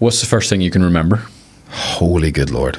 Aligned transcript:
What's 0.00 0.22
the 0.22 0.26
first 0.26 0.48
thing 0.48 0.62
you 0.62 0.70
can 0.70 0.82
remember? 0.82 1.26
Holy 1.68 2.32
good 2.32 2.48
lord. 2.50 2.78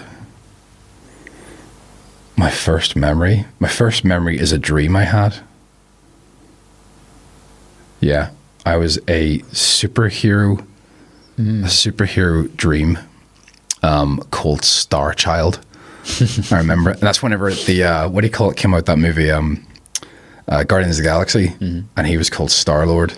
My 2.35 2.49
first 2.49 2.95
memory. 2.95 3.45
My 3.59 3.67
first 3.67 4.04
memory 4.04 4.39
is 4.39 4.51
a 4.51 4.57
dream 4.57 4.96
I 4.96 5.04
had. 5.04 5.36
Yeah, 7.99 8.31
I 8.65 8.78
was 8.78 8.97
a 9.07 9.38
superhero, 9.52 10.65
a 11.38 11.68
superhero 11.68 12.54
dream 12.57 12.97
um, 13.84 14.18
called 14.32 14.66
Star 14.66 15.14
Child. 15.14 15.64
I 16.50 16.58
remember, 16.58 16.90
and 16.90 17.02
that's 17.02 17.22
whenever 17.22 17.52
the 17.52 17.84
uh, 17.84 18.10
what 18.10 18.22
do 18.22 18.28
you 18.28 18.34
call 18.34 18.50
it 18.50 18.58
came 18.58 18.74
out 18.74 18.88
that 18.88 18.98
movie, 18.98 19.30
um, 19.30 19.64
uh, 20.48 20.64
Guardians 20.64 20.98
of 20.98 21.04
the 21.04 21.10
Galaxy, 21.10 21.54
and 21.96 22.08
he 22.08 22.18
was 22.18 22.32
called 22.32 22.50
Star 22.50 22.88
Lord. 22.88 23.16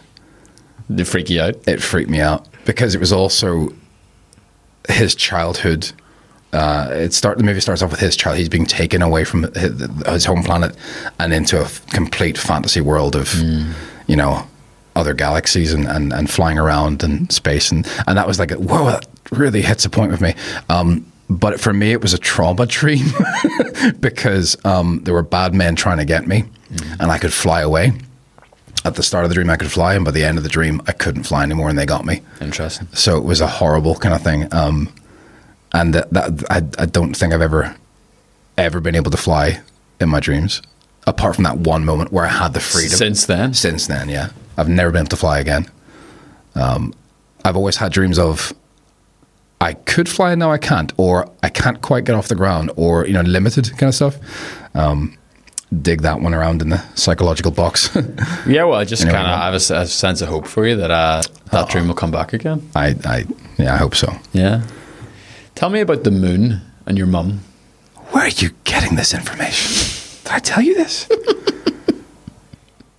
Did 0.89 0.99
it 0.99 1.05
freak 1.05 1.29
you 1.29 1.39
out? 1.39 1.55
It 1.65 1.81
freaked 1.81 2.09
me 2.09 2.19
out 2.19 2.49
because 2.65 2.95
it 2.95 2.99
was 2.99 3.13
also 3.13 3.73
his 4.89 5.15
childhood. 5.15 5.91
Uh, 6.51 6.87
it 6.91 7.13
start 7.13 7.37
the 7.39 7.43
movie 7.43 7.59
starts 7.59 7.81
off 7.81 7.91
with 7.91 7.99
his 7.99 8.15
child. 8.15 8.37
He's 8.37 8.49
being 8.49 8.65
taken 8.65 9.01
away 9.01 9.23
from 9.23 9.51
his, 9.53 9.81
his 10.05 10.25
home 10.25 10.43
planet 10.43 10.75
and 11.19 11.33
into 11.33 11.59
a 11.59 11.63
f- 11.63 11.85
complete 11.87 12.37
fantasy 12.37 12.79
world 12.81 13.15
of, 13.15 13.33
you 14.05 14.15
know, 14.15 14.47
other 14.95 15.15
galaxies 15.15 15.73
and, 15.73 15.87
and, 15.87 16.13
and 16.13 16.29
flying 16.29 16.59
around 16.59 17.01
in 17.03 17.27
space 17.31 17.71
and 17.71 17.87
and 18.05 18.15
that 18.15 18.27
was 18.27 18.37
like 18.37 18.51
whoa 18.51 18.85
that 18.85 19.07
really 19.31 19.63
hits 19.63 19.85
a 19.85 19.89
point 19.89 20.11
with 20.11 20.21
me. 20.21 20.35
Um, 20.69 21.11
but 21.29 21.59
for 21.59 21.73
me, 21.73 21.91
it 21.91 22.01
was 22.01 22.13
a 22.13 22.17
trauma 22.19 22.65
dream 22.67 23.05
because 23.99 24.55
um, 24.65 24.99
there 25.03 25.13
were 25.13 25.23
bad 25.23 25.55
men 25.55 25.75
trying 25.75 25.97
to 25.97 26.05
get 26.05 26.27
me, 26.27 26.43
and 26.99 27.11
I 27.11 27.17
could 27.17 27.33
fly 27.33 27.61
away. 27.61 27.93
At 28.85 28.95
the 28.95 29.03
start 29.03 29.23
of 29.23 29.29
the 29.29 29.35
dream, 29.35 29.49
I 29.49 29.55
could 29.55 29.71
fly, 29.71 29.95
and 29.95 30.03
by 30.03 30.11
the 30.11 30.25
end 30.25 30.37
of 30.37 30.43
the 30.43 30.49
dream, 30.49 30.81
I 30.87 30.91
couldn't 30.91 31.23
fly 31.23 31.43
anymore, 31.43 31.69
and 31.69 31.79
they 31.79 31.85
got 31.85 32.05
me. 32.05 32.21
Interesting. 32.41 32.87
So 32.93 33.17
it 33.17 33.23
was 33.23 33.39
a 33.39 33.47
horrible 33.47 33.95
kind 33.95 34.13
of 34.13 34.21
thing. 34.21 34.53
Um, 34.53 34.93
and 35.73 35.93
that, 35.93 36.11
that 36.11 36.43
I, 36.49 36.57
I 36.81 36.85
don't 36.85 37.15
think 37.15 37.33
I've 37.33 37.41
ever, 37.41 37.75
ever 38.57 38.81
been 38.81 38.95
able 38.95 39.11
to 39.11 39.17
fly 39.17 39.61
in 40.01 40.09
my 40.09 40.19
dreams, 40.19 40.61
apart 41.07 41.35
from 41.35 41.45
that 41.45 41.57
one 41.59 41.85
moment 41.85 42.11
where 42.11 42.25
I 42.25 42.29
had 42.29 42.53
the 42.53 42.59
freedom. 42.59 42.97
Since 42.97 43.25
then? 43.25 43.53
Since 43.53 43.87
then, 43.87 44.09
yeah, 44.09 44.29
I've 44.57 44.69
never 44.69 44.91
been 44.91 45.01
able 45.01 45.09
to 45.09 45.15
fly 45.15 45.39
again. 45.39 45.69
Um, 46.55 46.93
I've 47.45 47.55
always 47.55 47.77
had 47.77 47.91
dreams 47.91 48.19
of 48.19 48.53
I 49.63 49.73
could 49.73 50.09
fly, 50.09 50.35
now 50.35 50.51
I 50.51 50.57
can't, 50.57 50.91
or 50.97 51.31
I 51.41 51.47
can't 51.47 51.81
quite 51.81 52.03
get 52.03 52.15
off 52.15 52.27
the 52.27 52.35
ground, 52.35 52.69
or 52.75 53.07
you 53.07 53.13
know, 53.13 53.21
limited 53.21 53.69
kind 53.77 53.87
of 53.87 53.95
stuff. 53.95 54.19
Um, 54.75 55.17
dig 55.81 56.01
that 56.01 56.21
one 56.21 56.33
around 56.33 56.61
in 56.61 56.69
the 56.69 56.83
psychological 56.95 57.51
box. 57.51 57.95
Yeah, 58.45 58.65
well, 58.65 58.79
I 58.79 58.83
just 58.83 59.03
kind 59.03 59.15
of 59.27 59.39
have 59.39 59.53
a, 59.53 59.87
sense 59.87 60.21
of 60.21 60.27
hope 60.27 60.47
for 60.47 60.67
you 60.67 60.75
that 60.75 60.91
uh, 60.91 61.23
that 61.51 61.69
dream 61.69 61.87
will 61.87 61.95
come 61.95 62.11
back 62.11 62.33
again. 62.33 62.69
I, 62.75 62.95
I, 63.05 63.25
yeah, 63.57 63.73
I 63.73 63.77
hope 63.77 63.95
so. 63.95 64.13
Yeah. 64.33 64.63
Tell 65.55 65.69
me 65.69 65.79
about 65.79 66.03
the 66.03 66.11
moon 66.11 66.61
and 66.85 66.97
your 66.97 67.07
mum. 67.07 67.39
Where 68.11 68.25
are 68.25 68.29
you 68.29 68.51
getting 68.65 68.95
this 68.95 69.13
information? 69.13 69.87
Did 70.23 70.31
I 70.33 70.39
tell 70.39 70.61
you 70.61 70.75
this? 70.75 71.07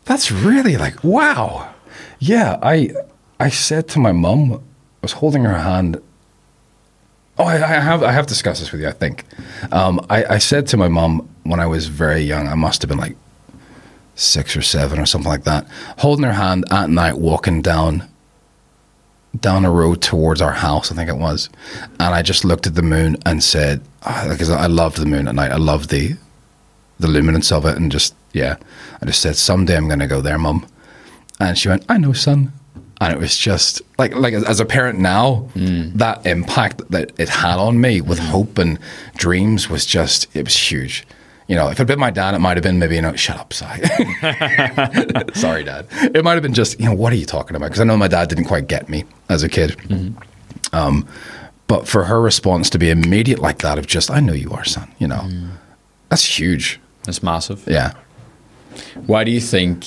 That's 0.05 0.31
really 0.33 0.77
like 0.77 1.03
wow. 1.05 1.75
Yeah, 2.19 2.59
I 2.63 2.91
I 3.39 3.51
said 3.51 3.89
to 3.89 3.99
my 3.99 4.13
mum, 4.13 4.55
I 4.55 4.59
was 5.03 5.13
holding 5.13 5.45
her 5.45 5.59
hand. 5.59 6.01
Oh, 7.39 7.45
I, 7.45 7.55
I 7.57 7.81
have 7.81 8.03
I 8.03 8.13
have 8.13 8.27
discussed 8.27 8.61
this 8.61 8.73
with 8.73 8.81
you. 8.81 8.89
I 8.89 8.93
think 8.93 9.25
um, 9.73 10.05
I, 10.09 10.25
I 10.37 10.39
said 10.39 10.67
to 10.69 10.77
my 10.77 10.89
mum 10.89 11.29
when 11.45 11.61
I 11.61 11.67
was 11.67 11.87
very 11.87 12.21
young. 12.21 12.49
I 12.49 12.55
must 12.55 12.83
have 12.83 12.89
been 12.89 12.99
like 12.99 13.17
six 14.15 14.57
or 14.57 14.63
seven 14.63 14.99
or 14.99 15.07
something 15.07 15.31
like 15.31 15.45
that. 15.45 15.67
Holding 15.99 16.25
her 16.25 16.33
hand 16.33 16.65
at 16.71 16.91
night, 16.91 17.19
walking 17.19 17.63
down 17.63 18.09
down 19.41 19.65
a 19.65 19.71
road 19.71 20.01
towards 20.01 20.41
our 20.41 20.53
house, 20.53 20.93
I 20.93 20.95
think 20.95 21.09
it 21.09 21.17
was, 21.17 21.49
and 21.99 22.15
I 22.15 22.23
just 22.23 22.45
looked 22.45 22.69
at 22.69 22.77
the 22.77 22.83
moon 22.83 23.17
and 23.27 23.43
said, 23.43 23.81
ah, 24.05 24.29
because 24.31 24.49
I 24.49 24.67
loved 24.67 24.99
the 24.99 25.07
moon 25.07 25.27
at 25.27 25.35
night. 25.35 25.51
I 25.51 25.57
loved 25.57 25.91
the 25.91 26.17
the 27.01 27.09
luminance 27.09 27.51
of 27.51 27.67
it, 27.67 27.77
and 27.77 27.91
just 27.91 28.15
yeah, 28.33 28.57
I 29.03 29.07
just 29.07 29.21
said, 29.21 29.37
someday 29.37 29.77
I'm 29.77 29.87
going 29.87 30.01
to 30.01 30.07
go 30.07 30.21
there, 30.21 30.39
mum. 30.39 30.67
And 31.41 31.59
she 31.59 31.69
went, 31.69 31.85
I 31.89 31.99
know, 31.99 32.13
son. 32.13 32.53
And 33.01 33.13
it 33.13 33.19
was 33.19 33.37
just 33.37 33.83
like 33.99 34.15
like 34.15 34.35
as, 34.35 34.45
as 34.45 34.61
a 34.61 34.65
parent 34.65 34.99
now, 35.01 35.49
hmm. 35.55 35.97
that 35.97 36.25
impact 36.27 36.89
that 36.91 37.13
it 37.19 37.29
had 37.29 37.59
on 37.59 37.81
me 37.81 38.01
with 38.01 38.19
hmm. 38.19 38.27
hope 38.27 38.59
and 38.59 38.79
dreams 39.17 39.69
was 39.69 39.85
just 39.85 40.35
it 40.35 40.45
was 40.45 40.57
huge. 40.57 41.05
You 41.47 41.57
know, 41.57 41.67
if 41.67 41.73
it 41.73 41.79
had 41.79 41.87
been 41.87 41.99
my 41.99 42.11
dad, 42.11 42.35
it 42.35 42.39
might 42.39 42.57
have 42.57 42.63
been 42.63 42.79
maybe, 42.79 42.97
you 42.97 43.03
know, 43.03 43.15
shut 43.17 43.37
up, 43.37 43.53
Sai. 43.53 43.79
Sorry, 45.35 45.63
Dad. 45.63 45.87
It 46.15 46.25
might 46.25 46.33
have 46.35 46.43
been 46.43 46.55
just, 46.55 46.81
you 46.81 46.87
know, 46.87 46.95
what 46.95 47.13
are 47.13 47.17
you 47.17 47.27
talking 47.27 47.55
about? 47.55 47.67
Because 47.67 47.81
I 47.81 47.85
know 47.85 47.99
my 47.99 48.09
dad 48.09 48.29
didn't 48.31 48.47
quite 48.47 48.67
get 48.67 48.89
me 48.89 49.05
as 49.29 49.43
a 49.43 49.49
kid. 49.49 49.79
Um, 50.73 51.07
but 51.67 51.87
for 51.87 52.05
her 52.05 52.21
response 52.21 52.71
to 52.71 52.79
be 52.79 52.89
immediate 52.91 53.41
like 53.41 53.59
that 53.59 53.79
of 53.79 53.87
just, 53.87 54.11
I 54.11 54.21
know 54.21 54.33
you 54.33 54.51
are, 54.53 54.65
son, 54.65 54.91
you 54.99 55.07
know, 55.07 55.29
that's 56.09 56.25
huge. 56.39 56.81
That's 57.05 57.23
massive. 57.23 57.65
Yeah. 57.67 57.93
Why 59.07 59.25
do 59.25 59.31
you 59.31 59.41
think 59.41 59.87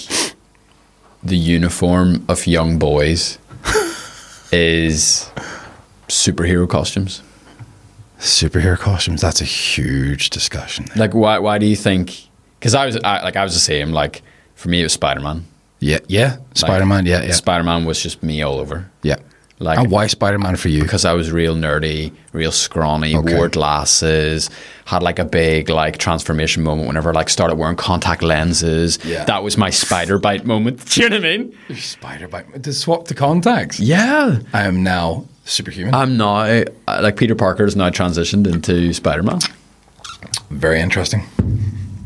the 1.23 1.37
uniform 1.37 2.23
of 2.29 2.45
young 2.45 2.77
boys 2.77 3.39
is 4.51 5.29
superhero 6.07 6.69
costumes? 6.69 7.21
Superhero 8.19 8.77
costumes, 8.77 9.21
that's 9.21 9.41
a 9.41 9.45
huge 9.45 10.29
discussion. 10.29 10.87
Like, 10.95 11.13
why? 11.13 11.39
Why 11.39 11.57
do 11.57 11.65
you 11.65 11.75
think? 11.75 12.27
Because 12.59 12.73
I 12.75 12.85
was 12.85 12.97
I, 13.03 13.21
like, 13.23 13.35
I 13.35 13.43
was 13.43 13.53
the 13.53 13.59
same. 13.59 13.91
Like, 13.91 14.23
for 14.55 14.69
me, 14.69 14.79
it 14.79 14.83
was 14.83 14.93
Spider 14.93 15.19
Man. 15.21 15.45
Yeah, 15.79 15.99
yeah. 16.07 16.37
Spider 16.55 16.85
Man, 16.87 17.05
yeah, 17.05 17.21
yeah. 17.23 17.31
Spider 17.33 17.63
Man 17.63 17.85
was 17.85 18.01
just 18.01 18.23
me 18.23 18.41
all 18.41 18.59
over. 18.59 18.89
yeah. 19.03 19.17
Like- 19.59 19.79
and 19.79 19.89
why 19.89 20.05
Spider 20.05 20.37
Man 20.37 20.55
for 20.55 20.69
you? 20.69 20.83
because 20.83 21.03
I 21.03 21.13
was 21.13 21.31
real 21.31 21.55
nerdy, 21.55 22.11
real 22.31 22.51
scrawny, 22.51 23.15
Okay. 23.15 23.33
wore 23.35 23.49
glasses, 23.49 24.51
had 24.85 25.01
like 25.01 25.17
a 25.17 25.25
big 25.25 25.69
like 25.69 25.97
transformation 25.97 26.61
moment 26.61 26.87
whenever 26.87 27.09
I 27.09 27.13
like 27.13 27.27
started 27.29 27.55
wearing 27.55 27.75
contact 27.75 28.21
lenses. 28.21 28.99
Yeah. 29.03 29.25
That 29.25 29.41
was 29.43 29.57
my 29.57 29.71
spider 29.71 30.19
bite 30.19 30.45
moment. 30.45 30.85
Do 30.91 31.01
you 31.01 31.09
know 31.09 31.15
what 31.17 31.25
I 31.25 31.37
mean? 31.37 31.57
Spider 31.75 32.27
Bite 32.27 32.61
to 32.63 32.71
swap 32.71 33.07
the 33.07 33.15
contacts. 33.15 33.79
Yeah. 33.79 34.39
I 34.53 34.63
am 34.67 34.83
now 34.83 35.25
superhuman. 35.47 35.93
I'm 35.93 36.17
now 36.17 36.63
like 36.87 37.17
Peter 37.17 37.35
Parker 37.35 37.63
has 37.63 37.75
now 37.75 37.89
transitioned 37.89 38.51
into 38.51 38.93
Spider 38.93 39.23
Man. 39.23 39.39
Very 40.49 40.79
interesting. 40.79 41.23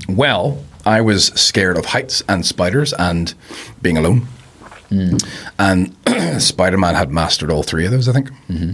Well, 0.08 0.64
I 0.86 1.02
was 1.02 1.28
scared 1.28 1.78
of 1.78 1.86
heights 1.86 2.24
and 2.28 2.46
spiders 2.46 2.94
and 2.94 3.34
being 3.82 3.98
alone. 3.98 4.28
Hmm. 4.90 5.18
And 5.60 5.96
Spider 6.42 6.78
Man 6.78 6.96
had 6.96 7.12
mastered 7.12 7.52
all 7.52 7.64
three 7.64 7.86
of 7.86 7.92
those, 7.92 8.10
I 8.10 8.14
think. 8.14 8.30
Mm-hmm. 8.50 8.74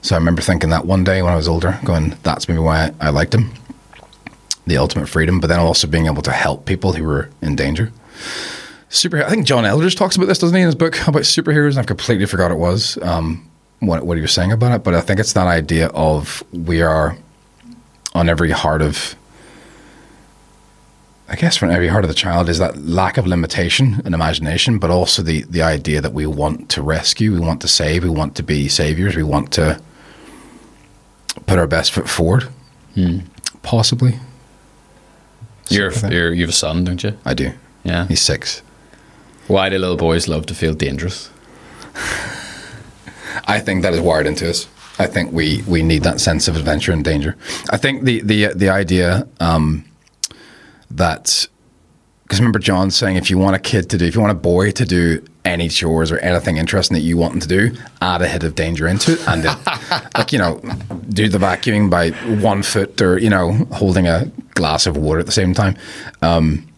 So 0.00 0.14
I 0.14 0.18
remember 0.18 0.42
thinking 0.42 0.70
that 0.70 0.86
one 0.86 1.04
day 1.04 1.22
when 1.22 1.32
I 1.32 1.36
was 1.36 1.48
older, 1.48 1.78
going, 1.84 2.16
that's 2.22 2.48
maybe 2.48 2.60
why 2.60 2.92
I, 3.00 3.08
I 3.08 3.10
liked 3.10 3.34
him. 3.34 3.52
The 4.66 4.76
ultimate 4.76 5.08
freedom, 5.08 5.40
but 5.40 5.48
then 5.48 5.58
also 5.58 5.86
being 5.86 6.06
able 6.06 6.22
to 6.22 6.30
help 6.30 6.66
people 6.66 6.92
who 6.92 7.04
were 7.04 7.30
in 7.42 7.56
danger. 7.56 7.92
Super, 8.90 9.22
I 9.22 9.28
think 9.28 9.46
John 9.46 9.64
Eldredge 9.64 9.96
talks 9.96 10.16
about 10.16 10.26
this, 10.26 10.38
doesn't 10.38 10.56
he, 10.56 10.62
in 10.62 10.66
his 10.66 10.74
book 10.74 11.06
about 11.06 11.22
superheroes? 11.22 11.70
And 11.70 11.80
I've 11.80 11.86
completely 11.86 12.26
forgot 12.26 12.50
it 12.50 12.58
was 12.58 12.98
um, 13.02 13.48
what, 13.80 14.04
what 14.06 14.16
he 14.16 14.22
was 14.22 14.32
saying 14.32 14.52
about 14.52 14.72
it. 14.72 14.82
But 14.84 14.94
I 14.94 15.00
think 15.00 15.20
it's 15.20 15.34
that 15.34 15.46
idea 15.46 15.88
of 15.88 16.42
we 16.52 16.80
are 16.80 17.16
on 18.14 18.28
every 18.28 18.50
heart 18.50 18.82
of 18.82 19.14
I 21.30 21.36
guess 21.36 21.58
from 21.58 21.70
every 21.70 21.88
heart 21.88 22.04
of 22.04 22.08
the 22.08 22.14
child 22.14 22.48
is 22.48 22.58
that 22.58 22.78
lack 22.78 23.18
of 23.18 23.26
limitation 23.26 24.00
and 24.04 24.14
imagination, 24.14 24.78
but 24.78 24.90
also 24.90 25.22
the 25.22 25.42
the 25.42 25.60
idea 25.60 26.00
that 26.00 26.14
we 26.14 26.24
want 26.24 26.70
to 26.70 26.82
rescue, 26.82 27.32
we 27.32 27.38
want 27.38 27.60
to 27.60 27.68
save, 27.68 28.02
we 28.02 28.08
want 28.08 28.34
to 28.36 28.42
be 28.42 28.66
saviors, 28.68 29.14
we 29.14 29.22
want 29.22 29.52
to 29.52 29.78
put 31.46 31.58
our 31.58 31.66
best 31.66 31.92
foot 31.92 32.08
forward. 32.08 32.48
Possibly, 33.62 34.18
of 35.88 35.94
thing. 35.96 36.12
you're 36.12 36.32
you 36.32 36.40
have 36.40 36.50
a 36.50 36.52
son, 36.52 36.84
don't 36.84 37.02
you? 37.04 37.16
I 37.26 37.34
do. 37.34 37.52
Yeah. 37.84 38.06
He's 38.06 38.22
six. 38.22 38.62
Why 39.48 39.70
do 39.70 39.78
little 39.78 39.96
boys 39.96 40.28
love 40.28 40.46
to 40.46 40.54
feel 40.54 40.74
dangerous? 40.74 41.30
I 43.46 43.60
think 43.60 43.82
that 43.82 43.94
is 43.94 44.00
wired 44.00 44.26
into 44.26 44.48
us. 44.48 44.68
I 44.98 45.06
think 45.06 45.32
we 45.32 45.62
we 45.66 45.82
need 45.82 46.02
that 46.02 46.20
sense 46.20 46.48
of 46.48 46.56
adventure 46.56 46.92
and 46.92 47.04
danger. 47.04 47.36
I 47.70 47.76
think 47.76 48.04
the 48.04 48.20
the 48.20 48.48
the 48.54 48.68
idea 48.68 49.26
um, 49.40 49.84
that 50.90 51.48
because 52.24 52.40
remember 52.40 52.58
John 52.58 52.90
saying 52.90 53.16
if 53.16 53.30
you 53.30 53.38
want 53.38 53.56
a 53.56 53.58
kid 53.58 53.88
to 53.90 53.98
do 53.98 54.04
if 54.04 54.14
you 54.14 54.20
want 54.20 54.32
a 54.32 54.40
boy 54.40 54.70
to 54.72 54.84
do 54.84 55.24
any 55.46 55.68
chores 55.68 56.12
or 56.12 56.18
anything 56.18 56.58
interesting 56.58 56.94
that 56.94 57.00
you 57.00 57.16
want 57.16 57.34
him 57.34 57.40
to 57.40 57.48
do, 57.48 57.76
add 58.02 58.20
a 58.20 58.28
hit 58.28 58.44
of 58.44 58.54
danger 58.54 58.86
into 58.86 59.12
it, 59.12 59.28
and 59.28 59.46
it, 59.46 59.56
like 60.18 60.32
you 60.32 60.38
know, 60.38 60.60
do 61.08 61.28
the 61.28 61.38
vacuuming 61.38 61.88
by 61.88 62.10
one 62.42 62.62
foot 62.62 63.00
or 63.00 63.18
you 63.18 63.30
know 63.30 63.52
holding 63.72 64.06
a 64.06 64.26
glass 64.54 64.86
of 64.86 64.96
water 64.96 65.20
at 65.20 65.26
the 65.26 65.32
same 65.32 65.54
time. 65.54 65.76
Um, 66.20 66.68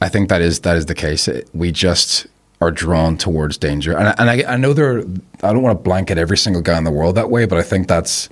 I 0.00 0.08
think 0.08 0.28
that 0.28 0.40
is 0.40 0.60
that 0.60 0.76
is 0.76 0.86
the 0.86 0.94
case. 0.94 1.28
We 1.52 1.72
just 1.72 2.26
are 2.60 2.70
drawn 2.70 3.16
towards 3.16 3.56
danger, 3.56 3.96
and 3.96 4.08
I, 4.08 4.14
and 4.18 4.30
I, 4.30 4.54
I 4.54 4.56
know 4.56 4.72
there. 4.72 4.98
Are, 4.98 5.04
I 5.42 5.52
don't 5.52 5.62
want 5.62 5.78
to 5.78 5.82
blanket 5.82 6.18
every 6.18 6.36
single 6.36 6.62
guy 6.62 6.78
in 6.78 6.84
the 6.84 6.90
world 6.90 7.14
that 7.16 7.30
way, 7.30 7.46
but 7.46 7.58
I 7.58 7.62
think 7.62 7.88
that's. 7.88 8.28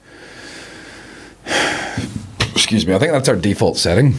Excuse 2.54 2.86
me. 2.86 2.94
I 2.94 2.98
think 2.98 3.12
that's 3.12 3.28
our 3.28 3.36
default 3.36 3.76
setting. 3.76 4.14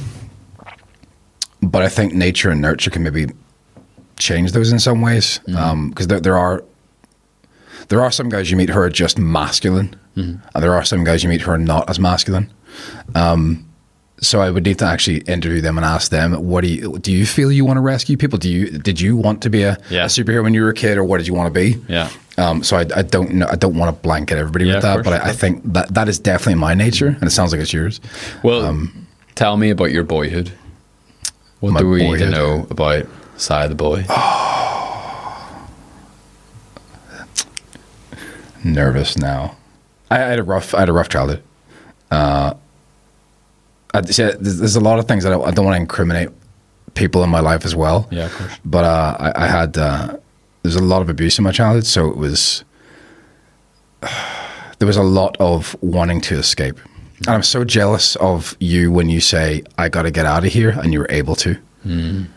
But 1.62 1.82
I 1.82 1.90
think 1.90 2.14
nature 2.14 2.50
and 2.50 2.62
nurture 2.62 2.92
can 2.92 3.04
maybe 3.04 3.28
change 4.18 4.52
those 4.52 4.72
in 4.72 4.80
some 4.80 5.02
ways 5.02 5.40
mm-hmm. 5.48 5.58
um, 5.58 5.90
because 5.90 6.08
there, 6.08 6.20
there 6.20 6.38
are 6.38 6.64
there 7.90 8.02
are 8.02 8.12
some 8.12 8.30
guys 8.30 8.52
you 8.52 8.58
meet 8.58 8.70
who 8.70 8.80
are 8.80 8.90
just 8.90 9.18
masculine, 9.18 9.96
mm-hmm. 10.16 10.46
and 10.54 10.64
there 10.64 10.74
are 10.74 10.84
some 10.84 11.04
guys 11.04 11.24
you 11.24 11.30
meet 11.30 11.42
who 11.42 11.52
are 11.52 11.58
not 11.58 11.90
as 11.90 12.00
masculine. 12.00 12.52
Um, 13.16 13.67
so 14.20 14.40
I 14.42 14.50
would 14.50 14.64
need 14.66 14.80
to 14.80 14.86
actually 14.86 15.18
interview 15.20 15.62
them 15.62 15.78
and 15.78 15.86
ask 15.86 16.10
them, 16.12 16.34
what 16.48 16.62
do 16.62 16.68
you 16.68 16.98
do? 17.00 17.12
You 17.12 17.26
feel 17.26 17.52
you 17.52 17.66
want 17.66 17.78
to 17.78 17.82
rescue 17.82 18.18
people? 18.18 18.40
Do 18.40 18.50
you 18.50 18.78
did 18.80 19.00
you 19.00 19.16
want 19.16 19.42
to 19.44 19.50
be 19.50 19.64
a, 19.64 19.78
Yeah. 19.90 20.04
a 20.06 20.08
superhero 20.08 20.44
when 20.44 20.54
you 20.54 20.64
were 20.64 20.70
a 20.70 20.74
kid, 20.74 20.98
or 20.98 21.04
what 21.04 21.18
did 21.20 21.28
you 21.28 21.34
want 21.36 21.54
to 21.54 21.60
be? 21.60 21.78
Yeah. 21.88 22.10
Um, 22.40 22.64
so 22.64 22.78
I, 22.78 22.86
I 22.96 23.02
don't 23.02 23.32
know. 23.36 23.48
I 23.50 23.56
don't 23.56 23.76
want 23.76 23.96
to 23.96 24.02
blanket 24.02 24.38
everybody 24.38 24.66
Yeah, 24.66 24.76
with 24.76 24.84
that, 24.84 24.94
course, 24.96 25.06
but 25.06 25.22
I, 25.22 25.30
I 25.30 25.34
think 25.34 25.62
that 25.74 25.94
that 25.94 26.08
is 26.10 26.20
definitely 26.20 26.56
my 26.56 26.74
nature, 26.74 27.08
and 27.08 27.24
it 27.24 27.32
sounds 27.32 27.52
like 27.52 27.62
it's 27.62 27.74
yours. 27.74 28.00
Well, 28.44 28.66
Um, 28.66 29.08
tell 29.36 29.58
me 29.58 29.70
about 29.72 29.92
your 29.92 30.04
boyhood. 30.04 30.52
What 31.60 31.78
do 31.80 31.90
we 31.90 32.04
need 32.10 32.20
to 32.20 32.30
know 32.30 32.68
about 32.70 33.06
Sai 33.38 33.68
the 33.68 33.76
boy? 33.76 34.06
nervous 38.64 39.18
now. 39.18 39.56
I, 40.10 40.16
I 40.18 40.28
had 40.28 40.40
a 40.40 40.44
rough, 40.44 40.74
I 40.74 40.80
had 40.82 40.90
a 40.90 40.94
rough 40.94 41.10
childhood. 41.10 41.44
Uh, 42.12 42.54
I, 43.98 44.02
see, 44.10 44.24
there's, 44.24 44.60
there's 44.60 44.76
a 44.76 44.80
lot 44.82 45.00
of 45.00 45.08
things 45.08 45.24
that 45.24 45.34
I, 45.34 45.40
I 45.40 45.52
don't 45.52 45.66
want 45.66 45.76
to 45.76 45.82
incriminate 45.82 46.30
people 46.94 47.24
in 47.24 47.30
my 47.30 47.40
life 47.40 47.66
as 47.66 47.76
well. 47.76 48.08
Yeah, 48.12 48.26
of 48.26 48.34
course. 48.34 48.54
But 48.66 48.86
uh, 48.86 49.18
I, 49.20 49.44
I 49.44 49.48
had 49.48 49.78
uh, 49.78 50.18
there's 50.64 50.76
a 50.76 50.84
lot 50.84 51.02
of 51.02 51.10
abuse 51.10 51.38
in 51.38 51.44
my 51.44 51.52
childhood, 51.52 51.86
so 51.86 52.10
it 52.10 52.18
was 52.18 52.64
there 54.80 54.88
was 54.88 54.98
a 54.98 55.04
lot 55.04 55.38
of 55.40 55.76
wanting 55.82 56.22
to 56.22 56.36
escape. 56.38 56.80
And 57.20 57.30
I'm 57.30 57.44
so 57.44 57.64
jealous 57.64 58.16
of 58.18 58.56
you 58.60 58.92
when 58.92 59.10
you 59.10 59.20
say 59.22 59.64
I 59.78 59.90
got 59.90 60.04
to 60.04 60.12
get 60.12 60.26
out 60.26 60.46
of 60.46 60.52
here, 60.54 60.70
and 60.70 60.94
you 60.94 61.00
were 61.00 61.12
able 61.12 61.36
to 61.38 61.58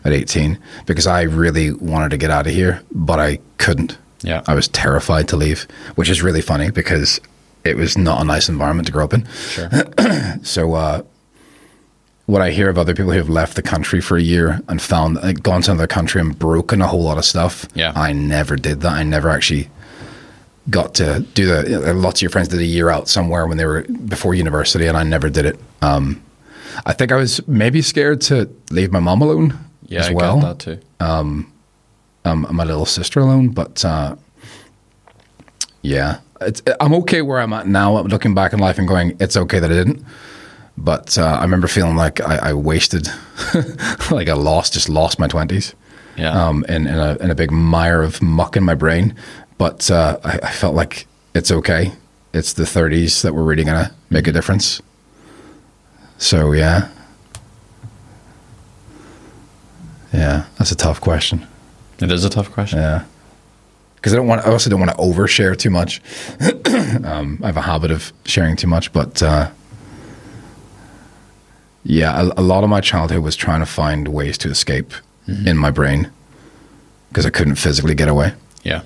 at 0.05 0.13
18 0.13 0.57
because 0.85 1.07
I 1.07 1.23
really 1.23 1.73
wanted 1.73 2.11
to 2.11 2.17
get 2.17 2.31
out 2.31 2.47
of 2.47 2.53
here, 2.53 2.81
but 2.93 3.19
I 3.19 3.39
couldn't. 3.57 3.97
Yeah. 4.21 4.43
I 4.47 4.55
was 4.55 4.69
terrified 4.69 5.27
to 5.29 5.35
leave, 5.35 5.67
which 5.95 6.09
is 6.09 6.21
really 6.21 6.39
funny 6.41 6.71
because 6.71 7.19
it 7.65 7.75
was 7.75 7.97
not 7.97 8.21
a 8.21 8.23
nice 8.23 8.47
environment 8.47 8.85
to 8.87 8.93
grow 8.93 9.03
up 9.03 9.13
in. 9.13 9.27
Sure. 9.49 9.69
So, 10.43 10.73
uh, 10.73 11.01
what 12.27 12.41
I 12.41 12.51
hear 12.51 12.69
of 12.69 12.77
other 12.77 12.93
people 12.93 13.11
who 13.11 13.17
have 13.17 13.29
left 13.29 13.55
the 13.55 13.61
country 13.61 13.99
for 14.01 14.15
a 14.17 14.21
year 14.21 14.61
and 14.69 14.81
found, 14.81 15.15
like, 15.17 15.41
gone 15.43 15.61
to 15.63 15.71
another 15.71 15.87
country 15.87 16.21
and 16.21 16.37
broken 16.37 16.81
a 16.81 16.87
whole 16.87 17.03
lot 17.03 17.17
of 17.17 17.25
stuff. 17.25 17.65
Yeah. 17.73 17.91
I 17.95 18.13
never 18.13 18.55
did 18.55 18.81
that. 18.81 18.93
I 18.93 19.03
never 19.03 19.29
actually 19.29 19.69
got 20.69 20.93
to 20.95 21.21
do 21.33 21.45
the. 21.47 21.93
Lots 21.93 22.19
of 22.19 22.21
your 22.21 22.29
friends 22.31 22.47
did 22.47 22.59
a 22.59 22.65
year 22.65 22.89
out 22.89 23.09
somewhere 23.09 23.47
when 23.47 23.57
they 23.57 23.65
were 23.65 23.81
before 23.83 24.33
university, 24.35 24.85
and 24.87 24.95
I 24.95 25.03
never 25.03 25.29
did 25.29 25.45
it. 25.45 25.59
Um, 25.81 26.21
I 26.85 26.93
think 26.93 27.11
I 27.11 27.15
was 27.15 27.45
maybe 27.47 27.81
scared 27.81 28.21
to 28.21 28.49
leave 28.69 28.91
my 28.91 28.99
mom 28.99 29.21
alone 29.21 29.57
Yeah, 29.87 30.01
as 30.01 30.09
I 30.09 30.13
well 30.13 30.39
that 30.39 30.59
too. 30.59 30.79
um, 30.99 31.51
my 32.23 32.63
little 32.63 32.85
sister 32.85 33.19
alone. 33.19 33.49
But 33.49 33.83
uh, 33.83 34.15
yeah, 35.81 36.19
it's, 36.39 36.61
I'm 36.79 36.93
okay 36.95 37.21
where 37.21 37.39
I'm 37.39 37.51
at 37.53 37.67
now. 37.67 37.97
I'm 37.97 38.07
looking 38.07 38.33
back 38.35 38.53
in 38.53 38.59
life 38.59 38.77
and 38.77 38.87
going, 38.87 39.17
it's 39.19 39.35
okay 39.35 39.59
that 39.59 39.71
I 39.71 39.73
didn't. 39.73 40.05
But 40.83 41.15
uh, 41.17 41.23
I 41.39 41.41
remember 41.43 41.67
feeling 41.67 41.95
like 41.95 42.19
I, 42.21 42.49
I 42.49 42.53
wasted, 42.53 43.07
like 44.11 44.27
I 44.29 44.33
lost, 44.33 44.73
just 44.73 44.89
lost 44.89 45.19
my 45.19 45.27
twenties, 45.27 45.75
Yeah. 46.17 46.31
um, 46.47 46.65
in, 46.67 46.87
in 46.87 46.97
a 46.97 47.17
in 47.19 47.29
a 47.29 47.35
big 47.35 47.51
mire 47.51 48.01
of 48.01 48.19
muck 48.21 48.57
in 48.57 48.63
my 48.63 48.73
brain. 48.73 49.13
But 49.59 49.91
uh, 49.91 50.17
I, 50.23 50.39
I 50.41 50.51
felt 50.51 50.73
like 50.73 51.05
it's 51.35 51.51
okay. 51.51 51.91
It's 52.33 52.53
the 52.53 52.65
thirties 52.65 53.21
that 53.21 53.33
were 53.35 53.43
really 53.43 53.63
gonna 53.63 53.91
make 54.09 54.27
a 54.27 54.31
difference. 54.31 54.81
So 56.17 56.51
yeah, 56.51 56.89
yeah, 60.13 60.45
that's 60.57 60.71
a 60.71 60.75
tough 60.75 60.99
question. 60.99 61.45
it 61.99 62.11
is 62.11 62.25
a 62.25 62.29
tough 62.29 62.51
question. 62.51 62.79
Yeah. 62.79 63.03
Because 63.95 64.13
I 64.13 64.15
don't 64.17 64.27
want. 64.27 64.41
I 64.47 64.51
also 64.51 64.69
don't 64.69 64.79
want 64.79 64.91
to 64.91 64.97
overshare 64.97 65.55
too 65.55 65.69
much. 65.69 66.01
um, 67.05 67.39
I 67.43 67.47
have 67.47 67.57
a 67.57 67.61
habit 67.61 67.91
of 67.91 68.11
sharing 68.25 68.55
too 68.55 68.65
much, 68.67 68.91
but 68.93 69.21
uh, 69.21 69.51
yeah, 71.83 72.21
a, 72.21 72.39
a 72.39 72.43
lot 72.43 72.63
of 72.63 72.69
my 72.69 72.81
childhood 72.81 73.23
was 73.23 73.35
trying 73.35 73.59
to 73.61 73.65
find 73.65 74.07
ways 74.09 74.37
to 74.39 74.49
escape 74.49 74.93
in 75.45 75.57
my 75.57 75.71
brain 75.71 76.11
because 77.09 77.25
I 77.25 77.29
couldn't 77.29 77.55
physically 77.55 77.95
get 77.95 78.07
away. 78.09 78.33
Yeah. 78.63 78.81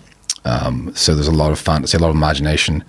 Um, 0.46 0.92
so 0.96 1.16
there's 1.16 1.28
a 1.28 1.32
lot 1.32 1.52
of 1.52 1.60
fantasy, 1.60 1.98
a 1.98 2.00
lot 2.02 2.10
of 2.10 2.16
imagination. 2.16 2.84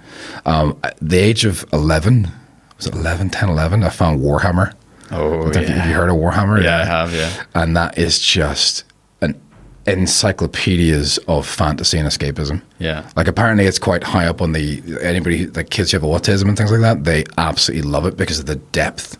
Um, 0.44 0.78
at 0.84 0.96
the 1.00 1.16
age 1.18 1.44
of 1.46 1.64
11, 1.72 2.30
was 2.76 2.86
it 2.86 2.94
11, 2.94 3.30
10, 3.30 3.48
11, 3.48 3.82
I 3.82 3.88
found 3.88 4.20
Warhammer. 4.20 4.74
Oh, 5.10 5.16
I 5.16 5.50
don't 5.50 5.54
know 5.54 5.60
if 5.62 5.68
you- 5.70 5.74
yeah. 5.74 5.80
Have 5.80 5.88
you 5.90 5.94
heard 5.96 6.10
of 6.10 6.16
Warhammer? 6.16 6.62
Yeah, 6.62 6.82
I 6.82 6.84
have, 6.84 7.14
yeah. 7.14 7.32
And 7.54 7.74
that 7.76 7.96
is 7.96 8.18
just 8.18 8.84
an 9.22 9.40
encyclopedias 9.86 11.18
of 11.28 11.46
fantasy 11.46 11.98
and 11.98 12.08
escapism. 12.08 12.62
Yeah. 12.78 13.08
Like 13.16 13.28
apparently 13.28 13.66
it's 13.66 13.78
quite 13.78 14.02
high 14.02 14.26
up 14.26 14.42
on 14.42 14.52
the 14.52 14.82
anybody 15.02 15.46
like 15.46 15.70
kids 15.70 15.92
who 15.92 15.98
have 16.00 16.08
autism 16.08 16.48
and 16.48 16.56
things 16.56 16.70
like 16.72 16.80
that. 16.80 17.04
They 17.04 17.24
absolutely 17.38 17.88
love 17.90 18.06
it 18.06 18.16
because 18.16 18.38
of 18.38 18.46
the 18.46 18.56
depth 18.56 19.16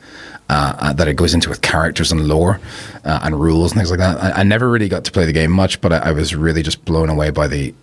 uh, 0.48 0.76
uh, 0.78 0.93
that 0.93 1.08
it 1.08 1.14
goes 1.14 1.34
into 1.34 1.48
with 1.48 1.62
characters 1.62 2.12
and 2.12 2.28
lore 2.28 2.60
uh, 3.04 3.20
and 3.22 3.40
rules 3.40 3.72
and 3.72 3.81
things 3.81 3.90
like 3.90 3.98
that. 3.98 4.22
I, 4.22 4.40
I 4.40 4.43
never 4.44 4.70
really 4.70 4.88
got 4.88 5.04
to 5.04 5.12
play 5.12 5.25
the 5.25 5.32
game 5.32 5.50
much, 5.50 5.81
but 5.81 5.93
I, 5.93 5.98
I 5.98 6.12
was 6.12 6.34
really 6.34 6.62
just 6.62 6.84
blown 6.84 7.08
away 7.08 7.31
by 7.31 7.48
the 7.48 7.75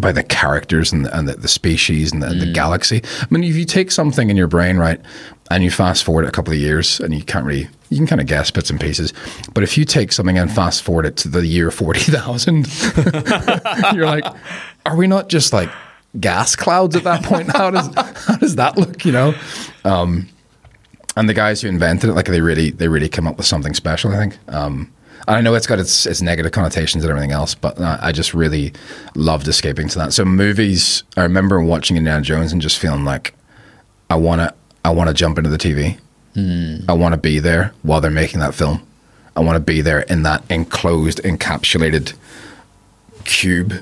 by 0.00 0.10
the 0.10 0.24
characters 0.24 0.92
and 0.92 1.06
the, 1.06 1.16
and 1.16 1.28
the, 1.28 1.34
the 1.34 1.48
species 1.48 2.12
and 2.12 2.22
the, 2.22 2.28
the 2.34 2.52
galaxy. 2.52 3.02
I 3.20 3.26
mean, 3.30 3.44
if 3.44 3.54
you 3.54 3.64
take 3.64 3.92
something 3.92 4.30
in 4.30 4.36
your 4.36 4.48
brain, 4.48 4.76
right, 4.76 5.00
and 5.50 5.62
you 5.62 5.70
fast 5.70 6.02
forward 6.02 6.24
a 6.24 6.30
couple 6.32 6.52
of 6.52 6.58
years, 6.58 6.98
and 6.98 7.14
you 7.14 7.22
can't 7.22 7.46
really, 7.46 7.68
you 7.88 7.98
can 7.98 8.06
kind 8.06 8.20
of 8.20 8.26
guess 8.26 8.50
bits 8.50 8.68
and 8.68 8.80
pieces. 8.80 9.12
But 9.54 9.62
if 9.62 9.78
you 9.78 9.84
take 9.84 10.10
something 10.10 10.36
and 10.36 10.50
fast 10.50 10.82
forward 10.82 11.06
it 11.06 11.16
to 11.18 11.28
the 11.28 11.46
year 11.46 11.70
forty 11.70 12.00
thousand, 12.00 12.66
you're 13.94 14.06
like, 14.06 14.24
are 14.86 14.96
we 14.96 15.06
not 15.06 15.28
just 15.28 15.52
like 15.52 15.70
gas 16.18 16.56
clouds 16.56 16.96
at 16.96 17.04
that 17.04 17.22
point? 17.22 17.50
How 17.52 17.70
does 17.70 17.94
how 17.94 18.36
does 18.36 18.56
that 18.56 18.76
look? 18.76 19.04
You 19.04 19.12
know. 19.12 19.34
Um, 19.84 20.28
and 21.16 21.28
the 21.28 21.34
guys 21.34 21.60
who 21.60 21.68
invented 21.68 22.10
it, 22.10 22.14
like 22.14 22.26
they 22.26 22.40
really, 22.40 22.70
they 22.70 22.88
really 22.88 23.08
come 23.08 23.26
up 23.26 23.36
with 23.36 23.46
something 23.46 23.74
special. 23.74 24.12
I 24.12 24.16
think. 24.16 24.38
Um, 24.48 24.92
and 25.28 25.36
I 25.36 25.40
know 25.40 25.54
it's 25.54 25.66
got 25.66 25.78
its, 25.78 26.04
its 26.04 26.20
negative 26.20 26.52
connotations 26.52 27.04
and 27.04 27.10
everything 27.10 27.30
else, 27.30 27.54
but 27.54 27.80
I 27.80 28.10
just 28.10 28.34
really 28.34 28.72
loved 29.14 29.46
escaping 29.46 29.88
to 29.88 29.98
that. 30.00 30.12
So 30.12 30.24
movies, 30.24 31.04
I 31.16 31.22
remember 31.22 31.62
watching 31.62 31.96
Indiana 31.96 32.22
Jones 32.22 32.52
and 32.52 32.60
just 32.60 32.78
feeling 32.78 33.04
like 33.04 33.34
I 34.10 34.16
want 34.16 34.40
to, 34.40 34.52
I 34.84 34.90
want 34.90 35.08
to 35.08 35.14
jump 35.14 35.38
into 35.38 35.48
the 35.48 35.58
TV. 35.58 35.98
I 36.88 36.92
want 36.94 37.12
to 37.12 37.20
be 37.20 37.38
there 37.38 37.72
while 37.82 38.00
they're 38.00 38.10
making 38.10 38.40
that 38.40 38.54
film. 38.54 38.84
I 39.36 39.40
want 39.40 39.56
to 39.56 39.60
be 39.60 39.80
there 39.80 40.00
in 40.00 40.24
that 40.24 40.42
enclosed, 40.50 41.22
encapsulated 41.22 42.14
cube 43.24 43.74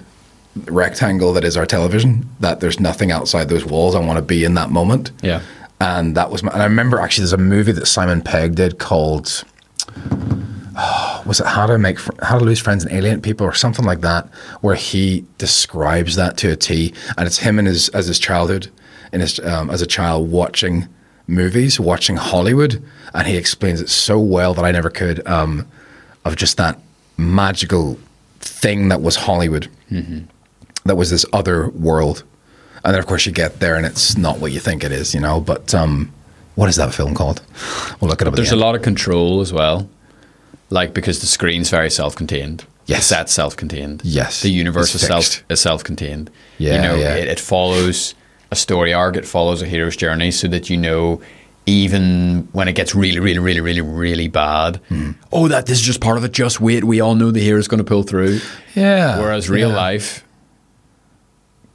rectangle 0.66 1.32
that 1.32 1.44
is 1.44 1.56
our 1.56 1.64
television. 1.64 2.28
That 2.40 2.60
there's 2.60 2.80
nothing 2.80 3.10
outside 3.10 3.48
those 3.48 3.64
walls. 3.64 3.94
I 3.94 4.00
want 4.00 4.18
to 4.18 4.22
be 4.22 4.44
in 4.44 4.54
that 4.54 4.70
moment. 4.70 5.10
Yeah. 5.22 5.42
And 5.80 6.14
that 6.16 6.30
was 6.30 6.42
my. 6.42 6.52
And 6.52 6.62
I 6.62 6.66
remember 6.66 6.99
actually, 7.00 7.22
there's 7.22 7.32
a 7.32 7.38
movie 7.38 7.72
that 7.72 7.87
Simon 7.87 8.20
Pegg 8.22 8.54
did 8.54 8.78
called. 8.78 9.44
oh, 10.76 11.22
was 11.26 11.40
it 11.40 11.46
How 11.46 11.66
to 11.66 11.78
Make 11.78 11.99
How 12.22 12.38
to 12.38 12.44
Lose 12.44 12.60
Friends 12.60 12.84
and 12.84 12.92
alien 12.92 13.20
People 13.22 13.46
or 13.46 13.54
something 13.54 13.84
like 13.84 14.02
that, 14.02 14.28
where 14.60 14.75
he 14.75 15.25
describes 15.38 16.16
that 16.16 16.37
to 16.38 16.52
a 16.52 16.56
T, 16.56 16.92
and 17.16 17.26
it's 17.26 17.38
him 17.38 17.58
and 17.58 17.66
his 17.66 17.88
as 17.90 18.06
his 18.06 18.18
childhood, 18.18 18.70
in 19.12 19.20
his 19.20 19.40
um, 19.40 19.70
as 19.70 19.80
a 19.80 19.87
child 19.87 20.30
watching 20.30 20.87
movies, 21.26 21.80
watching 21.80 22.16
Hollywood, 22.16 22.82
and 23.14 23.26
he 23.26 23.37
explains 23.37 23.80
it 23.80 23.88
so 23.88 24.18
well 24.18 24.52
that 24.54 24.64
I 24.64 24.70
never 24.72 24.90
could. 24.90 25.26
Um, 25.26 25.66
of 26.26 26.37
just 26.37 26.58
that 26.58 26.78
magical 27.16 27.99
thing 28.40 28.88
that 28.90 29.00
was 29.00 29.16
Hollywood, 29.16 29.68
that 30.84 30.96
was 30.96 31.08
this 31.10 31.25
other 31.32 31.70
world, 31.70 32.25
and 32.84 32.94
then 32.94 33.00
of 33.00 33.06
course 33.06 33.26
you 33.26 33.32
get 33.32 33.60
there 33.60 33.76
and 33.76 33.84
it's 33.87 34.16
not 34.16 34.38
what 34.40 34.52
you 34.52 34.60
think 34.60 34.84
it 34.84 34.92
is, 34.92 35.14
you 35.14 35.20
know. 35.20 35.40
But 35.40 35.75
um, 35.75 36.12
what 36.54 36.68
is 36.68 36.76
that 36.76 36.94
film 36.94 37.14
called? 37.14 37.42
We'll 38.00 38.08
look 38.08 38.20
it 38.22 38.28
up. 38.28 38.34
There's 38.34 38.50
the 38.50 38.56
a 38.56 38.64
lot 38.66 38.75
of 38.75 38.82
control 38.82 39.40
as 39.40 39.52
well. 39.52 39.88
Like 40.70 40.94
because 40.94 41.20
the 41.20 41.26
screen's 41.26 41.68
very 41.70 41.90
self-contained. 41.90 42.64
Yes. 42.87 43.08
The 43.08 43.14
set's 43.14 43.32
self-contained. 43.32 44.02
Yes. 44.04 44.42
The 44.42 44.50
universe 44.50 44.94
It's 44.94 45.02
is 45.02 45.08
self, 45.08 45.44
is 45.49 45.60
self-contained 45.60 46.30
Yeah, 46.58 46.75
You 46.76 46.82
know, 46.82 46.94
yeah. 46.96 47.14
It, 47.16 47.28
it 47.28 47.40
follows 47.40 48.14
a 48.50 48.56
story 48.56 48.92
arc. 48.92 49.16
It 49.16 49.26
follows 49.26 49.62
a 49.62 49.66
hero's 49.66 49.96
journey, 49.96 50.30
so 50.30 50.49
that 50.49 50.70
you 50.70 50.76
know. 50.76 51.20
Even 51.66 52.49
when 52.52 52.66
it 52.66 52.72
gets 52.72 52.94
really, 52.96 53.20
really, 53.20 53.38
really, 53.38 53.60
really, 53.60 53.82
really 53.82 54.26
bad, 54.28 54.80
Hmm. 54.88 55.12
oh, 55.30 55.46
that 55.46 55.66
this 55.66 55.78
is 55.78 55.84
just 55.84 56.00
part 56.00 56.16
of 56.16 56.25
it. 56.25 56.32
Just 56.32 56.60
wait. 56.60 56.82
We 56.82 57.00
all 57.00 57.14
know 57.14 57.30
the 57.30 57.38
hero's 57.38 57.68
going 57.68 57.78
to 57.78 57.84
pull 57.84 58.02
through. 58.02 58.40
Yeah. 58.75 59.20
Whereas 59.20 59.49
real 59.49 59.68
yeah. 59.68 59.76
life 59.76 60.25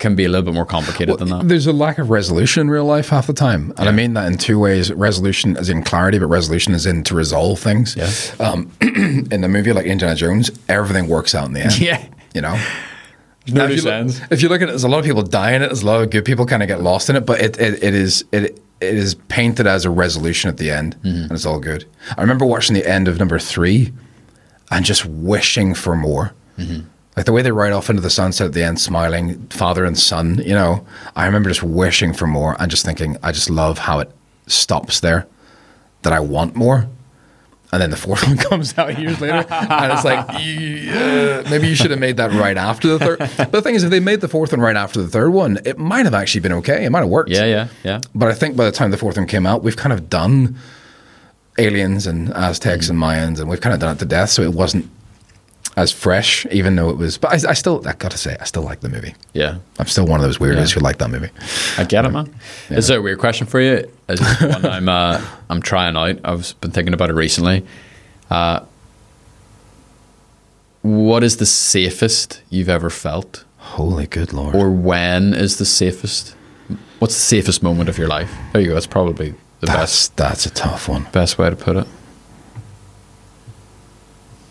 can 0.05 0.15
be 0.15 0.25
a 0.25 0.29
little 0.29 0.45
bit 0.45 0.53
more 0.53 0.65
complicated 0.65 1.17
than 1.17 1.29
that. 1.29 1.47
There's 1.47 1.65
a 1.65 1.73
lack 1.73 1.97
of 1.97 2.11
resolution 2.11 2.61
in 2.61 2.69
real 2.69 2.85
life 2.85 3.09
half 3.09 3.25
the 3.25 3.33
time. 3.33 3.73
And 3.77 3.89
I 3.89 3.91
mean 3.91 4.13
that 4.13 4.31
in 4.31 4.37
two 4.37 4.59
ways. 4.59 4.93
Resolution 4.93 5.57
is 5.57 5.67
in 5.67 5.81
clarity, 5.81 6.19
but 6.19 6.27
resolution 6.27 6.75
is 6.75 6.85
in 6.85 7.03
to 7.05 7.15
resolve 7.15 7.59
things. 7.59 7.95
Yeah. 7.95 8.11
Um, 8.39 8.71
in 8.81 9.43
a 9.43 9.47
movie 9.47 9.73
like 9.73 9.87
Indiana 9.87 10.15
Jones, 10.15 10.51
everything 10.69 11.07
works 11.07 11.33
out 11.33 11.47
in 11.47 11.53
the 11.53 11.61
end. 11.61 11.79
Yeah. 11.79 12.05
You 12.35 12.41
know? 12.41 12.55
No 13.47 13.65
Now, 13.65 13.71
if, 13.71 13.83
you 13.83 13.91
loose 13.91 14.19
look, 14.19 14.31
if 14.31 14.41
you 14.43 14.49
look 14.49 14.61
at 14.61 14.69
it, 14.69 14.71
there's 14.71 14.83
a 14.83 14.87
lot 14.87 14.99
of 14.99 15.05
people 15.05 15.23
die 15.23 15.53
in 15.53 15.63
it. 15.63 15.67
There's 15.67 15.81
a 15.81 15.85
lot 15.87 16.01
of 16.01 16.11
good 16.11 16.25
people 16.25 16.45
kind 16.45 16.61
of 16.61 16.67
get 16.67 16.81
lost 16.81 17.09
in 17.09 17.15
it, 17.15 17.25
but 17.25 17.41
it, 17.41 17.59
it, 17.59 17.83
it 17.83 17.93
is 17.93 18.23
it 18.31 18.59
it 18.81 18.95
is 18.95 19.15
painted 19.27 19.67
as 19.67 19.85
a 19.85 19.89
resolution 19.89 20.49
at 20.49 20.57
the 20.57 20.71
end, 20.71 20.97
and 21.03 21.31
it's 21.31 21.45
all 21.45 21.59
good. 21.59 21.85
I 22.17 22.21
remember 22.21 22.45
watching 22.45 22.73
the 22.73 22.87
end 22.87 23.07
of 23.07 23.19
number 23.19 23.37
three, 23.37 23.93
and 24.71 24.83
just 24.83 25.05
wishing 25.05 25.75
for 25.75 25.95
more. 25.95 26.33
Like 27.15 27.25
the 27.25 27.31
way 27.31 27.41
they 27.41 27.51
ride 27.51 27.71
off 27.71 27.89
into 27.89 28.01
the 28.01 28.09
sunset 28.09 28.47
at 28.47 28.53
the 28.53 28.63
end, 28.63 28.79
smiling, 28.79 29.47
father 29.47 29.85
and 29.85 29.97
son. 29.97 30.41
You 30.45 30.53
know, 30.53 30.85
I 31.15 31.25
remember 31.25 31.49
just 31.49 31.63
wishing 31.63 32.13
for 32.13 32.27
more 32.27 32.57
and 32.59 32.69
just 32.69 32.85
thinking, 32.85 33.17
I 33.23 33.31
just 33.31 33.49
love 33.49 33.77
how 33.79 33.99
it 33.99 34.11
stops 34.47 34.99
there. 34.99 35.27
That 36.01 36.13
I 36.13 36.19
want 36.19 36.55
more. 36.55 36.87
And 37.71 37.81
then 37.81 37.89
the 37.89 37.97
fourth 37.97 38.23
one 38.27 38.37
comes 38.37 38.77
out 38.77 38.99
years 38.99 39.19
later, 39.19 39.45
and 39.49 39.91
it's 39.91 40.05
like, 40.05 40.25
yeah, 40.39 41.41
maybe 41.49 41.67
you 41.67 41.75
should 41.75 41.91
have 41.91 41.99
made 41.99 42.17
that 42.17 42.31
right 42.31 42.55
after 42.57 42.87
the 42.97 42.99
third. 42.99 43.19
But 43.37 43.51
the 43.51 43.61
thing 43.61 43.75
is, 43.75 43.83
if 43.83 43.89
they 43.89 43.99
made 43.99 44.21
the 44.21 44.27
fourth 44.27 44.51
one 44.51 44.61
right 44.61 44.75
after 44.75 45.01
the 45.01 45.07
third 45.07 45.31
one, 45.31 45.59
it 45.65 45.77
might 45.77 46.05
have 46.05 46.13
actually 46.13 46.41
been 46.41 46.53
okay. 46.53 46.85
It 46.85 46.89
might 46.91 46.99
have 46.99 47.09
worked. 47.09 47.31
Yeah, 47.31 47.45
yeah, 47.45 47.67
yeah. 47.83 48.01
But 48.13 48.29
I 48.29 48.33
think 48.33 48.55
by 48.55 48.65
the 48.65 48.71
time 48.71 48.91
the 48.91 48.97
fourth 48.97 49.17
one 49.17 49.25
came 49.27 49.45
out, 49.45 49.63
we've 49.63 49.75
kind 49.75 49.91
of 49.91 50.09
done 50.09 50.55
aliens 51.57 52.05
and 52.07 52.31
Aztecs 52.33 52.87
and 52.87 52.99
Mayans, 52.99 53.39
and 53.39 53.49
we've 53.49 53.61
kind 53.61 53.73
of 53.73 53.79
done 53.79 53.95
it 53.95 53.99
to 53.99 54.05
death. 54.05 54.29
So 54.29 54.41
it 54.43 54.53
wasn't 54.53 54.89
as 55.77 55.91
fresh, 55.91 56.45
even 56.51 56.75
though 56.75 56.89
it 56.89 56.97
was. 56.97 57.17
But 57.17 57.31
I, 57.45 57.49
I 57.51 57.53
still, 57.53 57.85
I 57.87 57.93
got 57.93 58.11
to 58.11 58.17
say, 58.17 58.37
I 58.39 58.45
still 58.45 58.63
like 58.63 58.79
the 58.79 58.87
movie. 58.89 59.13
Yeah. 59.33 59.57
I'm 59.77 59.87
still 59.87 60.05
one 60.05 60.19
of 60.21 60.25
those 60.25 60.37
weirdos 60.37 60.69
Yeah. 60.69 60.73
who 60.75 60.79
like 60.79 60.97
that 60.99 61.09
movie. 61.09 61.29
I 61.77 61.83
get 61.83 62.05
it, 62.05 62.09
man. 62.11 62.33
Is 62.69 62.87
there 62.87 62.99
a 62.99 63.01
weird 63.01 63.19
question 63.19 63.45
for 63.45 63.59
you? 63.59 63.91
Is 64.07 64.21
one 64.41 64.65
I'm 64.65 64.87
uh, 64.89 65.21
I'm 65.49 65.61
trying 65.61 65.97
out. 65.97 66.19
I've 66.23 66.53
been 66.61 66.71
thinking 66.71 66.93
about 66.93 67.09
it 67.09 67.13
recently. 67.13 67.65
Uh, 68.29 68.61
what 70.81 71.23
is 71.23 71.37
the 71.37 71.45
safest 71.45 72.41
you've 72.49 72.69
ever 72.69 72.89
felt, 72.89 73.43
Holy 73.57 74.05
good 74.07 74.31
lord! 74.33 74.55
or 74.55 74.69
when 74.71 75.33
is 75.33 75.57
the 75.57 75.65
safest? 75.65 76.35
What's 76.99 77.15
the 77.15 77.21
safest 77.21 77.63
moment 77.63 77.89
of 77.89 77.97
your 77.97 78.07
life? 78.07 78.31
There 78.53 78.61
you 78.61 78.67
go. 78.69 78.73
That's 78.75 78.85
probably 78.87 79.33
the 79.59 79.67
that's 79.67 80.09
that's 80.09 80.45
a 80.45 80.51
tough 80.51 80.87
one. 80.87 81.03
best 81.03 81.11
best 81.13 81.37
way 81.39 81.49
to 81.49 81.55
put 81.55 81.75
it. 81.77 81.87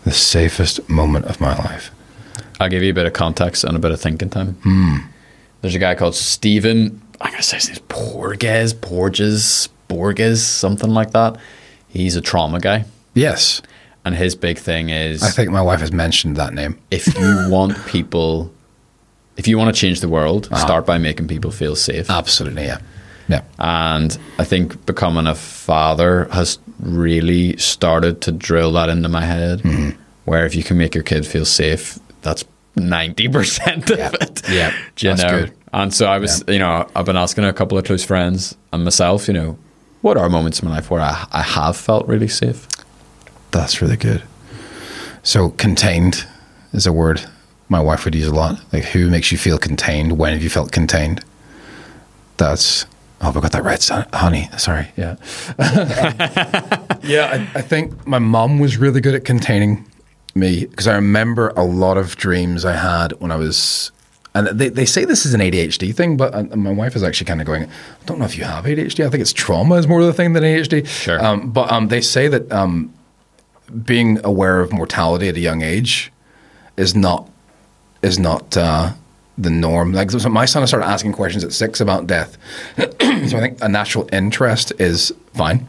The 0.05 0.11
safest 0.11 0.87
moment 0.89 1.25
of 1.25 1.41
my 1.41 1.55
life. 1.57 1.91
I'll 2.59 2.69
give 2.69 2.83
you 2.83 2.91
a 2.91 2.93
bit 2.93 3.05
of 3.05 3.13
context 3.13 3.63
and 3.63 3.75
a 3.75 3.79
bit 3.79 3.91
of 3.91 3.99
thinking 3.99 4.29
time. 4.29 4.53
Hmm. 4.63 4.97
There's 5.61 5.75
a 5.75 5.79
guy 5.79 5.95
called 5.95 6.15
Stephen. 6.15 7.01
I'm 7.19 7.31
gonna 7.31 7.43
say 7.43 7.57
his 7.57 7.67
name's 7.67 7.79
Porges, 7.89 8.73
Borges, 8.73 9.67
Borges, 9.87 10.45
something 10.45 10.89
like 10.91 11.11
that. 11.11 11.37
He's 11.87 12.15
a 12.15 12.21
trauma 12.21 12.59
guy, 12.59 12.85
Yes, 13.13 13.61
and 14.03 14.13
his 14.15 14.35
big 14.35 14.57
thing 14.57 14.89
is 14.89 15.23
I 15.23 15.29
think 15.31 15.49
my 15.49 15.61
wife 15.61 15.79
has 15.79 15.91
mentioned 15.91 16.35
that 16.37 16.53
name. 16.53 16.77
if 16.91 17.07
you 17.17 17.47
want 17.49 17.83
people, 17.87 18.51
if 19.37 19.47
you 19.47 19.57
want 19.57 19.73
to 19.73 19.79
change 19.79 20.01
the 20.01 20.09
world, 20.09 20.47
Uh-huh. 20.51 20.57
start 20.65 20.85
by 20.85 20.97
making 20.97 21.27
people 21.27 21.51
feel 21.51 21.75
safe. 21.75 22.09
Absolutely, 22.09 22.65
yeah, 22.65 22.79
yeah. 23.27 23.41
And 23.57 24.15
I 24.37 24.43
think 24.43 24.85
becoming 24.85 25.25
a 25.25 25.35
father 25.35 26.25
has 26.31 26.59
really 26.79 27.57
started 27.57 28.21
to 28.21 28.31
drill 28.31 28.71
that 28.73 28.89
into 28.89 29.09
my 29.09 29.21
head. 29.25 29.59
Mm-hmm. 29.61 29.99
Where 30.25 30.45
if 30.45 30.55
you 30.55 30.63
can 30.63 30.77
make 30.77 30.95
your 30.95 31.03
kid 31.03 31.25
feel 31.27 31.45
safe, 31.45 31.99
that's 32.21 32.43
ninety 32.75 33.27
percent 33.29 33.89
of 33.91 33.97
Yeah. 33.97 34.11
it. 34.21 34.49
Yeah. 34.49 34.71
You 34.99 35.09
That's 35.09 35.23
know? 35.23 35.39
good. 35.41 35.53
And 35.73 35.93
so 35.93 36.07
I 36.07 36.17
was, 36.19 36.43
you 36.47 36.57
know, 36.59 36.87
I've 36.95 37.05
been 37.05 37.17
asking 37.17 37.43
a 37.43 37.53
couple 37.53 37.77
of 37.77 37.83
close 37.83 38.03
friends 38.03 38.55
and 38.71 38.83
myself, 38.83 39.27
you 39.27 39.33
know, 39.33 39.57
what 40.01 40.15
are 40.17 40.29
moments 40.29 40.61
in 40.61 40.69
my 40.69 40.75
life 40.75 40.89
where 40.89 41.01
I, 41.01 41.27
I 41.31 41.41
have 41.41 41.75
felt 41.75 42.07
really 42.07 42.27
safe? 42.29 42.67
That's 43.51 43.81
really 43.81 43.97
good. 43.97 44.23
So 45.23 45.49
contained 45.49 46.25
is 46.73 46.87
a 46.87 46.93
word 46.93 47.21
my 47.67 47.79
wife 47.81 48.05
would 48.05 48.15
use 48.15 48.27
a 48.27 48.33
lot. 48.33 48.59
Like 48.71 48.83
who 48.85 49.09
makes 49.09 49.31
you 49.31 49.37
feel 49.37 49.57
contained? 49.57 50.17
When 50.17 50.33
have 50.33 50.43
you 50.43 50.49
felt 50.49 50.71
contained? 50.71 51.23
That's 52.37 52.85
oh, 53.21 53.29
I 53.29 53.39
got 53.39 53.51
that 53.51 53.63
right, 53.63 53.81
son. 53.81 54.05
honey. 54.13 54.49
Sorry, 54.57 54.87
yeah, 54.97 55.15
yeah. 57.03 57.47
I, 57.55 57.59
I 57.59 57.61
think 57.61 58.05
my 58.07 58.19
mom 58.19 58.59
was 58.59 58.77
really 58.77 59.01
good 59.01 59.15
at 59.15 59.25
containing 59.25 59.85
me 60.33 60.65
because 60.65 60.87
I 60.87 60.95
remember 60.95 61.49
a 61.55 61.63
lot 61.63 61.97
of 61.97 62.15
dreams 62.17 62.65
I 62.65 62.73
had 62.73 63.13
when 63.13 63.31
I 63.31 63.35
was. 63.37 63.91
And 64.33 64.47
they, 64.47 64.67
they 64.67 64.85
say 64.85 65.05
this 65.05 65.25
is 65.25 65.33
an 65.33 65.39
ADHD 65.39 65.95
thing, 65.95 66.17
but 66.17 66.35
uh, 66.35 66.43
my 66.57 66.71
wife 66.71 66.97
is 66.97 67.03
actually 67.03 67.27
kind 67.27 67.39
of 67.39 67.47
going, 67.47 67.63
I 67.63 68.05
don't 68.05 68.19
know 68.19 68.25
if 68.25 68.37
you 68.37 68.43
have 68.43 68.65
ADHD. 68.65 69.05
I 69.05 69.09
think 69.09 69.21
it's 69.21 69.31
trauma 69.31 69.75
is 69.75 69.87
more 69.87 70.01
of 70.01 70.07
the 70.07 70.13
thing 70.13 70.33
than 70.33 70.43
ADHD. 70.43 70.85
Sure. 70.85 71.23
Um, 71.23 71.51
but 71.51 71.71
um, 71.71 71.87
they 71.87 72.01
say 72.01 72.27
that 72.27 72.51
um, 72.51 72.93
being 73.85 74.19
aware 74.25 74.59
of 74.59 74.73
mortality 74.73 75.29
at 75.29 75.35
a 75.35 75.39
young 75.39 75.61
age 75.61 76.11
is 76.77 76.95
not 76.95 77.29
is 78.01 78.19
not 78.19 78.55
uh, 78.57 78.91
the 79.37 79.49
norm. 79.49 79.93
Like 79.93 80.11
so 80.11 80.29
my 80.29 80.45
son 80.45 80.65
started 80.67 80.87
asking 80.87 81.13
questions 81.13 81.43
at 81.43 81.53
six 81.53 81.81
about 81.81 82.07
death, 82.07 82.37
so 82.77 83.37
I 83.37 83.39
think 83.39 83.57
a 83.61 83.69
natural 83.69 84.07
interest 84.11 84.71
is 84.79 85.13
fine. 85.33 85.67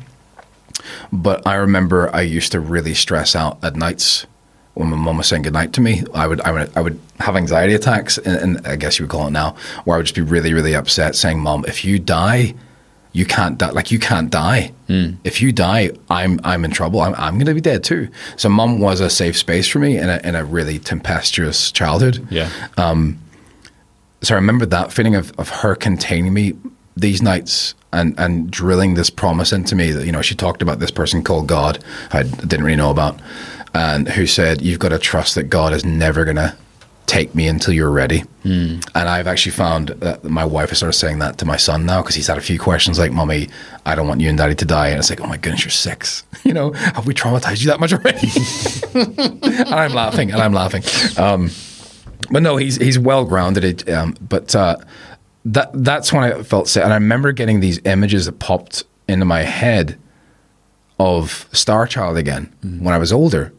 But 1.12 1.46
I 1.46 1.54
remember 1.54 2.14
I 2.14 2.22
used 2.22 2.52
to 2.52 2.60
really 2.60 2.94
stress 2.94 3.34
out 3.34 3.58
at 3.64 3.76
nights 3.76 4.26
when 4.74 4.90
my 4.90 4.96
mom 4.96 5.16
was 5.16 5.26
saying 5.26 5.42
goodnight 5.42 5.72
to 5.74 5.80
me. 5.80 6.02
I 6.14 6.26
would 6.26 6.40
I 6.42 6.52
would 6.52 6.76
I 6.76 6.80
would 6.80 7.00
have 7.18 7.34
anxiety 7.34 7.74
attacks, 7.74 8.18
and, 8.18 8.56
and 8.56 8.66
I 8.66 8.76
guess 8.76 8.98
you 8.98 9.04
would 9.04 9.10
call 9.10 9.26
it 9.26 9.30
now, 9.30 9.56
where 9.84 9.96
I 9.96 9.98
would 9.98 10.06
just 10.06 10.14
be 10.14 10.22
really 10.22 10.52
really 10.52 10.74
upset, 10.74 11.16
saying, 11.16 11.40
"Mom, 11.40 11.64
if 11.66 11.84
you 11.84 11.98
die." 11.98 12.54
You 13.12 13.24
can't 13.24 13.56
die. 13.56 13.70
Like 13.70 13.90
you 13.90 13.98
can't 13.98 14.30
die. 14.30 14.72
Hmm. 14.88 15.12
If 15.24 15.40
you 15.40 15.50
die, 15.50 15.92
I'm 16.10 16.38
I'm 16.44 16.66
in 16.66 16.70
trouble. 16.70 17.00
I'm 17.00 17.14
I'm 17.14 17.36
going 17.36 17.46
to 17.46 17.54
be 17.54 17.62
dead 17.62 17.82
too. 17.82 18.10
So, 18.36 18.50
mom 18.50 18.78
was 18.78 19.00
a 19.00 19.08
safe 19.08 19.38
space 19.38 19.66
for 19.66 19.78
me 19.78 19.96
in 19.96 20.10
a 20.10 20.20
in 20.22 20.34
a 20.34 20.44
really 20.44 20.78
tempestuous 20.78 21.72
childhood 21.72 22.26
Yeah. 22.30 22.50
Um, 22.76 23.18
so 24.22 24.34
I 24.34 24.36
remember 24.36 24.66
that 24.66 24.92
feeling 24.92 25.14
of, 25.14 25.32
of 25.38 25.48
her 25.48 25.74
containing 25.74 26.32
me 26.34 26.54
these 26.96 27.20
nights 27.22 27.74
and, 27.92 28.18
and 28.18 28.50
drilling 28.50 28.94
this 28.94 29.10
promise 29.10 29.52
into 29.52 29.74
me 29.74 29.90
that, 29.92 30.06
you 30.06 30.12
know, 30.12 30.22
she 30.22 30.34
talked 30.34 30.62
about 30.62 30.78
this 30.80 30.90
person 30.90 31.22
called 31.22 31.46
God, 31.46 31.82
I 32.12 32.22
didn't 32.22 32.64
really 32.64 32.76
know 32.76 32.90
about, 32.90 33.20
and 33.74 34.08
who 34.08 34.26
said, 34.26 34.62
You've 34.62 34.78
got 34.78 34.88
to 34.90 34.98
trust 34.98 35.34
that 35.34 35.44
God 35.44 35.72
is 35.72 35.84
never 35.84 36.24
going 36.24 36.36
to 36.36 36.56
take 37.06 37.34
me 37.34 37.46
until 37.46 37.72
you're 37.72 37.90
ready. 37.90 38.24
And 38.94 39.08
I've 39.08 39.28
actually 39.28 39.52
found 39.52 39.88
that 39.88 40.24
my 40.24 40.44
wife 40.44 40.70
has 40.70 40.78
started 40.78 40.98
saying 40.98 41.20
that 41.20 41.38
to 41.38 41.44
my 41.44 41.56
son 41.56 41.86
now 41.86 42.02
because 42.02 42.16
he's 42.16 42.26
had 42.26 42.38
a 42.38 42.40
few 42.40 42.58
questions 42.58 42.98
like, 42.98 43.12
Mommy, 43.12 43.48
I 43.84 43.94
don't 43.94 44.08
want 44.08 44.20
you 44.20 44.28
and 44.28 44.36
daddy 44.38 44.54
to 44.56 44.64
die. 44.64 44.88
And 44.88 44.98
it's 44.98 45.10
like, 45.10 45.20
Oh 45.20 45.26
my 45.26 45.36
goodness, 45.36 45.64
you're 45.64 45.70
six. 45.70 46.24
You 46.44 46.54
know, 46.54 46.70
have 46.74 47.08
we 47.08 47.14
traumatized 47.14 47.60
you 47.62 47.66
that 47.68 47.80
much 47.80 47.92
already? 47.92 48.28
and 49.64 49.74
I'm 49.74 49.92
laughing 49.94 50.30
and 50.30 50.40
I'm 50.40 50.52
laughing. 50.52 50.84
Um, 51.20 51.50
but 52.30 52.42
no, 52.42 52.56
he's 52.56 52.76
he's 52.76 52.98
well 52.98 53.24
grounded. 53.24 53.88
Um, 53.88 54.16
but 54.20 54.54
uh, 54.54 54.76
that 55.44 55.70
that's 55.72 56.12
when 56.12 56.24
I 56.24 56.42
felt 56.42 56.68
sick, 56.68 56.82
and 56.82 56.92
I 56.92 56.96
remember 56.96 57.32
getting 57.32 57.60
these 57.60 57.80
images 57.84 58.26
that 58.26 58.38
popped 58.38 58.84
into 59.08 59.24
my 59.24 59.42
head 59.42 59.98
of 60.98 61.48
Star 61.52 61.86
Child 61.86 62.16
again 62.16 62.52
when 62.62 62.94
I 62.94 62.98
was 62.98 63.12
older, 63.12 63.52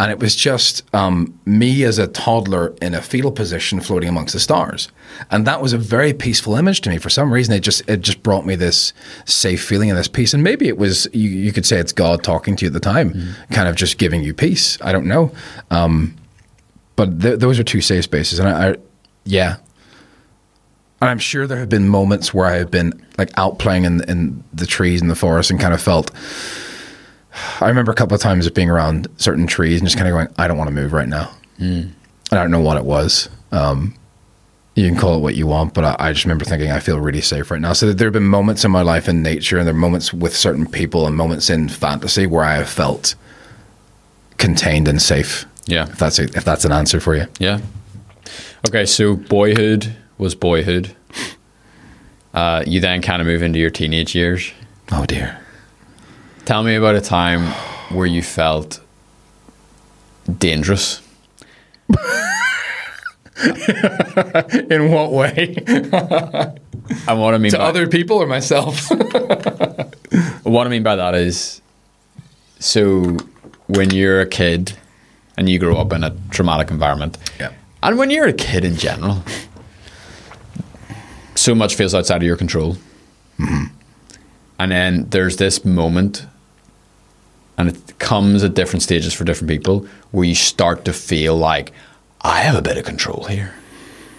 and 0.00 0.10
it 0.10 0.18
was 0.18 0.34
just 0.34 0.82
um, 0.94 1.38
me 1.44 1.84
as 1.84 1.98
a 1.98 2.06
toddler 2.08 2.74
in 2.80 2.94
a 2.94 3.02
fetal 3.02 3.30
position 3.30 3.80
floating 3.80 4.08
amongst 4.08 4.32
the 4.32 4.40
stars, 4.40 4.90
and 5.30 5.46
that 5.46 5.62
was 5.62 5.72
a 5.72 5.78
very 5.78 6.12
peaceful 6.12 6.56
image 6.56 6.80
to 6.82 6.90
me. 6.90 6.98
For 6.98 7.10
some 7.10 7.32
reason, 7.32 7.54
it 7.54 7.60
just 7.60 7.88
it 7.88 8.00
just 8.00 8.22
brought 8.22 8.44
me 8.46 8.56
this 8.56 8.92
safe 9.24 9.62
feeling 9.64 9.90
and 9.90 9.98
this 9.98 10.08
peace, 10.08 10.34
and 10.34 10.42
maybe 10.42 10.66
it 10.66 10.78
was 10.78 11.06
you, 11.12 11.28
you 11.28 11.52
could 11.52 11.66
say 11.66 11.78
it's 11.78 11.92
God 11.92 12.24
talking 12.24 12.56
to 12.56 12.64
you 12.64 12.68
at 12.68 12.72
the 12.72 12.80
time, 12.80 13.12
kind 13.50 13.68
of 13.68 13.76
just 13.76 13.98
giving 13.98 14.22
you 14.24 14.34
peace. 14.34 14.76
I 14.80 14.92
don't 14.92 15.06
know. 15.06 15.30
Um, 15.70 16.16
but 16.98 17.22
th- 17.22 17.38
those 17.38 17.60
are 17.60 17.62
two 17.62 17.80
safe 17.80 18.02
spaces, 18.02 18.40
and 18.40 18.48
I, 18.48 18.70
I 18.70 18.76
yeah. 19.24 19.58
And 21.00 21.08
I'm 21.08 21.20
sure 21.20 21.46
there 21.46 21.58
have 21.58 21.68
been 21.68 21.88
moments 21.88 22.34
where 22.34 22.46
I 22.46 22.56
have 22.56 22.72
been 22.72 22.92
like 23.16 23.30
out 23.36 23.60
playing 23.60 23.84
in 23.84 24.02
in 24.10 24.42
the 24.52 24.66
trees 24.66 25.00
in 25.00 25.06
the 25.06 25.14
forest 25.14 25.48
and 25.52 25.60
kind 25.60 25.72
of 25.72 25.80
felt. 25.80 26.10
I 27.60 27.68
remember 27.68 27.92
a 27.92 27.94
couple 27.94 28.16
of 28.16 28.20
times 28.20 28.48
of 28.48 28.54
being 28.54 28.68
around 28.68 29.06
certain 29.16 29.46
trees 29.46 29.78
and 29.78 29.86
just 29.86 29.96
kind 29.96 30.08
of 30.08 30.12
going, 30.12 30.28
I 30.38 30.48
don't 30.48 30.58
want 30.58 30.66
to 30.68 30.74
move 30.74 30.92
right 30.92 31.06
now. 31.06 31.32
And 32.32 32.38
I 32.40 32.42
don't 32.42 32.50
know 32.50 32.60
what 32.60 32.76
it 32.76 32.84
was. 32.84 33.28
Um, 33.52 33.94
you 34.74 34.88
can 34.88 34.98
call 34.98 35.16
it 35.16 35.20
what 35.20 35.36
you 35.36 35.46
want, 35.46 35.74
but 35.74 35.84
I, 35.84 35.96
I 36.00 36.12
just 36.12 36.24
remember 36.24 36.44
thinking 36.44 36.72
I 36.72 36.80
feel 36.80 36.98
really 36.98 37.20
safe 37.20 37.52
right 37.52 37.60
now. 37.60 37.74
So 37.74 37.92
there 37.92 38.06
have 38.06 38.12
been 38.12 38.24
moments 38.24 38.64
in 38.64 38.72
my 38.72 38.82
life 38.82 39.08
in 39.08 39.22
nature, 39.22 39.56
and 39.56 39.68
there 39.68 39.74
are 39.74 39.78
moments 39.78 40.12
with 40.12 40.36
certain 40.36 40.66
people, 40.66 41.06
and 41.06 41.16
moments 41.16 41.48
in 41.48 41.68
fantasy 41.68 42.26
where 42.26 42.44
I 42.44 42.56
have 42.56 42.68
felt 42.68 43.14
contained 44.36 44.88
and 44.88 45.00
safe. 45.00 45.46
Yeah. 45.68 45.88
If 45.88 45.98
that's 45.98 46.18
a, 46.18 46.24
if 46.24 46.44
that's 46.44 46.64
an 46.64 46.72
answer 46.72 46.98
for 46.98 47.14
you. 47.14 47.26
Yeah. 47.38 47.60
Okay, 48.66 48.86
so 48.86 49.14
boyhood 49.14 49.94
was 50.16 50.34
boyhood. 50.34 50.96
Uh, 52.34 52.64
you 52.66 52.80
then 52.80 53.02
kind 53.02 53.20
of 53.20 53.26
move 53.26 53.42
into 53.42 53.58
your 53.58 53.70
teenage 53.70 54.14
years. 54.14 54.50
Oh 54.90 55.04
dear. 55.04 55.38
Tell 56.46 56.62
me 56.62 56.74
about 56.74 56.94
a 56.94 57.00
time 57.00 57.52
where 57.94 58.06
you 58.06 58.22
felt 58.22 58.80
dangerous. 60.38 61.02
In 64.70 64.90
what 64.90 65.12
way? 65.12 65.54
And 67.06 67.20
what 67.20 67.34
I 67.34 67.38
mean 67.38 67.50
to 67.52 67.58
by, 67.58 67.64
other 67.64 67.86
people 67.86 68.16
or 68.16 68.26
myself? 68.26 68.90
what 70.42 70.66
I 70.66 70.70
mean 70.70 70.82
by 70.82 70.96
that 70.96 71.14
is, 71.14 71.60
so 72.58 73.18
when 73.66 73.90
you're 73.90 74.22
a 74.22 74.26
kid 74.26 74.72
and 75.38 75.48
you 75.48 75.58
grow 75.58 75.76
up 75.76 75.92
in 75.92 76.02
a 76.02 76.14
traumatic 76.30 76.70
environment, 76.70 77.16
Yeah. 77.38 77.52
and 77.82 77.96
when 77.96 78.10
you're 78.10 78.26
a 78.26 78.32
kid 78.32 78.64
in 78.64 78.76
general, 78.76 79.22
so 81.36 81.54
much 81.54 81.76
feels 81.76 81.94
outside 81.94 82.16
of 82.16 82.24
your 82.24 82.36
control. 82.36 82.76
Mm-hmm. 83.38 83.66
And 84.58 84.72
then 84.72 85.06
there's 85.10 85.36
this 85.36 85.64
moment, 85.64 86.26
and 87.56 87.68
it 87.68 87.98
comes 88.00 88.42
at 88.42 88.54
different 88.54 88.82
stages 88.82 89.14
for 89.14 89.22
different 89.22 89.48
people, 89.48 89.86
where 90.10 90.24
you 90.24 90.34
start 90.34 90.84
to 90.86 90.92
feel 90.92 91.36
like, 91.36 91.72
I 92.20 92.40
have 92.40 92.56
a 92.56 92.62
bit 92.62 92.76
of 92.76 92.84
control 92.84 93.24
here. 93.28 93.54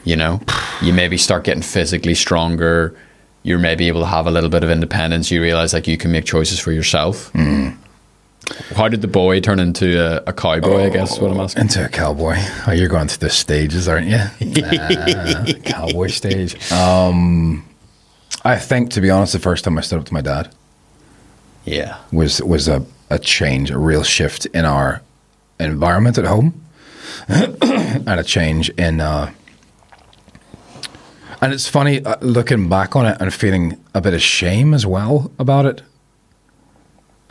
You 0.05 0.15
know, 0.15 0.39
you 0.81 0.93
maybe 0.93 1.17
start 1.17 1.43
getting 1.43 1.61
physically 1.61 2.15
stronger. 2.15 2.95
You're 3.43 3.59
maybe 3.59 3.89
able 3.89 3.99
to 4.01 4.07
have 4.07 4.25
a 4.25 4.31
little 4.31 4.49
bit 4.49 4.63
of 4.63 4.69
independence. 4.69 5.31
You 5.31 5.41
realize 5.41 5.73
like 5.73 5.85
you 5.85 5.97
can 5.97 6.13
make 6.13 6.23
choices 6.23 6.61
for 6.61 6.71
yourself. 6.71 7.31
Mm. 7.33 7.75
How 8.75 8.87
did 8.87 9.01
the 9.01 9.07
boy 9.07 9.39
turn 9.41 9.59
into 9.59 9.99
a, 9.99 10.23
a 10.27 10.33
cowboy? 10.33 10.85
I 10.85 10.89
guess 10.89 11.19
what 11.19 11.31
I'm 11.31 11.39
asking. 11.39 11.61
Into 11.63 11.85
a 11.85 11.89
cowboy. 11.89 12.35
Oh, 12.67 12.71
you're 12.71 12.87
going 12.87 13.07
through 13.07 13.27
the 13.27 13.33
stages, 13.33 13.87
aren't 13.87 14.07
you? 14.07 14.17
Ah, 14.79 15.45
cowboy 15.65 16.07
stage. 16.07 16.71
Um, 16.71 17.65
I 18.43 18.57
think, 18.57 18.91
to 18.91 19.01
be 19.01 19.09
honest, 19.09 19.33
the 19.33 19.39
first 19.39 19.63
time 19.65 19.77
I 19.77 19.81
stood 19.81 19.99
up 19.99 20.05
to 20.05 20.13
my 20.13 20.21
dad 20.21 20.53
Yeah. 21.65 21.97
was 22.11 22.41
was 22.41 22.67
a, 22.67 22.85
a 23.09 23.19
change, 23.19 23.69
a 23.71 23.77
real 23.77 24.03
shift 24.03 24.45
in 24.47 24.65
our 24.65 25.01
environment 25.59 26.17
at 26.17 26.25
home, 26.25 26.63
and 27.27 28.07
a 28.09 28.23
change 28.23 28.69
in. 28.71 28.99
Uh, 29.01 29.31
and 31.41 31.53
it's 31.53 31.67
funny 31.67 32.03
uh, 32.03 32.15
looking 32.21 32.67
back 32.67 32.95
on 32.95 33.05
it 33.05 33.17
and 33.21 33.33
feeling 33.33 33.77
a 33.93 34.01
bit 34.01 34.13
of 34.13 34.21
shame 34.21 34.73
as 34.73 34.85
well 34.85 35.31
about 35.39 35.65
it. 35.65 35.81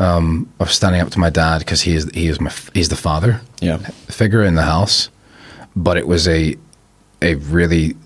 Um, 0.00 0.48
of 0.60 0.70
standing 0.70 1.00
up 1.00 1.10
to 1.10 1.18
my 1.18 1.28
dad 1.30 1.58
because 1.58 1.80
he 1.82 1.94
is 1.96 2.08
he 2.14 2.28
is 2.28 2.40
my 2.40 2.52
he's 2.72 2.88
the 2.88 2.94
father 2.96 3.40
Yeah. 3.60 3.78
figure 4.08 4.44
in 4.44 4.54
the 4.54 4.62
house, 4.62 5.08
but 5.74 5.96
it 5.96 6.06
was 6.06 6.28
a 6.28 6.54
a 7.20 7.34
really 7.34 7.96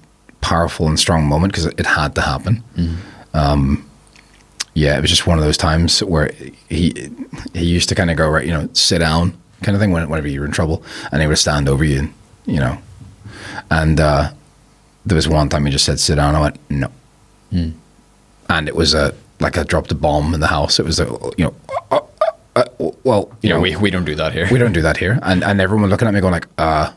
powerful 0.40 0.88
and 0.88 0.98
strong 0.98 1.26
moment 1.26 1.52
because 1.52 1.66
it 1.66 1.84
had 1.84 2.14
to 2.14 2.22
happen. 2.22 2.62
Um, 3.34 3.84
yeah, 4.74 4.96
it 4.96 5.02
was 5.02 5.10
just 5.10 5.26
one 5.26 5.38
of 5.38 5.44
those 5.44 5.58
times 5.58 6.02
where 6.02 6.30
he 6.70 7.10
he 7.52 7.66
used 7.66 7.90
to 7.90 7.94
kind 7.94 8.10
of 8.10 8.16
go 8.16 8.26
right, 8.26 8.46
you 8.46 8.52
know, 8.52 8.70
sit 8.72 9.00
down 9.00 9.36
kind 9.62 9.76
of 9.76 9.80
thing 9.82 9.92
whenever 9.92 10.26
you 10.28 10.40
were 10.40 10.46
in 10.46 10.52
trouble, 10.52 10.82
and 11.12 11.20
he 11.20 11.28
would 11.28 11.36
stand 11.38 11.68
over 11.68 11.84
you, 11.84 11.98
and 11.98 12.14
you 12.46 12.58
know, 12.58 12.78
and 13.70 14.00
uh, 14.00 14.30
there 15.04 15.16
was 15.16 15.28
one 15.28 15.50
time 15.50 15.66
he 15.66 15.70
just 15.72 15.84
said 15.84 16.00
sit 16.00 16.14
down. 16.16 16.34
I 16.34 16.40
went 16.40 16.58
no, 16.70 16.88
and 18.48 18.66
it 18.68 18.74
was 18.74 18.94
a 18.94 19.14
like 19.40 19.58
I 19.58 19.62
dropped 19.64 19.90
a 19.92 19.94
bomb 19.94 20.34
in 20.34 20.40
the 20.40 20.46
house. 20.46 20.78
It 20.78 20.84
was 20.86 21.00
a 21.00 21.04
you 21.36 21.44
know, 21.46 21.54
uh, 21.90 22.00
uh, 22.56 22.64
uh, 22.80 22.90
well, 23.04 23.30
you 23.42 23.48
Yeah, 23.50 23.54
know, 23.56 23.60
we, 23.60 23.76
we 23.76 23.90
don't 23.90 24.04
do 24.04 24.14
that 24.14 24.32
here. 24.32 24.48
we 24.50 24.58
don't 24.58 24.72
do 24.72 24.82
that 24.82 24.96
here. 24.96 25.18
And 25.22 25.42
and 25.44 25.60
everyone 25.60 25.88
looking 25.90 26.06
at 26.08 26.14
me 26.14 26.20
going 26.20 26.32
like, 26.32 26.48
uh, 26.58 26.92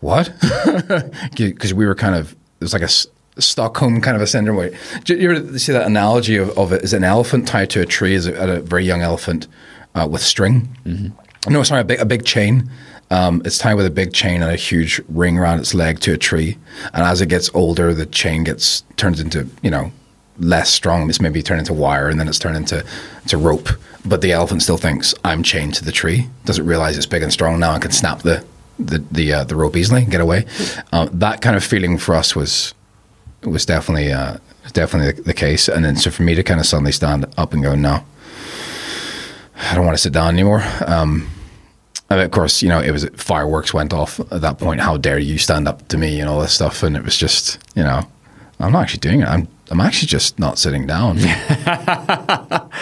what? 0.00 0.32
Because 1.36 1.74
we 1.74 1.86
were 1.86 1.94
kind 1.94 2.14
of, 2.14 2.32
it 2.32 2.36
was 2.60 2.72
like 2.72 2.82
a 2.82 2.86
S- 2.86 3.06
Stockholm 3.38 4.00
kind 4.00 4.16
of 4.16 4.22
a 4.22 4.26
syndrome. 4.26 4.56
Where, 4.56 4.70
you 5.06 5.30
ever 5.30 5.58
see 5.58 5.72
that 5.72 5.86
analogy 5.86 6.36
of, 6.36 6.56
of 6.58 6.72
it 6.72 6.82
is 6.82 6.92
an 6.92 7.04
elephant 7.04 7.48
tied 7.48 7.70
to 7.70 7.80
a 7.80 7.86
tree, 7.86 8.14
is 8.14 8.26
a, 8.26 8.34
a 8.34 8.60
very 8.60 8.84
young 8.84 9.02
elephant 9.02 9.46
uh, 9.94 10.06
with 10.10 10.22
string? 10.22 10.68
Mm-hmm. 10.84 11.52
No, 11.52 11.62
sorry, 11.62 11.80
a 11.82 11.84
big, 11.84 12.00
a 12.00 12.04
big 12.06 12.24
chain. 12.24 12.70
Um, 13.10 13.42
it's 13.44 13.58
tied 13.58 13.74
with 13.74 13.86
a 13.86 13.90
big 13.90 14.12
chain 14.14 14.42
and 14.42 14.50
a 14.50 14.56
huge 14.56 15.00
ring 15.08 15.36
around 15.38 15.58
its 15.60 15.74
leg 15.74 16.00
to 16.00 16.12
a 16.14 16.16
tree. 16.18 16.56
And 16.94 17.02
as 17.04 17.20
it 17.20 17.28
gets 17.28 17.50
older, 17.54 17.92
the 17.92 18.06
chain 18.06 18.44
gets 18.44 18.82
turns 18.96 19.20
into, 19.20 19.46
you 19.62 19.70
know, 19.70 19.92
less 20.38 20.70
strong. 20.70 21.08
It's 21.08 21.20
maybe 21.20 21.42
turned 21.42 21.60
into 21.60 21.72
wire 21.72 22.08
and 22.08 22.18
then 22.18 22.28
it's 22.28 22.38
turned 22.38 22.56
into 22.56 22.84
to 23.28 23.36
rope. 23.36 23.68
But 24.04 24.20
the 24.20 24.32
elephant 24.32 24.62
still 24.62 24.76
thinks 24.76 25.14
I'm 25.24 25.42
chained 25.42 25.74
to 25.74 25.84
the 25.84 25.92
tree. 25.92 26.28
Doesn't 26.44 26.66
realize 26.66 26.96
it's 26.96 27.06
big 27.06 27.22
and 27.22 27.32
strong 27.32 27.58
now 27.58 27.74
and 27.74 27.82
can 27.82 27.92
snap 27.92 28.22
the 28.22 28.44
the 28.78 28.98
the, 29.12 29.32
uh, 29.32 29.44
the 29.44 29.56
rope 29.56 29.76
easily 29.76 30.02
and 30.02 30.10
get 30.10 30.20
away. 30.20 30.46
Uh, 30.92 31.08
that 31.12 31.40
kind 31.40 31.56
of 31.56 31.64
feeling 31.64 31.98
for 31.98 32.14
us 32.14 32.34
was 32.34 32.74
was 33.42 33.64
definitely 33.64 34.12
uh, 34.12 34.38
definitely 34.72 35.12
the, 35.12 35.22
the 35.22 35.34
case. 35.34 35.68
And 35.68 35.84
then 35.84 35.96
so 35.96 36.10
for 36.10 36.22
me 36.22 36.34
to 36.34 36.42
kind 36.42 36.60
of 36.60 36.66
suddenly 36.66 36.92
stand 36.92 37.26
up 37.36 37.52
and 37.52 37.62
go, 37.62 37.74
no, 37.74 38.04
I 39.56 39.74
don't 39.74 39.84
want 39.84 39.96
to 39.96 40.02
sit 40.02 40.12
down 40.12 40.34
anymore. 40.34 40.62
Um, 40.86 41.30
and 42.10 42.20
of 42.20 42.30
course, 42.30 42.62
you 42.62 42.68
know, 42.68 42.80
it 42.80 42.90
was 42.90 43.08
fireworks 43.14 43.72
went 43.72 43.92
off 43.92 44.20
at 44.32 44.40
that 44.42 44.58
point. 44.58 44.80
How 44.80 44.96
dare 44.96 45.18
you 45.18 45.38
stand 45.38 45.66
up 45.66 45.88
to 45.88 45.98
me 45.98 46.20
and 46.20 46.28
all 46.28 46.40
this 46.40 46.52
stuff? 46.52 46.82
And 46.82 46.96
it 46.96 47.04
was 47.04 47.16
just, 47.16 47.58
you 47.74 47.82
know, 47.82 48.02
I'm 48.60 48.72
not 48.72 48.82
actually 48.82 49.00
doing 49.00 49.20
it. 49.20 49.28
I'm 49.28 49.48
I'm 49.70 49.80
actually 49.80 50.08
just 50.08 50.38
not 50.38 50.58
sitting 50.58 50.86
down. 50.86 51.18
and 51.18 51.30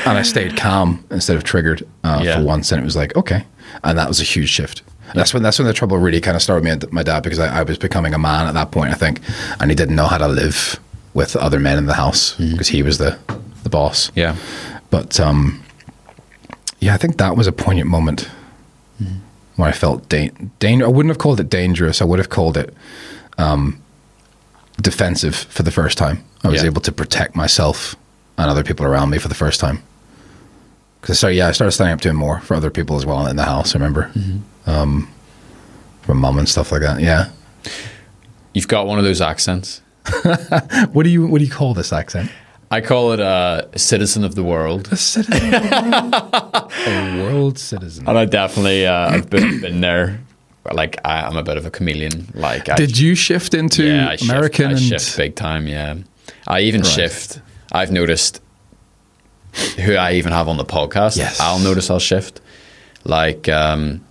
I 0.06 0.22
stayed 0.22 0.56
calm 0.56 1.04
instead 1.10 1.36
of 1.36 1.44
triggered 1.44 1.86
uh, 2.04 2.20
Yeah. 2.24 2.38
for 2.38 2.44
once. 2.44 2.72
And 2.72 2.80
it 2.80 2.84
was 2.84 2.96
like, 2.96 3.14
okay. 3.16 3.44
And 3.84 3.96
that 3.98 4.08
was 4.08 4.20
a 4.20 4.24
huge 4.24 4.48
shift. 4.48 4.82
That's 5.14 5.34
when 5.34 5.42
that's 5.42 5.58
when 5.58 5.66
the 5.66 5.74
trouble 5.74 5.98
really 5.98 6.20
kind 6.20 6.36
of 6.36 6.42
started 6.42 6.64
me 6.64 6.70
and 6.70 6.90
my 6.92 7.02
dad 7.02 7.22
because 7.22 7.38
I, 7.38 7.60
I 7.60 7.62
was 7.64 7.76
becoming 7.76 8.14
a 8.14 8.18
man 8.18 8.46
at 8.46 8.54
that 8.54 8.70
point, 8.70 8.92
I 8.92 8.94
think, 8.94 9.20
and 9.60 9.70
he 9.70 9.74
didn't 9.74 9.94
know 9.94 10.06
how 10.06 10.16
to 10.16 10.26
live 10.28 10.80
with 11.12 11.36
other 11.36 11.60
men 11.60 11.76
in 11.76 11.84
the 11.84 11.92
house 11.94 12.34
because 12.36 12.68
he 12.68 12.82
was 12.82 12.96
the 12.96 13.18
the 13.62 13.68
boss. 13.68 14.10
Yeah. 14.14 14.36
But 14.88 15.20
um, 15.20 15.62
yeah, 16.80 16.94
I 16.94 16.96
think 16.96 17.18
that 17.18 17.36
was 17.36 17.46
a 17.46 17.52
poignant 17.52 17.90
moment 17.90 18.30
when 19.56 19.68
I 19.68 19.72
felt 19.72 20.08
da- 20.08 20.30
danger. 20.58 20.86
I 20.86 20.88
wouldn't 20.88 21.10
have 21.10 21.18
called 21.18 21.40
it 21.40 21.50
dangerous. 21.50 22.00
I 22.00 22.06
would 22.06 22.18
have 22.18 22.30
called 22.30 22.56
it 22.56 22.74
um, 23.36 23.81
defensive 24.82 25.34
for 25.34 25.62
the 25.62 25.70
first 25.70 25.96
time. 25.98 26.24
I 26.44 26.48
was 26.48 26.62
Yeah. 26.62 26.66
able 26.66 26.80
to 26.82 26.92
protect 26.92 27.34
myself 27.36 27.96
and 28.36 28.50
other 28.50 28.64
people 28.64 28.84
around 28.86 29.10
me 29.10 29.18
for 29.18 29.28
the 29.28 29.34
first 29.34 29.60
time. 29.60 29.82
Because 31.00 31.18
so 31.18 31.28
yeah, 31.28 31.48
I 31.48 31.52
started 31.52 31.72
standing 31.72 31.94
up 31.94 32.00
to 32.02 32.10
him 32.10 32.16
more 32.16 32.40
for 32.40 32.54
other 32.54 32.70
people 32.70 32.96
as 32.96 33.04
well 33.06 33.26
in 33.26 33.36
the 33.36 33.44
house. 33.44 33.74
I 33.74 33.78
remember 33.78 34.10
um, 34.66 35.08
from 36.02 36.18
mum 36.18 36.38
and 36.38 36.48
stuff 36.48 36.70
like 36.72 36.82
that. 36.82 37.00
Yeah. 37.00 37.30
You've 38.54 38.68
got 38.68 38.86
one 38.86 38.98
of 38.98 39.04
those 39.04 39.20
accents. 39.20 39.80
What 40.92 41.04
do 41.04 41.10
you 41.10 41.26
what 41.26 41.38
do 41.38 41.44
you 41.44 41.50
call 41.50 41.74
this 41.74 41.92
accent? 41.92 42.30
I 42.70 42.80
call 42.80 43.12
it 43.12 43.20
a 43.20 43.68
citizen 43.76 44.24
of 44.24 44.34
the 44.34 44.42
world. 44.42 44.88
A 44.90 44.96
citizen, 44.96 45.54
of 45.54 45.60
the 45.70 46.30
world. 46.32 46.72
a 46.86 47.22
world 47.22 47.58
citizen. 47.58 48.08
And 48.08 48.16
I 48.18 48.24
definitely, 48.24 48.86
uh, 48.86 49.10
I've 49.10 49.28
been, 49.28 49.60
been 49.60 49.80
there. 49.82 50.18
Like, 50.70 50.98
I, 51.04 51.22
I'm 51.22 51.36
a 51.36 51.42
bit 51.42 51.56
of 51.56 51.66
a 51.66 51.70
chameleon. 51.70 52.28
Like, 52.34 52.68
I, 52.68 52.74
Did 52.76 52.96
you 52.98 53.14
shift 53.14 53.52
into 53.54 53.84
yeah, 53.84 54.10
I 54.10 54.16
American 54.24 54.70
shift, 54.76 54.92
I 54.92 54.94
and 54.94 55.02
shift 55.02 55.16
big 55.16 55.34
time, 55.34 55.66
yeah. 55.66 55.96
I 56.46 56.60
even 56.60 56.82
Right. 56.82 56.90
shift. 56.90 57.40
I've 57.72 57.90
noticed 57.90 58.40
who 59.84 59.94
I 59.96 60.12
even 60.14 60.32
have 60.32 60.48
on 60.48 60.56
the 60.56 60.64
podcast. 60.64 61.16
Yes. 61.16 61.40
I'll 61.40 61.58
notice 61.58 61.90
I'll 61.90 61.98
shift. 61.98 62.40
Like, 63.04 63.48
um, 63.48 64.04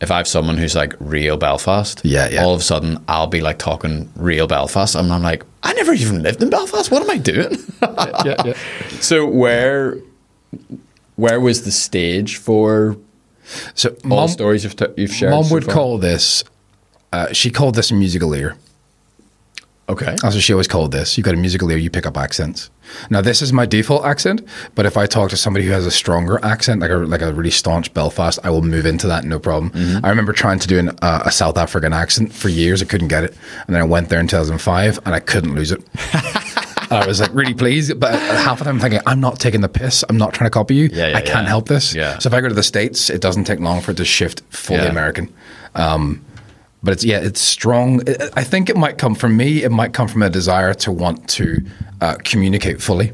if 0.00 0.10
I 0.10 0.16
have 0.18 0.28
someone 0.28 0.56
who's 0.56 0.74
like 0.76 0.94
real 1.00 1.36
Belfast, 1.36 2.00
Yeah, 2.04 2.28
yeah. 2.30 2.42
all 2.44 2.54
of 2.54 2.60
a 2.60 2.62
sudden 2.64 3.02
I'll 3.08 3.26
be 3.26 3.40
like 3.40 3.58
talking 3.58 4.08
real 4.16 4.46
Belfast, 4.46 4.94
and 4.94 5.12
I'm 5.12 5.22
like, 5.22 5.42
I 5.62 5.72
never 5.74 5.92
even 5.92 6.22
lived 6.22 6.42
in 6.42 6.50
Belfast. 6.50 6.90
What 6.90 7.02
am 7.02 7.10
I 7.10 7.18
doing? 7.18 7.56
yeah, 7.82 8.34
yeah. 8.46 8.52
so 9.00 9.26
where, 9.26 9.98
where 11.16 11.40
was 11.40 11.64
the 11.64 11.72
stage 11.72 12.36
for 12.36 12.96
So 13.74 13.90
all 13.90 13.96
mom, 14.04 14.26
the 14.26 14.32
stories 14.32 14.64
you've, 14.64 14.76
t- 14.76 14.86
you've 14.96 15.12
shared? 15.12 15.32
mom 15.32 15.44
so 15.44 15.54
would 15.54 15.64
far? 15.64 15.74
call 15.74 15.98
this. 15.98 16.44
Uh, 17.12 17.32
she 17.32 17.50
called 17.50 17.74
this 17.74 17.90
a 17.90 17.94
musical 17.94 18.34
ear. 18.34 18.56
Okay. 19.88 20.16
That's 20.20 20.34
what 20.34 20.42
she 20.42 20.52
always 20.52 20.68
called 20.68 20.92
this. 20.92 21.16
You've 21.16 21.24
got 21.24 21.32
a 21.32 21.38
musical 21.38 21.70
ear, 21.70 21.78
you 21.78 21.88
pick 21.88 22.04
up 22.04 22.18
accents. 22.18 22.68
Now 23.08 23.22
this 23.22 23.40
is 23.40 23.52
my 23.52 23.64
default 23.64 24.04
accent, 24.04 24.42
but 24.74 24.84
if 24.84 24.96
I 24.98 25.06
talk 25.06 25.30
to 25.30 25.36
somebody 25.36 25.64
who 25.64 25.72
has 25.72 25.86
a 25.86 25.90
stronger 25.90 26.42
accent, 26.44 26.80
like 26.80 26.90
a 26.90 26.96
like 26.96 27.22
a 27.22 27.32
really 27.32 27.50
staunch 27.50 27.92
Belfast, 27.94 28.38
I 28.44 28.50
will 28.50 28.62
move 28.62 28.84
into 28.86 29.06
that 29.06 29.24
no 29.24 29.38
problem. 29.38 29.70
Mm-hmm. 29.70 30.04
I 30.04 30.10
remember 30.10 30.32
trying 30.32 30.58
to 30.58 30.68
do 30.68 30.78
an, 30.78 30.90
uh, 31.00 31.22
a 31.24 31.32
South 31.32 31.56
African 31.56 31.92
accent 31.92 32.32
for 32.32 32.48
years. 32.48 32.82
I 32.82 32.86
couldn't 32.86 33.08
get 33.08 33.24
it, 33.24 33.36
and 33.66 33.74
then 33.74 33.80
I 33.82 33.84
went 33.84 34.08
there 34.08 34.20
in 34.20 34.26
2005, 34.26 35.00
and 35.04 35.14
I 35.14 35.20
couldn't 35.20 35.54
lose 35.54 35.72
it. 35.72 35.82
I 36.90 37.06
was 37.06 37.20
like 37.20 37.34
really 37.34 37.54
pleased, 37.54 37.98
but 38.00 38.14
half 38.14 38.60
of 38.60 38.66
them 38.66 38.78
thinking, 38.80 39.00
I'm 39.06 39.20
not 39.20 39.38
taking 39.38 39.60
the 39.60 39.68
piss. 39.68 40.04
I'm 40.08 40.16
not 40.16 40.32
trying 40.34 40.46
to 40.46 40.54
copy 40.54 40.74
you. 40.74 40.88
Yeah, 40.92 41.08
yeah, 41.08 41.16
I 41.16 41.20
can't 41.20 41.44
yeah. 41.44 41.48
help 41.48 41.68
this. 41.68 41.94
Yeah. 41.94 42.18
So 42.18 42.28
if 42.28 42.34
I 42.34 42.40
go 42.40 42.48
to 42.48 42.54
the 42.54 42.62
states, 42.62 43.10
it 43.10 43.20
doesn't 43.20 43.44
take 43.44 43.60
long 43.60 43.80
for 43.80 43.90
it 43.92 43.96
to 43.98 44.04
shift 44.04 44.42
fully. 44.50 44.86
American. 44.86 45.32
Um, 45.74 46.24
but 46.82 46.92
it's 46.92 47.04
yeah, 47.04 47.18
it's 47.18 47.40
strong. 47.40 48.02
I- 48.08 48.30
I 48.36 48.44
think 48.44 48.70
it 48.70 48.76
might 48.76 48.98
come 48.98 49.14
from 49.14 49.36
me. 49.36 49.62
It 49.64 49.70
might 49.70 49.92
come 49.92 50.08
from 50.08 50.22
a 50.22 50.30
desire 50.30 50.74
to 50.74 50.92
want 50.92 51.28
to 51.30 51.64
uh, 52.00 52.16
communicate 52.24 52.80
fully. 52.80 53.12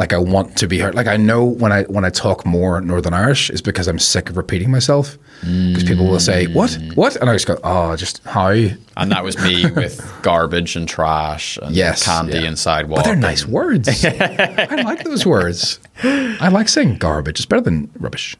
Like 0.00 0.14
I 0.14 0.18
want 0.18 0.56
to 0.56 0.66
be 0.66 0.78
heard. 0.78 0.94
Like 0.94 1.06
I 1.06 1.18
know 1.18 1.44
when 1.44 1.72
I 1.72 1.82
when 1.84 2.04
I 2.06 2.10
talk 2.10 2.46
more 2.46 2.80
Northern 2.80 3.12
Irish 3.12 3.50
is 3.50 3.60
because 3.60 3.86
I'm 3.86 3.98
sick 3.98 4.30
of 4.30 4.36
repeating 4.38 4.70
myself. 4.70 5.18
Because 5.42 5.84
people 5.84 6.06
will 6.06 6.20
say 6.20 6.46
what 6.46 6.72
what, 6.94 7.16
and 7.16 7.28
I 7.28 7.34
just 7.34 7.46
go 7.46 7.58
oh 7.62 7.96
just 7.96 8.22
how. 8.24 8.48
And 8.96 9.12
that 9.12 9.22
was 9.22 9.36
me 9.38 9.70
with 9.70 10.00
garbage 10.22 10.74
and 10.74 10.88
trash 10.88 11.58
and 11.62 11.76
Yes, 11.76 12.02
candy 12.04 12.38
yeah. 12.38 12.48
and 12.48 12.58
sidewalk. 12.58 12.96
But 13.00 13.04
they're 13.04 13.16
nice 13.30 13.44
words. 13.46 13.88
I 14.04 14.82
like 14.84 15.04
those 15.04 15.26
words. 15.26 15.78
I 16.02 16.48
like 16.48 16.68
saying 16.68 16.96
garbage. 16.96 17.38
It's 17.38 17.46
better 17.46 17.60
than 17.62 17.90
rubbish. 17.98 18.36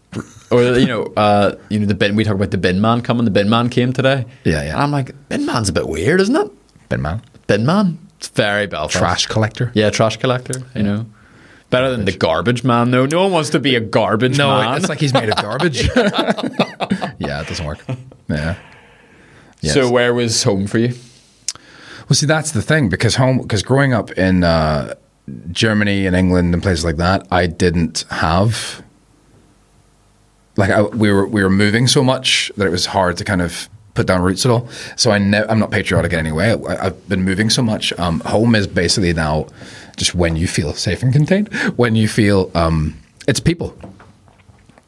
Or 0.50 0.62
you 0.78 0.86
know, 0.86 1.12
uh, 1.16 1.56
you 1.68 1.78
know 1.78 1.86
the 1.86 1.94
bin. 1.94 2.16
We 2.16 2.24
talk 2.24 2.36
about 2.36 2.52
the 2.52 2.58
bin 2.58 2.80
man 2.80 3.02
coming. 3.02 3.26
The 3.26 3.30
bin 3.30 3.50
man 3.50 3.68
came 3.68 3.92
today. 3.92 4.24
Yeah, 4.44 4.62
yeah. 4.62 4.72
And 4.74 4.82
I'm 4.82 4.90
like, 4.90 5.14
bin 5.28 5.44
man's 5.44 5.68
a 5.68 5.72
bit 5.74 5.88
weird, 5.88 6.20
isn't 6.22 6.36
it? 6.36 6.50
Bin 6.88 7.02
man, 7.02 7.20
Bin 7.48 7.66
man. 7.66 7.98
It's 8.16 8.28
very 8.28 8.66
Belfast. 8.66 8.96
trash 8.98 9.26
collector. 9.26 9.70
Yeah, 9.74 9.90
trash 9.90 10.16
collector. 10.16 10.62
You 10.74 10.82
know, 10.82 11.06
better 11.70 11.90
than 11.90 12.04
the 12.04 12.12
garbage 12.12 12.64
man. 12.64 12.90
though. 12.90 13.06
no 13.06 13.22
one 13.22 13.32
wants 13.32 13.50
to 13.50 13.60
be 13.60 13.76
a 13.76 13.80
garbage 13.80 14.36
No, 14.36 14.48
man. 14.58 14.76
it's 14.76 14.88
like 14.88 15.00
he's 15.00 15.14
made 15.14 15.28
of 15.28 15.36
garbage. 15.42 15.84
yeah, 15.96 17.40
it 17.42 17.48
doesn't 17.48 17.64
work. 17.66 17.78
Yeah. 18.28 18.56
Yes. 19.60 19.74
So 19.74 19.90
where 19.90 20.12
was 20.14 20.42
home 20.42 20.66
for 20.66 20.78
you? 20.78 20.94
Well, 22.08 22.14
see, 22.16 22.26
that's 22.26 22.50
the 22.52 22.62
thing 22.62 22.88
because 22.88 23.14
home, 23.16 23.38
because 23.38 23.62
growing 23.62 23.92
up 23.92 24.10
in 24.12 24.42
uh, 24.42 24.94
Germany 25.52 26.06
and 26.06 26.16
England 26.16 26.52
and 26.54 26.62
places 26.62 26.84
like 26.84 26.96
that, 26.96 27.26
I 27.30 27.46
didn't 27.46 28.04
have 28.10 28.82
like 30.56 30.70
I, 30.70 30.82
we 30.82 31.12
were 31.12 31.26
we 31.26 31.42
were 31.42 31.50
moving 31.50 31.86
so 31.86 32.02
much 32.02 32.50
that 32.56 32.66
it 32.66 32.70
was 32.70 32.86
hard 32.86 33.16
to 33.18 33.24
kind 33.24 33.40
of 33.40 33.68
put 33.94 34.06
down 34.06 34.22
roots 34.22 34.44
at 34.44 34.50
all. 34.50 34.68
So 34.96 35.10
I 35.10 35.18
ne- 35.18 35.44
I'm 35.48 35.58
not 35.58 35.70
patriotic 35.70 36.12
in 36.12 36.18
any 36.18 36.32
way. 36.32 36.52
I, 36.52 36.86
I've 36.86 37.08
been 37.08 37.22
moving 37.22 37.50
so 37.50 37.62
much. 37.62 37.92
Um, 37.98 38.20
home 38.20 38.54
is 38.54 38.66
basically 38.66 39.12
now 39.12 39.46
just 40.00 40.14
when 40.14 40.34
you 40.34 40.48
feel 40.48 40.72
safe 40.72 41.02
and 41.02 41.12
contained. 41.12 41.52
When 41.76 41.94
you 41.94 42.08
feel 42.08 42.50
um, 42.54 42.96
it's 43.28 43.38
people. 43.38 43.76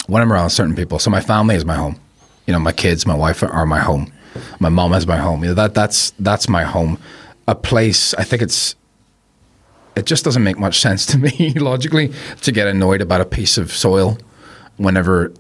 When 0.07 0.22
I'm 0.22 0.33
around 0.33 0.51
certain 0.51 0.75
people. 0.75 0.98
So 0.98 1.11
my 1.11 1.20
family 1.20 1.55
is 1.55 1.66
my 1.66 1.77
home. 1.77 2.01
You 2.46 2.53
know, 2.55 2.59
my 2.59 2.72
kids, 2.72 3.07
my 3.07 3.14
wife 3.14 3.42
are 3.42 3.66
my 3.66 3.79
home. 3.79 4.11
My 4.59 4.70
mom 4.70 4.94
is 4.94 5.07
my 5.07 5.18
home. 5.18 5.42
You 5.42 5.51
know, 5.51 5.55
that 5.55 5.75
that's 5.75 6.12
that's 6.18 6.48
my 6.48 6.64
home. 6.64 6.98
A 7.46 7.55
place. 7.55 8.14
I 8.14 8.25
think 8.25 8.40
it's 8.40 8.75
it 9.94 10.07
just 10.07 10.25
doesn't 10.25 10.42
make 10.42 10.59
much 10.59 10.81
sense 10.81 11.05
to 11.07 11.18
me 11.27 11.53
logically 11.57 12.11
to 12.40 12.51
get 12.51 12.66
annoyed 12.66 13.03
about 13.03 13.20
a 13.20 13.27
piece 13.27 13.59
of 13.59 13.70
soil 13.70 14.16
whenever 14.79 15.31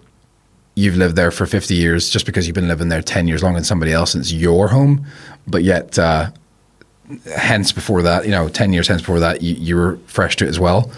you've 0.74 0.96
lived 0.96 1.16
there 1.16 1.30
for 1.30 1.46
50 1.46 1.74
years 1.74 2.10
just 2.10 2.26
because 2.26 2.46
you've 2.46 2.54
been 2.54 2.68
living 2.68 2.88
there 2.88 3.02
10 3.02 3.26
years 3.26 3.42
longer 3.42 3.58
than 3.58 3.64
somebody 3.64 3.92
else 3.92 4.14
and 4.14 4.22
it's 4.22 4.32
your 4.32 4.68
home 4.68 5.04
but 5.46 5.62
yet 5.62 5.98
uh, 5.98 6.30
hence 7.36 7.72
before 7.72 8.02
that 8.02 8.24
you 8.24 8.30
know 8.30 8.48
10 8.48 8.72
years 8.72 8.88
hence 8.88 9.00
before 9.02 9.20
that 9.20 9.42
you, 9.42 9.54
you 9.54 9.76
were 9.76 9.98
fresh 10.06 10.36
to 10.36 10.44
it 10.44 10.48
as 10.48 10.58
well 10.60 10.90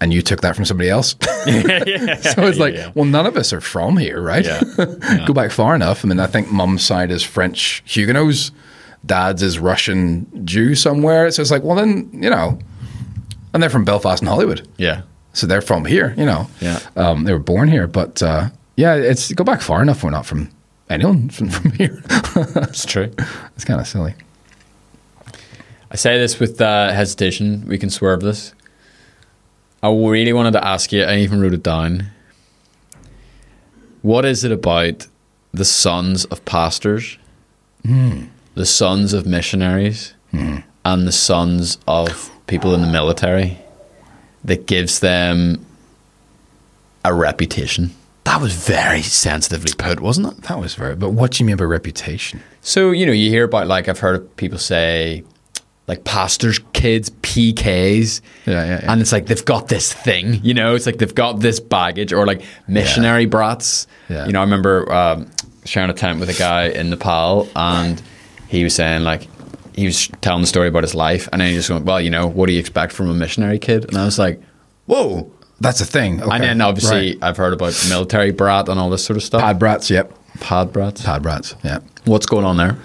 and 0.00 0.12
you 0.12 0.22
took 0.22 0.40
that 0.40 0.56
from 0.56 0.64
somebody 0.64 0.88
else 0.90 1.10
so 1.20 2.46
it's 2.46 2.58
like 2.58 2.74
Yeah. 2.74 2.90
well 2.94 3.04
none 3.04 3.26
of 3.26 3.36
us 3.36 3.52
are 3.52 3.60
from 3.60 3.96
here 3.96 4.20
right 4.20 4.44
Yeah. 4.78 5.24
go 5.26 5.32
back 5.32 5.50
far 5.50 5.74
enough 5.74 6.04
i 6.04 6.08
mean 6.08 6.20
i 6.20 6.26
think 6.26 6.50
mum's 6.50 6.84
side 6.84 7.10
is 7.10 7.22
french 7.22 7.82
huguenots 7.86 8.50
dad's 9.06 9.42
is 9.42 9.58
russian 9.58 10.26
jew 10.44 10.74
somewhere 10.74 11.30
so 11.30 11.40
it's 11.42 11.50
like 11.50 11.62
well 11.62 11.76
then 11.76 12.10
you 12.12 12.28
know 12.28 12.58
and 13.54 13.62
they're 13.62 13.70
from 13.70 13.84
belfast 13.84 14.20
and 14.22 14.28
holywood 14.28 14.66
Yeah. 14.78 15.02
so 15.32 15.46
they're 15.46 15.62
from 15.62 15.84
here, 15.84 16.12
you 16.18 16.26
know. 16.26 16.48
Yeah. 16.60 16.80
Um, 16.96 17.24
they 17.24 17.32
were 17.32 17.38
born 17.38 17.68
here, 17.68 17.86
but 17.86 18.20
uh, 18.22 18.48
yeah, 18.76 18.94
it's 18.94 19.32
go 19.32 19.44
back 19.44 19.60
far 19.60 19.80
enough. 19.82 20.02
We're 20.04 20.10
not 20.10 20.26
from 20.26 20.48
anyone 20.88 21.28
from, 21.30 21.50
from 21.50 21.70
here. 21.72 22.02
It's 22.68 22.84
true. 22.84 23.10
it's 23.56 23.64
kind 23.64 23.80
of 23.80 23.86
silly. 23.86 24.14
I 25.90 25.96
say 25.96 26.18
this 26.18 26.38
with 26.38 26.60
uh, 26.60 26.92
hesitation. 26.92 27.64
We 27.66 27.76
can 27.78 27.90
swerve 27.90 28.20
this. 28.20 28.54
I 29.82 29.88
really 29.88 30.32
wanted 30.32 30.52
to 30.52 30.64
ask 30.64 30.92
you, 30.92 31.02
I 31.02 31.16
even 31.16 31.40
wrote 31.40 31.54
it 31.54 31.62
down. 31.62 32.06
What 34.02 34.24
is 34.24 34.44
it 34.44 34.52
about 34.52 35.06
the 35.52 35.64
sons 35.64 36.24
of 36.26 36.44
pastors, 36.44 37.18
the 38.54 38.66
sons 38.66 39.12
of 39.12 39.26
missionaries, 39.26 40.14
and 40.84 41.06
the 41.06 41.12
sons 41.12 41.78
of 41.88 42.30
people 42.46 42.74
in 42.74 42.82
the 42.82 42.86
military 42.86 43.58
that 44.44 44.66
gives 44.66 45.00
them 45.00 45.64
a 47.04 47.12
reputation? 47.12 47.90
That 48.24 48.40
was 48.40 48.54
very 48.54 49.02
sensitively 49.02 49.72
put, 49.76 50.00
wasn't 50.00 50.28
it? 50.28 50.42
That 50.44 50.60
was 50.60 50.74
very. 50.74 50.94
But 50.94 51.10
what 51.10 51.32
do 51.32 51.42
you 51.42 51.46
mean 51.46 51.56
by 51.56 51.64
reputation? 51.64 52.42
So, 52.60 52.90
you 52.92 53.06
know, 53.06 53.12
you 53.12 53.30
hear 53.30 53.44
about 53.44 53.66
like 53.66 53.88
I've 53.88 53.98
heard 53.98 54.36
people 54.36 54.58
say 54.58 55.24
like 55.90 56.04
pastors' 56.04 56.60
kids, 56.72 57.10
PKs. 57.10 58.20
Yeah, 58.46 58.52
yeah, 58.64 58.66
yeah. 58.80 58.92
And 58.92 59.00
it's 59.00 59.10
like 59.10 59.26
they've 59.26 59.44
got 59.44 59.66
this 59.66 59.92
thing, 59.92 60.38
you 60.44 60.54
know, 60.54 60.76
it's 60.76 60.86
like 60.86 60.98
they've 60.98 61.14
got 61.14 61.40
this 61.40 61.58
baggage 61.58 62.12
or 62.12 62.24
like 62.26 62.42
missionary 62.68 63.26
brats. 63.26 63.88
Yeah. 64.08 64.24
You 64.26 64.32
know, 64.32 64.38
I 64.38 64.44
remember 64.44 64.90
um, 64.92 65.28
sharing 65.64 65.90
a 65.90 65.92
tent 65.92 66.20
with 66.20 66.30
a 66.30 66.34
guy 66.34 66.68
in 66.68 66.90
Nepal 66.90 67.48
and 67.56 68.00
he 68.46 68.62
was 68.62 68.72
saying 68.72 69.02
like 69.02 69.26
he 69.74 69.84
was 69.86 70.06
telling 70.20 70.42
the 70.42 70.46
story 70.46 70.68
about 70.68 70.84
his 70.84 70.94
life 70.94 71.28
and 71.32 71.40
then 71.40 71.48
he 71.50 71.54
just 71.56 71.68
went, 71.70 71.84
Well, 71.84 72.00
you 72.00 72.10
know, 72.10 72.28
what 72.28 72.46
do 72.46 72.52
you 72.52 72.60
expect 72.60 72.92
from 72.92 73.10
a 73.10 73.14
missionary 73.14 73.58
kid? 73.58 73.84
And 73.88 73.98
I 73.98 74.04
was 74.04 74.18
like, 74.18 74.40
Whoa. 74.86 75.28
That's 75.60 75.80
a 75.80 75.86
thing. 75.86 76.22
Okay. 76.22 76.30
And 76.32 76.42
then 76.44 76.60
obviously 76.60 77.14
Right. 77.14 77.18
I've 77.22 77.36
heard 77.36 77.52
about 77.52 77.74
military 77.88 78.30
brat 78.30 78.68
and 78.68 78.78
all 78.78 78.90
this 78.90 79.04
sort 79.04 79.16
of 79.16 79.22
stuff. 79.24 79.40
pad 79.42 79.58
brats. 79.58 79.90
Yep, 79.90 80.14
Pad 80.40 80.72
brats. 80.72 81.02
pad 81.04 81.22
brats. 81.22 81.56
Yeah. 81.64 81.80
What's 82.04 82.26
going 82.26 82.44
on 82.46 82.56
there? 82.58 82.78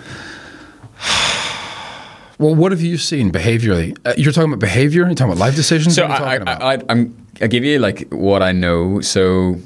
Well, 2.37 2.53
what 2.55 2.71
have 2.71 2.81
you 2.81 2.97
seen 2.97 3.31
behaviorally? 3.31 3.97
Uh, 4.05 4.13
you're 4.17 4.31
talking 4.33 4.49
about 4.51 4.59
behavior. 4.59 5.05
You're 5.05 5.15
talking 5.15 5.31
about 5.33 5.37
life 5.39 5.55
decisions. 5.55 5.95
So 5.95 6.07
What 6.07 6.21
are 6.21 6.35
you 6.35 6.43
I, 6.45 6.51
I? 6.53 6.75
I, 6.75 6.81
I'm, 6.89 7.27
I 7.41 7.47
give 7.47 7.63
you 7.63 7.79
like 7.79 8.07
what 8.09 8.43
I 8.43 8.51
know. 8.51 8.99
So, 9.01 9.57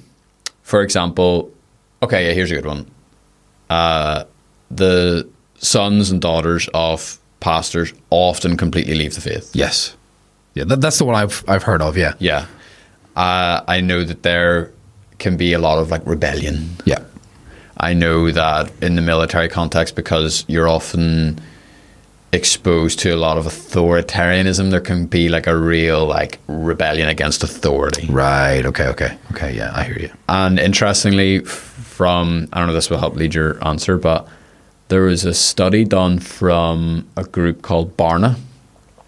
for 0.64 0.82
example, 0.82 1.52
okay, 2.04 2.28
yeah, 2.28 2.34
here's 2.34 2.52
a 2.52 2.56
good 2.56 2.66
one. 2.68 2.86
Uh, 3.70 4.26
the 4.70 5.28
sons 5.58 6.12
and 6.12 6.22
daughters 6.22 6.70
of 6.74 7.18
pastors 7.40 7.94
often 8.12 8.56
completely 8.58 8.96
leave 8.96 9.16
the 9.16 9.22
faith. 9.22 9.52
yes. 9.56 9.96
Yeah, 10.56 10.64
that, 10.66 10.82
that's 10.82 10.98
the 10.98 11.06
one 11.06 11.16
I've 11.16 11.44
I've 11.48 11.62
heard 11.64 11.82
of. 11.82 11.96
Yeah. 11.96 12.14
Yeah, 12.20 12.48
uh, 13.16 13.62
I 13.68 13.82
know 13.82 14.04
that 14.04 14.24
there 14.24 14.72
can 15.20 15.38
be 15.38 15.54
a 15.54 15.60
lot 15.60 15.78
of 15.78 15.92
like 15.92 16.02
rebellion. 16.08 16.76
Yeah. 16.86 17.04
I 17.78 17.94
know 17.94 18.32
that 18.32 18.72
in 18.82 18.96
the 18.96 19.02
military 19.02 19.48
context, 19.48 19.96
because 19.96 20.44
you're 20.48 20.68
often 20.68 21.40
exposed 22.32 23.00
to 23.00 23.10
a 23.10 23.18
lot 23.18 23.38
of 23.38 23.46
authoritarianism, 23.46 24.72
there 24.72 24.82
can 24.82 25.08
be 25.08 25.30
like 25.30 25.48
a 25.48 25.58
real 25.58 26.06
like 26.06 26.40
rebellion 26.48 27.10
against 27.10 27.44
authority. 27.44 28.08
Right. 28.08 28.66
Okay. 28.66 28.88
Okay. 28.88 29.18
Okay. 29.32 29.56
Yeah, 29.56 29.72
I 29.74 29.84
hear 29.84 29.98
you. 29.98 30.12
And 30.28 30.60
interestingly, 30.60 31.40
from 31.40 32.48
I 32.54 32.60
don't 32.60 32.68
know 32.68 32.74
if 32.74 32.78
this 32.78 32.90
will 32.90 33.00
help 33.00 33.16
lead 33.16 33.34
your 33.34 33.66
answer, 33.68 33.98
but 33.98 34.28
there 34.90 35.02
was 35.02 35.26
a 35.26 35.34
study 35.34 35.86
done 35.86 36.20
from 36.20 37.08
a 37.16 37.24
group 37.24 37.62
called 37.62 37.96
Barna. 37.98 38.38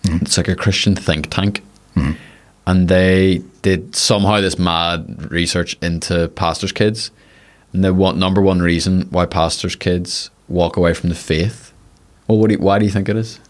Mm-hmm. 0.03 0.25
It's 0.25 0.37
like 0.37 0.47
a 0.47 0.55
Christian 0.55 0.95
think 0.95 1.29
tank, 1.29 1.61
mm-hmm. 1.95 2.13
and 2.65 2.87
they 2.87 3.43
did 3.61 3.95
somehow 3.95 4.41
this 4.41 4.57
mad 4.57 5.31
research 5.31 5.77
into 5.81 6.27
pastors' 6.29 6.71
kids. 6.71 7.11
And 7.73 7.83
the 7.83 7.93
one, 7.93 8.19
number 8.19 8.41
one 8.41 8.61
reason 8.61 9.03
why 9.11 9.25
pastors' 9.25 9.75
kids 9.75 10.29
walk 10.47 10.75
away 10.75 10.93
from 10.93 11.09
the 11.09 11.15
faith. 11.15 11.70
Well, 12.31 12.39
what 12.39 12.47
do 12.47 12.53
you, 12.53 12.61
why 12.61 12.79
do 12.79 12.85
you 12.85 12.91
think 12.91 13.09
it 13.09 13.17
is? 13.17 13.41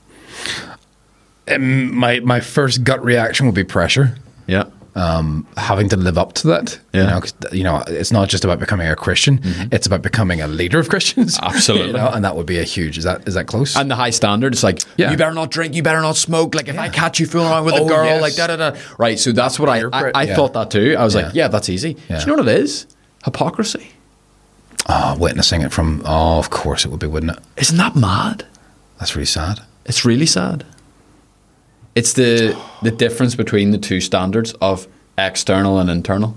Um, 1.48 1.94
my 1.96 2.20
my 2.22 2.39
first 2.39 2.84
gut 2.84 3.04
reaction 3.04 3.46
would 3.46 3.54
be 3.54 3.63
pressure. 3.63 4.15
Yeah, 4.48 4.63
um, 4.96 5.46
having 5.56 5.88
to 5.89 5.98
live 5.98 6.17
up 6.17 6.34
to 6.34 6.48
that. 6.48 6.80
Yeah. 6.94 7.02
You 7.02 7.08
know, 7.08 7.22
you 7.52 7.63
know, 7.63 7.84
it's 7.88 8.12
not 8.12 8.28
just 8.28 8.44
about 8.44 8.60
becoming 8.60 8.88
a 8.88 8.96
Christian; 8.96 9.39
it's 9.72 9.86
about 9.86 10.02
becoming 10.02 10.41
a 10.41 10.48
leader 10.48 10.80
of 10.80 10.89
Christians. 10.89 11.38
Absolutely. 11.44 11.88
You 11.89 11.94
know, 11.94 12.10
and 12.10 12.26
that 12.26 12.36
would 12.36 12.48
be 12.48 12.58
a 12.58 12.63
huge. 12.63 12.98
Is 12.98 13.04
that 13.04 13.28
is 13.28 13.36
that 13.36 13.46
close? 13.46 13.76
and 13.76 13.91
the 13.91 13.96
high 13.96 14.10
standard. 14.10 14.54
It's 14.54 14.63
like 14.63 14.80
Yeah. 14.98 15.12
you 15.12 15.17
better 15.17 15.34
not 15.36 15.52
drink, 15.52 15.76
you 15.76 15.84
better 15.84 16.02
not 16.02 16.15
smoke. 16.17 16.56
Like 16.56 16.67
if 16.67 16.80
I 16.80 16.89
catch 16.89 17.20
you 17.20 17.28
fooling 17.28 17.50
around 17.52 17.65
with 17.65 17.76
a 17.76 17.82
Oh, 17.82 17.88
girl, 17.88 18.06
yes. 18.06 18.22
like 18.22 18.36
da 18.36 18.48
da 18.48 18.56
da. 18.72 18.80
Right. 18.98 19.20
So 19.20 19.32
that's 19.32 19.60
what 19.60 19.70
I 19.70 19.82
I, 19.94 20.12
I 20.15 20.24
yeah. 20.24 20.36
thought 20.36 20.54
that 20.54 20.72
too. 20.72 20.96
I 20.98 21.04
was 21.04 21.13
like, 21.13 21.26
Yeah. 21.36 21.44
yeah, 21.44 21.48
that's 21.50 21.70
easy. 21.70 21.96
Yeah. 22.10 22.17
Do 22.17 22.22
you 22.22 22.36
know 22.36 22.41
what 22.44 22.48
it 22.52 22.60
is? 22.60 22.88
Hypocrisy. 23.26 23.91
oh, 24.89 25.15
witnessing 25.20 25.62
it 25.62 25.72
from. 25.72 26.02
Oh, 26.06 26.39
of 26.39 26.50
course 26.50 26.86
it 26.86 26.89
would 26.89 27.00
be, 27.00 27.06
wouldn't 27.08 27.34
it? 27.34 27.39
Isn't 27.58 27.78
that 27.78 27.96
mad? 27.96 28.46
That's 29.02 29.16
really 29.16 29.26
sad. 29.26 29.62
It's 29.86 30.06
really 30.06 30.28
sad. 30.28 30.64
It's 31.96 32.14
the 32.14 32.56
the 32.84 32.92
difference 32.92 33.34
between 33.34 33.72
the 33.72 33.80
two 33.80 34.00
standards 34.00 34.54
of 34.62 34.88
external 35.18 35.80
and 35.80 35.90
internal. 35.90 36.36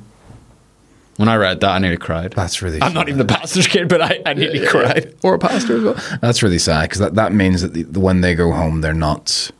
When 1.16 1.28
I 1.28 1.36
read 1.36 1.60
that, 1.60 1.70
I 1.72 1.78
nearly 1.78 1.98
cried. 1.98 2.32
That's 2.32 2.62
really. 2.62 2.80
I'm 2.80 2.94
not 2.94 3.08
even 3.08 3.18
the 3.18 3.26
pastor's 3.26 3.66
kid, 3.66 3.88
but 3.90 4.00
I, 4.00 4.22
I 4.24 4.32
nearly 4.32 4.66
cried. 4.66 5.14
or 5.22 5.34
a 5.34 5.38
pastor 5.38 5.76
as 5.76 5.82
well. 5.84 6.18
That's 6.22 6.42
really 6.42 6.58
sad 6.58 6.88
because 6.88 7.00
that, 7.00 7.14
that 7.16 7.34
means 7.34 7.60
that 7.60 7.74
the, 7.74 7.82
the, 7.82 8.00
when 8.00 8.22
they 8.22 8.34
go 8.34 8.50
home, 8.50 8.80
they're 8.80 8.94
not 8.94 9.50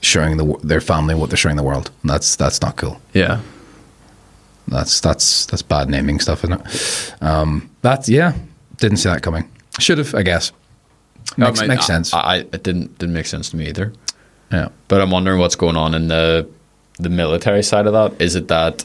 showing 0.00 0.38
the 0.38 0.58
their 0.64 0.80
family 0.80 1.14
what 1.14 1.28
they're 1.28 1.36
showing 1.36 1.56
the 1.56 1.62
world. 1.62 1.90
And 2.02 2.10
that's 2.10 2.34
that's 2.34 2.62
not 2.62 2.76
cool. 2.76 2.98
Yeah. 3.12 3.42
That's 4.68 5.00
that's 5.00 5.44
that's 5.44 5.60
bad 5.60 5.90
naming 5.90 6.18
stuff, 6.18 6.44
isn't 6.44 6.62
it? 6.62 7.14
Um, 7.22 7.68
that's 7.82 8.08
yeah. 8.08 8.32
Didn't 8.78 8.96
see 8.96 9.10
that 9.10 9.22
coming. 9.22 9.50
Should 9.78 9.98
have, 9.98 10.14
I 10.14 10.22
guess. 10.22 10.50
Makes, 11.36 11.58
I 11.58 11.62
mean, 11.62 11.68
makes 11.68 11.86
sense. 11.86 12.12
I, 12.14 12.20
I, 12.20 12.36
it 12.38 12.62
didn't 12.62 12.98
didn't 12.98 13.14
make 13.14 13.26
sense 13.26 13.50
to 13.50 13.56
me 13.56 13.68
either. 13.68 13.92
yeah. 14.52 14.68
But 14.88 15.00
I'm 15.00 15.10
wondering 15.10 15.38
what's 15.38 15.56
going 15.56 15.76
on 15.76 15.94
in 15.94 16.08
the 16.08 16.48
the 16.98 17.10
military 17.10 17.62
side 17.62 17.86
of 17.86 17.92
that. 17.92 18.20
Is 18.20 18.34
it 18.34 18.48
that 18.48 18.84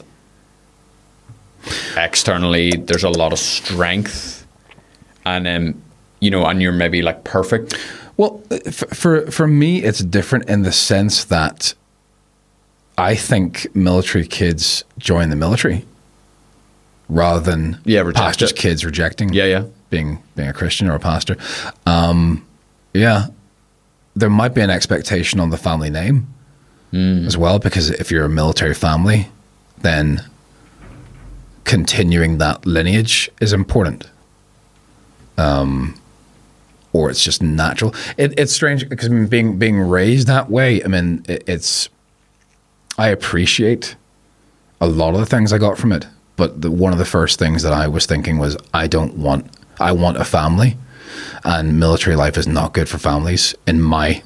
externally 1.96 2.70
there's 2.72 3.04
a 3.04 3.08
lot 3.10 3.32
of 3.32 3.38
strength, 3.38 4.46
and 5.24 5.46
um, 5.48 5.82
you 6.20 6.30
know, 6.30 6.44
and 6.46 6.60
you're 6.62 6.72
maybe 6.72 7.02
like 7.02 7.24
perfect. 7.24 7.74
Well, 8.16 8.40
for, 8.70 8.86
for 8.94 9.30
for 9.30 9.46
me, 9.48 9.82
it's 9.82 10.00
different 10.00 10.48
in 10.48 10.62
the 10.62 10.72
sense 10.72 11.24
that 11.24 11.74
I 12.96 13.14
think 13.16 13.66
military 13.74 14.26
kids 14.26 14.84
join 14.98 15.30
the 15.30 15.36
military 15.36 15.84
rather 17.08 17.40
than 17.40 17.80
Yeah, 17.84 18.08
pastors' 18.14 18.52
it. 18.52 18.56
kids 18.56 18.84
rejecting. 18.84 19.32
Yeah, 19.32 19.44
yeah. 19.46 19.64
Being 19.94 20.10
being 20.36 20.48
a 20.48 20.52
Christian 20.60 20.88
or 20.90 20.94
a 20.94 21.00
pastor. 21.00 21.36
Um, 21.86 22.44
yeah, 22.92 23.26
there 24.20 24.30
might 24.30 24.54
be 24.54 24.60
an 24.60 24.70
expectation 24.70 25.40
on 25.40 25.50
the 25.50 25.56
family 25.56 25.90
name 25.90 26.26
as 27.26 27.36
well, 27.36 27.58
because 27.58 27.90
if 27.90 28.10
you're 28.10 28.24
a 28.24 28.34
military 28.42 28.74
family, 28.74 29.28
then 29.82 30.22
continuing 31.64 32.38
that 32.38 32.66
lineage 32.66 33.30
is 33.40 33.52
important. 33.52 34.10
Um, 35.36 35.94
or 36.92 37.10
it's 37.10 37.24
just 37.24 37.42
natural. 37.42 37.92
It, 38.16 38.38
it's 38.38 38.52
strange 38.52 38.88
because 38.88 39.08
being 39.28 39.58
being 39.58 39.80
raised 39.80 40.26
that 40.28 40.48
way. 40.48 40.82
I 40.84 40.86
mean, 40.86 41.24
it, 41.28 41.42
it's. 41.46 41.88
I 42.96 43.08
appreciate 43.08 43.96
a 44.80 44.86
lot 44.86 45.14
of 45.14 45.20
the 45.20 45.26
things 45.26 45.52
I 45.52 45.58
got 45.58 45.76
from 45.78 45.90
it, 45.90 46.06
but 46.36 46.62
the, 46.62 46.70
one 46.70 46.92
of 46.92 47.00
the 47.00 47.04
first 47.04 47.38
things 47.38 47.62
that 47.64 47.72
I 47.72 47.88
was 47.88 48.06
thinking 48.06 48.38
was, 48.38 48.56
I 48.72 48.86
don't 48.86 49.14
want. 49.18 49.46
I 49.80 49.92
want 49.92 50.16
a 50.16 50.24
family, 50.24 50.76
and 51.44 51.78
military 51.78 52.16
life 52.16 52.36
is 52.36 52.46
not 52.46 52.72
good 52.74 52.88
for 52.88 52.98
families. 52.98 53.54
In 53.66 53.80
my 53.82 54.22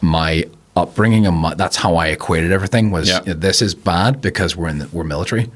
my 0.00 0.44
upbringing, 0.76 1.24
and 1.24 1.36
my, 1.36 1.54
that's 1.54 1.76
how 1.76 1.94
I 1.96 2.08
equated 2.08 2.50
everything. 2.50 2.90
Was 2.90 3.08
Yeah. 3.08 3.20
this 3.26 3.62
is 3.62 3.74
bad 3.74 4.20
because 4.20 4.56
we're 4.56 4.68
in 4.68 4.78
the, 4.78 4.88
we're 4.92 5.04
military, 5.04 5.50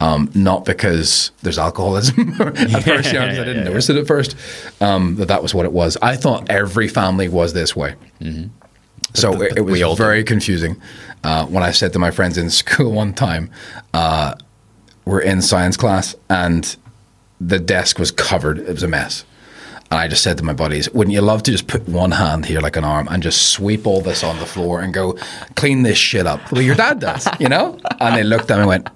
um, 0.00 0.30
not 0.34 0.64
because 0.64 1.32
there's 1.42 1.58
alcoholism 1.58 2.34
at 2.40 2.56
first. 2.56 2.60
You 2.60 2.68
know, 2.68 2.80
'cause 2.80 3.06
I 3.08 3.44
didn't 3.44 3.56
yeah, 3.56 3.62
notice 3.64 3.90
it 3.90 3.96
at 3.96 4.06
first. 4.06 4.36
Um, 4.80 5.16
that 5.16 5.28
that 5.28 5.42
was 5.42 5.52
what 5.54 5.66
it 5.66 5.72
was. 5.72 5.96
I 6.00 6.16
thought 6.16 6.48
every 6.48 6.86
family 6.88 7.28
was 7.28 7.52
this 7.54 7.74
way. 7.74 7.94
So 9.14 9.42
it, 9.42 9.58
it 9.58 9.60
was 9.62 9.72
we 9.72 9.82
all 9.82 9.94
do. 9.96 10.02
very 10.02 10.24
confusing. 10.24 10.80
Uh, 11.24 11.44
when 11.46 11.62
I 11.62 11.70
said 11.70 11.92
to 11.92 11.98
my 11.98 12.10
friends 12.10 12.38
in 12.38 12.48
school 12.62 12.92
one 12.92 13.12
time, 13.14 13.50
uh, 13.92 14.34
we're 15.04 15.20
in 15.20 15.42
science 15.42 15.76
class 15.76 16.14
and 16.30 16.76
the 17.46 17.58
desk 17.58 17.98
was 17.98 18.10
covered. 18.10 18.58
It 18.58 18.68
was 18.68 18.82
a 18.82 18.88
mess. 18.88 19.24
And 19.90 19.98
I 19.98 20.08
just 20.08 20.22
said 20.22 20.38
to 20.38 20.44
my 20.44 20.54
buddies, 20.54 20.88
wouldn't 20.90 21.12
you 21.12 21.20
love 21.20 21.42
to 21.42 21.50
just 21.50 21.66
put 21.66 21.86
one 21.86 22.12
hand 22.12 22.46
here 22.46 22.60
like 22.60 22.76
an 22.76 22.84
arm 22.84 23.08
and 23.10 23.22
just 23.22 23.50
sweep 23.52 23.86
all 23.86 24.00
this 24.00 24.24
on 24.24 24.38
the 24.38 24.46
floor 24.46 24.80
and 24.80 24.94
go, 24.94 25.18
clean 25.54 25.82
this 25.82 25.98
shit 25.98 26.26
up? 26.26 26.50
Well, 26.50 26.62
your 26.62 26.74
dad 26.74 27.00
does, 27.00 27.28
you 27.38 27.48
know? 27.48 27.78
And 28.00 28.16
they 28.16 28.22
looked 28.22 28.50
at 28.50 28.54
me 28.54 28.60
and 28.60 28.68
went, 28.68 28.88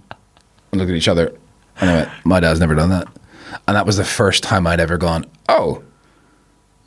and 0.72 0.80
looked 0.80 0.90
at 0.90 0.96
each 0.96 1.08
other. 1.08 1.36
And 1.80 1.90
I 1.90 1.94
went, 1.94 2.08
my 2.24 2.40
dad's 2.40 2.60
never 2.60 2.74
done 2.74 2.88
that. 2.90 3.08
And 3.68 3.76
that 3.76 3.84
was 3.84 3.98
the 3.98 4.04
first 4.04 4.42
time 4.42 4.66
I'd 4.66 4.80
ever 4.80 4.96
gone, 4.96 5.26
oh, 5.50 5.82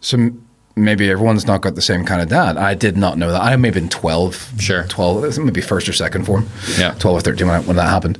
so 0.02 0.32
maybe 0.76 1.12
everyone's 1.12 1.46
not 1.46 1.62
got 1.62 1.76
the 1.76 1.82
same 1.82 2.04
kind 2.04 2.22
of 2.22 2.30
dad. 2.30 2.58
I 2.58 2.74
did 2.74 2.98
not 2.98 3.18
know 3.18 3.32
that. 3.32 3.42
I 3.44 3.56
may 3.58 3.68
have 3.68 3.76
been 3.76 3.90
12. 3.90 4.54
Sure. 4.60 4.86
12, 4.88 5.38
maybe 5.38 5.62
first 5.62 5.88
or 5.88 5.94
second 5.94 6.26
form. 6.26 6.48
Yeah. 6.80 6.94
12 6.94 7.18
or 7.18 7.22
13 7.22 7.48
when, 7.48 7.56
I, 7.56 7.60
when 7.62 7.76
that 7.76 7.90
happened. 7.90 8.18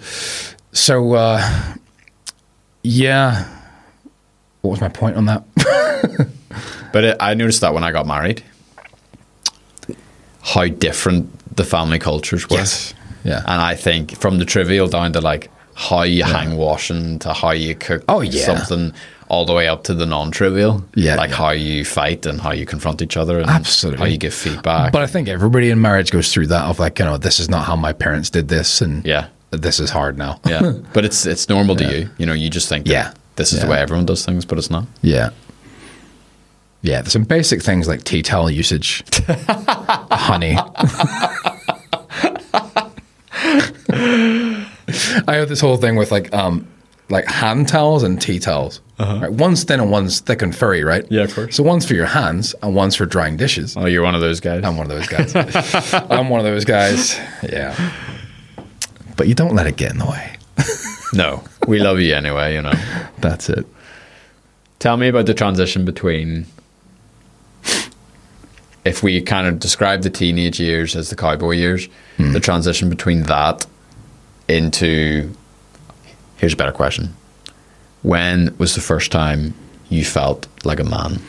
So, 0.72 1.14
uh, 1.14 1.76
yeah. 2.84 3.46
What 4.62 4.72
was 4.72 4.82
my 4.82 4.90
point 4.90 5.16
on 5.18 5.26
that? 5.26 5.44
But 6.92 7.04
it, 7.04 7.18
I 7.20 7.36
noticed 7.36 7.62
that 7.62 7.76
when 7.76 7.84
I 7.84 7.92
got 7.92 8.08
married, 8.08 8.44
how 10.42 10.68
different 10.68 11.56
the 11.56 11.64
family 11.64 12.00
cultures 12.00 12.50
were. 12.50 12.58
Yes. 12.58 12.96
Yeah. 13.24 13.40
And 13.46 13.62
I 13.62 13.76
think 13.76 14.18
from 14.18 14.40
the 14.40 14.46
trivial 14.46 14.88
down 14.88 15.14
to 15.14 15.22
like 15.22 15.52
how 15.76 16.02
you 16.02 16.24
hang 16.24 16.58
washing 16.58 17.20
to 17.20 17.34
how 17.34 17.52
you 17.52 17.76
cook 17.76 18.04
Oh, 18.10 18.22
yeah. 18.22 18.44
something 18.44 18.92
all 19.28 19.46
the 19.46 19.54
way 19.54 19.68
up 19.68 19.84
to 19.84 19.94
the 19.94 20.08
non-trivial. 20.08 20.84
Yeah, 20.96 21.16
Like 21.16 21.30
yeah. 21.30 21.36
how 21.36 21.50
you 21.52 21.86
fight 21.86 22.26
and 22.26 22.42
how 22.42 22.54
you 22.54 22.66
confront 22.66 23.04
each 23.04 23.18
other 23.18 23.40
and 23.40 23.50
Absolutely. 23.52 24.00
how 24.00 24.06
you 24.06 24.18
give 24.18 24.34
feedback. 24.34 24.92
But 24.92 25.04
I 25.04 25.08
think 25.08 25.28
everybody 25.28 25.70
in 25.70 25.80
marriage 25.80 26.10
goes 26.12 26.34
through 26.34 26.48
that 26.48 26.64
of 26.66 26.80
like, 26.80 26.98
you 26.98 27.06
know, 27.06 27.18
this 27.18 27.40
is 27.40 27.50
not 27.50 27.66
how 27.66 27.76
my 27.76 27.94
parents 27.94 28.32
did 28.32 28.48
this. 28.48 28.82
And 28.82 29.06
yeah. 29.06 29.28
This 29.52 29.80
is 29.80 29.90
hard 29.90 30.18
now. 30.18 30.40
Yeah. 30.46 30.74
but 30.94 31.06
it's 31.06 31.26
it's 31.26 31.50
normal 31.50 31.76
to 31.78 31.84
you. 31.98 32.10
You 32.18 32.26
know, 32.26 32.34
you 32.34 32.50
just 32.50 32.70
think 32.70 32.88
Yeah. 32.88 33.14
this 33.36 33.54
is 33.54 33.62
the 33.62 33.68
way 33.68 33.80
everyone 33.80 34.06
does 34.06 34.26
things, 34.26 34.46
but 34.46 34.58
it's 34.58 34.70
not. 34.70 34.86
Yeah. 35.02 35.30
Yeah, 36.82 37.02
there's 37.02 37.12
some 37.12 37.24
basic 37.26 37.62
things 37.62 37.88
like 37.90 38.04
tea 38.06 38.22
towel 38.22 38.50
usage, 38.50 39.04
honey. 39.28 40.56
I 45.28 45.36
have 45.36 45.50
this 45.50 45.60
whole 45.62 45.78
thing 45.78 45.96
with 45.98 46.12
like 46.12 46.34
um 46.34 46.68
like 47.10 47.26
hand 47.26 47.68
towels 47.68 48.04
and 48.04 48.22
tea 48.22 48.40
towels. 48.40 48.82
Right? 49.00 49.32
One's 49.32 49.64
thin 49.64 49.80
and 49.80 49.90
one's 49.92 50.20
thick 50.20 50.42
and 50.42 50.54
furry, 50.56 50.84
right? 50.84 51.04
Uh-huh. 51.04 51.16
Yeah, 51.16 51.24
of 51.24 51.34
course. 51.34 51.56
So 51.56 51.64
one's 51.64 51.86
for 51.86 51.94
your 51.94 52.06
hands 52.06 52.54
and 52.62 52.76
one's 52.76 52.96
for 52.96 53.06
drying 53.06 53.38
dishes. 53.38 53.78
Oh, 53.78 53.86
you're 53.86 54.04
one 54.04 54.14
of 54.14 54.20
those 54.22 54.40
guys. 54.42 54.64
I'm 54.66 54.76
one 54.78 54.90
of 54.92 54.98
those 54.98 55.08
guys. 55.08 55.34
I'm 56.10 56.28
one 56.30 56.40
of 56.42 56.46
those 56.46 56.66
guys. 56.66 57.18
Yeah. 57.44 57.76
But 59.20 59.28
you 59.28 59.36
don't 59.36 59.54
let 59.54 59.68
it 59.68 59.76
get 59.76 59.92
in 59.92 59.98
the 59.98 60.06
way. 60.06 60.38
no. 61.14 61.44
We 61.68 61.80
love 61.80 62.00
you 62.00 62.16
anyway, 62.16 62.54
you 62.54 62.62
know. 62.62 62.72
That's 63.18 63.50
it. 63.50 63.66
Tell 64.80 64.96
me 64.96 65.10
about 65.10 65.26
the 65.26 65.34
transition 65.34 65.84
between 65.84 66.46
if 68.86 69.04
we 69.04 69.22
kind 69.22 69.46
of 69.46 69.60
describe 69.60 70.04
the 70.04 70.10
teenage 70.10 70.58
years 70.58 70.96
as 70.96 71.10
the 71.10 71.18
cowboy 71.18 71.56
years, 71.58 71.90
hmm. 72.16 72.32
the 72.32 72.40
transition 72.40 72.90
between 72.90 73.24
that 73.24 73.66
into 74.48 75.36
here's 76.38 76.54
a 76.54 76.56
better 76.56 76.72
question. 76.72 77.14
When 78.04 78.56
was 78.58 78.74
the 78.74 78.82
first 78.82 79.12
time 79.12 79.54
you 79.90 80.06
felt 80.06 80.48
like 80.64 80.80
a 80.80 80.86
man? 80.86 81.20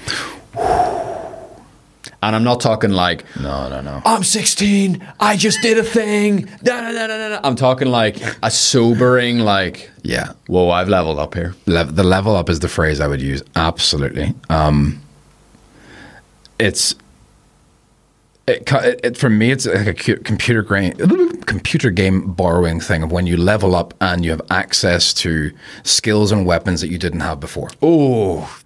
And 2.23 2.37
I'm 2.37 2.45
not 2.45 2.61
talking 2.61 2.91
like 2.91 3.25
No, 3.41 3.69
no, 3.71 3.81
no. 3.81 4.03
I'm 4.05 4.23
16. 4.25 5.07
I 5.19 5.37
just 5.37 5.63
did 5.63 5.79
a 5.79 5.83
thing. 5.83 6.43
Da, 6.63 6.81
da, 6.83 6.93
da, 6.93 7.07
da, 7.07 7.29
da. 7.31 7.41
I'm 7.43 7.57
talking 7.57 7.89
like 7.89 8.19
a 8.43 8.51
sobering, 8.51 9.39
like, 9.39 9.91
Yeah. 10.03 10.33
whoa, 10.47 10.69
I've 10.71 10.89
leveled 10.89 11.19
up 11.19 11.35
here. 11.35 11.55
Le- 11.67 11.85
the 11.85 12.03
level 12.05 12.37
up 12.37 12.51
is 12.51 12.61
the 12.61 12.69
phrase 12.69 13.01
I 13.01 13.07
would 13.07 13.23
use. 13.23 13.43
Absolutely. 13.57 14.35
Um, 14.51 15.01
it's 16.59 16.95
it, 18.47 18.71
it, 19.05 19.17
for 19.17 19.31
me. 19.31 19.53
It's 19.53 19.65
like 19.67 20.09
a 20.09 20.17
computer 20.19 20.63
game, 20.63 20.93
computer 21.43 21.91
game 21.91 22.33
borrowing 22.33 22.81
thing 22.81 23.03
of 23.03 23.13
when 23.13 23.27
you 23.27 23.37
level 23.37 23.75
up 23.77 23.95
and 24.01 24.25
you 24.25 24.31
have 24.33 24.43
access 24.51 25.15
to 25.15 25.53
skills 25.85 26.33
and 26.33 26.45
weapons 26.45 26.81
that 26.81 26.89
you 26.89 26.99
didn't 26.99 27.21
have 27.21 27.39
before. 27.41 27.71
Oh, 27.81 28.61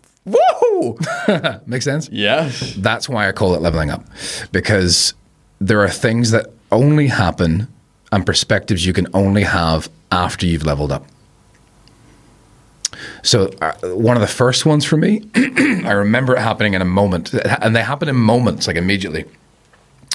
whoa. 0.74 1.60
Make 1.66 1.82
sense? 1.82 2.08
Yes. 2.10 2.74
That's 2.76 3.08
why 3.08 3.28
I 3.28 3.32
call 3.32 3.54
it 3.54 3.62
leveling 3.62 3.90
up, 3.90 4.04
because 4.52 5.14
there 5.60 5.80
are 5.82 5.88
things 5.88 6.30
that 6.30 6.46
only 6.72 7.08
happen 7.08 7.68
and 8.12 8.24
perspectives 8.24 8.86
you 8.86 8.92
can 8.92 9.06
only 9.14 9.42
have 9.42 9.88
after 10.12 10.46
you've 10.46 10.64
leveled 10.64 10.92
up. 10.92 11.06
So, 13.22 13.50
uh, 13.60 13.72
one 13.94 14.16
of 14.16 14.20
the 14.20 14.28
first 14.28 14.66
ones 14.66 14.84
for 14.84 14.96
me, 14.96 15.28
I 15.34 15.92
remember 15.92 16.36
it 16.36 16.40
happening 16.40 16.74
in 16.74 16.82
a 16.82 16.86
moment, 16.86 17.34
and 17.34 17.74
they 17.74 17.82
happen 17.82 18.08
in 18.08 18.16
moments, 18.16 18.66
like 18.66 18.76
immediately, 18.76 19.24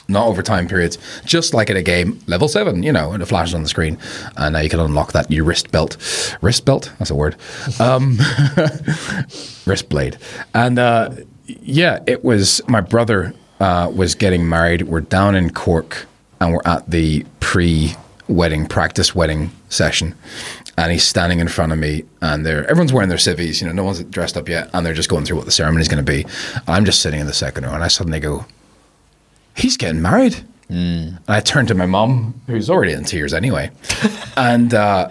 not 0.10 0.28
over 0.28 0.42
time 0.42 0.68
periods. 0.68 0.98
Just 1.24 1.54
like 1.54 1.70
in 1.70 1.78
a 1.78 1.84
game, 1.84 2.20
level 2.28 2.48
seven, 2.48 2.84
you 2.84 2.92
know, 2.92 3.12
and 3.12 3.22
it 3.24 3.28
flashes 3.28 3.54
on 3.54 3.64
the 3.64 3.70
screen, 3.70 3.98
and 4.38 4.54
now 4.54 4.60
you 4.60 4.70
can 4.70 4.80
unlock 4.80 5.12
that 5.14 5.30
new 5.30 5.44
wrist 5.44 5.72
belt. 5.72 5.98
Wrist 6.42 6.66
belt? 6.66 6.92
That's 7.00 7.12
a 7.12 7.16
word. 7.16 7.36
Um, 7.80 8.18
wrist 9.66 9.90
blade. 9.90 10.18
And 10.54 10.80
uh, 10.80 11.12
yeah, 11.46 12.00
it 12.08 12.24
was 12.24 12.62
my 12.68 12.82
brother 12.82 13.34
uh, 13.60 13.92
was 13.94 14.16
getting 14.16 14.48
married. 14.48 14.84
We're 14.84 15.02
down 15.02 15.36
in 15.36 15.52
Cork, 15.52 16.06
and 16.40 16.54
we're 16.54 16.62
at 16.66 16.90
the 16.90 17.26
pre-wedding 17.40 18.68
practice 18.68 19.14
wedding 19.14 19.52
session. 19.70 20.16
And 20.78 20.94
he's 20.94 21.04
standing 21.04 21.40
in 21.40 21.50
front 21.50 21.74
of 21.74 21.78
me, 21.78 22.04
and 22.22 22.46
they're 22.46 22.66
everyone's 22.70 22.94
wearing 22.94 23.10
their 23.10 23.18
civvies. 23.18 23.62
You 23.62 23.68
know, 23.68 23.74
no 23.74 23.84
one's 23.84 24.02
dressed 24.06 24.38
up 24.38 24.48
yet, 24.48 24.70
and 24.74 24.86
they're 24.86 24.94
just 24.94 25.10
going 25.10 25.26
through 25.26 25.36
what 25.38 25.46
the 25.46 25.52
ceremony's 25.52 25.90
going 25.90 26.04
to 26.04 26.10
be. 26.10 26.26
I'm 26.68 26.86
just 26.86 27.02
sitting 27.02 27.20
in 27.20 27.28
the 27.28 27.34
second 27.34 27.66
row, 27.66 27.74
and 27.74 27.84
I 27.84 27.90
suddenly 27.90 28.22
go, 28.22 28.46
"He's 29.60 29.78
getting 29.78 30.02
married." 30.02 30.44
And 30.70 31.20
I 31.28 31.40
turned 31.40 31.68
to 31.70 31.76
my 31.76 31.88
mom, 31.88 32.40
who's 32.46 32.70
already 32.70 32.94
in 32.94 33.04
tears 33.04 33.34
anyway, 33.34 33.72
and 34.38 34.74
uh, 34.74 35.10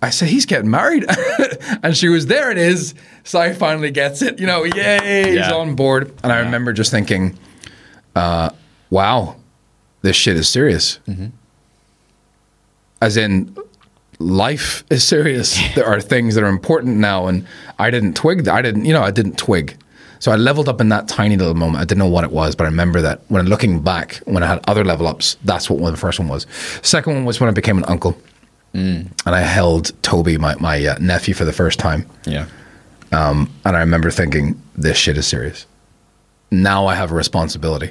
I 0.00 0.10
said, 0.10 0.28
"He's 0.28 0.46
getting 0.46 0.70
married," 0.70 1.04
and 1.82 1.96
she 1.96 2.08
was, 2.08 2.26
"There 2.26 2.50
it 2.50 2.58
is." 2.58 2.94
Sai 3.24 3.52
finally 3.52 3.90
gets 3.90 4.22
it. 4.22 4.40
You 4.40 4.46
know, 4.46 4.64
yay, 4.64 5.32
he's 5.36 5.52
on 5.52 5.74
board. 5.76 6.12
And 6.24 6.32
I 6.32 6.38
remember 6.40 6.72
just 6.72 6.90
thinking, 6.90 7.38
uh, 8.16 8.50
"Wow, 8.90 9.36
this 10.02 10.16
shit 10.16 10.36
is 10.36 10.48
serious." 10.48 10.98
As 13.00 13.16
in, 13.16 13.56
life 14.18 14.84
is 14.90 15.06
serious. 15.06 15.58
there 15.74 15.86
are 15.86 16.00
things 16.00 16.34
that 16.34 16.44
are 16.44 16.48
important 16.48 16.96
now, 16.96 17.26
and 17.26 17.46
I 17.78 17.90
didn't 17.90 18.14
twig. 18.14 18.48
I 18.48 18.62
didn't, 18.62 18.84
you 18.84 18.92
know, 18.92 19.02
I 19.02 19.10
didn't 19.10 19.36
twig. 19.36 19.76
So 20.22 20.30
I 20.30 20.36
leveled 20.36 20.68
up 20.68 20.80
in 20.80 20.88
that 20.90 21.08
tiny 21.08 21.36
little 21.36 21.54
moment. 21.54 21.78
I 21.82 21.84
didn't 21.84 21.98
know 21.98 22.06
what 22.06 22.22
it 22.22 22.30
was, 22.30 22.54
but 22.54 22.62
I 22.62 22.68
remember 22.68 23.00
that 23.00 23.22
when 23.26 23.40
I'm 23.40 23.48
looking 23.48 23.80
back, 23.82 24.18
when 24.24 24.44
I 24.44 24.46
had 24.46 24.60
other 24.68 24.84
level 24.84 25.08
ups, 25.08 25.36
that's 25.42 25.68
what 25.68 25.80
one 25.80 25.90
the 25.90 25.98
first 25.98 26.20
one 26.20 26.28
was. 26.28 26.46
Second 26.82 27.14
one 27.14 27.24
was 27.24 27.40
when 27.40 27.48
I 27.50 27.52
became 27.52 27.76
an 27.76 27.84
uncle, 27.86 28.16
and 28.72 29.10
I 29.26 29.40
held 29.40 29.90
Toby, 30.02 30.38
my 30.38 30.54
my 30.60 30.86
uh, 30.86 30.96
nephew, 31.00 31.34
for 31.34 31.44
the 31.44 31.52
first 31.52 31.80
time. 31.80 32.06
Yeah. 32.24 32.46
Um, 33.10 33.50
And 33.64 33.76
I 33.76 33.80
remember 33.80 34.12
thinking, 34.12 34.62
this 34.76 34.96
shit 34.96 35.18
is 35.18 35.26
serious. 35.26 35.66
Now 36.52 36.86
I 36.86 36.94
have 36.94 37.10
a 37.10 37.16
responsibility. 37.16 37.90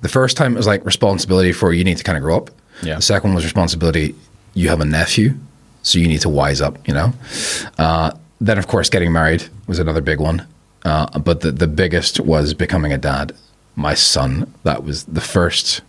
The 0.00 0.08
first 0.08 0.34
time 0.38 0.54
it 0.54 0.56
was 0.56 0.66
like 0.66 0.82
responsibility 0.86 1.52
for 1.52 1.74
you 1.74 1.84
need 1.84 1.98
to 1.98 2.04
kind 2.04 2.16
of 2.16 2.22
grow 2.22 2.38
up. 2.38 2.50
Yeah. 2.82 2.96
The 2.96 3.02
second 3.02 3.30
one 3.30 3.34
was 3.34 3.44
responsibility, 3.44 4.14
you 4.54 4.70
have 4.70 4.80
a 4.80 4.86
nephew, 4.86 5.34
so 5.82 5.98
you 5.98 6.08
need 6.08 6.22
to 6.22 6.30
wise 6.30 6.62
up, 6.62 6.88
you 6.88 6.94
know? 6.94 7.12
Uh, 7.76 8.12
then, 8.40 8.56
of 8.56 8.66
course, 8.66 8.88
getting 8.88 9.12
married 9.12 9.42
was 9.66 9.78
another 9.78 10.00
big 10.00 10.20
one. 10.20 10.46
Uh, 10.88 11.18
but 11.18 11.42
the, 11.42 11.52
the 11.52 11.66
biggest 11.66 12.18
was 12.18 12.54
becoming 12.54 12.94
a 12.94 12.98
dad. 12.98 13.34
My 13.76 13.92
son, 13.92 14.54
that 14.62 14.84
was 14.84 15.04
the 15.04 15.20
first. 15.20 15.82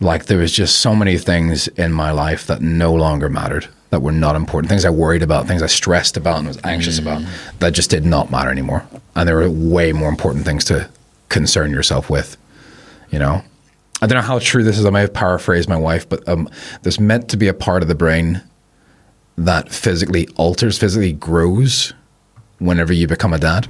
Like, 0.00 0.26
there 0.26 0.36
was 0.36 0.52
just 0.52 0.80
so 0.80 0.94
many 0.94 1.16
things 1.16 1.66
in 1.68 1.90
my 1.90 2.10
life 2.10 2.46
that 2.46 2.60
no 2.60 2.92
longer 2.92 3.30
mattered, 3.30 3.68
that 3.88 4.02
were 4.02 4.12
not 4.12 4.36
important. 4.36 4.68
Things 4.68 4.84
I 4.84 4.90
worried 4.90 5.22
about, 5.22 5.46
things 5.46 5.62
I 5.62 5.66
stressed 5.66 6.18
about 6.18 6.38
and 6.38 6.46
was 6.46 6.58
anxious 6.62 6.98
about, 6.98 7.22
that 7.60 7.72
just 7.72 7.88
did 7.88 8.04
not 8.04 8.30
matter 8.30 8.50
anymore. 8.50 8.86
And 9.16 9.26
there 9.26 9.36
were 9.36 9.48
way 9.48 9.92
more 9.92 10.10
important 10.10 10.44
things 10.44 10.64
to 10.66 10.90
concern 11.30 11.70
yourself 11.70 12.10
with, 12.10 12.36
you 13.10 13.18
know? 13.18 13.42
I 14.02 14.06
don't 14.06 14.18
know 14.18 14.26
how 14.26 14.40
true 14.40 14.62
this 14.62 14.78
is. 14.78 14.84
I 14.84 14.90
may 14.90 15.00
have 15.00 15.14
paraphrased 15.14 15.70
my 15.70 15.78
wife, 15.78 16.06
but 16.06 16.28
um, 16.28 16.50
there's 16.82 17.00
meant 17.00 17.30
to 17.30 17.38
be 17.38 17.48
a 17.48 17.54
part 17.54 17.80
of 17.80 17.88
the 17.88 17.94
brain 17.94 18.42
that 19.38 19.72
physically 19.72 20.28
alters, 20.36 20.76
physically 20.76 21.14
grows 21.14 21.94
whenever 22.58 22.92
you 22.92 23.06
become 23.06 23.32
a 23.32 23.38
dad. 23.38 23.68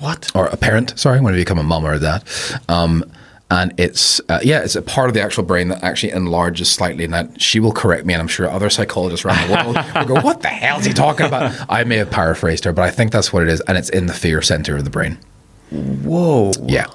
What? 0.00 0.30
or 0.34 0.46
a 0.46 0.56
parent, 0.56 0.98
sorry, 0.98 1.18
whenever 1.18 1.38
you 1.38 1.44
become 1.44 1.58
a 1.58 1.62
mum 1.62 1.84
or 1.84 1.94
a 1.94 1.98
dad. 1.98 2.22
Um, 2.68 3.10
and 3.50 3.72
it's 3.78 4.20
uh, 4.28 4.40
yeah, 4.42 4.60
it's 4.60 4.76
a 4.76 4.82
part 4.82 5.08
of 5.08 5.14
the 5.14 5.22
actual 5.22 5.42
brain 5.42 5.68
that 5.68 5.82
actually 5.82 6.12
enlarges 6.12 6.70
slightly. 6.70 7.04
And 7.04 7.14
that 7.14 7.40
she 7.40 7.60
will 7.60 7.72
correct 7.72 8.04
me, 8.04 8.12
and 8.12 8.20
I'm 8.20 8.28
sure 8.28 8.48
other 8.48 8.68
psychologists 8.68 9.24
around 9.24 9.48
the 9.48 9.54
world 9.54 9.86
will 9.94 10.16
go, 10.16 10.20
"What 10.20 10.42
the 10.42 10.48
hell 10.48 10.78
is 10.78 10.84
he 10.84 10.92
talking 10.92 11.24
about?" 11.24 11.54
I 11.68 11.84
may 11.84 11.96
have 11.96 12.10
paraphrased 12.10 12.64
her, 12.64 12.72
but 12.72 12.84
I 12.84 12.90
think 12.90 13.10
that's 13.10 13.32
what 13.32 13.42
it 13.42 13.48
is, 13.48 13.62
and 13.62 13.78
it's 13.78 13.88
in 13.88 14.04
the 14.04 14.12
fear 14.12 14.42
center 14.42 14.76
of 14.76 14.84
the 14.84 14.90
brain. 14.90 15.18
Whoa. 15.70 16.52
Yeah, 16.62 16.88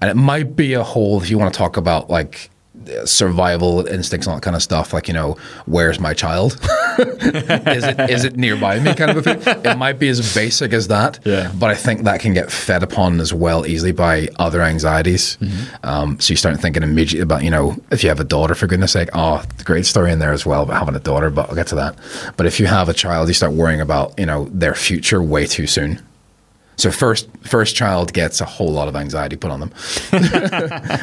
and 0.00 0.10
it 0.10 0.16
might 0.16 0.56
be 0.56 0.72
a 0.72 0.82
whole. 0.82 1.20
If 1.20 1.28
you 1.28 1.38
want 1.38 1.52
to 1.52 1.58
talk 1.58 1.76
about 1.76 2.08
like 2.08 2.50
survival 3.04 3.86
instincts 3.86 4.26
and 4.26 4.32
all 4.32 4.36
that 4.38 4.44
kind 4.44 4.56
of 4.56 4.62
stuff, 4.62 4.92
like 4.92 5.08
you 5.08 5.14
know, 5.14 5.36
where's 5.66 6.00
my 6.00 6.14
child? 6.14 6.52
is 6.98 7.84
it 7.84 8.10
is 8.10 8.24
it 8.24 8.36
nearby 8.36 8.78
me? 8.80 8.94
Kind 8.94 9.10
of 9.10 9.18
a 9.18 9.34
thing. 9.34 9.64
It 9.64 9.78
might 9.78 9.98
be 9.98 10.08
as 10.08 10.34
basic 10.34 10.72
as 10.72 10.88
that. 10.88 11.18
Yeah. 11.24 11.52
But 11.58 11.70
I 11.70 11.74
think 11.74 12.04
that 12.04 12.20
can 12.20 12.34
get 12.34 12.50
fed 12.50 12.82
upon 12.82 13.20
as 13.20 13.32
well 13.32 13.66
easily 13.66 13.92
by 13.92 14.28
other 14.38 14.62
anxieties. 14.62 15.38
Um, 15.82 16.18
so 16.20 16.32
you 16.32 16.36
start 16.36 16.58
thinking 16.60 16.82
immediately 16.82 17.22
about 17.22 17.44
you 17.44 17.50
know 17.50 17.76
if 17.90 18.02
you 18.02 18.08
have 18.08 18.20
a 18.20 18.24
daughter, 18.24 18.54
for 18.54 18.66
goodness 18.66 18.92
sake, 18.92 19.08
oh, 19.14 19.42
great 19.64 19.86
story 19.86 20.12
in 20.12 20.18
there 20.18 20.32
as 20.32 20.44
well 20.44 20.62
about 20.62 20.78
having 20.78 20.94
a 20.94 21.00
daughter. 21.00 21.30
But 21.30 21.48
I'll 21.48 21.56
get 21.56 21.68
to 21.68 21.76
that. 21.76 21.96
But 22.36 22.46
if 22.46 22.60
you 22.60 22.66
have 22.66 22.88
a 22.88 22.94
child, 22.94 23.28
you 23.28 23.34
start 23.34 23.52
worrying 23.52 23.80
about 23.80 24.18
you 24.18 24.26
know 24.26 24.46
their 24.52 24.74
future 24.74 25.22
way 25.22 25.46
too 25.46 25.66
soon. 25.66 26.00
So 26.80 26.90
first 26.90 27.28
first 27.42 27.76
child 27.76 28.12
gets 28.14 28.40
a 28.40 28.44
whole 28.46 28.72
lot 28.72 28.88
of 28.88 28.96
anxiety 28.96 29.36
put 29.36 29.50
on 29.50 29.60
them. 29.60 29.68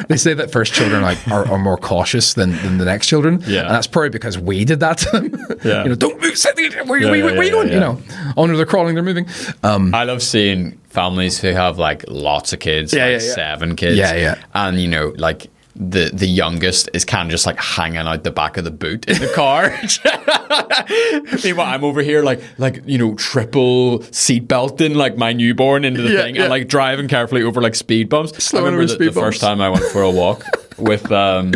they 0.08 0.16
say 0.16 0.34
that 0.34 0.50
first 0.50 0.74
children 0.74 1.02
like 1.02 1.18
are, 1.28 1.46
are 1.48 1.58
more 1.58 1.76
cautious 1.76 2.34
than, 2.34 2.50
than 2.62 2.78
the 2.78 2.84
next 2.84 3.06
children. 3.06 3.42
Yeah. 3.46 3.60
And 3.60 3.70
that's 3.70 3.86
probably 3.86 4.08
because 4.10 4.36
we 4.38 4.64
did 4.64 4.80
that 4.80 4.98
to 4.98 5.10
them. 5.20 5.44
Yeah. 5.64 5.82
you 5.82 5.88
know, 5.90 5.94
don't 5.96 6.20
move, 6.20 6.38
sit 6.38 6.54
there, 6.56 6.84
where, 6.84 6.98
Yeah, 7.00 7.10
where, 7.10 7.16
yeah, 7.18 7.24
where, 7.24 7.38
are 7.38 7.42
you 7.42 7.50
going? 7.50 7.68
yeah. 7.68 7.74
You 7.74 7.80
know, 7.80 8.00
oh 8.36 8.46
no, 8.46 8.56
they're 8.56 8.64
crawling, 8.66 8.94
they're 8.94 9.02
moving. 9.02 9.26
Um, 9.62 9.92
I 9.94 10.04
love 10.04 10.22
seeing 10.22 10.78
families 10.88 11.38
who 11.40 11.48
have 11.48 11.78
like 11.78 12.04
lots 12.08 12.52
of 12.52 12.60
kids, 12.60 12.92
Yeah, 12.92 13.04
like 13.06 13.20
yeah, 13.20 13.26
yeah. 13.28 13.34
seven 13.34 13.76
kids. 13.76 13.96
Yeah, 13.98 14.14
yeah. 14.14 14.44
And 14.54 14.80
you 14.80 14.88
know, 14.88 15.14
like 15.16 15.48
the 15.80 16.10
the 16.12 16.26
youngest 16.26 16.88
is 16.92 17.04
kind 17.04 17.28
of 17.28 17.30
just 17.30 17.46
like 17.46 17.56
hanging 17.60 17.98
out 17.98 18.24
the 18.24 18.32
back 18.32 18.56
of 18.56 18.64
the 18.64 18.70
boot 18.70 19.06
in 19.08 19.16
the 19.18 19.28
car. 19.28 19.70
Meanwhile, 21.44 21.66
I'm 21.66 21.84
over 21.84 22.02
here 22.02 22.22
like 22.22 22.40
like 22.58 22.82
you 22.84 22.98
know 22.98 23.14
triple 23.14 24.02
seat 24.10 24.48
belting 24.48 24.94
like 24.94 25.16
my 25.16 25.32
newborn 25.32 25.84
into 25.84 26.02
the 26.02 26.10
Yeah, 26.14 26.22
thing 26.22 26.34
yeah. 26.36 26.42
and 26.42 26.50
like 26.50 26.68
driving 26.68 27.08
carefully 27.08 27.42
over 27.42 27.60
like 27.62 27.74
speed 27.74 28.08
bumps. 28.08 28.32
Slowing 28.42 28.64
I 28.64 28.66
remember 28.70 28.82
over 28.82 28.88
the, 28.88 28.94
speed 29.04 29.14
the 29.14 29.20
first 29.20 29.40
time 29.40 29.60
I 29.60 29.68
went 29.70 29.84
for 29.86 30.02
a 30.02 30.10
walk 30.10 30.42
with 30.78 31.10
um, 31.12 31.52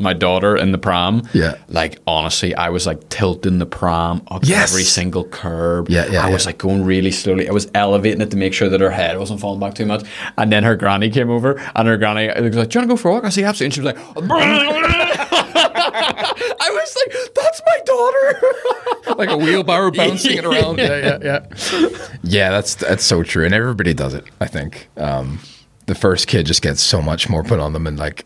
my 0.00 0.12
daughter 0.12 0.56
in 0.56 0.72
the 0.72 0.78
pram. 0.78 1.22
Yeah. 1.32 1.56
Like 1.68 1.98
honestly, 2.06 2.54
I 2.54 2.68
was 2.70 2.86
like 2.86 3.08
tilting 3.08 3.58
the 3.58 3.66
pram 3.66 4.22
up 4.28 4.42
Yes. 4.44 4.70
every 4.70 4.82
single 4.84 5.24
curb. 5.24 5.88
Yeah, 5.90 6.06
yeah, 6.06 6.24
I 6.26 6.30
was 6.30 6.46
like 6.46 6.58
going 6.58 6.84
really 6.84 7.10
slowly. 7.10 7.48
I 7.48 7.52
was 7.52 7.70
elevating 7.74 8.20
it 8.20 8.30
to 8.30 8.36
make 8.36 8.52
sure 8.54 8.68
that 8.68 8.80
her 8.80 8.90
head 8.90 9.18
wasn't 9.18 9.40
falling 9.40 9.60
back 9.60 9.74
too 9.74 9.86
much. 9.86 10.04
And 10.38 10.50
then 10.52 10.64
her 10.64 10.76
granny 10.76 11.10
came 11.10 11.30
over, 11.30 11.58
and 11.74 11.86
her 11.88 11.96
granny 11.96 12.28
was 12.40 12.56
like, 12.56 12.68
"Do 12.70 12.78
you 12.78 12.80
want 12.80 12.88
to 12.90 12.94
go 12.94 12.96
for 12.96 13.08
a 13.08 13.12
walk?" 13.12 13.24
I 13.24 13.28
said, 13.30 13.44
"Absolutely." 13.44 13.66
And 13.66 13.74
she 13.74 13.80
was 13.80 13.94
like, 13.94 13.98
"I 15.40 16.70
was 16.72 16.96
like, 16.96 17.34
that's 17.34 17.62
my 17.66 17.78
daughter." 17.84 19.16
like 19.18 19.30
a 19.30 19.36
wheelbarrow 19.36 19.90
bouncing 19.90 20.38
it 20.38 20.44
around. 20.44 20.78
Yeah, 20.80 20.96
yeah, 20.96 21.18
yeah. 21.22 21.88
Yeah, 22.22 22.50
that's 22.50 22.74
that's 22.76 23.04
so 23.04 23.22
true, 23.22 23.44
and 23.44 23.52
everybody 23.54 23.92
does 23.94 24.14
it. 24.14 24.24
I 24.40 24.46
think 24.46 24.88
um, 24.96 25.40
the 25.86 25.94
first 25.94 26.26
kid 26.28 26.46
just 26.46 26.62
gets 26.62 26.80
so 26.82 27.02
much 27.02 27.28
more 27.28 27.42
put 27.42 27.60
on 27.60 27.72
them, 27.72 27.86
and 27.86 27.98
like 27.98 28.24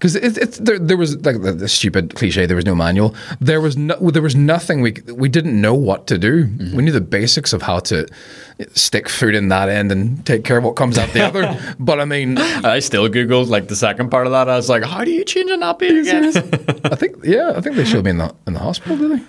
because 0.00 0.16
it, 0.16 0.38
it's 0.38 0.56
there, 0.56 0.78
there 0.78 0.96
was 0.96 1.14
like 1.26 1.42
the, 1.42 1.52
the 1.52 1.68
stupid 1.68 2.14
cliche. 2.14 2.46
There 2.46 2.56
was 2.56 2.64
no 2.64 2.74
manual. 2.74 3.14
There 3.38 3.60
was 3.60 3.76
no. 3.76 3.94
There 4.10 4.22
was 4.22 4.34
nothing. 4.34 4.80
We 4.80 4.94
we 5.12 5.28
didn't 5.28 5.60
know 5.60 5.74
what 5.74 6.06
to 6.06 6.16
do. 6.16 6.48
We 6.74 6.82
knew 6.82 6.90
the 6.90 7.02
basics 7.02 7.52
of 7.52 7.60
how 7.60 7.80
to 7.80 8.08
stick 8.72 9.10
food 9.10 9.34
in 9.34 9.48
that 9.48 9.68
end 9.68 9.92
and 9.92 10.24
take 10.24 10.42
care 10.42 10.56
of 10.56 10.64
what 10.64 10.74
comes 10.74 10.96
out 10.96 11.10
the 11.10 11.20
other. 11.20 11.58
But 11.78 12.00
I 12.00 12.06
mean, 12.06 12.38
I 12.38 12.78
still 12.78 13.08
googled 13.08 13.48
like 13.48 13.68
the 13.68 13.76
second 13.76 14.10
part 14.10 14.26
of 14.26 14.32
that. 14.32 14.48
I 14.48 14.56
was 14.56 14.70
like, 14.70 14.84
"How 14.84 15.04
do 15.04 15.10
you 15.10 15.22
change 15.22 15.50
a 15.50 15.58
nappy 15.58 16.00
again?" 16.00 16.24
I 16.92 16.96
think 16.96 17.16
yeah, 17.22 17.52
I 17.54 17.60
think 17.60 17.76
they 17.76 17.84
showed 17.84 18.04
me 18.04 18.12
in 18.12 18.18
the 18.18 18.34
in 18.46 18.54
the 18.54 18.60
hospital. 18.60 18.96
Did 18.96 19.10
they? 19.10 19.24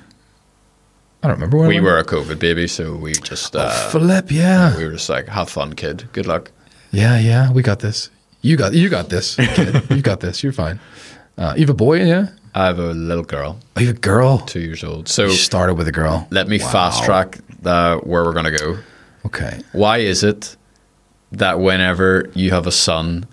I 1.23 1.27
don't 1.27 1.36
remember. 1.36 1.57
When 1.57 1.67
we 1.67 1.81
were 1.81 1.97
a 1.97 2.05
COVID 2.05 2.39
baby, 2.39 2.67
so 2.67 2.95
we 2.95 3.12
just 3.12 3.57
uh, 3.57 3.69
Flip, 3.89 4.31
yeah. 4.31 4.77
we 4.77 4.86
were 4.86 4.93
just 4.93 5.10
like, 5.10 5.27
"Have 5.27 5.49
fun, 5.49 5.73
kid. 5.73 6.07
Good 6.13 6.27
luck." 6.27 6.51
Yeah, 6.91 7.19
yeah, 7.19 7.51
we 7.51 7.62
got 7.62 7.79
this. 7.79 8.10
You 8.41 8.58
got 8.58 8.73
you 8.73 8.89
got 8.89 9.10
this, 9.10 9.36
kid. 9.36 9.84
you 9.91 10.01
got 10.01 10.19
this. 10.19 10.43
You're 10.43 10.54
fine. 10.54 10.80
Uh, 11.38 11.54
you 11.56 11.62
have 11.62 11.69
a 11.69 11.73
boy, 11.73 12.04
yeah? 12.04 12.30
I 12.54 12.65
have 12.65 12.80
a 12.80 12.93
little 12.93 13.23
girl, 13.23 13.58
Oh, 13.77 13.80
you 13.80 13.88
have 13.88 13.95
a 13.95 13.99
girl. 13.99 14.39
two 14.39 14.60
years 14.60 14.84
old. 14.84 15.08
So 15.08 15.23
You 15.27 15.32
started 15.32 15.75
with 15.75 15.88
a 15.88 15.91
girl. 15.91 16.27
let 16.32 16.47
me 16.49 16.60
fast 16.60 17.04
track 17.06 17.39
uh, 17.63 17.97
where 17.99 18.23
we're 18.25 18.34
gonna 18.34 18.51
go. 18.58 18.77
Okay. 19.25 19.62
Why 19.71 19.99
is 19.99 20.23
it 20.23 20.58
that 21.32 21.60
whenever 21.62 22.30
you 22.34 22.49
have 22.51 22.67
a 22.67 22.71
son, 22.71 23.25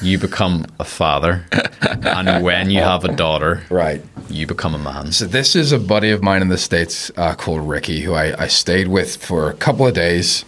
you 0.00 0.16
become 0.18 0.64
a 0.80 0.84
father, 0.84 1.44
and 1.82 2.42
when 2.42 2.70
you 2.70 2.80
have 2.80 3.04
a 3.04 3.14
daughter, 3.14 3.62
Right. 3.68 4.02
you 4.30 4.46
become 4.46 4.74
a 4.74 4.78
man? 4.78 5.12
So 5.12 5.26
this 5.26 5.54
is 5.54 5.70
a 5.72 5.78
buddy 5.78 6.10
of 6.10 6.22
mine 6.22 6.40
in 6.40 6.48
the 6.48 6.56
states 6.56 7.10
uh, 7.18 7.34
called 7.34 7.68
Ricky, 7.68 8.00
who 8.00 8.14
I, 8.14 8.44
I 8.44 8.46
stayed 8.46 8.88
with 8.88 9.16
for 9.22 9.50
a 9.50 9.54
couple 9.54 9.86
of 9.86 9.92
days 9.92 10.46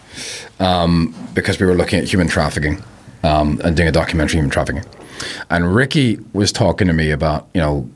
um, 0.59 1.13
because 1.35 1.59
we 1.59 1.67
were 1.67 1.75
looking 1.75 1.99
at 1.99 2.05
human 2.05 2.27
trafficking 2.27 2.81
um, 3.25 3.59
and 3.63 3.75
doing 3.75 3.89
a 3.89 3.91
documentary 3.91 4.37
on 4.39 4.43
human 4.45 4.51
trafficking. 4.51 4.83
And 5.49 5.73
Ricky 5.75 6.19
was 6.33 6.51
talking 6.51 6.87
to 6.87 6.93
me 6.93 7.11
about 7.11 7.47
you 7.53 7.61
know 7.61 7.89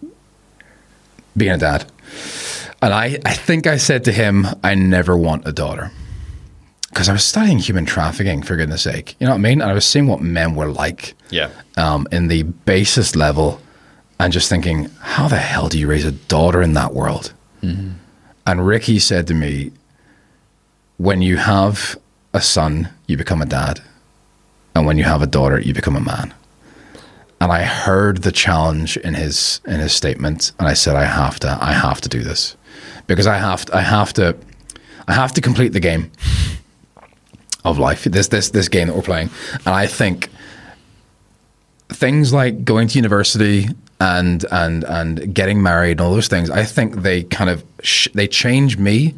being 1.37 1.51
a 1.51 1.57
dad, 1.57 1.85
and 2.81 2.93
I 2.93 3.19
I 3.25 3.33
think 3.33 3.67
I 3.67 3.77
said 3.77 4.03
to 4.05 4.11
him, 4.11 4.45
I 4.63 4.75
never 4.75 5.15
want 5.17 5.47
a 5.47 5.51
daughter. 5.51 5.91
Because 6.89 7.07
I 7.07 7.13
was 7.13 7.23
studying 7.23 7.59
human 7.59 7.85
trafficking, 7.85 8.41
for 8.41 8.55
goodness 8.55 8.81
sake. 8.81 9.15
You 9.19 9.25
know 9.27 9.33
what 9.33 9.37
I 9.37 9.41
mean? 9.41 9.61
And 9.61 9.69
I 9.69 9.73
was 9.75 9.85
seeing 9.85 10.07
what 10.07 10.21
men 10.21 10.55
were 10.55 10.71
like 10.71 11.13
Yeah. 11.29 11.49
um, 11.77 12.07
in 12.11 12.29
the 12.29 12.41
basest 12.65 13.15
level 13.15 13.61
and 14.19 14.33
just 14.33 14.49
thinking, 14.49 14.89
how 14.99 15.27
the 15.27 15.37
hell 15.37 15.69
do 15.69 15.77
you 15.77 15.87
raise 15.87 16.03
a 16.03 16.11
daughter 16.11 16.63
in 16.63 16.73
that 16.73 16.95
world? 16.95 17.31
And 17.61 18.65
Ricky 18.65 18.97
said 18.97 19.27
to 19.27 19.35
me, 19.35 19.71
when 20.97 21.21
you 21.21 21.37
have 21.37 21.95
a 22.33 22.41
son, 22.41 22.89
you 23.05 23.17
become 23.17 23.41
a 23.41 23.45
dad. 23.45 23.81
And 24.79 24.87
when 24.87 24.97
you 24.97 25.03
have 25.03 25.21
a 25.21 25.27
daughter, 25.27 25.59
you 25.59 25.73
become 25.73 25.97
a 25.97 25.99
man. 25.99 26.33
And 27.41 27.51
I 27.51 27.63
heard 27.63 28.19
the 28.19 28.31
challenge 28.31 28.95
in 28.95 29.13
his 29.13 29.59
in 29.65 29.81
his 29.81 29.91
statement, 29.91 30.53
and 30.57 30.69
I 30.69 30.73
said, 30.73 30.95
I 30.95 31.03
have 31.03 31.37
to, 31.41 31.57
I 31.59 31.73
have 31.73 31.99
to 31.99 32.07
do 32.07 32.23
this. 32.23 32.55
Because 33.05 33.27
I 33.27 33.35
have 33.35 33.65
to, 33.65 33.75
I 33.75 33.81
have 33.81 34.13
to 34.13 34.37
I 35.05 35.13
have 35.15 35.33
to 35.33 35.41
complete 35.41 35.73
the 35.73 35.81
game 35.81 36.09
of 37.65 37.77
life. 37.77 38.05
This 38.05 38.29
this 38.29 38.51
this 38.51 38.69
game 38.69 38.87
that 38.87 38.95
we're 38.95 39.01
playing. 39.01 39.29
And 39.65 39.75
I 39.75 39.85
think 39.85 40.29
things 41.89 42.31
like 42.31 42.63
going 42.63 42.87
to 42.87 42.99
university 42.99 43.67
and 43.99 44.45
and 44.49 44.85
and 44.85 45.35
getting 45.35 45.61
married 45.61 45.91
and 45.91 46.01
all 46.01 46.13
those 46.13 46.29
things 46.29 46.49
i 46.49 46.63
think 46.63 46.97
they 47.01 47.23
kind 47.23 47.49
of 47.49 47.65
sh- 47.81 48.07
they 48.13 48.27
change 48.27 48.77
me 48.77 49.13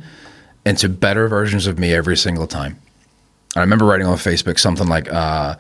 into 0.66 0.90
better 0.90 1.28
versions 1.28 1.68
of 1.68 1.78
me 1.78 1.94
every 1.94 2.18
single 2.18 2.48
time 2.48 2.80
i 3.56 3.60
remember 3.60 3.86
writing 3.86 4.08
on 4.08 4.18
facebook 4.18 4.58
something 4.60 4.88
like 4.88 5.12
uh, 5.12 5.56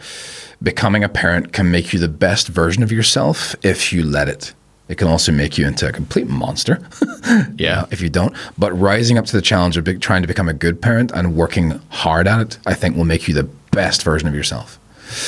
becoming 0.62 1.04
a 1.04 1.10
parent 1.10 1.54
can 1.54 1.72
make 1.72 1.94
you 1.94 2.00
the 2.00 2.08
best 2.08 2.48
version 2.48 2.84
of 2.84 2.92
yourself 2.92 3.56
if 3.64 3.92
you 3.94 4.04
let 4.04 4.28
it 4.30 4.54
it 4.90 4.98
can 4.98 5.08
also 5.08 5.32
make 5.32 5.58
you 5.58 5.66
into 5.66 5.88
a 5.88 5.92
complete 5.92 6.28
monster 6.28 6.80
Yeah. 7.58 7.86
if 7.92 8.02
you 8.02 8.10
don't 8.10 8.36
but 8.58 8.72
rising 8.78 9.18
up 9.18 9.26
to 9.26 9.36
the 9.36 9.42
challenge 9.42 9.78
of 9.78 9.86
trying 10.00 10.22
to 10.22 10.28
become 10.28 10.50
a 10.50 10.54
good 10.54 10.82
parent 10.82 11.12
and 11.12 11.36
working 11.36 11.80
hard 11.90 12.28
at 12.28 12.40
it 12.42 12.58
i 12.66 12.74
think 12.74 12.96
will 12.96 13.06
make 13.06 13.28
you 13.28 13.34
the 13.34 13.48
best 13.72 14.04
version 14.04 14.28
of 14.28 14.36
yourself 14.36 14.78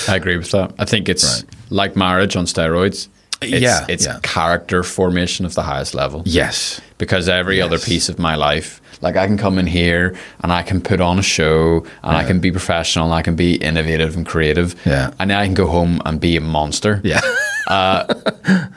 I 0.08 0.15
agree 0.15 0.38
with 0.38 0.52
that. 0.52 0.71
I 0.80 0.86
think 0.86 1.10
it's 1.10 1.26
Right. 1.43 1.49
like 1.69 1.97
marriage 1.97 2.38
on 2.38 2.45
steroids. 2.45 3.10
It's, 3.41 3.62
Yeah, 3.62 3.86
it's 3.89 4.06
yeah. 4.06 4.19
character 4.23 4.82
formation 4.82 5.45
of 5.45 5.56
the 5.56 5.63
highest 5.63 5.93
level. 5.93 6.23
yes 6.26 6.80
Because 6.97 7.28
every 7.28 7.62
other 7.62 7.78
piece 7.78 8.08
of 8.08 8.17
my 8.17 8.36
life, 8.36 8.80
like 9.04 9.16
I 9.18 9.28
can 9.28 9.38
come 9.38 9.60
in 9.60 9.68
here 9.68 10.16
and 10.42 10.52
I 10.52 10.63
can 10.63 10.82
put 10.82 11.00
on 11.02 11.20
a 11.20 11.22
show 11.22 11.86
and 12.04 12.18
I 12.18 12.24
can 12.24 12.39
be 12.39 12.49
professional 12.51 13.06
and 13.06 13.14
I 13.14 13.22
can 13.22 13.36
be 13.36 13.56
innovative 13.56 14.16
and 14.18 14.26
creative. 14.26 14.76
Yeah. 14.86 15.12
And 15.20 15.30
then 15.30 15.38
I 15.38 15.45
can 15.45 15.54
go 15.54 15.68
home 15.68 16.01
and 16.06 16.20
be 16.20 16.36
a 16.38 16.41
monster. 16.41 17.01
yeah 17.04 17.22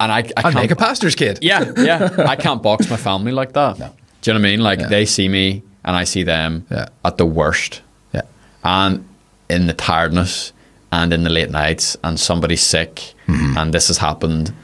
And 0.00 0.12
I, 0.12 0.18
I 0.36 0.42
can't 0.42 0.54
make 0.54 0.70
a 0.70 0.76
pastor's 0.76 1.16
kid. 1.16 1.38
Yeah, 1.42 1.72
yeah. 1.76 2.10
I 2.28 2.36
can't 2.36 2.62
box 2.62 2.88
my 2.88 2.96
family 2.96 3.32
like 3.32 3.52
that. 3.54 3.78
No. 3.80 3.88
Do 4.20 4.30
you 4.30 4.34
know 4.34 4.40
what 4.40 4.46
I 4.46 4.50
mean? 4.50 4.60
Like 4.60 4.78
Yeah. 4.80 4.86
they 4.88 5.04
see 5.06 5.28
me 5.28 5.62
and 5.84 5.96
I 5.96 6.04
see 6.04 6.22
them 6.22 6.66
Yeah. 6.70 6.88
at 7.04 7.16
the 7.16 7.26
worst. 7.26 7.82
Yeah. 8.12 8.22
And 8.62 9.04
in 9.48 9.66
the 9.66 9.72
tiredness 9.72 10.52
and 10.92 11.12
in 11.12 11.24
the 11.24 11.30
late 11.30 11.50
nights 11.50 11.96
and 12.04 12.18
somebody's 12.18 12.62
sick 12.62 13.14
Mm-hmm. 13.26 13.58
and 13.58 13.74
this 13.74 13.88
has 13.88 13.98
happened 13.98 14.54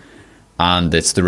and 0.58 0.94
it's 0.94 1.12
the 1.12 1.22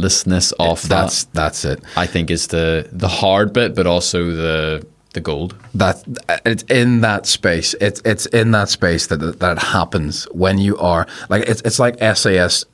relentlessness 0.00 0.52
of 0.58 0.88
That's 0.88 1.24
that 1.24 1.34
that's 1.34 1.64
it. 1.64 1.82
I 1.96 2.06
think 2.06 2.30
is 2.30 2.48
the 2.48 2.88
the 2.92 3.08
hard 3.08 3.52
bit 3.52 3.74
but 3.74 3.86
also 3.86 4.24
the 4.30 4.86
the 5.12 5.20
gold. 5.20 5.54
That 5.74 6.02
it's 6.46 6.62
in 6.64 7.00
that 7.00 7.26
space. 7.26 7.74
It's 7.80 8.00
it's 8.04 8.26
in 8.26 8.52
that 8.52 8.68
space 8.68 9.06
that 9.08 9.38
that 9.40 9.58
happens 9.58 10.24
when 10.32 10.58
you 10.58 10.76
are 10.78 11.06
like 11.28 11.48
it's 11.48 11.60
it's 11.64 11.78
like 11.78 11.98
SAS 12.16 12.64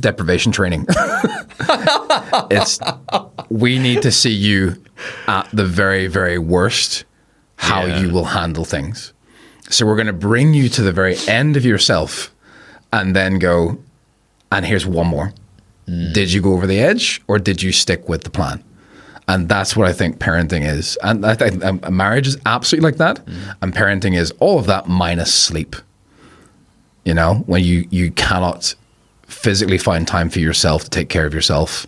deprivation 0.00 0.52
training. 0.52 0.86
it's 2.50 2.78
we 3.48 3.78
need 3.78 4.02
to 4.02 4.10
see 4.10 4.32
you 4.32 4.76
at 5.26 5.48
the 5.52 5.64
very 5.64 6.06
very 6.08 6.38
worst 6.38 7.04
how 7.56 7.84
Yeah. 7.86 8.00
you 8.00 8.12
will 8.12 8.24
handle 8.24 8.64
things. 8.64 9.12
So 9.70 9.86
we're 9.86 9.96
going 9.96 10.08
to 10.08 10.12
bring 10.28 10.52
you 10.54 10.68
to 10.68 10.82
the 10.82 10.92
very 10.92 11.16
end 11.26 11.56
of 11.56 11.64
yourself 11.64 12.34
and 12.92 13.14
then 13.16 13.38
go, 13.38 13.78
and 14.52 14.66
here's 14.66 14.84
one 14.86 15.06
more. 15.06 15.32
Did 15.86 16.32
you 16.32 16.40
go 16.40 16.52
over 16.54 16.66
the 16.66 16.78
edge 16.78 17.20
or 17.28 17.38
did 17.38 17.62
you 17.62 17.72
stick 17.72 18.08
with 18.08 18.24
the 18.24 18.30
plan? 18.30 18.62
And 19.26 19.48
that's 19.48 19.76
what 19.76 19.88
I 19.88 19.92
think 19.92 20.18
parenting 20.18 20.66
is. 20.66 20.98
And 21.02 21.24
I 21.24 21.34
think 21.34 21.64
um, 21.64 21.80
marriage 21.90 22.26
is 22.26 22.36
absolutely 22.46 22.90
like 22.90 22.98
that. 22.98 23.26
And 23.62 23.72
parenting 23.74 24.16
is 24.16 24.32
all 24.38 24.58
of 24.58 24.66
that 24.66 24.86
minus 24.86 25.32
sleep. 25.32 25.76
You 27.04 27.14
know, 27.14 27.36
when 27.46 27.62
you, 27.64 27.86
you 27.90 28.10
cannot 28.12 28.74
physically 29.26 29.78
find 29.78 30.06
time 30.06 30.30
for 30.30 30.40
yourself 30.40 30.84
to 30.84 30.90
take 30.90 31.08
care 31.08 31.26
of 31.26 31.34
yourself 31.34 31.86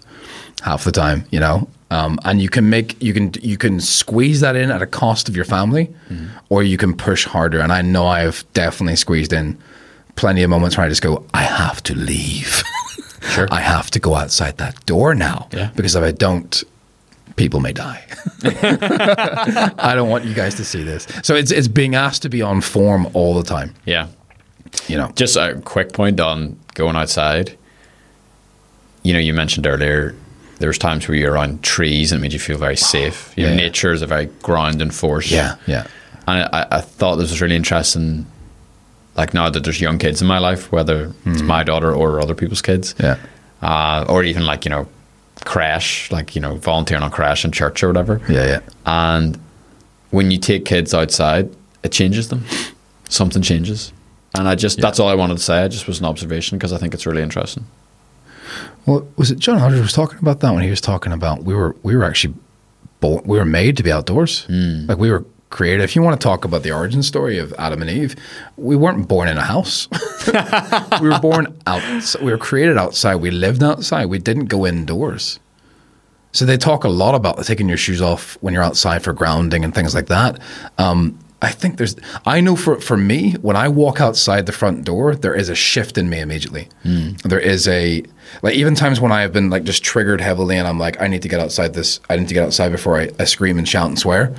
half 0.62 0.84
the 0.84 0.92
time, 0.92 1.24
you 1.30 1.40
know. 1.40 1.68
Um, 1.90 2.18
and 2.24 2.42
you 2.42 2.48
can 2.48 2.68
make 2.68 3.00
you 3.00 3.12
can 3.14 3.32
you 3.40 3.56
can 3.56 3.80
squeeze 3.80 4.40
that 4.40 4.56
in 4.56 4.72
at 4.72 4.82
a 4.82 4.86
cost 4.86 5.28
of 5.28 5.36
your 5.36 5.44
family, 5.44 5.94
or 6.48 6.64
you 6.64 6.76
can 6.76 6.96
push 6.96 7.24
harder. 7.24 7.60
And 7.60 7.72
I 7.72 7.80
know 7.82 8.08
I've 8.08 8.44
definitely 8.54 8.96
squeezed 8.96 9.32
in 9.32 9.56
plenty 10.16 10.42
of 10.42 10.50
moments 10.50 10.76
where 10.76 10.84
I 10.84 10.88
just 10.88 11.02
go, 11.02 11.24
I 11.32 11.42
have 11.42 11.82
to 11.84 11.94
leave. 11.94 12.62
Sure. 13.30 13.48
I 13.50 13.60
have 13.60 13.90
to 13.92 13.98
go 14.00 14.14
outside 14.14 14.56
that 14.58 14.84
door 14.86 15.14
now 15.14 15.48
Yeah. 15.52 15.70
because 15.76 15.94
if 15.96 16.02
I 16.02 16.12
don't, 16.12 16.62
people 17.36 17.60
may 17.60 17.72
die. 17.72 18.02
I 19.78 19.92
don't 19.94 20.08
want 20.08 20.24
you 20.24 20.34
guys 20.34 20.54
to 20.56 20.64
see 20.64 20.82
this. 20.82 21.06
So 21.22 21.34
it's 21.34 21.50
it's 21.50 21.68
being 21.68 21.94
asked 21.94 22.22
to 22.22 22.28
be 22.28 22.42
on 22.42 22.60
form 22.60 23.08
all 23.14 23.34
the 23.34 23.42
time. 23.42 23.74
Yeah. 23.84 24.08
You 24.88 24.96
know. 24.96 25.12
Just 25.16 25.36
a 25.36 25.60
quick 25.64 25.92
point 25.92 26.20
on 26.20 26.58
going 26.74 26.96
outside. 26.96 27.56
You 29.02 29.12
know, 29.12 29.20
you 29.20 29.32
mentioned 29.34 29.66
earlier 29.66 30.14
there's 30.58 30.78
times 30.78 31.06
where 31.06 31.16
you're 31.18 31.32
around 31.34 31.62
trees 31.62 32.12
and 32.12 32.18
it 32.18 32.22
made 32.22 32.32
you 32.32 32.38
feel 32.38 32.56
very 32.58 32.76
safe. 32.76 33.32
You 33.36 33.44
know, 33.44 33.50
Yeah. 33.50 33.56
nature 33.56 33.92
is 33.92 34.02
a 34.02 34.06
very 34.06 34.26
grounding 34.42 34.90
force. 34.90 35.30
Yeah. 35.30 35.56
Yeah. 35.66 35.86
And 36.26 36.48
I, 36.52 36.66
I 36.70 36.80
thought 36.80 37.16
this 37.16 37.30
was 37.30 37.40
really 37.42 37.56
interesting. 37.56 38.26
Like 39.16 39.32
now 39.34 39.48
that 39.50 39.64
there's 39.64 39.80
young 39.80 39.98
kids 39.98 40.20
in 40.20 40.26
my 40.28 40.38
life, 40.38 40.70
whether 40.72 41.12
it's 41.24 41.42
my 41.42 41.62
daughter 41.64 41.92
or 41.94 42.20
other 42.20 42.34
people's 42.34 42.62
kids, 42.62 42.92
Hmm. 42.92 43.02
Yeah. 43.04 43.16
uh, 43.62 44.04
or 44.08 44.22
even 44.24 44.44
like 44.46 44.64
you 44.64 44.70
know, 44.70 44.86
crash, 45.44 46.10
like 46.10 46.34
you 46.34 46.40
know, 46.40 46.56
volunteering 46.56 47.02
on 47.02 47.10
crash 47.10 47.44
in 47.44 47.50
church 47.52 47.82
or 47.82 47.88
whatever. 47.88 48.20
Yeah. 48.28 48.46
Yeah. 48.46 48.60
And 48.84 49.38
when 50.10 50.30
you 50.30 50.38
take 50.38 50.64
kids 50.64 50.92
outside, 50.94 51.48
it 51.82 51.92
changes 51.92 52.28
them. 52.28 52.44
Something 53.08 53.42
changes. 53.42 53.92
And 54.34 54.48
I 54.48 54.54
just, 54.54 54.80
that's 54.80 55.00
all 55.00 55.08
I 55.08 55.14
wanted 55.14 55.38
to 55.38 55.42
say. 55.42 55.62
I 55.62 55.68
just 55.68 55.86
was 55.86 55.98
an 56.00 56.04
observation 56.04 56.58
because 56.58 56.72
I 56.72 56.78
think 56.78 56.92
it's 56.92 57.06
really 57.06 57.22
interesting. 57.22 57.64
Well, 58.84 59.06
was 59.16 59.30
it 59.30 59.38
John 59.38 59.58
Eldredge 59.58 59.80
was 59.80 59.92
talking 59.92 60.18
about 60.18 60.40
that 60.40 60.52
when 60.52 60.62
he 60.62 60.70
was 60.70 60.80
talking 60.80 61.12
about 61.12 61.42
we 61.44 61.54
were 61.54 61.74
we 61.82 61.96
were 61.96 62.04
actually 62.04 62.34
born, 63.00 63.22
we 63.24 63.38
were 63.38 63.44
made 63.46 63.76
to 63.78 63.82
be 63.82 63.90
outdoors. 63.90 64.46
Like 64.48 64.98
we 64.98 65.10
were 65.10 65.24
created. 65.50 65.82
If 65.82 65.96
you 65.96 66.02
want 66.02 66.20
to 66.20 66.24
talk 66.24 66.44
about 66.44 66.62
the 66.62 66.72
origin 66.72 67.02
story 67.02 67.38
of 67.38 67.54
Adam 67.58 67.80
and 67.82 67.90
Eve, 67.90 68.16
we 68.56 68.76
weren't 68.76 69.08
born 69.08 69.28
in 69.28 69.36
a 69.36 69.42
house. 69.42 69.88
we 71.00 71.08
were 71.08 71.18
born 71.20 71.56
out. 71.66 72.16
We 72.20 72.30
were 72.32 72.38
created 72.38 72.76
outside. 72.76 73.16
We 73.16 73.30
lived 73.30 73.62
outside. 73.62 74.06
We 74.06 74.18
didn't 74.18 74.46
go 74.46 74.66
indoors. 74.66 75.38
So 76.32 76.44
they 76.44 76.58
talk 76.58 76.84
a 76.84 76.88
lot 76.88 77.14
about 77.14 77.42
taking 77.44 77.68
your 77.68 77.78
shoes 77.78 78.02
off 78.02 78.36
when 78.42 78.52
you're 78.52 78.62
outside 78.62 79.02
for 79.02 79.12
grounding 79.12 79.64
and 79.64 79.74
things 79.74 79.94
like 79.94 80.06
that. 80.08 80.38
Um, 80.76 81.18
I 81.42 81.50
think 81.50 81.76
there's. 81.76 81.96
I 82.24 82.40
know 82.40 82.56
for 82.56 82.80
for 82.80 82.96
me, 82.96 83.32
when 83.34 83.56
I 83.56 83.68
walk 83.68 84.00
outside 84.00 84.46
the 84.46 84.52
front 84.52 84.84
door, 84.84 85.14
there 85.14 85.34
is 85.34 85.50
a 85.50 85.54
shift 85.54 85.98
in 85.98 86.08
me 86.08 86.20
immediately. 86.20 86.68
There 87.24 87.38
is 87.38 87.68
a 87.68 88.02
like 88.42 88.54
even 88.54 88.74
times 88.74 89.00
when 89.00 89.12
I 89.12 89.20
have 89.20 89.34
been 89.34 89.50
like 89.50 89.64
just 89.64 89.84
triggered 89.84 90.20
heavily, 90.20 90.56
and 90.56 90.66
I'm 90.66 90.78
like, 90.78 91.00
I 91.00 91.08
need 91.08 91.22
to 91.22 91.28
get 91.28 91.38
outside 91.40 91.74
this. 91.74 92.00
I 92.08 92.16
need 92.16 92.28
to 92.28 92.34
get 92.34 92.44
outside 92.44 92.72
before 92.72 92.98
I, 92.98 93.10
I 93.18 93.24
scream 93.24 93.58
and 93.58 93.68
shout 93.68 93.86
and 93.86 93.98
swear. 93.98 94.34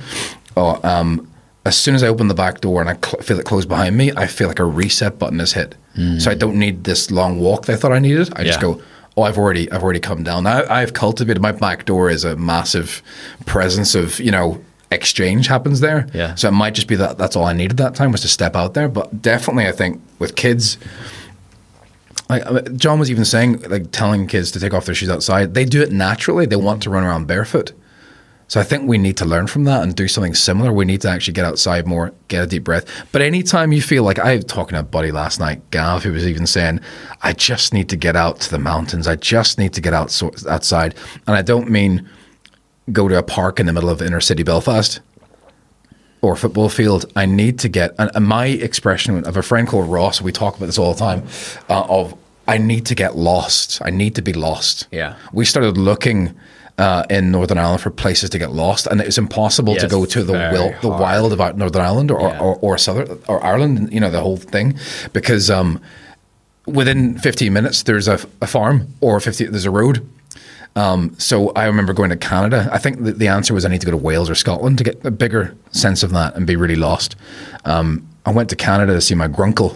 Oh, 0.58 0.80
um, 0.82 1.30
as 1.64 1.76
soon 1.76 1.94
as 1.94 2.02
I 2.02 2.08
open 2.08 2.28
the 2.28 2.34
back 2.34 2.60
door 2.60 2.80
and 2.80 2.90
I 2.90 2.94
cl- 2.94 3.22
feel 3.22 3.38
it 3.38 3.44
close 3.46 3.66
behind 3.66 3.96
me, 3.96 4.10
I 4.12 4.26
feel 4.26 4.48
like 4.48 4.58
a 4.58 4.64
reset 4.64 5.18
button 5.18 5.40
is 5.40 5.52
hit. 5.52 5.74
So 6.20 6.30
I 6.30 6.34
don't 6.34 6.56
need 6.58 6.84
this 6.84 7.10
long 7.10 7.40
walk 7.40 7.66
that 7.66 7.72
I 7.72 7.76
thought 7.76 7.90
I 7.92 7.98
needed. 7.98 8.32
I 8.36 8.44
just 8.44 8.60
go, 8.60 8.80
oh, 9.16 9.22
I've 9.22 9.36
already, 9.36 9.70
I've 9.72 9.82
already 9.82 9.98
come 9.98 10.22
down. 10.22 10.46
I, 10.46 10.62
I've 10.80 10.92
cultivated 10.92 11.42
my 11.42 11.50
back 11.50 11.86
door 11.86 12.08
is 12.08 12.22
a 12.24 12.36
massive 12.36 13.02
presence 13.46 13.96
of, 13.96 14.20
you 14.20 14.30
know, 14.30 14.60
exchange 14.92 15.48
happens 15.48 15.80
there. 15.80 16.06
Yeah. 16.14 16.36
So 16.36 16.48
it 16.48 16.52
might 16.52 16.74
just 16.74 16.86
be 16.86 16.94
that 16.96 17.18
that's 17.18 17.34
all 17.34 17.44
I 17.44 17.52
needed 17.52 17.78
that 17.78 17.96
time 17.96 18.12
was 18.12 18.20
to 18.22 18.28
step 18.28 18.54
out 18.54 18.74
there. 18.74 18.88
But 18.88 19.20
definitely, 19.20 19.66
I 19.66 19.72
think 19.72 20.00
with 20.20 20.36
kids, 20.36 20.78
like 22.28 22.44
John 22.76 22.98
was 23.00 23.10
even 23.10 23.24
saying, 23.24 23.62
like 23.62 23.90
telling 23.90 24.26
kids 24.26 24.50
to 24.52 24.60
take 24.60 24.74
off 24.74 24.86
their 24.86 24.94
shoes 24.94 25.10
outside, 25.10 25.54
they 25.54 25.64
do 25.64 25.82
it 25.82 25.90
naturally. 25.90 26.46
They 26.46 26.56
want 26.56 26.82
to 26.84 26.90
run 26.90 27.02
around 27.02 27.26
barefoot. 27.26 27.72
So 28.48 28.58
I 28.58 28.64
think 28.64 28.88
we 28.88 28.96
need 28.96 29.18
to 29.18 29.26
learn 29.26 29.46
from 29.46 29.64
that 29.64 29.82
and 29.82 29.94
do 29.94 30.08
something 30.08 30.34
similar. 30.34 30.72
We 30.72 30.86
need 30.86 31.02
to 31.02 31.10
actually 31.10 31.34
get 31.34 31.44
outside 31.44 31.86
more, 31.86 32.14
get 32.28 32.44
a 32.44 32.46
deep 32.46 32.64
breath. 32.64 32.86
But 33.12 33.20
anytime 33.20 33.72
you 33.72 33.82
feel 33.82 34.04
like 34.04 34.18
I 34.18 34.36
was 34.36 34.46
talking 34.46 34.74
to 34.74 34.80
a 34.80 34.82
buddy 34.82 35.12
last 35.12 35.38
night, 35.38 35.70
Gav, 35.70 36.02
who 36.02 36.12
was 36.12 36.26
even 36.26 36.46
saying, 36.46 36.80
I 37.22 37.34
just 37.34 37.74
need 37.74 37.90
to 37.90 37.96
get 37.96 38.16
out 38.16 38.40
to 38.40 38.50
the 38.50 38.58
mountains. 38.58 39.06
I 39.06 39.16
just 39.16 39.58
need 39.58 39.74
to 39.74 39.82
get 39.82 39.92
out 39.92 40.10
so, 40.10 40.32
outside. 40.48 40.94
And 41.26 41.36
I 41.36 41.42
don't 41.42 41.68
mean 41.68 42.08
go 42.90 43.06
to 43.06 43.18
a 43.18 43.22
park 43.22 43.60
in 43.60 43.66
the 43.66 43.72
middle 43.72 43.90
of 43.90 44.00
inner 44.00 44.20
city 44.20 44.42
Belfast 44.42 45.00
or 46.22 46.34
football 46.34 46.70
field. 46.70 47.04
I 47.14 47.26
need 47.26 47.58
to 47.58 47.68
get, 47.68 47.94
and, 47.98 48.10
and 48.14 48.26
my 48.26 48.46
expression 48.46 49.24
of 49.26 49.36
a 49.36 49.42
friend 49.42 49.68
called 49.68 49.90
Ross, 49.90 50.22
we 50.22 50.32
talk 50.32 50.56
about 50.56 50.66
this 50.66 50.78
all 50.78 50.94
the 50.94 50.98
time, 50.98 51.26
uh, 51.68 51.84
of 51.88 52.16
I 52.48 52.56
need 52.56 52.86
to 52.86 52.94
get 52.94 53.14
lost. 53.14 53.82
I 53.84 53.90
need 53.90 54.14
to 54.14 54.22
be 54.22 54.32
lost. 54.32 54.88
Yeah. 54.90 55.16
We 55.34 55.44
started 55.44 55.76
looking 55.76 56.34
uh, 56.78 57.04
in 57.10 57.30
Northern 57.32 57.58
Ireland 57.58 57.80
for 57.82 57.90
places 57.90 58.30
to 58.30 58.38
get 58.38 58.52
lost, 58.52 58.86
and 58.86 59.00
it 59.00 59.06
was 59.06 59.18
impossible 59.18 59.74
to 59.76 59.88
go 59.88 60.04
to 60.06 60.22
the 60.22 60.32
the 60.80 60.88
hard. 60.88 61.00
wild 61.00 61.32
of 61.32 61.56
Northern 61.56 61.82
Ireland 61.82 62.10
or, 62.10 62.20
Yeah. 62.20 62.40
or, 62.40 62.56
or 62.62 62.78
Southern 62.78 63.18
or 63.28 63.44
Ireland, 63.44 63.92
you 63.92 64.00
know, 64.00 64.10
the 64.10 64.20
whole 64.20 64.36
thing, 64.36 64.78
because 65.12 65.50
um, 65.50 65.80
within 66.66 67.18
15 67.18 67.52
minutes 67.52 67.82
there's 67.82 68.08
a, 68.08 68.18
a 68.40 68.46
farm 68.46 68.86
or 69.00 69.18
50 69.20 69.46
there's 69.46 69.64
a 69.66 69.70
road. 69.70 70.06
Um, 70.76 71.14
so 71.18 71.50
I 71.56 71.64
remember 71.64 71.92
going 71.92 72.10
to 72.10 72.16
Canada. 72.16 72.68
I 72.72 72.78
think 72.78 73.02
the, 73.02 73.12
the 73.12 73.26
answer 73.26 73.52
was 73.54 73.64
I 73.64 73.68
need 73.68 73.80
to 73.80 73.86
go 73.86 73.90
to 73.90 73.96
Wales 73.96 74.30
or 74.30 74.36
Scotland 74.36 74.78
to 74.78 74.84
get 74.84 75.04
a 75.04 75.10
bigger 75.10 75.56
sense 75.72 76.04
of 76.04 76.10
that 76.12 76.36
and 76.36 76.46
be 76.46 76.54
really 76.54 76.76
lost. 76.76 77.16
Um, 77.64 78.06
I 78.24 78.30
went 78.30 78.48
to 78.50 78.56
Canada 78.56 78.92
to 78.92 79.00
see 79.00 79.14
my 79.16 79.26
grunkle 79.26 79.72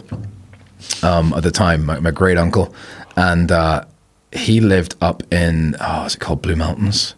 um, 1.02 1.32
at 1.32 1.42
the 1.42 1.50
time, 1.50 1.86
my, 1.86 1.98
my 1.98 2.10
great 2.12 2.38
uncle, 2.38 2.72
and 3.16 3.50
uh, 3.50 3.84
he 4.32 4.60
lived 4.60 4.94
up 5.00 5.22
in 5.32 5.76
oh, 5.80 6.04
is 6.06 6.14
it 6.14 6.20
called 6.20 6.42
Blue 6.42 6.56
Mountains, 6.56 7.14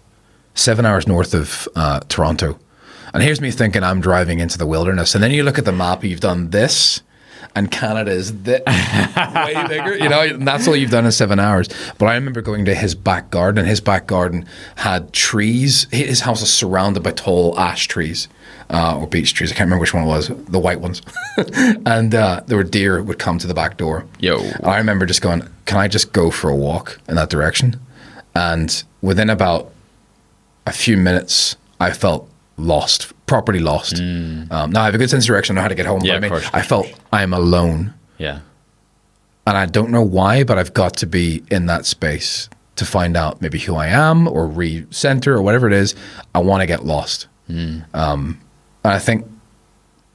seven 0.55 0.85
hours 0.85 1.07
north 1.07 1.35
of 1.35 1.69
uh, 1.77 2.01
Toronto. 2.09 2.59
And 3.13 3.23
here's 3.23 3.41
me 3.41 3.51
thinking 3.51 3.85
I'm 3.85 4.01
driving 4.01 4.41
into 4.41 4.59
the 4.59 4.67
wilderness, 4.67 5.15
and 5.15 5.23
then 5.23 5.31
you 5.31 5.45
look 5.45 5.59
at 5.59 5.65
the 5.65 5.73
map, 5.73 6.03
you've 6.03 6.21
done 6.21 6.51
this, 6.51 7.03
and 7.55 7.71
Canada 7.71 8.11
is 8.11 8.33
way 8.33 8.63
bigger, 9.69 9.97
you 9.97 10.09
know, 10.09 10.23
and 10.23 10.47
that's 10.47 10.67
all 10.67 10.75
you've 10.75 10.91
done 10.91 11.05
in 11.05 11.13
seven 11.13 11.39
hours. 11.39 11.69
But 11.99 12.07
I 12.07 12.15
remember 12.15 12.43
going 12.43 12.65
to 12.65 12.75
his 12.75 12.97
back 12.97 13.31
garden, 13.31 13.59
and 13.59 13.69
his 13.69 13.81
back 13.81 14.09
garden 14.09 14.47
had 14.77 15.13
trees. 15.13 15.87
His 15.93 16.21
house 16.21 16.41
was 16.41 16.53
surrounded 16.53 17.05
by 17.05 17.13
tall 17.13 17.59
ash 17.59 17.87
trees. 17.87 18.29
Uh, 18.71 18.99
or 18.99 19.07
beech 19.07 19.35
trees. 19.35 19.53
I 19.53 19.55
can't 19.55 19.67
remember 19.67 19.81
which 19.83 19.95
one 19.95 20.05
it 20.05 20.07
was, 20.07 20.29
the 20.29 20.59
white 20.59 20.81
ones. 20.81 21.03
and 21.87 22.15
uh, 22.15 22.41
there 22.47 22.57
were 22.57 22.65
deer 22.65 23.03
would 23.03 23.19
come 23.19 23.39
to 23.39 23.47
the 23.47 23.55
back 23.55 23.77
door. 23.77 24.07
Yo. 24.19 24.39
And 24.39 24.67
I 24.67 24.79
remember 24.79 25.07
just 25.07 25.21
going, 25.21 25.47
can 25.67 25.79
I 25.79 25.87
just 25.87 26.13
go 26.13 26.31
for 26.31 26.49
a 26.49 26.57
walk 26.57 26.99
in 27.09 27.15
that 27.17 27.31
direction? 27.31 27.79
And 28.35 28.83
within 29.03 29.31
about 29.31 29.71
a 30.67 30.73
few 30.73 30.97
minutes, 30.97 31.57
I 31.79 31.93
felt 31.93 32.29
lost, 32.57 33.13
properly 33.27 33.59
lost. 33.59 33.99
Um, 33.99 34.49
now 34.49 34.83
I 34.83 34.85
have 34.87 34.95
a 34.95 34.99
good 34.99 35.11
sense 35.11 35.25
of 35.25 35.29
direction, 35.29 35.55
I 35.55 35.61
know 35.61 35.63
how 35.63 35.69
to 35.69 35.75
get 35.75 35.87
home. 35.87 36.01
Mm. 36.01 36.07
Yeah, 36.07 36.13
but 36.15 36.17
I 36.17 36.21
mean, 36.21 36.31
course, 36.31 36.51
I 36.53 36.63
felt 36.63 36.87
I'm 37.13 37.33
alone. 37.33 37.95
Yeah. 38.19 38.41
And 39.47 39.57
I 39.57 39.67
don't 39.67 39.91
know 39.91 40.03
why, 40.03 40.43
but 40.45 40.59
I've 40.59 40.73
got 40.73 40.97
to 40.99 41.07
be 41.07 41.43
in 41.51 41.67
that 41.67 41.85
space 41.85 42.49
to 42.77 42.87
find 42.87 43.17
out 43.17 43.41
maybe 43.41 43.59
who 43.59 43.77
I 43.77 43.89
am 43.89 44.27
or 44.27 44.49
recenter 44.49 45.29
or 45.29 45.43
whatever 45.43 45.67
it 45.67 45.75
is. 45.75 45.95
I 46.35 46.39
want 46.39 46.63
to 46.63 46.67
get 46.67 46.85
lost. 46.85 47.29
Um, 47.93 48.41
and 48.85 48.93
I 48.93 48.99
think 48.99 49.27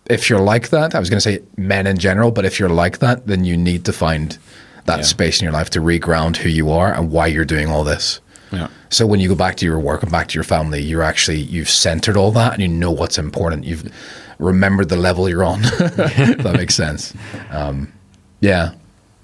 if 0.09 0.29
you're 0.29 0.39
like 0.39 0.69
that, 0.69 0.95
I 0.95 0.99
was 0.99 1.09
going 1.09 1.17
to 1.17 1.21
say 1.21 1.39
men 1.57 1.85
in 1.87 1.97
general, 1.97 2.31
but 2.31 2.45
if 2.45 2.59
you're 2.59 2.69
like 2.69 2.99
that, 2.99 3.27
then 3.27 3.43
you 3.45 3.57
need 3.57 3.85
to 3.85 3.93
find 3.93 4.37
that 4.85 4.99
Yeah. 4.99 5.03
space 5.03 5.39
in 5.39 5.43
your 5.43 5.53
life 5.53 5.69
to 5.71 5.81
reground 5.81 6.37
who 6.37 6.49
you 6.49 6.71
are 6.71 6.91
and 6.93 7.11
why 7.11 7.27
you're 7.27 7.45
doing 7.45 7.69
all 7.69 7.83
this. 7.83 8.19
Yeah. 8.51 8.67
So 8.89 9.05
when 9.05 9.19
you 9.19 9.29
go 9.29 9.35
back 9.35 9.55
to 9.57 9.65
your 9.65 9.79
work 9.79 10.01
and 10.01 10.11
back 10.11 10.29
to 10.29 10.33
your 10.33 10.43
family, 10.43 10.81
you're 10.81 11.03
actually 11.03 11.37
you've 11.39 11.69
centered 11.69 12.17
all 12.17 12.31
that 12.31 12.53
and 12.53 12.61
you 12.63 12.67
know 12.67 12.89
what's 12.89 13.19
important. 13.19 13.65
You've 13.65 13.91
remembered 14.39 14.89
the 14.89 14.95
level 14.95 15.29
you're 15.29 15.43
on. 15.43 15.59
if 15.63 16.37
that 16.39 16.55
makes 16.55 16.73
sense. 16.73 17.13
Um, 17.51 17.91
yeah, 18.39 18.71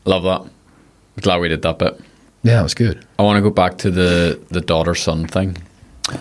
Love 0.06 0.22
that. 0.24 0.52
Glad 1.22 1.40
we 1.40 1.48
did 1.50 1.64
that 1.64 1.80
bit. 1.80 2.00
yeah, 2.44 2.60
it 2.60 2.64
was 2.64 2.76
good. 2.76 3.04
I 3.18 3.24
want 3.24 3.38
to 3.38 3.42
go 3.42 3.50
back 3.50 3.80
to 3.80 3.90
the 3.90 4.40
the 4.50 4.62
daughter 4.62 4.94
son 4.94 5.26
thing. 5.26 5.58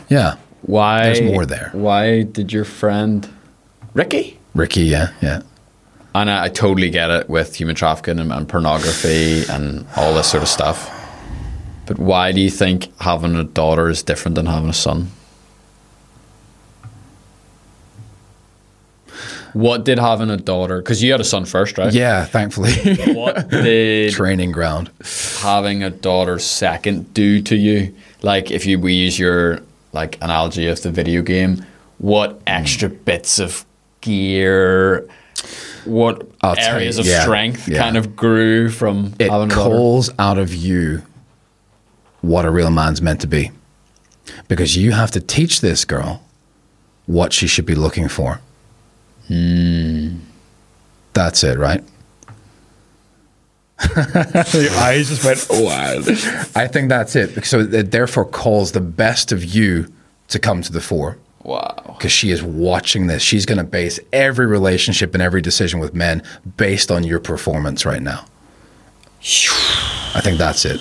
Yeah, 0.08 0.36
Why? 0.66 1.04
There's 1.04 1.22
more 1.22 1.46
there. 1.46 1.70
Why 1.72 2.22
did 2.22 2.52
your 2.52 2.64
friend 2.64 3.28
Ricky? 3.92 4.38
Ricky. 4.54 4.82
Yeah, 4.82 5.12
yeah. 5.20 5.42
And 6.14 6.30
I, 6.30 6.44
I 6.44 6.48
totally 6.48 6.90
get 6.90 7.10
it 7.10 7.28
with 7.28 7.56
human 7.56 7.74
trafficking 7.74 8.18
and, 8.18 8.32
and 8.32 8.48
pornography 8.48 9.44
and 9.50 9.86
all 9.96 10.14
this 10.14 10.30
sort 10.30 10.42
of 10.42 10.48
stuff. 10.48 10.90
But 11.86 11.98
why 11.98 12.32
do 12.32 12.40
you 12.40 12.50
think 12.50 12.96
having 13.00 13.36
a 13.36 13.44
daughter 13.44 13.88
is 13.88 14.02
different 14.02 14.36
than 14.36 14.46
having 14.46 14.70
a 14.70 14.74
son? 14.74 15.10
What 19.52 19.84
did 19.84 19.98
having 19.98 20.30
a 20.30 20.36
daughter? 20.36 20.78
Because 20.78 21.02
you 21.02 21.12
had 21.12 21.20
a 21.20 21.24
son 21.24 21.44
first, 21.44 21.78
right? 21.78 21.92
Yeah, 21.92 22.24
thankfully. 22.24 22.72
What 23.14 23.48
did 23.50 24.12
Training 24.12 24.50
ground. 24.50 24.90
having 25.40 25.84
a 25.84 25.90
daughter 25.90 26.38
second 26.40 27.14
do 27.14 27.40
to 27.42 27.54
you? 27.54 27.94
Like, 28.22 28.50
if 28.50 28.66
you 28.66 28.80
we 28.80 28.94
use 28.94 29.16
your 29.18 29.60
like 29.94 30.16
analogy 30.22 30.66
of 30.66 30.82
the 30.82 30.90
video 30.90 31.22
game, 31.22 31.64
what 31.98 32.40
extra 32.46 32.88
bits 32.88 33.38
of 33.38 33.64
gear, 34.00 35.08
what 35.84 36.28
I'll 36.42 36.58
areas 36.58 36.96
you, 36.96 37.02
of 37.02 37.06
yeah, 37.06 37.22
strength 37.22 37.68
yeah. 37.68 37.78
kind 37.78 37.96
of 37.96 38.16
grew 38.16 38.68
from 38.68 39.14
It 39.18 39.30
having 39.30 39.50
a 39.50 39.54
daughter? 39.54 39.70
calls 39.70 40.10
out 40.18 40.38
of 40.38 40.54
you 40.54 41.02
what 42.20 42.44
a 42.44 42.50
real 42.50 42.70
man's 42.70 43.02
meant 43.02 43.20
to 43.20 43.26
be. 43.26 43.50
Because 44.48 44.76
you 44.76 44.92
have 44.92 45.10
to 45.12 45.20
teach 45.20 45.60
this 45.60 45.84
girl 45.84 46.22
what 47.06 47.32
she 47.32 47.46
should 47.46 47.66
be 47.66 47.74
looking 47.74 48.08
for. 48.08 48.40
Hmm. 49.28 50.16
That's 51.12 51.44
it, 51.44 51.58
right? 51.58 51.84
Your 53.96 54.70
eyes 54.78 55.08
just 55.08 55.24
went 55.24 55.46
wild. 55.64 56.08
I 56.54 56.68
think 56.68 56.88
that's 56.88 57.16
it. 57.16 57.44
So 57.44 57.60
it 57.60 57.90
therefore 57.90 58.24
calls 58.24 58.72
the 58.72 58.80
best 58.80 59.32
of 59.32 59.44
you 59.44 59.92
to 60.28 60.38
come 60.38 60.62
to 60.62 60.72
the 60.72 60.80
fore 60.80 61.18
Wow. 61.42 61.82
because 61.98 62.12
she 62.12 62.30
is 62.30 62.42
watching 62.42 63.08
this. 63.08 63.20
She's 63.22 63.44
going 63.46 63.58
to 63.58 63.64
base 63.64 63.98
every 64.12 64.46
relationship 64.46 65.12
and 65.14 65.22
every 65.22 65.42
decision 65.42 65.80
with 65.80 65.92
men 65.94 66.22
based 66.56 66.90
on 66.90 67.04
your 67.04 67.18
performance 67.20 67.84
right 67.84 68.00
now. 68.02 68.24
I 70.14 70.20
think 70.22 70.38
that's 70.38 70.64
it. 70.64 70.80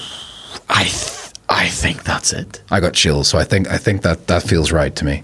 I 0.69 0.83
th- 0.83 1.31
I 1.49 1.67
think 1.69 2.03
that's 2.03 2.31
it. 2.33 2.61
I 2.71 2.79
got 2.79 2.93
chills, 2.93 3.27
so 3.27 3.37
I 3.37 3.43
think 3.43 3.67
I 3.69 3.77
think 3.77 4.01
that 4.03 4.27
that 4.27 4.43
feels 4.43 4.71
right 4.71 4.95
to 4.95 5.05
me. 5.05 5.23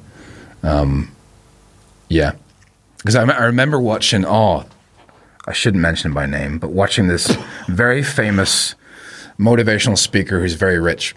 Um, 0.63 1.11
yeah, 2.09 2.33
because 2.97 3.15
I, 3.15 3.23
I 3.23 3.45
remember 3.45 3.79
watching. 3.79 4.25
Oh, 4.25 4.65
I 5.49 5.53
shouldn't 5.53 5.81
mention 5.81 6.11
him 6.11 6.13
by 6.13 6.27
name, 6.27 6.59
but 6.59 6.69
watching 6.69 7.07
this 7.07 7.35
very 7.67 8.03
famous 8.03 8.75
motivational 9.39 9.97
speaker 9.97 10.39
who's 10.39 10.53
very 10.53 10.77
rich. 10.77 11.15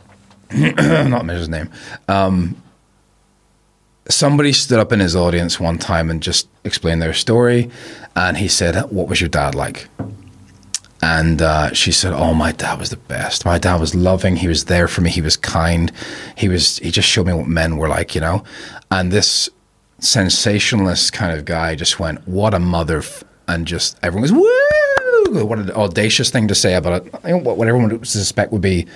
Not 0.52 1.24
mention 1.24 1.36
his 1.36 1.48
name. 1.48 1.70
Um, 2.08 2.60
somebody 4.08 4.52
stood 4.52 4.80
up 4.80 4.90
in 4.90 4.98
his 4.98 5.14
audience 5.14 5.60
one 5.60 5.78
time 5.78 6.10
and 6.10 6.20
just 6.20 6.48
explained 6.64 7.00
their 7.00 7.14
story, 7.14 7.70
and 8.16 8.36
he 8.36 8.48
said, 8.48 8.74
"What 8.90 9.06
was 9.08 9.20
your 9.20 9.30
dad 9.30 9.54
like?" 9.54 9.88
And 11.00 11.40
uh, 11.40 11.72
she 11.72 11.92
said, 11.92 12.12
"Oh, 12.12 12.34
my 12.34 12.50
dad 12.50 12.80
was 12.80 12.90
the 12.90 12.96
best. 12.96 13.44
My 13.44 13.58
dad 13.58 13.78
was 13.78 13.94
loving. 13.94 14.34
He 14.34 14.48
was 14.48 14.64
there 14.64 14.88
for 14.88 15.02
me. 15.02 15.10
He 15.10 15.20
was 15.20 15.36
kind. 15.36 15.92
He 16.36 16.48
was. 16.48 16.78
He 16.78 16.90
just 16.90 17.08
showed 17.08 17.28
me 17.28 17.32
what 17.32 17.46
men 17.46 17.76
were 17.76 17.88
like, 17.88 18.16
you 18.16 18.20
know." 18.20 18.42
And 18.90 19.12
this 19.12 19.48
sensationalist 20.00 21.12
kind 21.12 21.38
of 21.38 21.44
guy 21.44 21.76
just 21.76 22.00
went, 22.00 22.26
"What 22.26 22.54
a 22.54 22.58
mother!" 22.58 22.98
F-, 22.98 23.22
and 23.48 23.66
just 23.66 23.98
everyone 24.02 24.22
was 24.22 24.32
woo. 24.32 25.44
What 25.44 25.58
an 25.58 25.70
audacious 25.72 26.30
thing 26.30 26.48
to 26.48 26.54
say 26.54 26.74
about 26.74 27.06
it. 27.06 27.42
What, 27.42 27.66
everyone 27.68 27.88
would 27.90 28.06
suspect 28.06 28.50
would 28.52 28.62
be, 28.62 28.86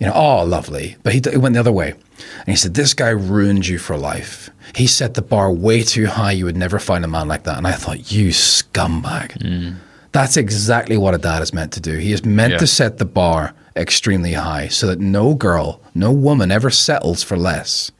you 0.00 0.06
know, 0.06 0.12
oh, 0.14 0.44
lovely. 0.44 0.96
But 1.02 1.12
he, 1.12 1.22
he 1.30 1.36
went 1.36 1.54
the 1.54 1.60
other 1.60 1.70
way, 1.72 1.90
and 1.92 2.46
he 2.48 2.56
said, 2.56 2.74
"This 2.74 2.92
guy 2.94 3.10
ruined 3.10 3.66
you 3.68 3.78
for 3.78 3.96
life. 3.96 4.50
He 4.74 4.86
set 4.86 5.14
the 5.14 5.22
bar 5.22 5.52
way 5.52 5.82
too 5.82 6.06
high. 6.06 6.32
You 6.32 6.46
would 6.46 6.56
never 6.56 6.78
find 6.78 7.04
a 7.04 7.08
man 7.08 7.28
like 7.28 7.44
that." 7.44 7.58
And 7.58 7.66
I 7.66 7.72
thought, 7.72 8.10
"You 8.10 8.30
scumbag." 8.30 9.40
Hmm. 9.42 9.76
That's 10.12 10.36
exactly 10.38 10.96
what 10.96 11.14
a 11.14 11.18
dad 11.18 11.42
is 11.42 11.52
meant 11.52 11.72
to 11.72 11.80
do. 11.80 11.96
He 11.98 12.12
is 12.12 12.24
meant 12.24 12.52
Yeah. 12.52 12.58
to 12.58 12.66
set 12.66 12.96
the 12.98 13.04
bar 13.04 13.52
extremely 13.76 14.32
high 14.32 14.68
so 14.68 14.86
that 14.86 14.98
no 14.98 15.34
girl, 15.34 15.80
no 15.94 16.10
woman 16.10 16.50
ever 16.50 16.70
settles 16.70 17.22
for 17.22 17.36
less 17.36 17.92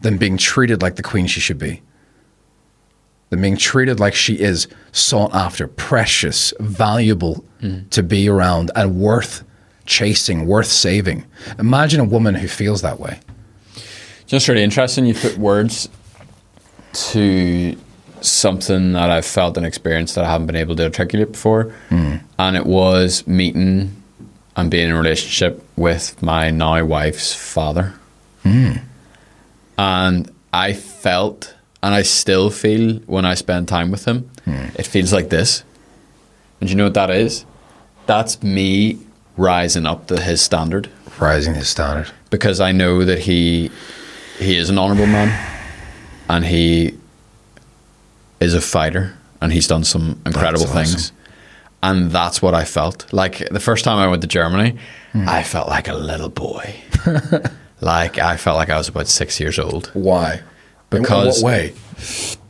than 0.00 0.16
being 0.16 0.38
treated 0.38 0.80
like 0.80 0.96
the 0.96 1.02
queen 1.02 1.26
she 1.26 1.40
should 1.40 1.58
be. 1.58 1.82
Than 3.32 3.40
being 3.40 3.56
treated 3.56 3.98
like 3.98 4.14
she 4.14 4.38
is 4.38 4.68
sought 4.92 5.34
after, 5.34 5.66
precious, 5.66 6.52
valuable 6.60 7.42
to 7.88 8.02
be 8.02 8.28
around, 8.28 8.70
and 8.76 9.00
worth 9.00 9.42
chasing, 9.86 10.46
worth 10.46 10.66
saving. 10.66 11.24
Imagine 11.58 12.00
a 12.00 12.04
woman 12.04 12.34
who 12.34 12.46
feels 12.46 12.82
that 12.82 13.00
way. 13.00 13.20
Just 14.26 14.48
really 14.48 14.62
interesting. 14.62 15.06
You 15.06 15.14
put 15.14 15.38
words 15.38 15.88
to 16.92 17.74
something 18.20 18.92
that 18.92 19.08
I've 19.08 19.24
felt 19.24 19.56
and 19.56 19.64
experienced 19.64 20.14
that 20.16 20.26
I 20.26 20.30
haven't 20.30 20.46
been 20.46 20.56
able 20.56 20.76
to 20.76 20.84
articulate 20.84 21.32
before, 21.32 21.74
hmm. 21.88 22.16
and 22.38 22.54
it 22.54 22.66
was 22.66 23.26
meeting 23.26 23.96
and 24.56 24.70
being 24.70 24.90
in 24.90 24.94
a 24.94 24.98
relationship 24.98 25.64
with 25.76 26.22
my 26.22 26.50
now 26.50 26.84
wife's 26.84 27.34
father. 27.34 27.94
Hmm. 28.42 28.72
And 29.78 30.30
I 30.52 30.74
felt, 30.74 31.54
and 31.82 31.94
I 31.94 32.02
still 32.02 32.50
feel 32.50 33.00
when 33.06 33.24
I 33.24 33.34
spend 33.34 33.68
time 33.68 33.90
with 33.90 34.04
him, 34.04 34.30
hmm. 34.44 34.66
it 34.76 34.86
feels 34.86 35.12
like 35.12 35.30
this. 35.30 35.64
And 36.60 36.70
you 36.70 36.76
know 36.76 36.84
what 36.84 36.94
that 36.94 37.10
is? 37.10 37.44
That's 38.06 38.42
me 38.42 38.98
rising 39.36 39.86
up 39.86 40.06
to 40.06 40.20
his 40.20 40.40
standard 40.40 40.88
Rising 41.18 41.54
his 41.54 41.68
standard. 41.68 42.10
because 42.30 42.60
I 42.60 42.72
know 42.72 43.04
that 43.04 43.20
he 43.20 43.70
he 44.38 44.56
is 44.56 44.70
an 44.70 44.78
honorable 44.78 45.06
man 45.06 45.28
and 46.28 46.44
he 46.44 46.96
is 48.40 48.54
a 48.54 48.60
fighter 48.60 49.16
and 49.40 49.52
he's 49.52 49.66
done 49.66 49.84
some 49.84 50.20
incredible 50.24 50.64
awesome. 50.64 50.84
things. 50.84 51.12
And 51.82 52.10
that's 52.12 52.40
what 52.40 52.54
I 52.54 52.64
felt. 52.64 53.12
Like 53.12 53.48
the 53.48 53.60
first 53.60 53.84
time 53.84 53.98
I 53.98 54.06
went 54.06 54.22
to 54.22 54.28
Germany, 54.28 54.78
hmm. 55.12 55.28
I 55.28 55.42
felt 55.42 55.68
like 55.68 55.88
a 55.88 55.94
little 55.94 56.28
boy. 56.28 56.76
like 57.80 58.18
I 58.18 58.36
felt 58.36 58.56
like 58.56 58.70
I 58.70 58.78
was 58.78 58.88
about 58.88 59.08
six 59.08 59.40
years 59.40 59.58
old 59.58 59.90
Why? 59.94 60.42
In 60.96 61.02
Because- 61.02 61.42
what 61.42 61.52
way? 61.52 61.72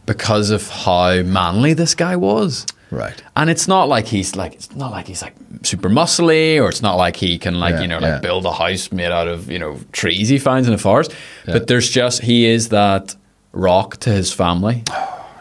because 0.06 0.50
of 0.50 0.68
how 0.68 1.22
manly 1.22 1.74
this 1.74 1.94
guy 1.94 2.16
was. 2.16 2.66
Right. 2.90 3.22
And 3.36 3.48
it's 3.48 3.68
not 3.68 3.88
like 3.88 4.06
he's 4.06 4.36
like 4.36 4.52
it's 4.54 4.74
not 4.74 4.90
like 4.90 5.06
he's 5.06 5.22
like 5.22 5.34
super 5.62 5.88
muscly 5.88 6.60
or 6.60 6.68
it's 6.68 6.82
not 6.82 6.96
like 6.96 7.16
he 7.16 7.38
can 7.38 7.58
like, 7.60 7.74
Yeah, 7.74 7.80
you 7.82 7.88
know, 7.88 7.98
like 7.98 8.14
yeah. 8.14 8.18
build 8.18 8.44
a 8.44 8.52
house 8.52 8.92
made 8.92 9.12
out 9.12 9.28
of, 9.28 9.50
you 9.50 9.58
know, 9.58 9.78
trees 9.92 10.28
he 10.28 10.38
finds 10.38 10.66
in 10.68 10.72
the 10.72 10.78
forest. 10.78 11.14
But 11.46 11.68
there's 11.68 11.88
just 11.88 12.22
he 12.22 12.44
is 12.46 12.68
that 12.70 13.14
rock 13.52 13.96
to 13.98 14.10
his 14.10 14.32
family. 14.32 14.82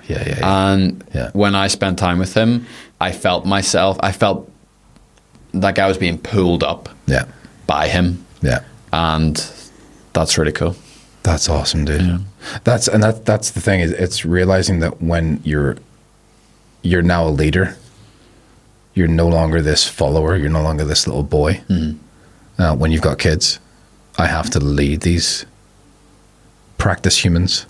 Yeah, 0.08 0.24
yeah, 0.28 0.36
yeah. 0.40 0.72
And 0.74 1.04
Yeah. 1.14 1.30
when 1.34 1.56
I 1.56 1.68
spent 1.68 1.98
time 1.98 2.20
with 2.20 2.34
him, 2.34 2.66
I 3.00 3.12
felt 3.14 3.46
myself 3.46 3.98
I 4.02 4.12
felt 4.12 4.50
like 5.54 5.80
I 5.80 5.88
was 5.88 5.98
being 5.98 6.18
pulled 6.18 6.64
up 6.64 6.90
yeah. 7.08 7.26
by 7.66 7.88
him. 7.88 8.26
Yeah. 8.42 8.62
And 8.92 9.36
that's 10.14 10.38
really 10.38 10.52
cool. 10.52 10.76
That's 11.24 11.48
awesome, 11.50 11.86
dude. 11.86 12.20
That's 12.64 12.88
and 12.88 13.04
that 13.04 13.26
that's 13.26 13.52
the 13.52 13.62
thing 13.62 13.80
is 13.82 13.92
it's 13.92 14.26
realizing 14.26 14.80
that 14.80 15.02
when 15.02 15.40
you're 15.44 15.78
you're 16.82 17.04
now 17.04 17.28
a 17.28 17.30
leader, 17.30 17.78
you're 18.96 19.08
no 19.08 19.28
longer 19.28 19.62
this 19.62 19.88
follower. 19.88 20.36
You're 20.36 20.50
no 20.50 20.64
longer 20.64 20.84
this 20.84 21.08
little 21.08 21.24
boy. 21.24 21.62
Uh, 22.58 22.76
when 22.76 22.92
you've 22.92 23.02
got 23.02 23.20
kids, 23.20 23.60
I 24.18 24.28
have 24.28 24.50
to 24.52 24.60
lead 24.60 25.02
these 25.02 25.46
practice 26.78 27.24
humans, 27.24 27.66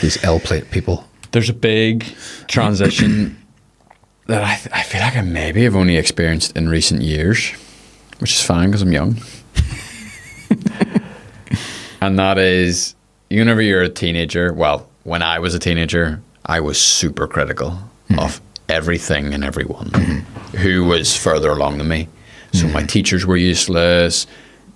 these 0.00 0.22
L 0.24 0.38
plate 0.38 0.70
people. 0.70 1.04
There's 1.32 1.50
a 1.50 1.54
big 1.54 2.04
transition 2.46 3.36
that 4.26 4.42
I, 4.44 4.80
I 4.80 4.82
feel 4.82 5.00
like 5.00 5.16
I 5.16 5.22
maybe 5.22 5.64
have 5.64 5.76
only 5.76 5.96
experienced 5.96 6.56
in 6.56 6.68
recent 6.68 7.02
years, 7.02 7.50
which 8.18 8.32
is 8.32 8.42
fine 8.42 8.68
because 8.68 8.82
I'm 8.82 8.92
young. 8.92 9.16
And 12.00 12.18
that 12.18 12.38
is, 12.38 12.94
whenever 13.30 13.62
you're 13.62 13.82
a 13.82 13.88
teenager, 13.88 14.52
well, 14.52 14.88
when 15.04 15.22
I 15.22 15.38
was 15.38 15.54
a 15.54 15.58
teenager, 15.58 16.20
I 16.46 16.60
was 16.60 16.80
super 16.80 17.26
critical 17.26 17.70
mm-hmm. 17.70 18.18
of 18.18 18.40
everything 18.68 19.32
and 19.34 19.44
everyone 19.44 19.90
mm-hmm. 19.90 20.56
who 20.56 20.84
was 20.84 21.16
further 21.16 21.50
along 21.50 21.78
than 21.78 21.88
me. 21.88 22.08
So 22.52 22.64
mm-hmm. 22.64 22.74
my 22.74 22.82
teachers 22.84 23.26
were 23.26 23.36
useless, 23.36 24.26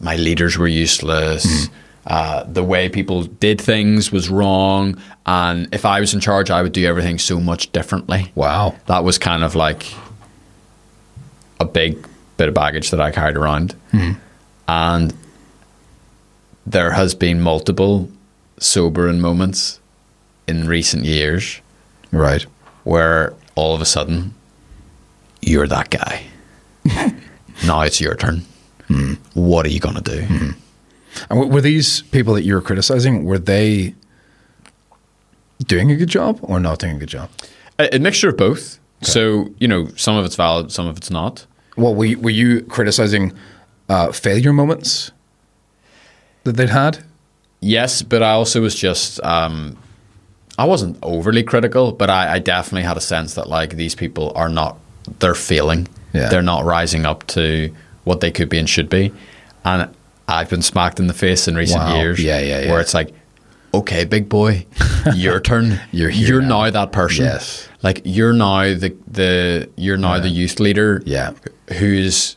my 0.01 0.17
leaders 0.17 0.59
were 0.59 0.69
useless. 0.69 1.69
Uh, 2.05 2.43
the 2.43 2.65
way 2.65 2.89
people 2.89 3.23
did 3.23 3.61
things 3.61 4.11
was 4.11 4.29
wrong, 4.29 5.01
and 5.25 5.73
if 5.73 5.85
I 5.85 6.01
was 6.01 6.13
in 6.13 6.19
charge, 6.19 6.51
I 6.51 6.61
would 6.61 6.73
do 6.73 6.85
everything 6.85 7.17
so 7.17 7.39
much 7.39 7.71
differently. 7.71 8.33
Wow. 8.35 8.75
That 8.87 9.05
was 9.05 9.19
kind 9.19 9.45
of 9.45 9.55
like 9.55 9.95
a 11.61 11.65
big 11.65 12.05
bit 12.39 12.49
of 12.49 12.55
baggage 12.55 12.91
that 12.91 13.01
I 13.01 13.13
carried 13.13 13.37
around, 13.37 13.77
and 14.67 15.15
there 16.67 16.93
has 16.93 17.15
been 17.15 17.41
multiple 17.41 18.09
sobering 18.59 19.21
moments 19.21 19.81
in 20.47 20.67
recent 20.69 21.05
years 21.05 21.61
Right. 22.11 22.45
where 22.85 23.35
all 23.55 23.75
of 23.75 23.81
a 23.81 23.85
sudden 23.85 24.35
you're 25.41 25.67
that 25.67 25.91
guy. 25.91 26.25
now 27.67 27.81
it's 27.83 28.01
your 28.01 28.15
turn. 28.15 28.43
What 29.35 29.65
are 29.67 29.71
you 29.71 29.81
going 29.81 29.95
to 29.97 30.03
do? 30.03 30.19
And 30.29 30.55
w- 31.31 31.51
were 31.51 31.61
these 31.63 32.03
people 32.03 32.35
that 32.35 32.43
you 32.45 32.55
were 32.55 32.61
criticizing? 32.61 33.25
Were 33.25 33.39
they 33.39 33.95
doing 35.67 35.91
a 35.91 35.97
good 35.97 36.09
job 36.09 36.39
or 36.43 36.61
not 36.61 36.79
doing 36.79 36.97
a 36.97 36.99
good 36.99 37.09
job? 37.09 37.31
A, 37.79 37.97
a 37.97 37.99
mixture 37.99 38.29
of 38.29 38.37
both. 38.37 38.79
So, 39.01 39.49
you 39.59 39.67
know, 39.67 39.89
some 39.97 40.17
of 40.17 40.25
it's 40.25 40.37
valid, 40.37 40.71
some 40.71 40.87
of 40.87 40.97
it's 40.97 41.11
not. 41.11 41.47
Well, 41.77 41.95
were 41.95 42.05
you, 42.05 42.21
were 42.21 42.31
you 42.31 42.63
criticizing 42.63 43.33
uh, 43.89 44.13
failure 44.13 44.53
moments 44.53 45.11
that 46.45 46.57
they'd 46.57 46.71
had? 46.71 47.05
Yes, 47.61 48.03
but 48.03 48.23
I 48.23 48.31
also 48.33 48.61
was 48.61 48.75
just, 48.75 49.23
um, 49.25 49.77
I 50.59 50.65
wasn't 50.65 50.99
overly 51.03 51.43
critical, 51.43 51.93
but 51.93 52.11
I, 52.11 52.35
I 52.35 52.39
definitely 52.41 52.83
had 52.83 52.97
a 52.97 53.01
sense 53.01 53.35
that 53.35 53.49
like 53.49 53.77
these 53.77 53.95
people 53.95 54.33
are 54.35 54.49
not 54.49 54.77
they're 55.19 55.35
failing. 55.35 55.89
Yeah. 56.13 56.29
They're 56.29 56.43
not 56.43 56.65
rising 56.65 57.07
up 57.07 57.27
to 57.29 57.75
what 58.05 58.21
they 58.21 58.31
could 58.31 58.49
be 58.49 58.59
and 58.59 58.69
should 58.69 58.89
be. 58.89 59.13
And 59.65 59.89
I've 60.29 60.51
been 60.51 60.63
smacked 60.63 61.01
in 61.01 61.07
the 61.07 61.15
face 61.15 61.49
in 61.49 61.55
recent 61.57 61.81
Wow. 61.83 61.97
years. 61.97 62.23
Yeah, 62.23 62.39
yeah, 62.39 62.61
yeah. 62.63 62.71
Where 62.71 62.81
it's 62.81 62.95
like, 62.95 63.13
okay, 63.75 64.05
big 64.05 64.29
boy, 64.29 64.67
your 65.15 65.41
turn. 65.41 65.81
You're 65.91 66.11
here 66.11 66.41
now. 66.41 66.65
now. 66.65 66.71
that 66.71 66.93
person. 66.93 67.25
Yes. 67.25 67.69
Like 67.83 68.03
you're 68.05 68.33
now 68.33 68.63
the 68.75 68.95
the 69.09 69.71
you're 69.77 69.97
now 69.97 70.19
the 70.21 70.29
youth 70.29 70.61
leader. 70.61 71.03
Yeah. 71.07 71.33
Who's 71.79 72.37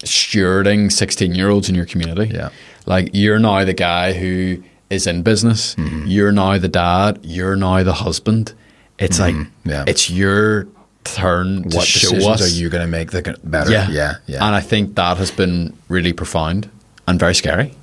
stewarding 0.00 0.90
16 0.92 1.34
year 1.34 1.48
olds 1.50 1.68
in 1.68 1.74
your 1.74 1.86
community. 1.86 2.34
Yeah. 2.34 2.50
Like 2.86 3.10
you're 3.12 3.38
now 3.38 3.64
the 3.64 3.74
guy 3.74 4.12
who 4.12 4.62
is 4.90 5.06
in 5.06 5.22
business. 5.22 5.74
Mm-hmm. 5.74 6.06
You're 6.06 6.32
now 6.32 6.56
the 6.58 6.68
dad. 6.68 7.20
You're 7.22 7.56
now 7.56 7.82
the 7.82 7.92
husband. 7.92 8.54
It's 8.98 9.18
like, 9.20 9.34
Mm-hmm. 9.34 9.70
Yeah. 9.70 9.84
it's 9.86 10.08
your 10.10 10.66
turn 11.04 11.68
to 11.70 11.76
what 11.76 11.86
show 11.86 12.10
decisions 12.10 12.26
us. 12.26 12.42
are 12.42 12.58
you 12.60 12.68
going 12.68 12.82
to 12.82 12.88
make 12.90 13.10
can- 13.10 13.36
better? 13.44 13.70
Yeah. 13.70 13.88
yeah, 13.90 14.14
yeah. 14.26 14.44
And 14.46 14.54
I 14.54 14.60
think 14.60 14.94
that 14.96 15.16
has 15.18 15.30
been 15.30 15.76
really 15.88 16.12
profound 16.12 16.68
and 17.06 17.18
very 17.18 17.34
scary 17.34 17.74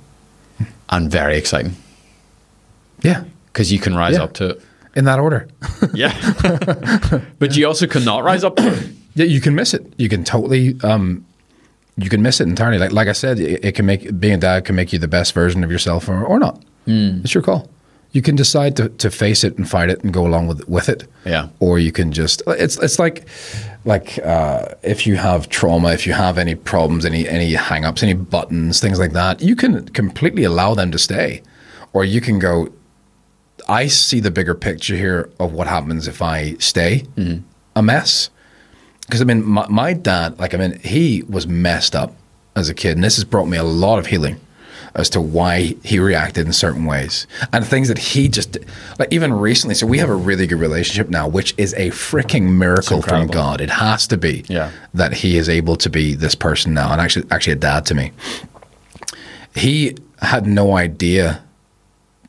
and 0.90 1.10
very 1.10 1.36
exciting 1.36 1.74
yeah, 3.02 3.24
because 3.46 3.72
you 3.72 3.78
can 3.78 3.94
rise 3.94 4.14
Yeah. 4.14 4.22
up 4.24 4.32
to 4.34 4.50
it. 4.50 4.62
in 4.94 5.04
that 5.04 5.18
order. 5.18 5.48
Yeah. 5.94 6.12
but 7.38 7.56
you 7.56 7.66
also 7.66 7.86
cannot 7.86 8.24
rise 8.24 8.42
up 8.44 8.56
to 8.56 8.66
it. 8.72 8.88
Yeah, 9.14 9.26
you 9.26 9.40
can 9.40 9.54
miss 9.54 9.74
it. 9.74 9.82
You 9.98 10.08
can 10.08 10.24
totally, 10.24 10.76
um, 10.82 11.24
you 11.96 12.08
can 12.10 12.22
miss 12.22 12.40
it 12.40 12.48
entirely. 12.48 12.78
Like 12.78 12.92
like 12.92 13.08
I 13.08 13.12
said, 13.12 13.38
it, 13.38 13.64
it 13.64 13.74
can 13.74 13.86
make 13.86 14.18
being 14.20 14.34
a 14.34 14.38
dad 14.38 14.64
can 14.64 14.76
make 14.76 14.92
you 14.92 14.98
the 14.98 15.08
best 15.08 15.32
version 15.32 15.64
of 15.64 15.70
yourself 15.70 16.08
or, 16.08 16.24
or 16.24 16.38
not. 16.38 16.62
Hmm. 16.84 17.20
It's 17.24 17.34
your 17.34 17.42
call. 17.42 17.68
You 18.12 18.22
can 18.22 18.36
decide 18.36 18.76
to, 18.76 18.88
to 18.88 19.10
face 19.10 19.44
it 19.44 19.58
and 19.58 19.68
fight 19.68 19.90
it 19.90 20.02
and 20.02 20.12
go 20.12 20.26
along 20.26 20.46
with 20.46 20.66
with 20.68 20.88
it. 20.88 21.06
Yeah. 21.24 21.48
Or 21.60 21.78
you 21.78 21.92
can 21.92 22.12
just 22.12 22.42
it's 22.46 22.78
it's 22.78 22.98
like 22.98 23.26
like 23.84 24.18
uh, 24.18 24.74
if 24.82 25.06
you 25.06 25.16
have 25.16 25.48
trauma, 25.48 25.92
if 25.92 26.06
you 26.06 26.12
have 26.12 26.38
any 26.38 26.54
problems, 26.54 27.04
any 27.04 27.28
any 27.28 27.54
hang-ups, 27.54 28.02
any 28.02 28.14
buttons, 28.14 28.80
things 28.80 28.98
like 28.98 29.12
that, 29.12 29.40
you 29.40 29.56
can 29.56 29.88
completely 29.88 30.44
allow 30.44 30.74
them 30.74 30.90
to 30.92 30.98
stay, 30.98 31.42
or 31.92 32.04
you 32.04 32.20
can 32.20 32.38
go. 32.38 32.68
I 33.68 33.88
see 33.88 34.20
the 34.20 34.30
bigger 34.30 34.54
picture 34.54 34.96
here 34.96 35.30
of 35.40 35.52
what 35.52 35.66
happens 35.66 36.06
if 36.06 36.22
I 36.22 36.54
stay 36.58 37.04
a 37.74 37.82
mess. 37.82 38.30
Because 39.06 39.20
I 39.20 39.24
mean, 39.24 39.44
my, 39.44 39.66
my 39.68 39.92
dad, 39.92 40.38
like 40.38 40.54
I 40.54 40.56
mean, 40.58 40.78
he 40.80 41.22
was 41.28 41.46
messed 41.46 41.94
up 41.94 42.14
as 42.54 42.68
a 42.68 42.74
kid, 42.74 42.96
and 42.96 43.04
this 43.04 43.16
has 43.16 43.24
brought 43.24 43.46
me 43.46 43.56
a 43.56 43.62
lot 43.64 43.98
of 43.98 44.06
healing 44.06 44.40
as 44.94 45.10
to 45.10 45.20
why 45.20 45.74
he 45.84 45.98
reacted 45.98 46.46
in 46.46 46.52
certain 46.54 46.86
ways 46.86 47.26
and 47.52 47.66
things 47.66 47.86
that 47.88 47.98
he 47.98 48.28
just 48.28 48.56
like 48.98 49.12
even 49.12 49.32
recently. 49.32 49.74
So 49.74 49.86
we 49.86 49.98
have 49.98 50.08
a 50.08 50.14
really 50.14 50.46
good 50.46 50.58
relationship 50.58 51.10
now, 51.10 51.28
which 51.28 51.54
is 51.58 51.74
a 51.74 51.90
freaking 51.90 52.56
miracle 52.56 53.02
from. 53.02 53.26
God. 53.26 53.60
It 53.60 53.68
has 53.70 54.06
to 54.08 54.16
be 54.16 54.44
Yeah. 54.48 54.70
that 54.94 55.12
he 55.12 55.36
is 55.36 55.48
able 55.50 55.76
to 55.76 55.90
be 55.90 56.14
this 56.14 56.34
person 56.34 56.72
now, 56.74 56.90
and 56.92 57.00
actually, 57.00 57.26
actually 57.30 57.52
a 57.54 57.56
dad 57.56 57.84
to 57.86 57.94
me. 57.94 58.12
He 59.54 59.96
had 60.22 60.46
no 60.46 60.76
idea 60.76 61.42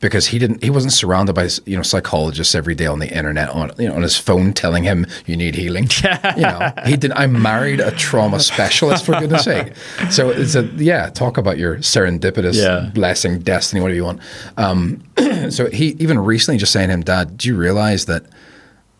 because 0.00 0.26
he 0.28 0.38
didn't 0.38 0.62
he 0.62 0.70
wasn't 0.70 0.92
surrounded 0.92 1.34
by 1.34 1.48
you 1.66 1.76
know 1.76 1.82
psychologists 1.82 2.54
every 2.54 2.74
day 2.74 2.86
on 2.86 2.98
the 2.98 3.08
internet 3.16 3.48
on 3.50 3.70
you 3.78 3.88
know 3.88 3.94
on 3.94 4.02
his 4.02 4.16
phone 4.16 4.52
telling 4.52 4.84
him 4.84 5.06
you 5.26 5.36
need 5.36 5.54
healing 5.54 5.88
you 6.36 6.42
know 6.42 6.72
he 6.86 6.96
did 6.96 7.10
i 7.12 7.26
married 7.26 7.80
a 7.80 7.90
trauma 7.92 8.38
specialist 8.40 9.04
for 9.04 9.18
goodness 9.18 9.44
sake 9.44 9.72
so 10.10 10.30
it's 10.30 10.54
a 10.54 10.62
yeah 10.76 11.08
talk 11.10 11.36
about 11.38 11.58
your 11.58 11.76
serendipitous 11.78 12.54
Yeah. 12.56 12.90
blessing 12.94 13.40
destiny 13.40 13.80
whatever 13.80 13.96
you 13.96 14.04
want 14.04 14.20
um, 14.56 15.02
so 15.50 15.68
he 15.70 15.88
even 15.98 16.18
recently 16.18 16.58
just 16.58 16.72
saying 16.72 16.88
to 16.88 16.94
him 16.94 17.02
dad 17.02 17.36
do 17.36 17.48
you 17.48 17.56
realize 17.56 18.06
that 18.06 18.24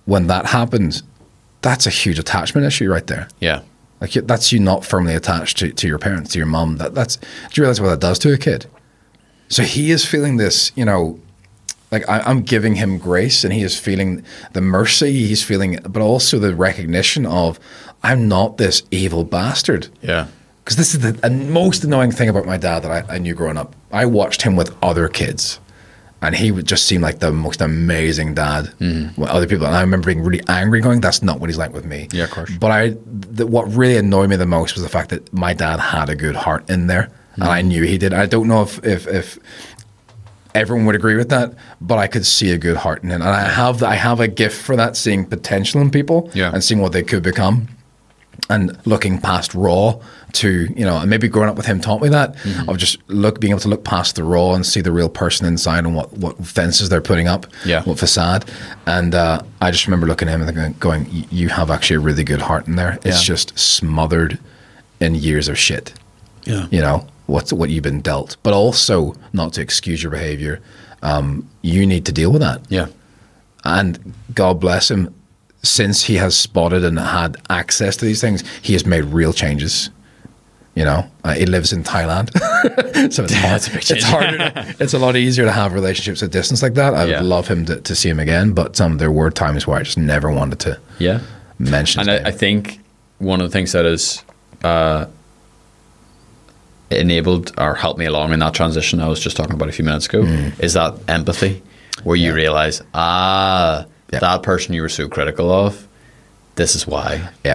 when 0.05 0.27
that 0.29 0.47
happens 0.47 1.03
that's 1.63 1.87
a 1.87 1.91
huge 1.91 2.19
attachment 2.19 2.67
issue 2.67 2.89
right 2.91 3.07
there 3.09 3.29
Yeah. 3.41 3.63
like 4.01 4.13
that's 4.13 4.53
you 4.53 4.59
not 4.61 4.85
firmly 4.85 5.15
attached 5.15 5.59
to, 5.59 5.73
to 5.73 5.87
your 5.89 5.99
parents, 5.99 6.33
to 6.33 6.39
your 6.39 6.47
mom. 6.47 6.77
That 6.77 6.95
that's 6.95 7.17
do 7.17 7.25
you 7.55 7.63
realize 7.63 7.81
what 7.81 7.89
that 7.89 8.01
does 8.01 8.19
to 8.21 8.33
a 8.33 8.39
kid? 8.39 8.67
So 9.49 9.63
he 9.63 9.91
is 9.91 10.05
feeling 10.05 10.37
this, 10.37 10.73
you 10.75 10.85
know, 10.85 11.19
like 11.91 12.09
I, 12.09 12.21
I'm 12.21 12.43
giving 12.43 12.75
him 12.75 12.99
grace, 12.99 13.45
and 13.45 13.53
he 13.53 13.63
is 13.63 13.79
feeling 13.79 14.25
the 14.53 14.61
mercy. 14.61 15.27
He's 15.27 15.43
feeling, 15.43 15.79
but 15.89 16.03
also 16.03 16.39
the 16.39 16.55
recognition 16.55 17.25
of 17.25 17.59
I'm 18.03 18.29
not 18.29 18.59
this 18.59 18.83
evil 18.91 19.25
bastard. 19.25 19.89
Yeah. 20.03 20.29
Because 20.65 20.77
this 20.77 20.95
is 20.95 21.01
the 21.01 21.31
most 21.31 21.83
annoying 21.83 22.13
thing 22.13 22.29
about 22.29 22.45
my 22.45 22.59
dad 22.59 22.81
that 22.81 22.91
I, 22.91 23.15
I 23.15 23.19
knew 23.19 23.35
growing 23.35 23.57
up. 23.57 23.75
I 23.91 24.05
watched 24.05 24.43
him 24.43 24.55
with 24.55 24.77
other 24.83 25.09
kids, 25.09 25.61
and 26.21 26.37
he 26.37 26.53
would 26.53 26.67
just 26.67 26.85
seem 26.85 27.01
like 27.01 27.21
the 27.21 27.33
most 27.33 27.63
amazing 27.63 28.35
dad 28.35 28.67
mm-hmm. 28.79 29.19
with 29.19 29.31
other 29.31 29.47
people. 29.47 29.67
And 29.67 29.75
I 29.75 29.81
remember 29.81 30.07
being 30.09 30.23
really 30.23 30.43
angry, 30.47 30.83
going, 30.83 31.01
"That's 31.01 31.23
not 31.23 31.41
what 31.41 31.49
he's 31.49 31.57
like 31.57 31.73
with 31.73 31.87
me." 31.87 32.09
Yeah, 32.13 32.25
of 32.25 32.33
course. 32.33 32.51
But 32.59 32.71
I, 32.71 32.97
the, 33.07 33.47
what 33.47 33.73
really 33.75 33.97
annoyed 33.97 34.29
me 34.29 34.37
the 34.37 34.45
most 34.45 34.75
was 34.75 34.83
the 34.83 34.91
fact 34.91 35.09
that 35.09 35.33
my 35.33 35.55
dad 35.55 35.81
had 35.81 36.11
a 36.11 36.15
good 36.15 36.37
heart 36.37 36.69
in 36.69 36.87
there, 36.87 37.09
and 37.41 37.51
I 37.51 37.63
knew 37.63 37.83
he 37.85 37.99
did. 37.99 38.13
I 38.13 38.27
don't 38.27 38.49
know 38.49 38.63
if 38.63 38.85
if 38.85 39.07
if 39.07 39.39
everyone 40.55 40.87
would 40.87 40.95
agree 40.97 41.17
with 41.17 41.29
that, 41.31 41.55
but 41.81 41.99
I 41.99 42.07
could 42.07 42.27
see 42.27 42.51
a 42.53 42.59
good 42.59 42.77
heart 42.77 43.03
in 43.03 43.11
him, 43.11 43.21
and 43.23 43.31
I 43.31 43.49
have 43.49 43.83
I 43.83 43.95
have 43.95 44.21
a 44.21 44.29
gift 44.29 44.61
for 44.61 44.77
that, 44.77 44.97
seeing 44.97 45.25
potential 45.25 45.81
in 45.81 45.91
people 45.91 46.31
Yeah. 46.35 46.51
and 46.53 46.63
seeing 46.63 46.81
what 46.81 46.93
they 46.93 47.03
could 47.03 47.23
become 47.23 47.69
and 48.51 48.79
looking 48.87 49.19
past 49.21 49.53
raw 49.55 49.99
to 50.33 50.69
you 50.77 50.85
know 50.85 50.99
and 50.99 51.11
maybe 51.11 51.27
growing 51.29 51.49
up 51.51 51.57
with 51.57 51.67
him 51.67 51.81
taught 51.81 52.01
me 52.01 52.09
that 52.09 52.35
Mm-hmm. 52.37 52.69
of 52.71 52.77
just 52.79 52.97
look 53.09 53.41
being 53.41 53.51
able 53.51 53.61
to 53.61 53.69
look 53.69 53.83
past 53.85 54.15
the 54.15 54.23
raw 54.23 54.53
and 54.55 54.65
see 54.65 54.81
the 54.81 54.93
real 54.93 55.09
person 55.09 55.45
inside 55.47 55.85
and 55.85 55.95
what 55.97 56.13
what 56.17 56.37
fences 56.47 56.89
they're 56.89 57.01
putting 57.03 57.27
up 57.27 57.47
Yeah. 57.65 57.83
what 57.83 57.99
facade 57.99 58.45
and 58.87 59.15
uh, 59.15 59.43
I 59.61 59.71
just 59.73 59.87
remember 59.87 60.07
looking 60.07 60.29
at 60.29 60.35
him 60.41 60.43
and 60.49 60.79
going 60.81 61.07
you 61.31 61.49
have 61.49 61.69
actually 61.71 61.97
a 61.97 62.01
really 62.01 62.25
good 62.25 62.41
heart 62.41 62.69
in 62.69 62.77
there 62.77 62.99
it's 63.05 63.23
Yeah. 63.29 63.35
just 63.35 63.59
smothered 63.59 64.39
in 65.01 65.15
years 65.17 65.49
of 65.49 65.59
shit 65.59 65.93
Yeah. 66.45 66.67
you 66.71 66.81
know 66.81 67.07
what's 67.29 67.53
what 67.53 67.71
you've 67.71 67.85
been 67.91 68.01
dealt 68.01 68.37
but 68.43 68.53
also 68.53 69.15
not 69.33 69.53
to 69.53 69.61
excuse 69.61 70.03
your 70.03 70.11
behavior 70.11 70.61
um, 71.03 71.49
you 71.63 71.87
need 71.87 72.05
to 72.07 72.13
deal 72.13 72.31
with 72.33 72.41
that 72.43 72.61
Yeah. 72.69 72.87
and 73.65 74.13
God 74.35 74.59
bless 74.61 74.91
him, 74.91 75.15
since 75.63 76.05
he 76.05 76.15
has 76.17 76.37
spotted 76.37 76.85
and 76.85 76.99
had 76.99 77.37
access 77.51 77.97
to 77.99 78.05
these 78.05 78.21
things, 78.21 78.43
he 78.63 78.73
has 78.75 78.85
made 78.87 79.05
real 79.07 79.33
changes. 79.33 79.91
You 80.77 80.85
know, 80.85 81.05
uh, 81.25 81.35
he 81.35 81.45
lives 81.47 81.73
in 81.73 81.83
Thailand, 81.83 82.31
so 83.13 83.25
it's 83.25 83.35
hard. 83.35 83.63
A 83.63 83.79
it's 83.97 84.05
harder. 84.05 84.75
it's 84.81 84.95
a 84.95 84.99
lot 84.99 85.17
easier 85.17 85.45
to 85.45 85.51
have 85.53 85.73
relationships 85.75 86.23
at 86.23 86.31
distance 86.31 86.63
like 86.63 86.75
that. 86.75 86.95
I 86.95 87.05
Yeah. 87.07 87.21
would 87.21 87.27
love 87.29 87.49
him 87.49 87.65
to, 87.67 87.81
to 87.81 87.95
see 87.97 88.09
him 88.09 88.21
again, 88.21 88.53
but 88.53 88.81
um, 88.81 88.99
there 88.99 89.11
were 89.11 89.31
times 89.31 89.67
where 89.67 89.79
I 89.79 89.83
just 89.83 89.99
never 89.99 90.31
wanted 90.31 90.61
to 90.61 90.79
Yeah. 91.01 91.21
mention. 91.59 92.01
And 92.03 92.11
I, 92.11 92.29
I 92.29 92.31
think 92.33 92.79
one 93.19 93.41
of 93.41 93.49
the 93.49 93.53
things 93.53 93.73
that 93.73 93.85
is. 93.87 94.23
uh, 94.63 95.07
enabled 96.91 97.53
or 97.59 97.75
helped 97.75 97.99
me 97.99 98.07
along 98.07 98.33
in 98.33 98.41
that 98.41 98.55
transition 98.55 99.01
I 99.01 99.09
was 99.09 99.21
just 99.21 99.37
talking 99.37 99.55
about 99.55 99.69
a 99.69 99.73
few 99.73 99.85
minutes 99.85 100.07
ago 100.07 100.23
Mm. 100.23 100.53
is 100.61 100.73
that 100.75 100.95
empathy, 101.09 101.63
where 102.05 102.17
you 102.17 102.33
realize, 102.35 102.83
ah, 102.95 103.85
Yeah. 104.13 104.21
that 104.21 104.43
person 104.43 104.75
you 104.75 104.83
were 104.83 104.89
so 104.89 105.09
critical 105.09 105.51
of, 105.53 105.87
this 106.57 106.75
is 106.75 106.87
why. 106.87 107.29
yeah. 107.45 107.55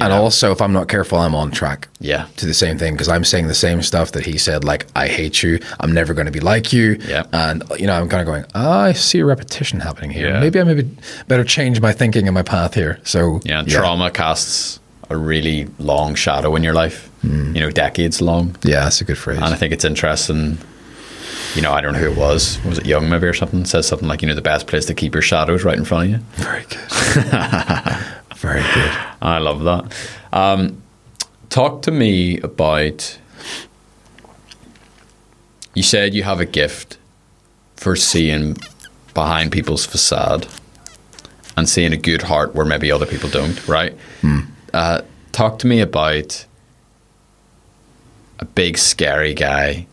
And 0.00 0.08
know? 0.08 0.22
also, 0.22 0.52
if 0.52 0.62
I'm 0.62 0.72
not 0.72 0.88
careful, 0.88 1.18
I'm 1.18 1.34
on 1.34 1.50
track. 1.50 1.88
Yeah. 2.00 2.24
to 2.38 2.46
the 2.46 2.54
same 2.54 2.78
thing 2.78 2.94
because 2.94 3.08
I'm 3.10 3.24
saying 3.24 3.48
the 3.48 3.54
same 3.54 3.82
stuff 3.82 4.12
that 4.12 4.24
he 4.24 4.38
said. 4.38 4.64
Like, 4.64 4.86
I 4.96 5.06
hate 5.06 5.42
you. 5.42 5.60
I'm 5.80 5.92
never 5.92 6.14
going 6.14 6.24
to 6.24 6.32
be 6.32 6.40
like 6.40 6.72
you. 6.72 6.96
Yeah. 7.06 7.24
And 7.32 7.62
you 7.78 7.86
know, 7.86 7.92
I'm 8.00 8.08
kind 8.08 8.22
of 8.22 8.26
going. 8.26 8.44
Oh, 8.54 8.70
I 8.70 8.92
see 8.94 9.18
a 9.18 9.26
repetition 9.26 9.80
happening 9.80 10.10
here. 10.10 10.30
Yeah. 10.30 10.40
Maybe 10.40 10.58
I 10.60 10.64
maybe 10.64 10.88
better 11.28 11.44
change 11.44 11.78
my 11.82 11.92
thinking 11.92 12.26
and 12.26 12.34
my 12.34 12.42
path 12.42 12.72
here. 12.74 13.00
So 13.04 13.40
Yeah, 13.44 13.58
and 13.60 13.68
trauma 13.68 14.10
casts 14.10 14.80
a 15.10 15.16
really 15.16 15.68
long 15.78 16.14
shadow 16.14 16.54
in 16.56 16.62
your 16.62 16.74
life, 16.74 17.08
Hmm. 17.22 17.54
you 17.54 17.60
know, 17.60 17.70
decades 17.70 18.20
long. 18.20 18.56
Yeah, 18.64 18.84
that's 18.84 19.00
a 19.00 19.04
good 19.04 19.18
phrase. 19.18 19.36
And 19.38 19.46
I 19.46 19.56
think 19.56 19.72
it's 19.72 19.84
interesting. 19.84 20.58
You 21.54 21.60
know, 21.62 21.72
I 21.72 21.80
don't 21.82 21.92
know 21.92 21.98
who 21.98 22.10
it 22.10 22.16
was. 22.16 22.58
Was 22.64 22.78
it 22.78 22.86
Jung 22.86 23.08
maybe 23.10 23.26
or 23.26 23.34
something? 23.34 23.64
Says 23.66 23.86
something 23.86 24.08
like, 24.08 24.22
you 24.22 24.28
know, 24.28 24.34
the 24.34 24.40
best 24.42 24.66
place 24.66 24.86
to 24.86 24.94
keep 24.94 25.14
your 25.14 25.22
shadows 25.22 25.64
right 25.64 25.76
in 25.76 25.84
front 25.84 26.04
of 26.04 26.10
you. 26.10 26.18
Very 26.36 26.62
good. 26.62 26.78
Very 28.36 28.62
good. 28.74 28.90
I 29.20 29.38
love 29.38 29.62
that. 29.64 29.94
Um, 30.32 30.82
talk 31.50 31.82
to 31.82 31.90
me 31.90 32.38
about. 32.40 33.18
You 35.74 35.82
said 35.82 36.12
you 36.14 36.22
have 36.22 36.40
a 36.40 36.44
gift 36.46 36.98
for 37.76 37.96
seeing 37.96 38.56
behind 39.14 39.52
people's 39.52 39.86
facade 39.86 40.46
and 41.56 41.68
seeing 41.68 41.92
a 41.92 41.96
good 41.96 42.22
heart 42.22 42.54
where 42.54 42.66
maybe 42.66 42.90
other 42.90 43.06
people 43.06 43.28
don't, 43.30 43.66
right? 43.68 43.94
Uh, 44.72 45.02
talk 45.32 45.58
to 45.60 45.66
me 45.66 45.80
about 45.80 46.46
a 48.38 48.44
big 48.44 48.78
scary 48.78 49.34
guy 49.34 49.86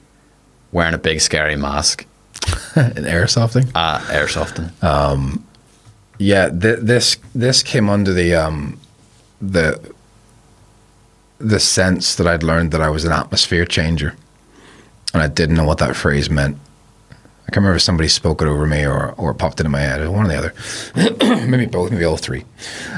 wearing 0.72 0.94
a 0.94 0.98
big 0.98 1.20
scary 1.22 1.56
mask 1.56 2.06
In 2.76 3.04
airsofting. 3.04 3.70
at 3.76 4.02
airsofting. 4.04 4.72
Yeah, 6.22 6.50
th- 6.50 6.80
this 6.82 7.18
this 7.34 7.64
came 7.64 7.90
under 7.90 8.14
the 8.14 8.36
um, 8.36 8.80
the 9.42 9.80
the 11.38 11.60
sense 11.60 12.16
that 12.16 12.28
I'd 12.28 12.44
learned 12.44 12.72
that 12.72 12.82
I 12.82 12.90
was 12.90 13.06
an 13.06 13.14
atmosphere 13.14 13.66
changer, 13.66 14.16
and 15.14 15.24
I 15.24 15.28
didn't 15.28 15.56
know 15.56 15.64
what 15.64 15.78
that 15.78 15.96
phrase 15.96 16.30
meant. 16.30 16.58
I 17.12 17.52
can't 17.52 17.58
remember 17.58 17.78
if 17.78 17.82
somebody 17.84 18.10
spoke 18.10 18.42
it 18.42 18.48
over 18.50 18.66
me 18.68 18.86
or 18.86 19.14
or 19.14 19.32
it 19.32 19.36
popped 19.36 19.60
into 19.62 19.70
my 19.70 19.80
head. 19.80 20.06
One 20.10 20.26
or 20.26 20.28
the 20.28 20.38
other, 20.38 21.46
maybe 21.48 21.66
both, 21.66 21.90
maybe 21.92 22.04
all 22.04 22.18
three. 22.18 22.44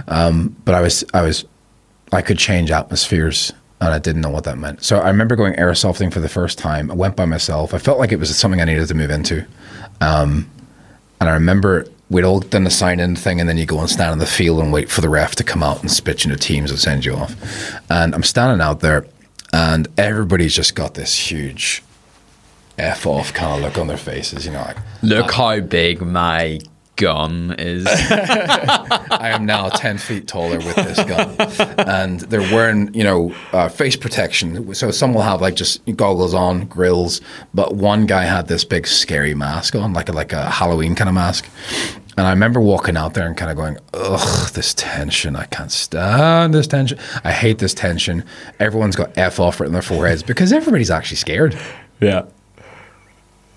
Um, 0.08 0.56
but 0.66 0.74
I 0.74 0.82
was 0.82 1.04
I 1.14 1.22
was 1.22 1.46
I 2.12 2.22
could 2.22 2.38
change 2.38 2.72
atmospheres 2.72 3.54
and 3.80 3.94
I 3.94 4.00
didn't 4.00 4.22
know 4.22 4.30
what 4.30 4.44
that 4.44 4.58
meant. 4.58 4.84
So 4.84 5.00
I 5.00 5.08
remember 5.08 5.36
going 5.36 5.54
airsofting 5.56 6.14
for 6.14 6.20
the 6.20 6.30
first 6.30 6.60
time. 6.60 6.92
I 6.92 6.94
went 6.94 7.16
by 7.16 7.26
myself. 7.26 7.74
I 7.74 7.80
felt 7.80 7.98
like 7.98 8.12
it 8.12 8.20
was 8.20 8.36
something 8.38 8.62
I 8.62 8.66
needed 8.66 8.88
to 8.88 8.94
move 8.94 9.10
into. 9.10 9.46
Um, 10.02 10.50
and 11.20 11.30
I 11.30 11.34
remember 11.34 11.88
we'd 12.12 12.24
all 12.24 12.42
done 12.42 12.64
the 12.64 12.70
sign 12.70 13.00
in 13.00 13.16
thing, 13.16 13.40
and 13.40 13.50
then 13.50 13.58
you 13.58 13.66
go 13.66 13.80
and 13.80 13.90
stand 13.90 14.14
in 14.14 14.20
the 14.20 14.26
field 14.26 14.60
and 14.60 14.72
wait 14.72 14.90
for 14.90 15.02
the 15.02 15.10
ref 15.10 15.36
to 15.36 15.44
come 15.44 15.64
out 15.64 15.82
and 15.82 15.90
spit 15.90 16.24
you 16.24 16.32
into 16.32 16.44
teams 16.44 16.70
and 16.70 16.80
send 16.80 17.06
you 17.06 17.16
off. 17.16 17.36
And 17.90 18.14
I'm 18.14 18.24
standing 18.24 18.62
out 18.62 18.82
there, 18.82 19.08
and 19.54 19.88
everybody's 19.98 20.54
just 20.54 20.76
got 20.76 20.94
this 20.94 21.32
huge 21.32 21.82
F 22.78 23.06
off 23.06 23.34
kind 23.34 23.54
of 23.54 23.62
look 23.62 23.78
on 23.78 23.88
their 23.88 23.98
faces, 23.98 24.46
you 24.46 24.52
know, 24.52 24.62
like, 24.62 24.78
Look 25.02 25.32
how 25.32 25.60
big 25.60 26.02
my 26.02 26.60
gun 27.02 27.56
is. 27.58 27.86
I 27.90 29.32
am 29.34 29.46
now 29.46 29.70
10 29.70 29.98
feet 29.98 30.28
taller 30.28 30.58
with 30.58 30.76
this 30.76 31.04
gun. 31.04 31.36
And 31.88 32.20
they're 32.22 32.42
wearing, 32.54 32.94
you 32.94 33.04
know, 33.04 33.36
uh, 33.52 33.70
face 33.70 33.96
protection. 33.96 34.74
So 34.76 34.92
some 34.92 35.14
will 35.14 35.24
have 35.24 35.42
like 35.42 35.56
just 35.56 35.84
goggles 35.96 36.34
on, 36.34 36.66
grills, 36.68 37.20
but 37.54 37.76
one 37.76 38.06
guy 38.06 38.24
had 38.24 38.48
this 38.48 38.64
big 38.64 38.86
scary 38.86 39.34
mask 39.34 39.76
on, 39.76 39.94
like 39.94 40.10
a, 40.10 40.12
like 40.12 40.32
a 40.32 40.50
Halloween 40.50 40.94
kind 40.96 41.10
of 41.10 41.16
mask. 41.16 41.50
And 42.18 42.28
I 42.28 42.30
remember 42.30 42.60
walking 42.60 42.98
out 42.98 43.16
there 43.16 43.26
and 43.26 43.36
kind 43.36 43.50
of 43.50 43.58
going, 43.58 43.78
ugh, 43.94 44.50
this 44.52 44.74
tension. 44.76 45.36
I 45.36 45.46
can't 45.46 45.72
stand 45.72 46.54
this 46.54 46.68
tension. 46.68 47.00
I 47.24 47.32
hate 47.32 47.58
this 47.58 47.74
tension. 47.74 48.24
Everyone's 48.60 48.96
got 48.96 49.18
F 49.18 49.40
off 49.40 49.60
written 49.60 49.72
on 49.72 49.74
their 49.74 49.82
foreheads 49.82 50.22
because 50.22 50.54
everybody's 50.54 50.92
actually 50.92 51.18
scared. 51.18 51.58
yeah. 52.00 52.26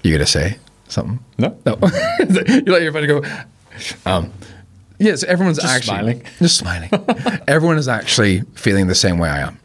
You 0.03 0.13
gonna 0.13 0.27
say 0.27 0.59
something? 0.89 1.19
No. 1.39 1.57
No. 1.67 1.79
you 2.19 2.73
let 2.73 2.83
your 2.83 2.93
buddy 2.93 3.07
go. 3.07 3.23
Um, 4.07 4.33
yes, 4.99 5.23
everyone's 5.25 5.59
Just 5.59 5.75
actually 5.75 5.97
smiling. 5.97 6.23
Just 6.39 6.57
smiling. 6.59 6.91
Everyone 7.49 7.79
is 7.79 7.89
actually 7.89 8.43
feeling 8.55 8.87
the 8.87 8.95
same 8.95 9.19
way 9.19 9.29
I 9.29 9.41
am. 9.41 9.59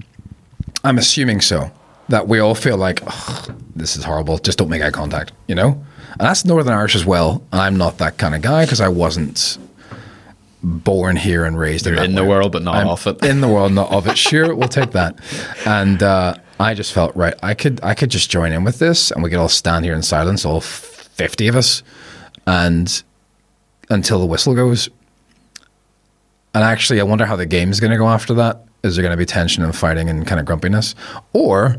I'm 0.84 0.97
assuming 0.97 1.41
so. 1.41 1.72
That 2.09 2.28
we 2.28 2.39
all 2.39 2.55
feel 2.55 2.76
like 2.76 3.03
"Ugh, 3.05 3.55
this 3.76 3.95
is 3.95 4.03
horrible. 4.03 4.39
Just 4.39 4.57
don't 4.57 4.70
make 4.70 4.82
eye 4.82 4.89
contact. 4.89 5.32
You 5.47 5.53
know, 5.53 5.86
and 6.20 6.28
that's 6.28 6.43
Northern 6.43 6.74
Irish 6.74 6.95
as 6.95 7.05
well. 7.05 7.43
I'm 7.53 7.78
not 7.78 7.99
that 7.99 8.17
kind 8.17 8.34
of 8.34 8.41
guy 8.41 8.65
because 8.65 8.82
I 8.82 8.88
wasn't 8.88 9.59
born 10.63 11.15
here 11.15 11.45
and 11.45 11.57
raised 11.57 11.86
You're 11.86 11.95
that 11.95 12.05
in 12.05 12.15
the 12.15 12.26
world, 12.26 12.51
but 12.51 12.63
not 12.63 12.76
I'm 12.76 12.88
off 12.88 13.07
it. 13.07 13.24
In 13.24 13.41
the 13.41 13.47
world, 13.47 13.74
not 13.74 13.91
of 13.91 14.07
it. 14.07 14.17
Sure, 14.30 14.53
we'll 14.53 14.67
take 14.67 14.91
that. 14.91 15.17
And 15.65 16.01
uh, 16.03 16.36
I 16.59 16.74
just 16.74 16.93
felt 16.93 17.15
right. 17.15 17.34
I 17.41 17.53
could 17.53 17.80
I 17.84 17.93
could 17.93 18.09
just 18.09 18.30
join 18.30 18.51
in 18.51 18.63
with 18.63 18.80
this, 18.80 19.11
and 19.11 19.24
we 19.24 19.30
could 19.30 19.39
all 19.39 19.47
stand 19.49 19.86
here 19.86 19.93
in 19.93 20.01
silence, 20.01 20.45
all 20.45 20.61
fifty 21.20 21.47
of 21.47 21.55
us, 21.55 21.84
and 22.47 23.03
until 23.89 24.20
the 24.20 24.26
whistle 24.26 24.55
goes. 24.55 24.89
And 26.55 26.63
actually, 26.63 26.99
I 26.99 27.03
wonder 27.03 27.26
how 27.26 27.36
the 27.36 27.45
game 27.45 27.70
is 27.70 27.80
going 27.80 27.91
to 27.91 27.97
go 27.97 28.07
after 28.07 28.34
that. 28.36 28.65
Is 28.82 28.95
there 28.95 29.03
going 29.03 29.11
to 29.11 29.17
be 29.17 29.26
tension 29.26 29.63
and 29.63 29.76
fighting 29.76 30.09
and 30.09 30.26
kind 30.26 30.39
of 30.39 30.45
grumpiness, 30.45 30.95
or 31.34 31.78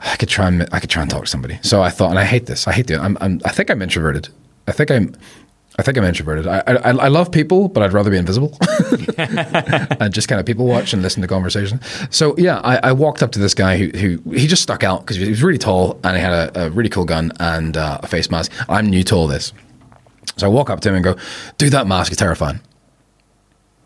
I 0.00 0.16
could 0.16 0.28
try 0.28 0.48
and 0.48 0.68
I 0.72 0.80
could 0.80 0.90
try 0.90 1.02
and 1.02 1.10
talk 1.10 1.24
to 1.24 1.30
somebody. 1.30 1.58
So 1.62 1.80
I 1.82 1.90
thought, 1.90 2.10
and 2.10 2.18
I 2.18 2.24
hate 2.24 2.46
this. 2.46 2.66
I 2.66 2.72
hate 2.72 2.88
the. 2.88 3.00
I'm, 3.00 3.16
I'm 3.20 3.40
I 3.44 3.50
think 3.50 3.70
I'm 3.70 3.80
introverted. 3.82 4.28
I 4.66 4.72
think 4.72 4.90
I'm. 4.90 5.14
I 5.78 5.82
think 5.82 5.96
I'm 5.96 6.04
introverted. 6.04 6.46
I, 6.46 6.62
I 6.66 6.90
I 6.90 7.08
love 7.08 7.30
people, 7.30 7.68
but 7.68 7.82
I'd 7.82 7.92
rather 7.92 8.10
be 8.10 8.16
invisible 8.16 8.56
and 9.18 10.12
just 10.12 10.28
kind 10.28 10.40
of 10.40 10.46
people 10.46 10.66
watch 10.66 10.92
and 10.92 11.00
listen 11.02 11.22
to 11.22 11.28
conversation. 11.28 11.80
So 12.10 12.34
yeah, 12.36 12.58
I, 12.60 12.88
I 12.88 12.92
walked 12.92 13.22
up 13.22 13.32
to 13.32 13.38
this 13.38 13.54
guy 13.54 13.76
who, 13.78 13.88
who 13.98 14.30
he 14.32 14.46
just 14.46 14.62
stuck 14.62 14.82
out 14.82 15.00
because 15.00 15.16
he 15.16 15.28
was 15.28 15.42
really 15.42 15.58
tall 15.58 15.98
and 16.04 16.16
he 16.16 16.22
had 16.22 16.32
a, 16.32 16.66
a 16.66 16.70
really 16.70 16.90
cool 16.90 17.04
gun 17.04 17.32
and 17.38 17.76
uh, 17.76 18.00
a 18.02 18.06
face 18.06 18.30
mask. 18.30 18.52
I'm 18.68 18.86
new 18.86 19.04
to 19.04 19.14
all 19.14 19.26
this, 19.26 19.52
so 20.36 20.46
I 20.46 20.50
walk 20.50 20.70
up 20.70 20.80
to 20.80 20.88
him 20.88 20.96
and 20.96 21.04
go, 21.04 21.16
"Dude, 21.56 21.72
that 21.72 21.86
mask 21.86 22.10
is 22.10 22.18
terrifying." 22.18 22.60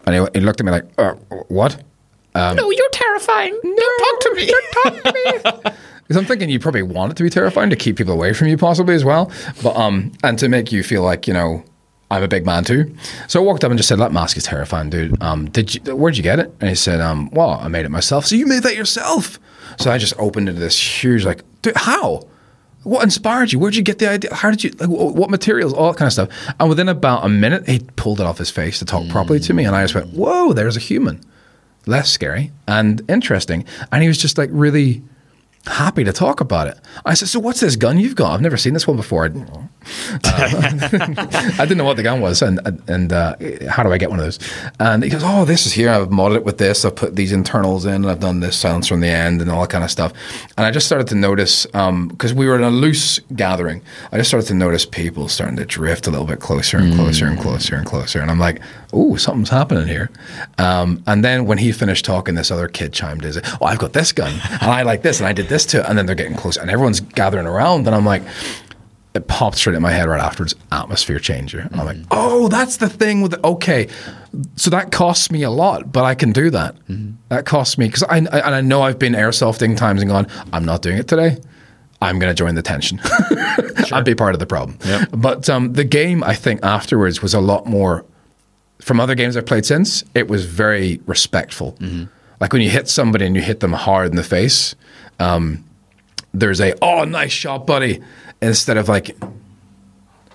And 0.07 0.15
he, 0.15 0.39
he 0.39 0.45
looked 0.45 0.61
at 0.61 0.67
me 0.67 0.73
like, 0.73 0.87
uh, 0.99 1.15
"What?" 1.49 1.83
no, 2.35 2.71
you're 2.71 2.91
terrifying. 2.91 3.59
No, 3.63 3.77
don't 3.77 3.99
talk 3.99 4.21
to 4.21 4.35
me. 4.35 4.47
Don't 4.47 4.73
talk 4.73 5.03
to 5.03 5.13
me. 5.65 5.73
Because 6.05 6.19
I'm 6.19 6.27
thinking 6.27 6.51
you 6.51 6.59
probably 6.59 6.83
want 6.83 7.13
it 7.13 7.17
to 7.17 7.23
be 7.23 7.31
terrifying 7.31 7.71
to 7.71 7.77
keep 7.77 7.97
people 7.97 8.13
away 8.13 8.35
from 8.35 8.49
you, 8.49 8.59
possibly 8.59 8.95
as 8.95 9.07
well, 9.07 9.33
but 9.63 9.75
um, 9.75 10.13
and 10.23 10.39
to 10.39 10.51
make 10.51 10.71
you 10.71 10.83
feel 10.83 11.03
like 11.03 11.27
you 11.27 11.33
know 11.33 11.65
I'm 12.11 12.23
a 12.23 12.29
big 12.29 12.47
man 12.47 12.65
too. 12.65 12.95
So 13.29 13.41
I 13.41 13.45
walked 13.45 13.65
up 13.65 13.71
and 13.71 13.79
just 13.79 13.89
said, 13.89 13.99
"That 13.99 14.13
mask 14.13 14.37
is 14.37 14.45
terrifying, 14.45 14.91
dude. 14.91 15.21
Um, 15.23 15.51
did 15.51 15.75
you? 15.75 15.97
Where'd 15.97 16.17
you 16.17 16.23
get 16.23 16.39
it?" 16.39 16.55
And 16.61 16.69
he 16.69 16.75
said, 16.75 17.01
"Um, 17.01 17.31
well, 17.31 17.59
I 17.61 17.69
made 17.69 17.85
it 17.85 17.91
myself." 17.91 18.27
So 18.27 18.37
you 18.37 18.47
made 18.47 18.63
that 18.63 18.77
yourself? 18.77 19.39
So 19.79 19.91
I 19.91 19.99
just 19.99 20.15
opened 20.19 20.49
into 20.49 20.61
this 20.61 20.79
huge 20.79 21.25
like, 21.25 21.43
dude, 21.63 21.77
how? 21.77 22.27
What 22.85 23.03
inspired 23.03 23.53
you? 23.53 23.59
Where'd 23.59 23.75
you 23.75 23.83
get 23.83 23.99
the 23.99 24.11
idea? 24.11 24.35
How 24.35 24.51
did 24.51 24.63
you? 24.63 24.71
Like, 24.79 24.91
what 24.91 25.31
materials? 25.31 25.73
All 25.73 25.91
that 25.91 25.99
kind 25.99 26.07
of 26.07 26.13
stuff. 26.13 26.29
And 26.61 26.69
within 26.69 26.89
about 26.89 27.25
a 27.25 27.29
minute, 27.29 27.67
he 27.67 27.81
pulled 27.97 28.21
it 28.21 28.27
off 28.27 28.37
his 28.39 28.51
face 28.51 28.79
to 28.81 28.85
talk 28.85 29.09
properly 29.09 29.41
to 29.41 29.55
me, 29.55 29.65
and 29.65 29.75
I 29.75 29.83
just 29.83 29.95
went, 29.95 30.09
"Whoa, 30.13 30.53
there's 30.53 30.77
a 30.77 30.81
human." 30.81 31.21
less 31.87 32.11
scary 32.11 32.51
and 32.67 33.03
interesting. 33.09 33.65
And 33.93 34.03
he 34.03 34.09
was 34.09 34.19
just 34.19 34.39
like 34.39 34.51
really 34.53 35.03
happy 35.67 36.05
to 36.05 36.13
talk 36.13 36.41
about 36.41 36.67
it. 36.67 36.79
I 37.05 37.15
said, 37.15 37.29
"So 37.29 37.41
what's 37.41 37.61
this 37.61 37.77
gun 37.77 37.99
you've 37.99 38.17
got? 38.17 38.33
I've 38.33 38.41
never 38.41 38.57
seen 38.57 38.75
this 38.75 38.87
one 38.87 38.97
before." 38.97 39.31
I 40.25 41.57
didn't 41.59 41.77
know 41.77 41.85
what 41.85 41.97
the 41.97 42.03
gun 42.03 42.21
was, 42.21 42.43
and 42.43 42.61
and 42.89 43.13
uh, 43.13 43.37
how 43.69 43.83
do 43.83 43.93
I 43.93 43.99
get 43.99 44.11
one 44.11 44.19
of 44.19 44.25
those? 44.25 44.39
And 44.81 45.03
he 45.03 45.11
goes, 45.11 45.23
"Oh, 45.25 45.45
this 45.45 45.67
is 45.67 45.73
here. 45.73 45.91
I've 45.91 46.09
modded 46.09 46.37
it 46.37 46.45
with 46.45 46.59
this. 46.59 46.85
I've 46.85 46.97
put 46.97 47.17
these 47.17 47.33
internals 47.33 47.85
in, 47.85 47.95
and 47.97 48.07
I've 48.11 48.21
done 48.21 48.41
this 48.41 48.57
silencer 48.57 48.95
on 48.95 49.01
the 49.01 49.09
end, 49.09 49.41
and 49.43 49.51
all 49.51 49.61
that 49.63 49.71
kind 49.71 49.85
of 49.85 49.91
stuff." 49.91 50.13
And 50.57 50.67
I 50.67 50.71
just 50.71 50.87
started 50.87 51.09
to 51.09 51.15
notice 51.15 51.67
because 51.67 52.33
we 52.35 52.47
were 52.47 52.57
in 52.57 52.63
a 52.63 52.71
loose 52.71 53.21
gathering. 53.37 53.83
I 54.13 54.17
just 54.17 54.31
started 54.31 54.47
to 54.49 54.55
notice 54.55 54.87
people 54.87 55.29
starting 55.29 55.57
to 55.57 55.65
drift 55.67 56.07
a 56.07 56.11
little 56.11 56.27
bit 56.27 56.41
closer 56.41 56.79
and 56.79 56.95
closer 56.95 57.27
and 57.27 57.39
closer 57.39 57.77
and 57.77 57.87
closer, 57.87 58.21
and 58.21 58.31
I'm 58.31 58.39
like, 58.41 58.61
"Oh, 58.93 59.17
something's 59.17 59.51
happening 59.51 59.87
here." 59.87 60.11
Um, 60.59 61.03
and 61.07 61.25
then 61.25 61.45
when 61.47 61.59
he 61.59 61.73
finished 61.73 62.05
talking, 62.05 62.35
this 62.35 62.51
other 62.51 62.69
kid 62.69 62.93
chimed 62.93 63.25
in, 63.25 63.35
"Oh, 63.61 63.67
I've 63.67 63.79
got 63.79 63.93
this 63.93 64.13
gun, 64.13 64.33
and 64.51 64.71
I 64.71 64.83
like 64.83 65.03
this, 65.03 65.21
and 65.21 65.27
I 65.27 65.33
did 65.33 65.49
this 65.49 65.54
too." 65.67 65.83
And 65.83 65.97
then 65.99 66.07
they're 66.07 66.15
getting 66.15 66.37
close, 66.37 66.57
and 66.57 66.71
everyone's 66.71 67.01
gathering 67.01 67.47
around, 67.47 67.87
and 67.87 67.95
I'm 67.95 68.07
like 68.07 68.23
it 69.15 69.29
popped 69.29 69.57
straight 69.57 69.77
in 69.77 69.83
my 69.83 69.93
head 69.93 70.09
right 70.09 70.21
afterwards 70.21 70.55
atmosphere 70.73 71.21
changer. 71.21 71.61
And 71.61 71.81
i'm 71.81 71.87
like 71.87 71.97
mm-hmm. 71.97 72.09
oh 72.11 72.49
that's 72.49 72.79
the 72.79 72.89
thing 72.89 73.23
with 73.23 73.43
okay 73.45 73.89
so 74.57 74.71
that 74.71 74.91
costs 74.91 75.31
me 75.31 75.45
a 75.45 75.51
lot 75.51 75.93
but 75.93 76.05
i 76.05 76.15
can 76.15 76.33
do 76.33 76.51
that. 76.51 76.75
Mm-hmm. 76.89 77.13
That 77.29 77.47
costs 77.47 77.79
me 77.79 77.87
because 77.87 78.03
I, 78.03 78.17
I 78.17 78.19
and 78.19 78.55
i 78.55 78.61
know 78.61 78.83
i've 78.83 78.99
been 78.99 79.15
airsofting 79.15 79.77
times 79.77 80.03
and 80.03 80.11
gone 80.11 80.27
i'm 80.53 80.65
not 80.65 80.83
doing 80.83 80.99
it 80.99 81.09
today. 81.09 81.39
I'm 82.03 82.19
going 82.19 82.31
to 82.31 82.35
join 82.35 82.55
the 82.55 82.61
tension. 82.61 83.01
I'd 83.93 84.05
be 84.05 84.15
part 84.15 84.35
of 84.35 84.39
the 84.39 84.47
problem. 84.47 84.79
Yep. 84.85 85.09
but 85.13 85.49
um, 85.49 85.73
the 85.73 85.85
game 85.85 86.25
i 86.25 86.35
think 86.35 86.61
afterwards 86.65 87.23
was 87.23 87.35
a 87.35 87.41
lot 87.41 87.67
more 87.67 88.05
from 88.81 89.01
other 89.01 89.15
games 89.15 89.37
I've 89.37 89.47
played 89.47 89.65
since, 89.65 90.05
it 90.15 90.29
was 90.29 90.45
very 90.45 91.01
respectful. 91.07 91.73
Mm-hmm. 91.81 92.05
Like 92.41 92.53
when 92.53 92.63
you 92.63 92.71
hit 92.71 92.89
somebody 92.89 93.27
and 93.27 93.35
you 93.37 93.43
hit 93.43 93.61
them 93.61 93.73
hard 93.73 94.11
in 94.11 94.17
the 94.17 94.23
face, 94.25 94.75
um, 95.19 95.65
there's 96.33 96.61
a 96.61 96.75
"oh, 96.83 97.05
nice 97.05 97.33
shot, 97.33 97.67
buddy," 97.67 98.01
instead 98.43 98.77
of 98.77 98.89
like 98.89 99.17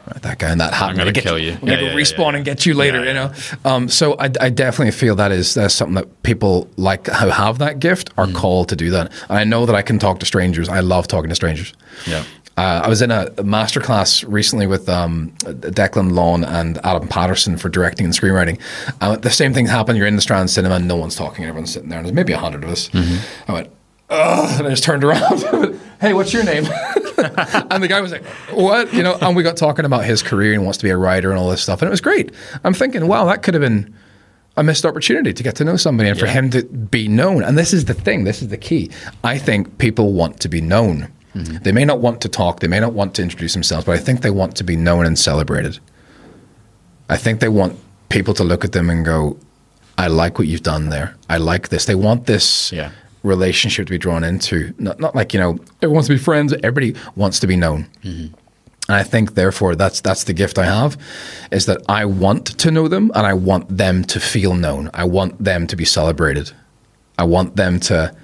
"Right, 0.08 0.22
that 0.22 0.40
guy 0.40 0.52
in 0.52 0.58
that 0.60 0.74
hat. 0.74 0.90
I'm 0.90 0.96
gonna 0.96 1.12
get 1.12 1.24
kill 1.24 1.38
you." 1.38 1.54
I'm 1.54 1.60
gonna 1.60 1.74
Yeah, 1.74 1.80
go 1.82 1.86
yeah, 1.88 1.94
respawn 1.96 2.32
yeah, 2.32 2.36
and 2.38 2.46
get 2.46 2.66
you 2.66 2.74
later. 2.74 3.04
You 3.06 3.14
know. 3.14 3.34
Um, 3.66 3.90
so 3.90 4.14
I, 4.18 4.30
I 4.40 4.50
definitely 4.50 4.92
feel 4.92 5.16
that 5.18 5.32
is 5.32 5.54
that's 5.54 5.74
something 5.74 5.96
that 5.96 6.24
people 6.24 6.68
like 6.78 7.08
who 7.08 7.28
have 7.30 7.58
that 7.60 7.80
gift 7.80 8.16
Mm. 8.16 8.30
are 8.30 8.34
called 8.40 8.70
to 8.70 8.76
do 8.76 8.90
that. 8.92 9.12
I 9.30 9.44
know 9.44 9.66
that 9.66 9.76
I 9.76 9.82
can 9.82 10.00
talk 10.00 10.20
to 10.20 10.26
strangers. 10.26 10.70
I 10.70 10.80
love 10.80 11.08
talking 11.08 11.30
to 11.30 11.36
strangers. 11.36 11.74
Yeah. 12.08 12.24
Uh, 12.60 12.82
I 12.84 12.90
was 12.90 13.02
in 13.02 13.10
a, 13.10 13.30
masterclass 13.38 14.26
recently 14.28 14.68
with 14.68 14.90
um, 14.90 15.32
Declan 15.46 16.12
Lawn 16.12 16.44
and 16.44 16.78
Adam 16.84 17.08
Patterson 17.08 17.56
for 17.56 17.70
directing 17.70 18.06
and 18.06 18.14
screenwriting. 18.14 18.60
Uh, 19.00 19.16
the 19.16 19.30
same 19.30 19.54
thing 19.54 19.66
happened. 19.66 19.98
You're 19.98 20.08
in 20.08 20.18
the 20.18 20.22
Strand 20.22 20.50
Cinema, 20.50 20.76
and 20.76 20.86
no 20.86 20.98
one's 20.98 21.16
talking. 21.16 21.46
Everyone's 21.46 21.72
sitting 21.72 21.88
there, 21.88 22.00
and 22.00 22.06
there's 22.06 22.14
maybe 22.14 22.34
a 22.34 22.38
hundred 22.38 22.66
of 22.66 22.70
us. 22.70 22.90
I 23.48 23.54
went, 23.54 23.70
Ugh, 24.10 24.60
and 24.60 24.68
I 24.68 24.72
just 24.72 24.84
turned 24.84 25.06
around. 25.06 25.42
Went, 25.54 25.80
hey, 26.02 26.14
what's 26.14 26.34
your 26.34 26.44
name? 26.44 26.66
and 27.18 27.82
the 27.82 27.88
guy 27.88 28.02
was 28.02 28.12
like, 28.12 28.26
what? 28.52 28.94
You 28.94 29.04
know, 29.04 29.18
and 29.22 29.38
we 29.38 29.44
got 29.44 29.56
talking 29.56 29.86
about 29.86 30.04
his 30.04 30.22
career 30.22 30.54
and 30.54 30.64
wants 30.64 30.80
to 30.80 30.84
be 30.84 30.90
a 30.90 30.98
writer 30.98 31.30
and 31.30 31.40
all 31.40 31.50
this 31.50 31.62
stuff, 31.62 31.82
and 31.82 31.88
it 31.88 31.92
was 31.92 32.02
great. 32.02 32.34
I'm 32.66 32.74
thinking, 32.74 33.08
wow, 33.08 33.24
that 33.24 33.42
could 33.42 33.54
have 33.54 33.62
been 33.62 33.96
a 34.58 34.64
missed 34.64 34.86
opportunity 34.86 35.32
to 35.32 35.44
get 35.44 35.56
to 35.56 35.64
know 35.64 35.78
somebody 35.78 36.10
and 36.10 36.20
for 36.20 36.26
him 36.26 36.50
to 36.50 36.64
be 36.64 37.08
known. 37.08 37.42
And 37.42 37.58
this 37.58 37.74
is 37.74 37.86
the 37.86 37.94
thing, 37.94 38.26
this 38.26 38.42
is 38.42 38.50
the 38.50 38.58
key. 38.58 38.92
I 39.24 39.38
think 39.38 39.78
people 39.78 40.12
want 40.12 40.42
to 40.42 40.50
be 40.50 40.60
known. 40.60 41.10
Mm-hmm. 41.36 41.58
They 41.64 41.72
may 41.72 41.86
not 41.86 42.00
want 42.00 42.22
to 42.22 42.30
talk, 42.30 42.60
they 42.60 42.68
may 42.68 42.80
not 42.80 42.94
want 42.94 43.14
to 43.16 43.22
introduce 43.22 43.54
themselves, 43.54 43.86
but 43.86 43.96
I 43.96 44.00
think 44.00 44.22
they 44.22 44.32
want 44.32 44.56
to 44.58 44.64
be 44.64 44.76
known 44.76 45.06
and 45.06 45.18
celebrated. 45.18 45.80
I 47.10 47.18
think 47.18 47.40
they 47.40 47.50
want 47.50 47.80
people 48.10 48.34
to 48.36 48.44
look 48.44 48.64
at 48.66 48.72
them 48.72 48.90
and 48.90 49.06
go, 49.06 49.38
I 49.98 50.08
like 50.08 50.40
what 50.40 50.48
you've 50.48 50.64
done 50.64 50.90
there. 50.90 51.16
I 51.30 51.38
like 51.38 51.70
this. 51.70 51.86
They 51.86 51.96
want 51.96 52.26
this 52.26 52.72
Yeah. 52.72 52.92
relationship 53.24 53.88
to 53.88 53.92
be 53.92 53.98
drawn 53.98 54.24
into. 54.24 54.74
Not, 54.80 55.00
not 55.00 55.16
like, 55.16 55.34
you 55.34 55.40
know, 55.40 55.60
everyone 55.82 55.96
wants 55.96 56.08
to 56.08 56.14
be 56.14 56.20
friends, 56.20 56.54
everybody 56.64 56.96
wants 57.16 57.40
to 57.42 57.48
be 57.48 57.56
known. 57.56 57.88
Mm-hmm. 58.04 58.34
And 58.88 58.96
I 58.96 59.04
think, 59.04 59.36
therefore, 59.36 59.76
that's 59.76 60.02
that's 60.02 60.24
the 60.24 60.34
gift 60.34 60.58
I 60.58 60.66
have, 60.66 60.98
is 61.52 61.66
that 61.68 61.82
I 61.88 62.06
want 62.06 62.46
to 62.58 62.72
know 62.72 62.88
them 62.88 63.12
and 63.14 63.28
I 63.28 63.34
want 63.34 63.78
them 63.78 64.04
to 64.06 64.20
feel 64.20 64.56
known. 64.56 64.90
I 64.96 65.04
want 65.04 65.44
them 65.44 65.68
to 65.68 65.76
be 65.76 65.86
celebrated. 65.86 66.52
I 67.20 67.24
want 67.26 67.56
them 67.56 67.80
to. 67.82 68.16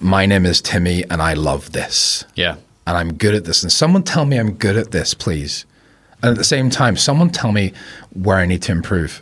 My 0.00 0.26
name 0.26 0.44
is 0.46 0.60
Timmy, 0.60 1.04
and 1.10 1.22
I 1.22 1.34
love 1.34 1.72
this. 1.72 2.24
Yeah. 2.34 2.56
and 2.86 2.96
I'm 2.96 3.14
good 3.14 3.34
at 3.34 3.44
this. 3.44 3.62
And 3.62 3.70
someone 3.72 4.02
tell 4.02 4.24
me 4.24 4.38
I'm 4.38 4.52
good 4.52 4.76
at 4.76 4.90
this, 4.92 5.14
please. 5.14 5.66
And 6.22 6.30
at 6.30 6.36
the 6.36 6.44
same 6.44 6.68
time, 6.70 6.96
someone 6.96 7.30
tell 7.30 7.52
me 7.52 7.72
where 8.12 8.36
I 8.38 8.46
need 8.46 8.62
to 8.62 8.72
improve. 8.72 9.20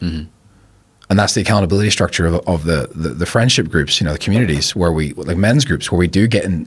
And 1.08 1.18
that's 1.18 1.34
the 1.34 1.40
accountability 1.42 1.90
structure 1.90 2.26
of, 2.26 2.34
of 2.48 2.64
the, 2.64 2.90
the 2.94 3.10
the 3.10 3.26
friendship 3.26 3.68
groups, 3.68 4.00
you 4.00 4.04
know, 4.06 4.12
the 4.12 4.18
communities 4.18 4.74
where 4.74 4.90
we 4.90 5.12
like 5.14 5.36
men's 5.36 5.64
groups 5.64 5.92
where 5.92 5.98
we 5.98 6.08
do 6.08 6.26
get 6.26 6.44
in 6.44 6.66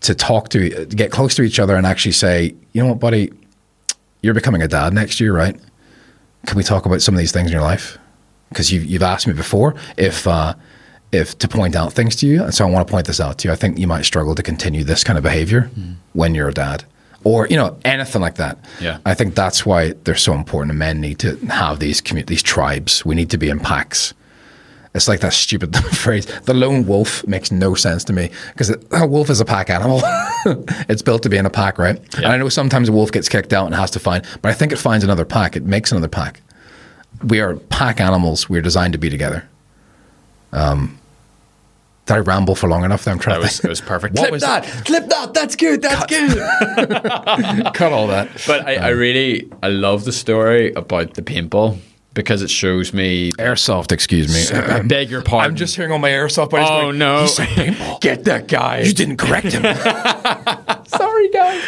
to 0.00 0.14
talk 0.14 0.50
to 0.50 0.84
get 0.86 1.10
close 1.10 1.34
to 1.36 1.42
each 1.42 1.58
other 1.58 1.76
and 1.76 1.86
actually 1.86 2.12
say, 2.12 2.54
you 2.72 2.82
know 2.82 2.88
what, 2.90 2.98
buddy, 3.00 3.32
you're 4.22 4.34
becoming 4.34 4.60
a 4.60 4.68
dad 4.68 4.92
next 4.92 5.18
year, 5.20 5.34
right? 5.34 5.58
Can 6.46 6.56
we 6.58 6.62
talk 6.62 6.84
about 6.84 7.00
some 7.00 7.14
of 7.14 7.18
these 7.18 7.32
things 7.32 7.46
in 7.46 7.52
your 7.52 7.62
life? 7.62 7.96
Because 8.50 8.70
you've 8.70 8.84
you've 8.84 9.02
asked 9.02 9.26
me 9.26 9.32
before 9.32 9.74
if 9.96 10.26
uh, 10.26 10.54
if 11.12 11.38
to 11.38 11.48
point 11.48 11.74
out 11.74 11.92
things 11.92 12.16
to 12.16 12.26
you, 12.26 12.44
and 12.44 12.54
so 12.54 12.66
I 12.66 12.70
want 12.70 12.86
to 12.86 12.90
point 12.90 13.06
this 13.06 13.20
out 13.20 13.38
to 13.38 13.48
you. 13.48 13.52
I 13.52 13.56
think 13.56 13.78
you 13.78 13.86
might 13.86 14.04
struggle 14.04 14.34
to 14.34 14.42
continue 14.42 14.84
this 14.84 15.04
kind 15.04 15.16
of 15.16 15.22
behavior 15.22 15.62
hmm. 15.62 15.92
when 16.12 16.34
you're 16.34 16.48
a 16.48 16.54
dad, 16.54 16.84
or 17.24 17.46
you 17.48 17.56
know 17.56 17.78
anything 17.84 18.22
like 18.22 18.36
that. 18.36 18.58
Yeah. 18.80 18.98
I 19.04 19.14
think 19.14 19.34
that's 19.34 19.66
why 19.66 19.92
they're 20.04 20.14
so 20.14 20.34
important. 20.34 20.70
And 20.70 20.78
men 20.78 21.00
need 21.00 21.18
to 21.20 21.36
have 21.46 21.80
these 21.80 22.00
commu- 22.00 22.26
these 22.26 22.42
tribes. 22.42 23.04
We 23.04 23.14
need 23.14 23.30
to 23.30 23.38
be 23.38 23.48
in 23.48 23.58
packs. 23.58 24.14
It's 24.92 25.06
like 25.06 25.20
that 25.20 25.32
stupid 25.32 25.76
phrase. 25.94 26.26
The 26.42 26.54
lone 26.54 26.86
wolf 26.86 27.26
makes 27.26 27.52
no 27.52 27.74
sense 27.74 28.02
to 28.04 28.12
me 28.12 28.30
because 28.52 28.74
a 28.90 29.06
wolf 29.06 29.30
is 29.30 29.40
a 29.40 29.44
pack 29.44 29.70
animal. 29.70 30.00
it's 30.88 31.02
built 31.02 31.22
to 31.22 31.28
be 31.28 31.36
in 31.36 31.46
a 31.46 31.50
pack, 31.50 31.78
right? 31.78 32.00
And 32.16 32.26
I 32.26 32.36
know 32.36 32.48
sometimes 32.48 32.88
a 32.88 32.92
wolf 32.92 33.12
gets 33.12 33.28
kicked 33.28 33.52
out 33.52 33.66
and 33.66 33.74
has 33.74 33.90
to 33.92 34.00
find, 34.00 34.24
but 34.42 34.50
I 34.50 34.54
think 34.54 34.72
it 34.72 34.78
finds 34.78 35.04
another 35.04 35.24
pack. 35.24 35.54
It 35.54 35.64
makes 35.64 35.92
another 35.92 36.08
pack. 36.08 36.40
We 37.22 37.40
are 37.40 37.56
pack 37.56 38.00
animals. 38.00 38.48
We're 38.48 38.62
designed 38.62 38.94
to 38.94 38.98
be 38.98 39.10
together. 39.10 39.48
Um, 40.52 40.98
did 42.06 42.14
I 42.14 42.18
ramble 42.20 42.54
for 42.56 42.68
long 42.68 42.84
enough? 42.84 43.04
There, 43.04 43.12
I'm 43.14 43.20
trying 43.20 43.34
That 43.34 43.40
to 43.40 43.44
was, 43.46 43.56
think. 43.58 43.64
it 43.66 43.68
was 43.68 43.80
perfect. 43.80 44.14
What 44.16 44.22
Clip 44.22 44.32
was- 44.32 44.42
that. 44.42 44.64
Clip 44.84 45.06
that. 45.08 45.32
That's 45.34 45.54
good. 45.56 45.80
That's 45.82 46.06
good. 46.06 46.30
cut 47.74 47.92
all 47.92 48.08
that. 48.08 48.28
But 48.46 48.66
I, 48.66 48.74
I 48.76 48.88
really, 48.88 49.48
I 49.62 49.68
love 49.68 50.04
the 50.04 50.12
story 50.12 50.72
about 50.72 51.14
the 51.14 51.22
paintball 51.22 51.78
because 52.14 52.42
it 52.42 52.50
shows 52.50 52.92
me. 52.92 53.30
Airsoft, 53.38 53.92
excuse 53.92 54.28
me. 54.52 54.58
I 54.58 54.80
beg 54.82 55.08
your 55.10 55.22
pardon. 55.22 55.50
I'm 55.52 55.56
just 55.56 55.76
hearing 55.76 55.92
all 55.92 55.98
my 56.00 56.10
airsoft 56.10 56.50
buddies 56.50 56.68
Oh 56.68 56.80
going, 56.82 56.98
no! 56.98 57.22
"You 57.22 57.28
said 57.28 57.46
paintball." 57.48 58.00
Get 58.00 58.24
that 58.24 58.48
guy. 58.48 58.80
You 58.80 58.92
didn't 58.92 59.18
correct 59.18 59.52
him. 59.52 59.62
Sorry, 60.86 61.28
guys. 61.30 61.62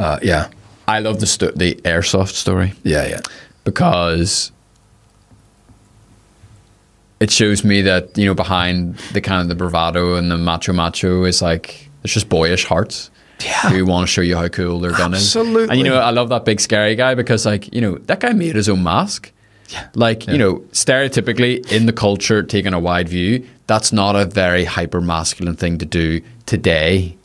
uh, 0.00 0.18
yeah, 0.22 0.48
I 0.88 0.98
love 0.98 1.20
the 1.20 1.26
sto- 1.26 1.52
the 1.52 1.76
airsoft 1.84 2.30
story 2.34 2.72
yeah, 2.82 3.06
yeah. 3.06 3.20
because 3.62 4.50
it 7.20 7.30
shows 7.30 7.64
me 7.64 7.82
that 7.82 8.16
you 8.16 8.26
know 8.26 8.34
behind 8.34 8.96
the 9.12 9.20
kind 9.20 9.42
of 9.42 9.48
the 9.48 9.54
bravado 9.54 10.14
and 10.14 10.30
the 10.30 10.38
macho 10.38 10.72
macho 10.72 11.24
is 11.24 11.42
like 11.42 11.88
it's 12.04 12.12
just 12.12 12.28
boyish 12.28 12.64
hearts. 12.64 13.10
Yeah. 13.40 13.70
Who 13.70 13.86
want 13.86 14.08
to 14.08 14.12
show 14.12 14.20
you 14.20 14.36
how 14.36 14.48
cool 14.48 14.80
their 14.80 14.92
gun 14.92 15.14
is. 15.14 15.20
Absolutely. 15.20 15.68
And 15.68 15.78
you 15.78 15.84
know, 15.84 15.98
I 15.98 16.10
love 16.10 16.28
that 16.30 16.44
big 16.44 16.60
scary 16.60 16.96
guy 16.96 17.14
because 17.14 17.46
like, 17.46 17.72
you 17.72 17.80
know, 17.80 17.98
that 17.98 18.20
guy 18.20 18.32
made 18.32 18.56
his 18.56 18.68
own 18.68 18.82
mask. 18.82 19.30
Yeah. 19.68 19.86
Like, 19.94 20.26
you 20.26 20.38
know, 20.38 20.60
stereotypically 20.72 21.70
in 21.70 21.86
the 21.86 21.92
culture, 21.92 22.42
taking 22.42 22.72
a 22.72 22.80
wide 22.80 23.08
view, 23.08 23.46
that's 23.66 23.92
not 23.92 24.16
a 24.16 24.24
very 24.24 24.64
hyper 24.64 25.00
masculine 25.00 25.56
thing 25.56 25.78
to 25.78 25.84
do 25.84 26.22
today. 26.46 27.17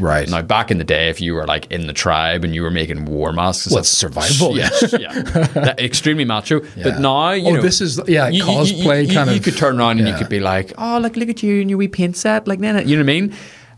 Right. 0.00 0.28
Now, 0.28 0.42
back 0.42 0.70
in 0.70 0.78
the 0.78 0.84
day, 0.84 1.08
if 1.10 1.20
you 1.20 1.34
were 1.34 1.46
like 1.46 1.70
in 1.70 1.86
the 1.86 1.92
tribe 1.92 2.42
and 2.42 2.54
you 2.54 2.62
were 2.62 2.70
making 2.70 3.04
war 3.04 3.32
masks, 3.32 3.70
Well, 3.72 3.84
survival. 3.84 4.56
Yeah, 4.56 4.70
yeah, 4.98 5.12
That- 5.22 5.78
extremely 5.78 6.24
macho. 6.24 6.62
Yeah. 6.76 6.84
But 6.84 7.00
now, 7.00 7.30
you 7.32 7.48
Oh, 7.48 7.54
know, 7.56 7.62
this 7.62 7.80
is- 7.80 8.00
yeah, 8.08 8.28
you- 8.28 8.38
you- 8.38 8.44
cosplay 8.44 9.06
you, 9.06 9.14
kind 9.14 9.28
of. 9.30 9.36
you, 9.36 9.40
could 9.42 9.56
turn 9.56 9.78
around 9.78 9.98
and 10.00 10.08
you 10.08 10.14
could 10.14 10.28
be 10.28 10.40
like, 10.40 10.72
"Oh, 10.78 10.98
like 10.98 11.16
look 11.16 11.28
at 11.28 11.42
you 11.42 11.60
and 11.60 11.68
your 11.70 11.78
wee 11.78 11.88
paint 11.88 12.16
set," 12.16 12.48
like 12.48 12.58
that. 12.60 12.86
You 12.86 12.96
know 12.96 13.02
what 13.04 13.10
I 13.10 13.20
mean? 13.20 13.34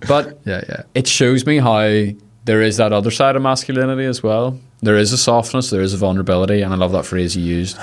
But 0.08 0.40
Yeah, 0.46 0.62
yeah. 0.68 0.82
it 0.94 1.06
shows 1.06 1.44
me 1.44 1.58
how 1.58 1.82
there 2.44 2.62
is 2.62 2.76
that 2.78 2.92
other 2.92 3.10
side 3.10 3.36
of 3.36 3.42
masculinity 3.42 4.04
as 4.04 4.22
well. 4.22 4.58
There 4.80 4.96
is 4.96 5.12
a 5.12 5.18
softness, 5.18 5.70
there 5.70 5.80
is 5.82 5.94
a 5.94 5.96
vulnerability, 5.96 6.60
and 6.62 6.72
I 6.72 6.76
love 6.76 6.92
that 6.92 7.04
phrase 7.06 7.36
you 7.36 7.44
used. 7.44 7.76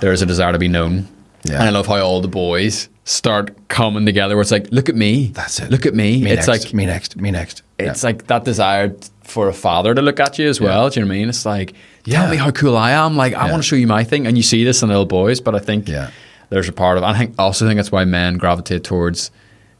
There 0.00 0.12
is 0.12 0.20
a 0.22 0.26
desire 0.26 0.52
to 0.52 0.58
be 0.58 0.68
known. 0.68 1.06
Yeah. 1.44 1.54
And 1.60 1.64
I 1.64 1.70
love 1.70 1.86
how 1.86 2.00
all 2.00 2.20
the 2.20 2.28
boys 2.28 2.88
start 3.04 3.68
coming 3.68 4.06
together 4.06 4.34
where 4.34 4.40
it's 4.42 4.50
like, 4.50 4.68
look 4.70 4.88
at 4.88 4.94
me. 4.94 5.26
That's 5.28 5.60
it. 5.60 5.70
Look 5.70 5.84
at 5.84 5.94
me. 5.94 6.22
Me 6.24 6.30
it's 6.30 6.46
next, 6.48 6.64
like 6.66 6.74
me 6.74 6.86
next, 6.86 7.16
me 7.16 7.30
next. 7.30 7.62
it's 7.78 8.02
like 8.02 8.26
that 8.28 8.44
desire 8.44 8.94
for 9.22 9.48
a 9.48 9.52
father 9.52 9.94
to 9.94 10.00
look 10.00 10.20
at 10.20 10.38
you 10.38 10.48
as 10.48 10.60
well. 10.60 10.88
Do 10.88 11.00
you 11.00 11.04
know 11.04 11.10
what 11.10 11.14
I 11.16 11.18
mean? 11.18 11.28
It's 11.28 11.44
like, 11.44 11.74
tell 12.04 12.30
me 12.30 12.36
how 12.36 12.50
cool 12.50 12.76
I 12.76 12.92
am. 12.92 13.16
Like, 13.16 13.34
I 13.34 13.50
want 13.50 13.62
to 13.62 13.66
show 13.68 13.76
you 13.76 13.86
my 13.86 14.04
thing. 14.04 14.26
And 14.26 14.36
you 14.38 14.42
see 14.42 14.64
this 14.64 14.82
in 14.82 14.88
little 14.88 15.04
boys, 15.06 15.40
but 15.40 15.54
I 15.54 15.58
think 15.58 15.86
Yeah. 15.88 16.10
there's 16.48 16.68
a 16.68 16.72
part 16.72 16.96
of 16.96 17.04
I 17.04 17.16
think 17.16 17.34
also 17.38 17.66
think 17.66 17.76
that's 17.76 17.92
why 17.92 18.04
men 18.06 18.38
gravitate 18.38 18.84
towards 18.84 19.30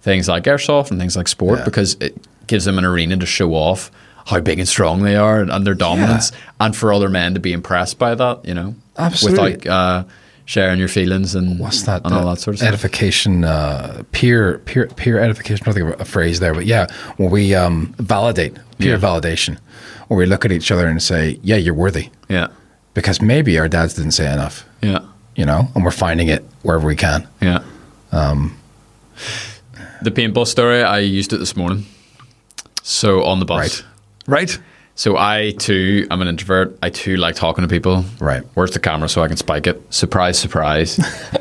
things 0.02 0.28
like 0.28 0.44
airsoft 0.44 0.90
and 0.90 1.00
things 1.00 1.16
like 1.16 1.28
sport 1.28 1.60
Yeah. 1.60 1.64
because 1.64 1.94
it 2.00 2.14
gives 2.46 2.66
them 2.66 2.76
an 2.78 2.84
arena 2.84 3.16
to 3.16 3.24
show 3.26 3.54
off 3.54 3.90
how 4.26 4.40
big 4.40 4.58
and 4.58 4.68
strong 4.68 5.02
they 5.02 5.16
are 5.16 5.40
and, 5.40 5.50
and 5.50 5.66
their 5.66 5.74
dominance, 5.74 6.30
and 6.60 6.74
for 6.76 6.92
other 6.92 7.08
men 7.10 7.32
to 7.34 7.40
be 7.40 7.52
impressed 7.52 7.98
by 7.98 8.14
that, 8.14 8.44
you 8.44 8.54
know, 8.54 8.74
Absolutely. 8.98 9.52
without 9.56 9.66
uh, 9.66 10.04
sharing 10.46 10.78
your 10.78 10.88
feelings 10.88 11.34
and 11.34 11.58
What's 11.58 11.82
that? 11.84 12.02
and 12.04 12.12
all 12.14 12.26
that 12.34 12.40
sort 12.40 12.54
of 12.54 12.58
stuff. 12.58 12.68
Edification, 12.68 13.44
uh, 13.44 14.02
peer, 14.12 14.58
peer, 14.58 14.86
peer 14.88 15.18
edification. 15.18 15.62
I 15.64 15.72
don't 15.72 15.74
think 15.74 15.94
of 15.94 16.00
a 16.00 16.04
phrase 16.04 16.40
there, 16.40 16.52
but 16.54 16.66
yeah, 16.66 16.86
when 17.16 17.30
we 17.30 17.54
um, 17.54 17.94
validate, 17.98 18.54
peer 18.78 18.92
Yeah. 18.92 18.98
validation, 18.98 19.58
where 20.08 20.18
we 20.18 20.26
look 20.26 20.44
at 20.44 20.52
each 20.52 20.70
other 20.70 20.86
and 20.86 21.02
say, 21.02 21.38
"Yeah, 21.42 21.56
you're 21.56 21.74
worthy," 21.74 22.10
Yeah, 22.28 22.48
because 22.94 23.22
maybe 23.22 23.58
our 23.58 23.68
dads 23.68 23.94
didn't 23.94 24.12
say 24.12 24.30
enough, 24.32 24.66
yeah, 24.82 24.98
you 25.34 25.46
know, 25.46 25.68
and 25.74 25.84
we're 25.84 25.90
finding 25.90 26.28
it 26.28 26.44
wherever 26.62 26.86
we 26.86 26.96
can. 26.96 27.26
yeah. 27.40 27.60
the 30.02 30.10
paintball 30.10 30.46
story, 30.46 30.82
I 30.82 30.98
used 30.98 31.32
it 31.32 31.38
this 31.38 31.56
morning. 31.56 31.86
So 32.82 33.24
on 33.24 33.38
the 33.38 33.46
bus. 33.46 33.82
Right. 34.26 34.38
Right. 34.40 34.58
So 34.96 35.16
I 35.16 35.52
too, 35.58 36.06
I'm 36.10 36.22
an 36.22 36.28
introvert. 36.28 36.78
I 36.82 36.90
too 36.90 37.16
like 37.16 37.34
talking 37.34 37.62
to 37.62 37.68
people. 37.68 38.04
Right. 38.20 38.42
Where's 38.54 38.70
the 38.70 38.78
camera 38.78 39.08
so 39.08 39.22
I 39.22 39.28
can 39.28 39.36
spike 39.36 39.66
it? 39.66 39.82
Surprise, 39.92 40.38
surprise. 40.38 40.98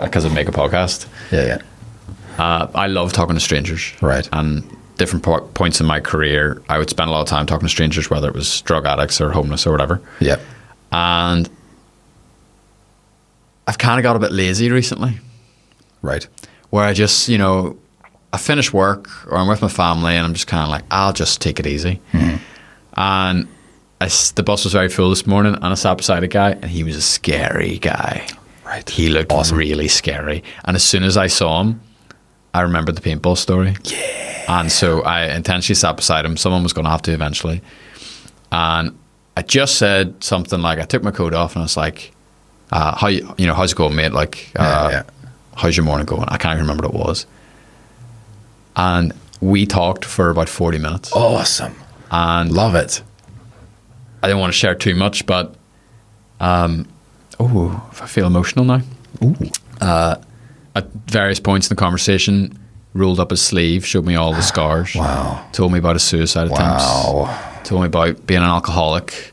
Because 0.00 0.24
I 0.24 0.30
make 0.30 0.48
a 0.48 0.52
podcast. 0.52 1.06
Yeah, 1.30 1.46
yeah. 1.46 2.42
Uh, 2.42 2.70
I 2.74 2.86
love 2.86 3.12
talking 3.12 3.34
to 3.34 3.40
strangers. 3.40 3.92
Right. 4.00 4.26
And 4.32 4.64
different 4.96 5.22
po- 5.22 5.42
points 5.48 5.78
in 5.78 5.86
my 5.86 6.00
career, 6.00 6.62
I 6.70 6.78
would 6.78 6.88
spend 6.88 7.10
a 7.10 7.12
lot 7.12 7.20
of 7.20 7.28
time 7.28 7.44
talking 7.44 7.66
to 7.66 7.70
strangers, 7.70 8.08
whether 8.08 8.26
it 8.26 8.34
was 8.34 8.62
drug 8.62 8.86
addicts 8.86 9.20
or 9.20 9.30
homeless 9.30 9.66
or 9.66 9.72
whatever. 9.72 10.00
Yeah. 10.20 10.40
And 10.90 11.50
I've 13.66 13.76
kind 13.76 13.98
of 14.00 14.02
got 14.04 14.16
a 14.16 14.18
bit 14.18 14.32
lazy 14.32 14.70
recently. 14.70 15.18
Right. 16.02 16.26
where 16.70 16.84
I 16.84 16.94
just, 16.94 17.28
you 17.28 17.36
know, 17.36 17.76
I 18.32 18.38
finish 18.38 18.72
work 18.72 19.06
or 19.30 19.36
I'm 19.36 19.48
with 19.48 19.60
my 19.60 19.68
family 19.68 20.16
and 20.16 20.24
I'm 20.26 20.32
just 20.32 20.46
kind 20.46 20.62
of 20.62 20.70
like, 20.70 20.84
I'll 20.90 21.12
just 21.12 21.42
take 21.42 21.60
it 21.60 21.66
easy. 21.66 22.00
And 22.94 23.48
I 24.00 24.08
the 24.34 24.42
bus 24.42 24.64
was 24.64 24.72
very 24.72 24.88
full 24.88 25.10
this 25.10 25.26
morning 25.26 25.54
and 25.54 25.64
I 25.64 25.74
sat 25.74 25.96
beside 25.96 26.24
a 26.24 26.28
guy 26.28 26.52
and 26.52 26.66
he 26.66 26.84
was 26.84 26.96
a 26.96 27.02
scary 27.02 27.78
guy. 27.78 28.26
Right. 28.64 28.88
He 28.88 29.08
looked 29.08 29.32
really 29.52 29.88
scary. 29.88 30.44
And 30.64 30.76
as 30.76 30.84
soon 30.84 31.02
as 31.02 31.16
I 31.16 31.26
saw 31.26 31.60
him, 31.60 31.80
I 32.54 32.62
remembered 32.62 32.96
the 32.96 33.02
paintball 33.02 33.36
story. 33.36 33.76
Yeah. 33.84 34.60
And 34.60 34.72
so 34.72 35.02
I 35.02 35.34
intentionally 35.34 35.76
sat 35.76 35.96
beside 35.96 36.24
him. 36.24 36.36
Someone 36.36 36.62
was 36.62 36.72
going 36.72 36.84
to 36.84 36.90
have 36.90 37.02
to 37.02 37.12
eventually. 37.12 37.62
And 38.52 38.96
I 39.36 39.42
just 39.42 39.76
said 39.76 40.22
something 40.22 40.60
like, 40.60 40.78
I 40.78 40.84
took 40.84 41.02
my 41.02 41.10
coat 41.10 41.34
off 41.34 41.54
and 41.54 41.62
I 41.62 41.64
was 41.64 41.76
like, 41.76 42.12
uh, 42.72 42.96
how 42.96 43.08
you, 43.08 43.34
know, 43.38 43.54
how's 43.54 43.72
it 43.72 43.76
going, 43.76 43.96
mate? 43.96 44.12
Like, 44.12 44.50
uh, 44.56 44.88
yeah. 44.92 45.02
how's 45.56 45.76
your 45.76 45.84
morning 45.84 46.06
going? 46.06 46.24
I 46.28 46.36
can't 46.36 46.54
even 46.54 46.62
remember 46.62 46.88
what 46.88 46.94
it 46.94 46.98
was. 46.98 47.26
And 48.76 49.12
we 49.40 49.66
talked 49.66 50.04
for 50.04 50.30
about 50.30 50.48
40 50.48 50.78
minutes. 50.78 51.12
Awesome. 51.12 51.74
And 52.10 52.52
Love 52.52 52.74
it. 52.74 53.02
I 54.22 54.26
didn't 54.26 54.40
want 54.40 54.52
to 54.52 54.58
share 54.58 54.74
too 54.74 54.94
much, 54.94 55.24
but 55.26 55.54
um, 56.40 56.86
oh, 57.38 57.88
I 58.00 58.06
feel 58.06 58.26
emotional 58.26 58.64
now. 58.64 58.82
Uh, 59.80 60.16
at 60.74 60.86
various 61.06 61.40
points 61.40 61.66
in 61.70 61.74
the 61.74 61.80
conversation, 61.80 62.58
rolled 62.92 63.18
up 63.20 63.30
his 63.30 63.40
sleeve, 63.42 63.86
showed 63.86 64.04
me 64.04 64.14
all 64.16 64.32
the 64.34 64.42
scars. 64.52 64.94
Wow. 64.94 65.46
Told 65.52 65.72
me 65.72 65.78
about 65.78 65.94
his 65.96 66.02
suicide 66.02 66.48
attempts. 66.50 66.84
Wow. 66.84 67.60
Told 67.64 67.80
me 67.82 67.86
about 67.86 68.26
being 68.26 68.42
an 68.42 68.48
alcoholic. 68.48 69.32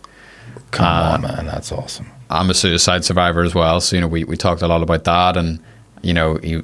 Come 0.71 0.85
Uh, 0.85 1.11
on, 1.15 1.21
man. 1.21 1.45
That's 1.45 1.71
awesome. 1.71 2.07
I'm 2.29 2.49
a 2.49 2.53
suicide 2.53 3.03
survivor 3.05 3.43
as 3.43 3.55
well, 3.55 3.79
so 3.81 3.95
you 3.95 4.01
know 4.01 4.07
we, 4.07 4.23
we 4.25 4.35
talked 4.37 4.61
a 4.61 4.67
lot 4.67 4.81
about 4.83 5.05
that, 5.05 5.37
and 5.37 5.59
you 6.01 6.13
know 6.13 6.35
he 6.43 6.61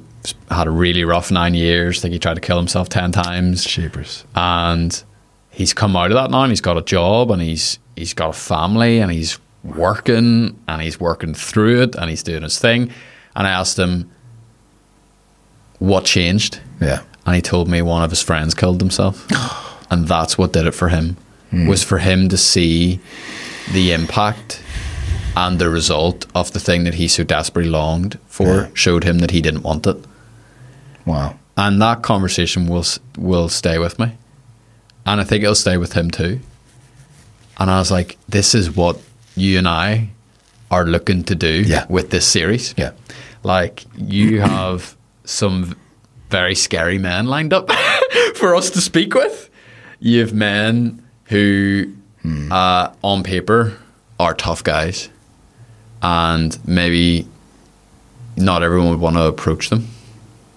had 0.50 0.66
a 0.66 0.70
really 0.70 1.04
rough 1.04 1.30
nine 1.30 1.54
years. 1.54 1.98
I 1.98 2.02
think 2.02 2.12
he 2.12 2.18
tried 2.18 2.34
to 2.34 2.40
kill 2.42 2.58
himself 2.58 2.88
ten 2.90 3.12
times. 3.12 3.64
Shapers. 3.64 4.24
and 4.34 5.02
he's 5.54 5.72
come 5.72 5.96
out 5.96 6.10
of 6.10 6.14
that 6.16 6.30
now 6.30 6.42
and 6.42 6.50
he's 6.50 6.60
got 6.60 6.76
a 6.76 6.82
job 6.82 7.30
and 7.30 7.40
he's 7.40 7.78
he's 7.96 8.12
got 8.14 8.30
a 8.30 8.32
family 8.32 8.98
and 8.98 9.10
he's 9.12 9.38
working 9.62 10.58
and 10.68 10.82
he's 10.82 11.00
working 11.00 11.32
through 11.34 11.82
it 11.82 11.94
and 11.94 12.10
he's 12.10 12.22
doing 12.22 12.42
his 12.42 12.58
thing 12.58 12.90
and 13.36 13.46
I 13.46 13.50
asked 13.50 13.78
him 13.78 14.10
what 15.78 16.04
changed 16.04 16.60
Yeah. 16.80 17.02
and 17.26 17.34
he 17.34 17.42
told 17.42 17.68
me 17.68 17.82
one 17.82 18.02
of 18.02 18.10
his 18.10 18.22
friends 18.22 18.54
killed 18.54 18.80
himself 18.80 19.26
and 19.90 20.06
that's 20.08 20.36
what 20.38 20.52
did 20.52 20.66
it 20.66 20.74
for 20.74 20.88
him 20.88 21.16
hmm. 21.50 21.66
was 21.66 21.82
for 21.82 21.98
him 21.98 22.28
to 22.28 22.36
see 22.36 23.00
the 23.72 23.92
impact 23.92 24.62
and 25.36 25.58
the 25.58 25.68
result 25.70 26.26
of 26.34 26.52
the 26.52 26.60
thing 26.60 26.84
that 26.84 26.94
he 26.94 27.08
so 27.08 27.24
desperately 27.24 27.70
longed 27.70 28.18
for 28.26 28.46
Yeah. 28.46 28.68
showed 28.74 29.04
him 29.04 29.18
that 29.20 29.30
he 29.30 29.40
didn't 29.40 29.62
want 29.62 29.86
it 29.86 29.96
Wow. 31.06 31.38
and 31.56 31.80
that 31.80 32.02
conversation 32.02 32.66
will 32.66 32.84
will 33.18 33.48
stay 33.48 33.78
with 33.78 33.98
me. 33.98 34.12
And 35.06 35.20
I 35.20 35.24
think 35.24 35.42
it'll 35.42 35.54
stay 35.54 35.76
with 35.76 35.92
him 35.92 36.10
too. 36.10 36.40
And 37.58 37.70
I 37.70 37.78
was 37.78 37.90
like, 37.90 38.16
this 38.28 38.54
is 38.54 38.74
what 38.74 38.98
you 39.36 39.58
and 39.58 39.68
I 39.68 40.08
are 40.70 40.84
looking 40.84 41.22
to 41.24 41.34
do 41.34 41.62
Yeah. 41.62 41.86
with 41.88 42.10
this 42.10 42.26
series. 42.26 42.74
Yeah. 42.76 42.92
Like 43.42 43.84
you 43.96 44.40
have 44.52 44.96
some 45.24 45.76
very 46.30 46.54
scary 46.54 46.98
men 46.98 47.26
lined 47.26 47.52
up 47.52 47.70
for 48.34 48.56
us 48.56 48.70
to 48.70 48.80
speak 48.80 49.14
with. 49.14 49.50
You 50.00 50.20
have 50.20 50.32
men 50.32 51.02
who, 51.26 51.92
uh, 52.50 52.90
on 53.02 53.22
paper, 53.22 53.78
are 54.18 54.34
tough 54.34 54.62
guys, 54.64 55.08
and 56.02 56.58
maybe 56.66 57.26
not 58.36 58.62
everyone 58.62 58.90
would 58.90 59.00
want 59.00 59.16
to 59.16 59.22
approach 59.24 59.70
them. 59.70 59.88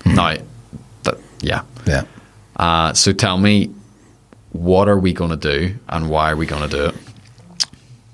Now, 0.06 0.36
that, 1.04 1.18
yeah. 1.42 1.62
Yeah. 1.86 2.04
Uh, 2.56 2.94
so 2.94 3.14
tell 3.14 3.38
me, 3.38 3.72
what 4.58 4.90
are 4.90 5.00
we 5.00 5.14
going 5.14 5.30
to 5.30 5.38
do, 5.38 5.76
and 5.90 6.10
why 6.10 6.32
are 6.32 6.36
we 6.36 6.46
going 6.46 6.68
to 6.68 6.76
do 6.76 6.86
it? 6.88 6.96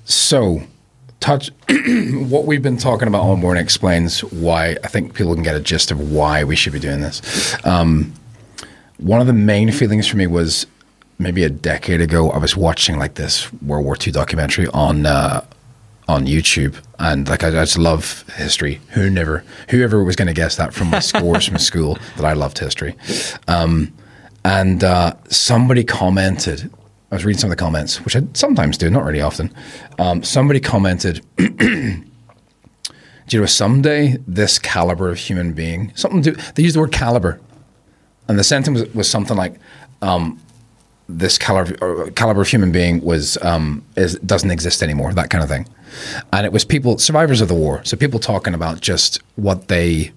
So, 0.06 0.64
touch 1.20 1.50
what 1.70 2.46
we've 2.46 2.62
been 2.62 2.78
talking 2.78 3.08
about 3.08 3.22
all 3.22 3.38
morning 3.38 3.64
explains 3.64 4.24
why 4.26 4.78
I 4.84 4.88
think 4.88 5.14
people 5.14 5.34
can 5.34 5.44
get 5.44 5.56
a 5.56 5.62
gist 5.62 5.92
of 5.92 6.12
why 6.12 6.44
we 6.44 6.56
should 6.56 6.74
be 6.74 6.80
doing 6.80 7.00
this. 7.00 7.56
Um, 7.66 8.14
one 8.98 9.22
of 9.22 9.28
the 9.28 9.34
main 9.34 9.72
feelings 9.72 10.08
for 10.08 10.18
me 10.18 10.28
was 10.28 10.68
maybe 11.18 11.44
a 11.44 11.50
decade 11.50 12.02
ago. 12.02 12.30
I 12.32 12.38
was 12.38 12.58
watching 12.58 12.98
like 12.98 13.16
this 13.16 13.52
World 13.62 13.86
War 13.86 13.96
II 14.06 14.12
documentary 14.12 14.68
on 14.68 15.06
uh, 15.06 15.46
on 16.08 16.26
YouTube, 16.26 16.76
and 17.00 17.28
like 17.30 17.44
I, 17.44 17.48
I 17.48 17.64
just 17.64 17.78
love 17.78 18.26
history. 18.36 18.82
Who 18.90 19.10
never, 19.10 19.46
whoever 19.70 20.04
was 20.04 20.18
going 20.18 20.28
to 20.28 20.34
guess 20.34 20.58
that 20.58 20.74
from 20.74 20.90
my 20.90 21.00
scores 21.00 21.48
from 21.48 21.58
school 21.72 21.98
that 22.18 22.26
I 22.26 22.34
loved 22.34 22.60
history. 22.60 22.96
Um, 23.48 23.94
and 24.46 24.84
uh, 24.84 25.14
somebody 25.30 25.84
commented. 25.84 26.70
I 27.12 27.16
was 27.16 27.26
reading 27.26 27.40
some 27.40 27.52
of 27.52 27.58
the 27.58 27.62
comments, 27.62 28.04
which 28.04 28.16
I 28.16 28.24
sometimes 28.34 28.78
do, 28.78 28.90
not 28.90 29.04
really 29.04 29.22
often. 29.22 29.54
Um, 30.00 30.24
somebody 30.24 30.60
commented, 30.60 31.24
"Do 31.38 32.04
you 33.30 33.40
know 33.40 33.46
someday 33.46 34.18
this 34.28 34.58
caliber 34.60 35.10
of 35.10 35.18
human 35.18 35.54
being, 35.54 35.92
something 35.96 36.22
to 36.24 36.32
they 36.56 36.64
used 36.64 36.76
the 36.76 36.80
word 36.80 36.92
caliber, 36.92 37.40
and 38.28 38.38
the 38.40 38.44
sentence 38.44 38.80
was, 38.80 38.94
was 38.96 39.10
something 39.10 39.38
like, 39.38 39.56
um, 40.02 40.40
"This 41.08 41.38
caliber 41.38 42.10
caliber 42.12 42.42
of 42.42 42.48
human 42.48 42.72
being 42.72 43.02
was 43.02 43.38
um, 43.44 43.84
is 43.96 44.16
doesn't 44.20 44.52
exist 44.52 44.82
anymore." 44.82 45.14
That 45.14 45.30
kind 45.30 45.44
of 45.44 45.50
thing, 45.50 45.68
and 46.34 46.46
it 46.46 46.52
was 46.52 46.66
people 46.66 46.98
survivors 46.98 47.42
of 47.42 47.48
the 47.48 47.56
war, 47.56 47.82
so 47.84 47.96
people 47.96 48.20
talking 48.20 48.56
about 48.56 48.82
just 48.82 49.22
what 49.36 49.68
they 49.68 50.12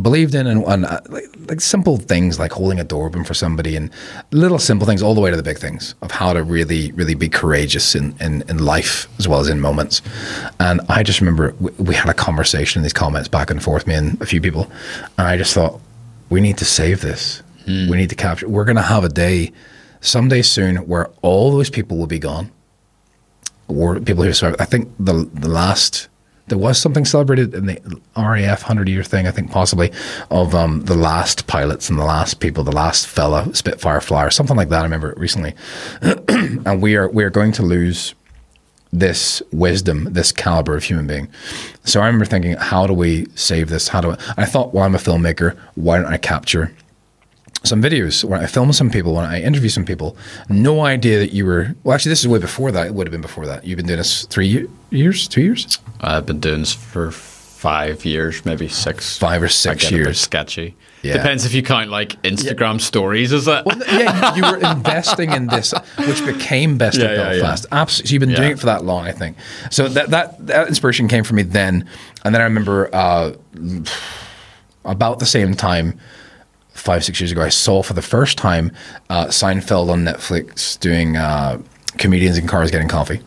believed 0.00 0.34
in 0.34 0.46
and, 0.46 0.64
and 0.64 0.84
uh, 0.84 1.00
like, 1.08 1.24
like 1.48 1.60
simple 1.60 1.96
things 1.96 2.38
like 2.38 2.52
holding 2.52 2.78
a 2.78 2.84
door 2.84 3.06
open 3.06 3.24
for 3.24 3.34
somebody 3.34 3.76
and 3.76 3.90
little 4.30 4.58
simple 4.58 4.86
things 4.86 5.02
all 5.02 5.14
the 5.14 5.20
way 5.20 5.30
to 5.30 5.36
the 5.36 5.42
big 5.42 5.58
things 5.58 5.94
of 6.02 6.10
how 6.10 6.32
to 6.32 6.42
really 6.42 6.92
really 6.92 7.14
be 7.14 7.28
courageous 7.28 7.94
in, 7.94 8.14
in, 8.20 8.42
in 8.48 8.58
life 8.58 9.08
as 9.18 9.26
well 9.26 9.40
as 9.40 9.48
in 9.48 9.60
moments. 9.60 10.02
And 10.60 10.80
i 10.88 11.02
just 11.02 11.20
remember 11.20 11.54
we, 11.60 11.70
we 11.78 11.94
had 11.94 12.08
a 12.08 12.14
conversation 12.14 12.80
in 12.80 12.82
these 12.82 12.92
comments 12.92 13.28
back 13.28 13.50
and 13.50 13.62
forth 13.62 13.86
me 13.86 13.94
and 13.94 14.20
a 14.22 14.26
few 14.26 14.40
people 14.40 14.70
and 15.16 15.26
i 15.26 15.36
just 15.36 15.54
thought 15.54 15.80
we 16.30 16.40
need 16.40 16.58
to 16.58 16.64
save 16.64 17.00
this. 17.00 17.42
We 17.66 17.96
need 17.96 18.10
to 18.10 18.16
capture 18.16 18.48
we're 18.48 18.64
going 18.64 18.76
to 18.76 18.82
have 18.82 19.04
a 19.04 19.08
day 19.08 19.52
someday 20.00 20.42
soon 20.42 20.76
where 20.86 21.10
all 21.22 21.50
those 21.50 21.70
people 21.70 21.96
will 21.96 22.06
be 22.06 22.18
gone. 22.18 22.50
Or 23.68 24.00
people 24.00 24.24
who 24.24 24.32
survived. 24.32 24.60
I 24.62 24.64
think 24.64 24.90
the 24.98 25.28
the 25.34 25.48
last 25.48 26.08
there 26.48 26.58
was 26.58 26.78
something 26.78 27.04
celebrated 27.04 27.54
in 27.54 27.66
the 27.66 27.80
RAF 28.16 28.62
hundred 28.62 28.88
year 28.88 29.02
thing. 29.02 29.26
I 29.26 29.30
think 29.30 29.50
possibly 29.50 29.92
of 30.30 30.54
um, 30.54 30.82
the 30.84 30.96
last 30.96 31.46
pilots 31.46 31.88
and 31.90 31.98
the 31.98 32.04
last 32.04 32.40
people, 32.40 32.64
the 32.64 32.72
last 32.72 33.06
fella 33.06 33.54
Spitfire 33.54 34.00
flyer, 34.00 34.30
something 34.30 34.56
like 34.56 34.68
that. 34.68 34.80
I 34.80 34.84
remember 34.84 35.10
it 35.10 35.18
recently, 35.18 35.54
and 36.02 36.82
we 36.82 36.96
are 36.96 37.08
we 37.08 37.24
are 37.24 37.30
going 37.30 37.52
to 37.52 37.62
lose 37.62 38.14
this 38.92 39.42
wisdom, 39.52 40.12
this 40.12 40.32
caliber 40.32 40.74
of 40.76 40.84
human 40.84 41.06
being. 41.06 41.28
So 41.84 42.00
I 42.00 42.06
remember 42.06 42.24
thinking, 42.24 42.54
how 42.54 42.86
do 42.86 42.94
we 42.94 43.26
save 43.34 43.68
this? 43.68 43.88
How 43.88 44.00
do 44.00 44.12
I? 44.12 44.18
I 44.38 44.44
thought, 44.44 44.72
well, 44.72 44.84
I'm 44.84 44.94
a 44.94 44.98
filmmaker. 44.98 45.56
Why 45.74 45.98
don't 45.98 46.12
I 46.12 46.16
capture? 46.16 46.72
Some 47.64 47.82
videos 47.82 48.24
when 48.24 48.40
I 48.40 48.46
film 48.46 48.72
some 48.72 48.90
people, 48.90 49.14
when 49.14 49.24
I 49.24 49.42
interview 49.42 49.68
some 49.68 49.84
people, 49.84 50.16
no 50.48 50.84
idea 50.84 51.18
that 51.18 51.32
you 51.32 51.44
were. 51.44 51.74
Well, 51.84 51.94
actually, 51.94 52.10
this 52.10 52.20
is 52.20 52.28
way 52.28 52.38
before 52.38 52.72
that. 52.72 52.86
It 52.86 52.94
would 52.94 53.06
have 53.06 53.12
been 53.12 53.20
before 53.20 53.46
that. 53.46 53.64
You've 53.64 53.76
been 53.76 53.86
doing 53.86 53.98
this 53.98 54.26
three 54.26 54.68
years, 54.90 55.28
two 55.28 55.42
years, 55.42 55.78
I've 56.00 56.26
been 56.26 56.40
doing 56.40 56.60
this 56.60 56.72
for 56.72 57.10
five 57.10 58.04
years, 58.04 58.44
maybe 58.44 58.68
six. 58.68 59.18
five 59.18 59.42
or 59.42 59.48
six 59.48 59.82
get 59.82 59.90
a 59.92 59.94
bit 59.96 60.04
years. 60.06 60.20
sketchy. 60.20 60.76
Yeah. 61.02 61.14
Depends 61.14 61.44
if 61.44 61.54
you 61.54 61.62
count 61.62 61.90
like 61.90 62.20
Instagram 62.22 62.80
stories 62.80 63.32
is 63.32 63.44
that. 63.46 63.64
yeah, 63.90 64.34
you 64.36 64.42
were 64.42 64.58
investing 64.70 65.32
in 65.32 65.46
this, 65.48 65.72
which 66.06 66.24
became 66.24 66.78
Best 66.78 66.98
Yeah, 66.98 67.04
of 67.06 67.10
yeah, 67.10 67.32
yeah. 67.32 67.40
Belfast. 67.40 67.66
Absolutely, 67.72 68.14
you've 68.14 68.20
been 68.20 68.34
doing 68.34 68.52
it 68.52 68.58
for 68.60 68.66
that 68.66 68.84
long, 68.84 69.06
I 69.06 69.12
think. 69.12 69.36
So 69.70 69.88
that 69.88 70.10
that 70.10 70.46
that 70.46 70.68
inspiration 70.68 71.08
came 71.08 71.24
from 71.24 71.36
me 71.36 71.42
then, 71.42 71.88
and 72.24 72.34
then 72.34 72.40
I 72.40 72.44
remember 72.44 72.90
uh, 72.94 73.32
about 74.84 75.18
the 75.18 75.26
same 75.26 75.54
time, 75.54 75.98
five 76.78 77.04
six 77.04 77.20
years 77.20 77.32
ago, 77.32 77.42
I 77.42 77.48
saw 77.50 77.82
for 77.82 77.92
the 77.94 78.02
first 78.02 78.38
time 78.38 78.72
uh, 79.10 79.26
Seinfeld 79.26 79.90
on 79.90 80.04
Netflix 80.04 80.78
doing 80.80 81.16
uh, 81.16 81.60
comedians 81.98 82.38
in 82.38 82.46
cars 82.46 82.70
getting 82.70 82.88
coffee, 82.88 83.20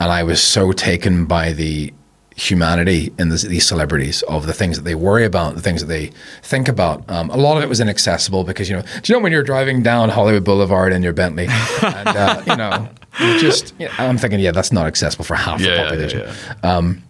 and 0.00 0.10
I 0.10 0.22
was 0.22 0.42
so 0.42 0.72
taken 0.72 1.26
by 1.26 1.52
the 1.52 1.92
humanity 2.36 3.12
in 3.18 3.28
this, 3.28 3.42
these 3.42 3.66
celebrities 3.66 4.22
of 4.22 4.46
the 4.46 4.54
things 4.54 4.76
that 4.78 4.84
they 4.84 4.94
worry 4.94 5.26
about, 5.26 5.54
the 5.56 5.60
things 5.60 5.82
that 5.82 5.88
they 5.88 6.10
think 6.42 6.68
about. 6.68 7.04
Um, 7.10 7.28
a 7.28 7.36
lot 7.36 7.58
of 7.58 7.62
it 7.62 7.68
was 7.68 7.80
inaccessible 7.80 8.44
because 8.44 8.70
you 8.70 8.76
know, 8.76 8.82
do 9.02 9.12
you 9.12 9.18
know 9.18 9.22
when 9.22 9.30
you're 9.30 9.42
driving 9.42 9.82
down 9.82 10.08
Hollywood 10.08 10.44
Boulevard 10.44 10.92
in 10.94 11.02
your 11.02 11.12
Bentley, 11.12 11.48
and 11.82 12.08
uh, 12.08 12.42
you 12.46 12.56
know, 12.56 12.88
you 13.20 13.38
just 13.38 13.74
you 13.78 13.86
know, 13.88 13.92
I'm 13.98 14.16
thinking, 14.16 14.40
yeah, 14.40 14.52
that's 14.52 14.72
not 14.72 14.86
accessible 14.86 15.24
for 15.24 15.34
half 15.34 15.58
the 15.58 15.66
Yeah, 15.66 15.74
yeah, 15.74 15.82
population. 15.82 17.00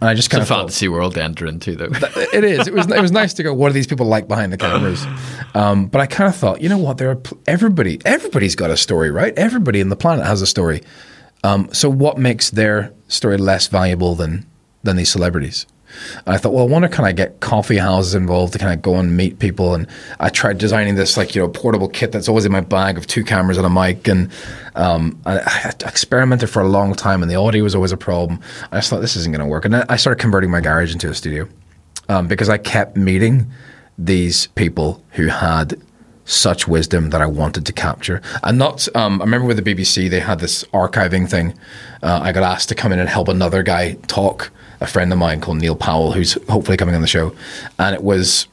And 0.00 0.10
I 0.10 0.14
just 0.14 0.28
kind 0.28 0.42
It's 0.42 0.50
a 0.50 0.54
of 0.54 0.56
thought, 0.58 0.62
fantasy 0.64 0.88
world 0.88 1.14
to 1.14 1.22
enter 1.22 1.46
into, 1.46 1.76
though. 1.76 1.88
it 2.32 2.44
is. 2.44 2.66
It 2.66 2.74
was. 2.74 2.90
It 2.90 3.00
was 3.00 3.12
nice 3.12 3.32
to 3.34 3.42
go. 3.42 3.54
What 3.54 3.70
are 3.70 3.72
these 3.72 3.86
people 3.86 4.06
like 4.06 4.28
behind 4.28 4.52
the 4.52 4.58
cameras? 4.58 5.04
Um, 5.56 5.86
but 5.86 6.00
I 6.00 6.06
kind 6.06 6.28
of 6.28 6.34
thought, 6.34 6.60
you 6.62 6.68
know 6.68 6.78
what? 6.78 6.98
There 6.98 7.08
are 7.10 7.14
pl- 7.14 7.38
everybody. 7.46 8.00
Everybody's 8.04 8.56
got 8.56 8.70
a 8.72 8.76
story, 8.76 9.12
right? 9.12 9.32
Everybody 9.38 9.78
in 9.78 9.88
the 9.88 9.94
planet 9.94 10.26
has 10.26 10.42
a 10.42 10.48
story. 10.48 10.82
Um, 11.44 11.68
so 11.72 11.88
what 11.88 12.18
makes 12.18 12.50
their 12.50 12.92
story 13.06 13.36
less 13.36 13.68
valuable 13.68 14.16
than 14.16 14.46
than 14.82 14.96
these 14.96 15.10
celebrities? 15.12 15.64
And 16.26 16.34
I 16.34 16.38
thought, 16.38 16.52
well, 16.52 16.64
I 16.64 16.70
wonder 16.70 16.88
can 16.88 17.04
I 17.04 17.12
get 17.12 17.40
coffee 17.40 17.78
houses 17.78 18.14
involved 18.14 18.52
to 18.54 18.58
kind 18.58 18.72
of 18.72 18.82
go 18.82 18.96
and 18.96 19.16
meet 19.16 19.38
people? 19.38 19.74
And 19.74 19.86
I 20.20 20.28
tried 20.28 20.58
designing 20.58 20.94
this 20.94 21.16
like 21.16 21.34
you 21.34 21.42
know 21.42 21.48
portable 21.48 21.88
kit 21.88 22.12
that's 22.12 22.28
always 22.28 22.44
in 22.44 22.52
my 22.52 22.60
bag 22.60 22.98
of 22.98 23.06
two 23.06 23.24
cameras 23.24 23.56
and 23.56 23.66
a 23.66 23.70
mic, 23.70 24.08
and 24.08 24.30
um, 24.74 25.20
I, 25.26 25.38
I 25.38 25.72
experimented 25.86 26.50
for 26.50 26.62
a 26.62 26.68
long 26.68 26.94
time, 26.94 27.22
and 27.22 27.30
the 27.30 27.36
audio 27.36 27.62
was 27.62 27.74
always 27.74 27.92
a 27.92 27.96
problem. 27.96 28.40
I 28.72 28.78
just 28.78 28.90
thought 28.90 29.00
this 29.00 29.16
isn't 29.16 29.32
going 29.32 29.44
to 29.44 29.50
work, 29.50 29.64
and 29.64 29.76
I 29.76 29.96
started 29.96 30.20
converting 30.20 30.50
my 30.50 30.60
garage 30.60 30.92
into 30.92 31.08
a 31.08 31.14
studio 31.14 31.48
um, 32.08 32.28
because 32.28 32.48
I 32.48 32.58
kept 32.58 32.96
meeting 32.96 33.50
these 33.98 34.48
people 34.48 35.02
who 35.12 35.28
had 35.28 35.80
such 36.24 36.66
wisdom 36.66 37.10
that 37.10 37.20
I 37.20 37.26
wanted 37.26 37.66
to 37.66 37.72
capture. 37.72 38.22
And 38.42 38.58
not, 38.58 38.88
um, 38.96 39.20
I 39.20 39.24
remember 39.24 39.46
with 39.46 39.62
the 39.62 39.74
BBC, 39.74 40.08
they 40.08 40.20
had 40.20 40.40
this 40.40 40.64
archiving 40.64 41.28
thing. 41.28 41.54
Uh, 42.02 42.20
I 42.22 42.32
got 42.32 42.42
asked 42.42 42.68
to 42.70 42.74
come 42.74 42.92
in 42.92 42.98
and 42.98 43.08
help 43.08 43.28
another 43.28 43.62
guy 43.62 43.94
talk, 44.06 44.50
a 44.80 44.86
friend 44.86 45.12
of 45.12 45.18
mine 45.18 45.40
called 45.40 45.58
Neil 45.58 45.76
Powell, 45.76 46.12
who's 46.12 46.34
hopefully 46.48 46.76
coming 46.76 46.94
on 46.94 47.00
the 47.00 47.06
show. 47.06 47.34
And 47.78 47.94
it 47.94 48.02
was, 48.02 48.48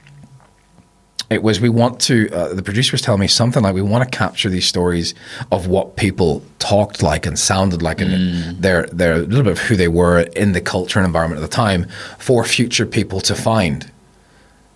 it 1.31 1.43
was 1.43 1.61
we 1.61 1.69
want 1.69 2.01
to 2.01 2.29
uh, 2.31 2.53
the 2.53 2.61
producer 2.61 2.91
was 2.91 3.01
telling 3.01 3.21
me 3.21 3.27
something 3.27 3.63
like 3.63 3.73
we 3.73 3.81
want 3.81 4.03
to 4.03 4.17
capture 4.17 4.49
these 4.49 4.67
stories 4.67 5.15
of 5.49 5.65
what 5.65 5.95
people 5.95 6.43
talked 6.59 7.01
like 7.01 7.25
and 7.25 7.39
sounded 7.39 7.81
like 7.81 8.01
and 8.01 8.57
they're 8.57 8.85
they're 8.87 9.13
a 9.13 9.19
little 9.19 9.43
bit 9.43 9.53
of 9.53 9.59
who 9.59 9.77
they 9.77 9.87
were 9.87 10.19
in 10.35 10.51
the 10.51 10.59
culture 10.59 10.99
and 10.99 11.05
environment 11.05 11.41
at 11.41 11.49
the 11.49 11.55
time 11.55 11.87
for 12.19 12.43
future 12.43 12.85
people 12.85 13.21
to 13.21 13.33
find. 13.33 13.89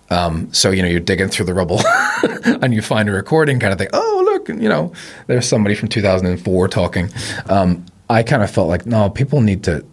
Um, 0.09 0.51
so 0.53 0.71
you 0.71 0.81
know 0.81 0.87
you're 0.87 1.01
digging 1.01 1.27
through 1.27 1.47
the 1.47 1.53
rubble 1.53 1.81
and 2.45 2.73
you 2.73 2.81
find 2.81 3.09
a 3.09 3.11
recording 3.11 3.59
kind 3.59 3.73
of 3.73 3.77
thing. 3.79 3.89
Oh 3.91 4.21
look 4.23 4.47
you 4.47 4.69
know 4.69 4.93
there's 5.27 5.47
somebody 5.47 5.75
from 5.75 5.89
2004 5.89 6.67
talking. 6.69 7.09
Um, 7.49 7.85
i 8.09 8.23
kind 8.23 8.43
of 8.43 8.51
felt 8.51 8.69
like 8.69 8.85
no 8.85 9.09
people 9.09 9.41
need 9.41 9.63
to 9.63 9.83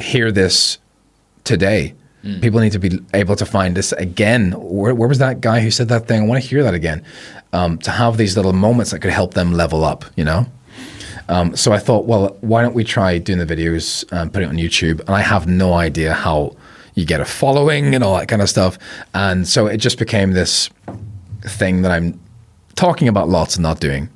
hear 0.00 0.32
this 0.32 0.78
today. 1.44 1.94
People 2.40 2.60
need 2.60 2.72
to 2.72 2.78
be 2.78 3.00
able 3.14 3.34
to 3.36 3.46
find 3.46 3.74
this 3.74 3.92
again. 3.92 4.52
Where, 4.52 4.94
where 4.94 5.08
was 5.08 5.18
that 5.18 5.40
guy 5.40 5.60
who 5.60 5.70
said 5.70 5.88
that 5.88 6.06
thing? 6.06 6.22
I 6.22 6.26
want 6.26 6.42
to 6.42 6.48
hear 6.48 6.62
that 6.62 6.74
again. 6.74 7.02
Um, 7.52 7.78
to 7.78 7.90
have 7.90 8.18
these 8.18 8.36
little 8.36 8.52
moments 8.52 8.90
that 8.90 9.00
could 9.00 9.10
help 9.10 9.34
them 9.34 9.52
level 9.54 9.84
up, 9.84 10.04
you 10.16 10.24
know? 10.24 10.46
Um, 11.28 11.56
so 11.56 11.72
I 11.72 11.78
thought, 11.78 12.04
well, 12.04 12.36
why 12.42 12.60
don't 12.60 12.74
we 12.74 12.84
try 12.84 13.16
doing 13.18 13.38
the 13.38 13.46
videos 13.46 14.04
and 14.12 14.32
put 14.32 14.42
it 14.42 14.48
on 14.48 14.56
YouTube? 14.56 15.00
And 15.00 15.10
I 15.10 15.20
have 15.22 15.46
no 15.46 15.72
idea 15.74 16.12
how 16.12 16.56
you 16.94 17.06
get 17.06 17.20
a 17.20 17.24
following 17.24 17.94
and 17.94 18.04
all 18.04 18.18
that 18.18 18.28
kind 18.28 18.42
of 18.42 18.50
stuff. 18.50 18.78
And 19.14 19.48
so 19.48 19.66
it 19.66 19.78
just 19.78 19.98
became 19.98 20.32
this 20.32 20.68
thing 21.42 21.82
that 21.82 21.92
I'm 21.92 22.20
talking 22.74 23.08
about 23.08 23.28
lots 23.28 23.56
and 23.56 23.62
not 23.62 23.80
doing. 23.80 24.08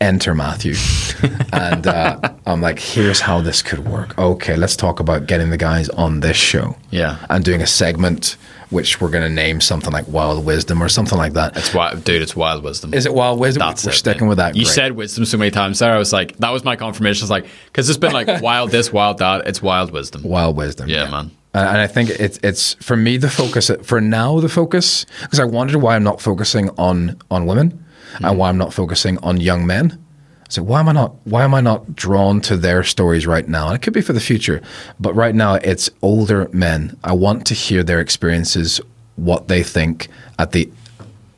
Enter 0.00 0.34
Matthew. 0.34 0.74
and 1.52 1.86
uh, 1.86 2.32
I'm 2.46 2.60
like, 2.60 2.78
here's 2.78 3.20
how 3.20 3.40
this 3.40 3.62
could 3.62 3.86
work. 3.86 4.18
Okay, 4.18 4.56
let's 4.56 4.76
talk 4.76 5.00
about 5.00 5.26
getting 5.26 5.50
the 5.50 5.56
guys 5.56 5.88
on 5.90 6.20
this 6.20 6.36
show. 6.36 6.76
Yeah. 6.90 7.24
And 7.30 7.44
doing 7.44 7.62
a 7.62 7.66
segment 7.66 8.36
which 8.70 9.00
we're 9.00 9.10
going 9.10 9.22
to 9.22 9.32
name 9.32 9.60
something 9.60 9.92
like 9.92 10.06
Wild 10.08 10.44
Wisdom 10.44 10.82
or 10.82 10.88
something 10.88 11.16
like 11.16 11.34
that. 11.34 11.56
It's 11.56 11.72
wild, 11.72 12.02
dude. 12.02 12.22
It's 12.22 12.34
wild 12.34 12.64
wisdom. 12.64 12.92
Is 12.92 13.06
it 13.06 13.14
Wild 13.14 13.38
Wisdom? 13.38 13.60
That's 13.60 13.84
we're 13.84 13.92
it, 13.92 13.96
sticking 13.96 14.22
man. 14.22 14.30
with 14.30 14.38
that. 14.38 14.56
You 14.56 14.64
Great. 14.64 14.74
said 14.74 14.92
wisdom 14.92 15.24
so 15.24 15.38
many 15.38 15.52
times 15.52 15.78
there. 15.78 15.94
I 15.94 15.98
was 15.98 16.12
like, 16.12 16.36
that 16.38 16.50
was 16.50 16.64
my 16.64 16.74
confirmation. 16.74 17.22
I 17.22 17.24
was 17.24 17.30
like, 17.30 17.46
because 17.66 17.88
it's 17.88 17.98
been 17.98 18.12
like 18.12 18.42
wild 18.42 18.70
this, 18.70 18.92
wild 18.92 19.18
that. 19.18 19.46
It's 19.46 19.62
wild 19.62 19.92
wisdom. 19.92 20.22
Wild 20.24 20.56
Wisdom. 20.56 20.88
Yeah, 20.88 21.08
man. 21.08 21.30
And 21.54 21.68
and 21.68 21.78
I 21.78 21.86
think 21.86 22.10
it's 22.10 22.40
it's 22.42 22.74
for 22.74 22.96
me 22.96 23.16
the 23.16 23.30
focus 23.30 23.70
for 23.84 24.00
now 24.00 24.40
the 24.40 24.48
focus 24.48 25.06
because 25.22 25.38
I 25.38 25.44
wondered 25.44 25.80
why 25.80 25.94
I'm 25.94 26.02
not 26.02 26.20
focusing 26.20 26.68
on 26.70 27.16
on 27.30 27.46
women 27.46 27.83
and 28.14 28.26
hmm. 28.26 28.36
why 28.36 28.48
I'm 28.48 28.58
not 28.58 28.72
focusing 28.72 29.18
on 29.18 29.40
young 29.40 29.66
men. 29.66 30.00
So 30.48 30.62
why 30.62 30.80
am 30.80 30.88
I 30.88 30.92
not 30.92 31.14
why 31.24 31.42
am 31.42 31.54
I 31.54 31.60
not 31.60 31.96
drawn 31.96 32.40
to 32.42 32.56
their 32.56 32.84
stories 32.84 33.26
right 33.26 33.48
now? 33.48 33.68
And 33.68 33.76
it 33.76 33.82
could 33.82 33.92
be 33.94 34.02
for 34.02 34.12
the 34.12 34.20
future, 34.20 34.60
but 35.00 35.14
right 35.14 35.34
now 35.34 35.54
it's 35.54 35.90
older 36.02 36.48
men. 36.52 36.96
I 37.02 37.12
want 37.12 37.46
to 37.46 37.54
hear 37.54 37.82
their 37.82 38.00
experiences, 38.00 38.80
what 39.16 39.48
they 39.48 39.62
think 39.62 40.08
at 40.38 40.52
the 40.52 40.70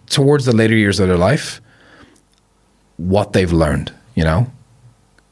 towards 0.07 0.45
the 0.45 0.55
later 0.55 0.75
years 0.75 1.01
of 1.01 1.09
their 1.09 1.17
life, 1.17 1.61
what 2.97 3.33
they've 3.33 3.53
learned, 3.53 3.93
you 4.15 4.25
know? 4.25 4.51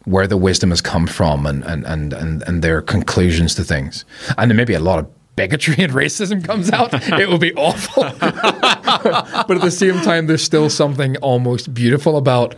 where 0.05 0.27
the 0.27 0.37
wisdom 0.37 0.71
has 0.71 0.81
come 0.81 1.07
from 1.07 1.47
and, 1.47 1.65
and, 1.65 1.85
and, 1.87 2.13
and, 2.13 2.43
and 2.43 2.63
their 2.63 2.83
conclusions 2.83 3.55
to 3.55 3.65
things. 3.65 4.05
And 4.37 4.51
there 4.51 4.57
may 4.57 4.65
be 4.65 4.75
a 4.75 4.81
lot 4.81 4.99
of 4.99 5.11
bigotry 5.37 5.83
and 5.83 5.93
racism 5.93 6.45
comes 6.45 6.71
out. 6.71 6.91
it 6.95 7.29
will 7.29 7.39
be 7.39 7.55
awful. 7.55 8.03
but 8.21 9.51
at 9.51 9.61
the 9.61 9.71
same 9.71 10.01
time, 10.01 10.27
there's 10.27 10.43
still 10.43 10.71
something 10.71 11.17
almost 11.19 11.75
beautiful 11.75 12.17
about, 12.17 12.55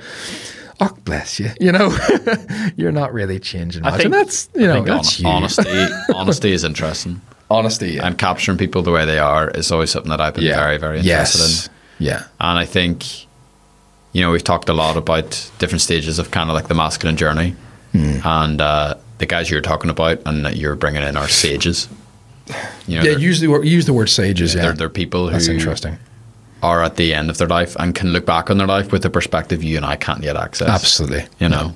oh, 0.81 0.97
bless 1.05 1.41
you. 1.41 1.51
You 1.61 1.73
know, 1.73 1.97
you're 2.77 2.93
not 2.93 3.13
really 3.13 3.39
changing 3.39 3.83
much. 3.83 4.05
and 4.05 4.13
that's, 4.13 4.49
you 4.55 4.65
I 4.65 4.67
know, 4.67 4.75
think 4.75 4.87
that's 4.87 5.23
hon- 5.23 5.25
you. 5.25 5.37
honesty. 5.37 5.87
honesty 6.15 6.53
is 6.53 6.65
interesting, 6.65 7.21
Honesty. 7.51 7.93
Yeah. 7.93 8.07
and 8.07 8.19
capturing 8.19 8.59
people 8.59 8.83
the 8.83 8.91
way 8.93 9.05
they 9.05 9.19
are 9.19 9.51
is 9.51 9.71
always 9.71 9.91
something 9.91 10.11
that 10.11 10.21
I've 10.21 10.35
been 10.35 10.45
yeah. 10.45 10.57
very, 10.57 10.79
very 10.79 10.99
interested 10.99 11.39
yes. 11.39 11.67
in. 11.67 11.73
Yeah. 11.99 12.25
And 12.41 12.59
I 12.59 12.67
think, 12.67 13.25
you 14.13 14.21
know, 14.21 14.31
we've 14.31 14.45
talked 14.45 14.69
a 14.69 14.75
lot 14.75 14.97
about 14.97 15.51
different 15.59 15.81
stages 15.81 16.19
of 16.19 16.31
kind 16.31 16.51
of 16.51 16.55
like 16.55 16.69
the 16.69 16.75
masculine 16.75 17.17
journey. 17.17 17.55
Hmm. 17.93 18.19
And 18.25 18.61
uh, 18.61 18.97
the 19.19 19.27
guys 19.27 19.51
you're 19.51 19.63
talking 19.63 19.91
about 19.91 20.21
and 20.27 20.45
that 20.45 20.57
you're 20.57 20.75
bringing 20.75 21.03
in 21.03 21.17
are 21.17 21.29
sages. 21.29 21.89
You 22.87 22.99
know, 22.99 23.03
Yeah, 23.05 23.17
use 23.17 23.41
the, 23.41 23.49
word, 23.49 23.65
use 23.67 23.87
the 23.87 23.93
word 23.93 24.09
sages. 24.09 24.55
Yeah. 24.55 24.63
they're, 24.63 24.73
they're 24.75 24.89
people 24.89 25.27
That's 25.27 25.49
interesting. 25.49 25.99
are 26.63 26.83
at 26.83 26.97
the 26.97 27.13
end 27.15 27.31
of 27.31 27.39
their 27.39 27.49
life 27.49 27.77
and 27.79 27.95
can 27.95 28.09
look 28.13 28.25
back 28.27 28.51
on 28.51 28.59
their 28.59 28.67
life 28.67 28.93
with 28.93 29.05
a 29.05 29.11
perspective 29.11 29.63
you 29.63 29.77
and 29.77 29.85
I 29.85 29.97
can't 29.97 30.23
yet 30.23 30.37
access. 30.37 30.69
Absolutely. 30.69 31.27
You 31.41 31.49
know, 31.49 31.75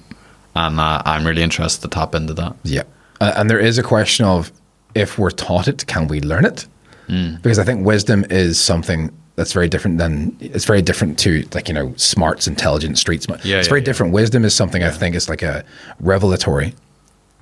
and 0.54 0.78
uh, 0.80 1.02
I'm 1.04 1.26
really 1.26 1.42
interested 1.42 1.82
to 1.82 1.88
tap 1.88 2.14
into 2.14 2.34
that. 2.34 2.54
Yeah. 2.62 2.82
Uh, 3.20 3.32
and 3.36 3.50
there 3.50 3.58
is 3.58 3.78
a 3.78 3.82
question 3.82 4.24
of 4.26 4.52
if 4.94 5.18
we're 5.18 5.30
taught 5.30 5.68
it, 5.68 5.86
can 5.86 6.06
we 6.08 6.20
learn 6.20 6.44
it? 6.44 6.66
Mm. 7.08 7.42
Because 7.42 7.58
I 7.58 7.64
think 7.64 7.84
wisdom 7.84 8.24
is 8.30 8.60
something 8.60 9.10
that's 9.36 9.52
very 9.52 9.68
different 9.68 9.98
than 9.98 10.36
it's 10.40 10.64
very 10.66 10.82
different 10.82 11.18
to 11.20 11.44
like 11.54 11.66
you 11.68 11.74
know 11.74 11.92
smarts, 11.96 12.46
intelligent, 12.46 12.98
street 12.98 13.22
smart. 13.22 13.44
Yeah, 13.44 13.58
it's 13.58 13.66
yeah, 13.66 13.70
very 13.70 13.80
yeah. 13.80 13.84
different. 13.86 14.12
Wisdom 14.12 14.44
is 14.44 14.54
something 14.54 14.82
I 14.82 14.90
think 14.90 15.14
is 15.16 15.28
like 15.28 15.42
a 15.42 15.64
revelatory. 16.00 16.74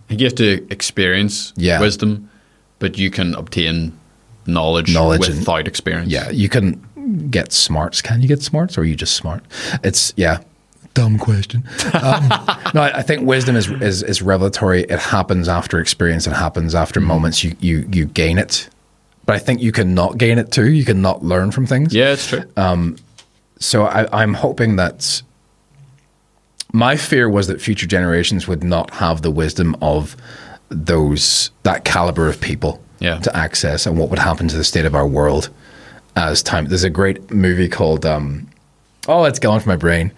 You 0.08 0.24
have 0.26 0.34
to 0.36 0.66
experience 0.70 1.52
Yeah. 1.56 1.80
wisdom, 1.80 2.30
but 2.78 2.96
you 2.98 3.10
can 3.10 3.34
obtain 3.34 3.92
knowledge, 4.46 4.92
Knowledge 4.94 5.28
and- 5.28 5.38
without 5.38 5.66
experience. 5.68 6.10
Yeah, 6.10 6.30
you 6.30 6.48
can 6.48 6.80
get 7.30 7.52
smarts. 7.52 8.02
Can 8.02 8.20
you 8.22 8.28
get 8.28 8.42
smarts, 8.42 8.76
or 8.78 8.82
are 8.82 8.84
you 8.84 8.96
just 8.96 9.14
smart? 9.14 9.42
It's 9.82 10.12
yeah. 10.16 10.40
Dumb 10.94 11.18
question. 11.18 11.62
Um, 11.94 12.28
no, 12.74 12.82
I 12.82 12.98
I 12.98 13.02
think 13.02 13.22
wisdom 13.26 13.54
is, 13.56 13.70
is 13.82 14.02
is 14.02 14.20
revelatory. 14.22 14.82
It 14.84 14.98
happens 14.98 15.48
after 15.48 15.78
experience. 15.78 16.26
It 16.26 16.32
happens 16.32 16.74
after 16.74 16.98
Mm-hmm. 17.00 17.08
moments. 17.08 17.44
You 17.44 17.54
you 17.60 17.88
you 17.92 18.06
gain 18.06 18.36
it, 18.38 18.68
but 19.26 19.36
I 19.36 19.38
think 19.38 19.60
you 19.62 19.70
can 19.72 19.94
not 19.94 20.18
gain 20.18 20.38
it 20.38 20.50
too. 20.50 20.70
You 20.70 20.84
can 20.84 21.00
not 21.00 21.22
learn 21.24 21.50
from 21.52 21.66
things. 21.66 21.94
Yeah, 21.94 22.12
it's 22.12 22.26
true. 22.26 22.42
So 23.60 23.84
I, 23.86 24.06
I'm 24.22 24.34
hoping 24.34 24.76
that 24.76 25.22
my 26.72 26.96
fear 26.96 27.28
was 27.28 27.46
that 27.48 27.60
future 27.60 27.86
generations 27.86 28.46
would 28.46 28.62
not 28.62 28.90
have 28.94 29.22
the 29.22 29.30
wisdom 29.30 29.74
of 29.82 30.16
those 30.70 31.50
that 31.62 31.84
caliber 31.84 32.28
of 32.28 32.40
people 32.40 32.80
Yeah. 33.00 33.18
to 33.20 33.36
access, 33.36 33.86
and 33.86 33.98
what 33.98 34.10
would 34.10 34.18
happen 34.18 34.48
to 34.48 34.56
the 34.56 34.64
state 34.64 34.84
of 34.86 34.94
our 34.94 35.06
world 35.06 35.50
as 36.16 36.42
time. 36.42 36.66
There's 36.66 36.84
a 36.84 36.90
great 36.90 37.30
movie 37.30 37.68
called 37.68 38.04
um, 38.04 38.48
oh, 39.06 39.24
it's 39.24 39.38
gone 39.38 39.60
from 39.60 39.70
my 39.70 39.76
brain. 39.76 40.12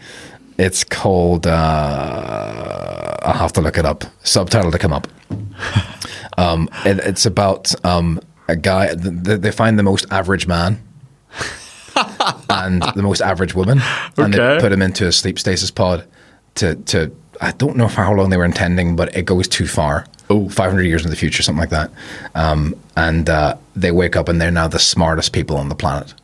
It's 0.58 0.84
called 0.84 1.46
uh, 1.46 3.16
I'll 3.22 3.32
have 3.34 3.52
to 3.54 3.60
look 3.60 3.78
it 3.78 3.84
up. 3.86 4.04
Subtitle 4.24 4.70
to 4.72 4.78
come 4.78 4.92
up. 4.92 5.06
Um, 6.38 6.70
it, 6.86 6.98
it's 7.00 7.26
about 7.26 7.74
um, 7.84 8.18
a 8.48 8.56
guy. 8.56 8.94
th- 8.94 9.24
th- 9.24 9.40
They 9.40 9.50
find 9.50 9.78
the 9.78 9.82
most 9.82 10.06
average 10.10 10.46
man 10.46 10.80
and 12.48 12.82
the 12.94 13.02
most 13.02 13.20
average 13.20 13.54
woman, 13.54 13.82
and 14.16 14.32
they 14.32 14.58
put 14.58 14.72
him 14.72 14.80
into 14.80 15.06
a 15.06 15.12
sleep 15.12 15.38
stasis 15.38 15.70
pod 15.70 16.06
to 16.54 16.76
to. 16.76 17.14
I 17.42 17.52
don't 17.52 17.76
know 17.76 17.88
for 17.88 18.02
how 18.02 18.14
long 18.14 18.30
they 18.30 18.38
were 18.38 18.44
intending, 18.46 18.96
but 18.96 19.14
it 19.14 19.26
goes 19.26 19.48
too 19.48 19.66
far. 19.66 20.06
Oh. 20.30 20.48
500 20.48 20.82
years 20.84 21.04
in 21.04 21.10
the 21.10 21.16
future, 21.16 21.42
something 21.42 21.60
like 21.60 21.70
that. 21.70 21.90
Um, 22.34 22.74
and 22.96 23.28
uh, 23.28 23.56
they 23.76 23.90
wake 23.90 24.14
up 24.16 24.28
and 24.28 24.40
they're 24.40 24.50
now 24.52 24.68
the 24.68 24.78
smartest 24.78 25.32
people 25.32 25.56
on 25.56 25.68
the 25.68 25.74
planet. 25.74 26.14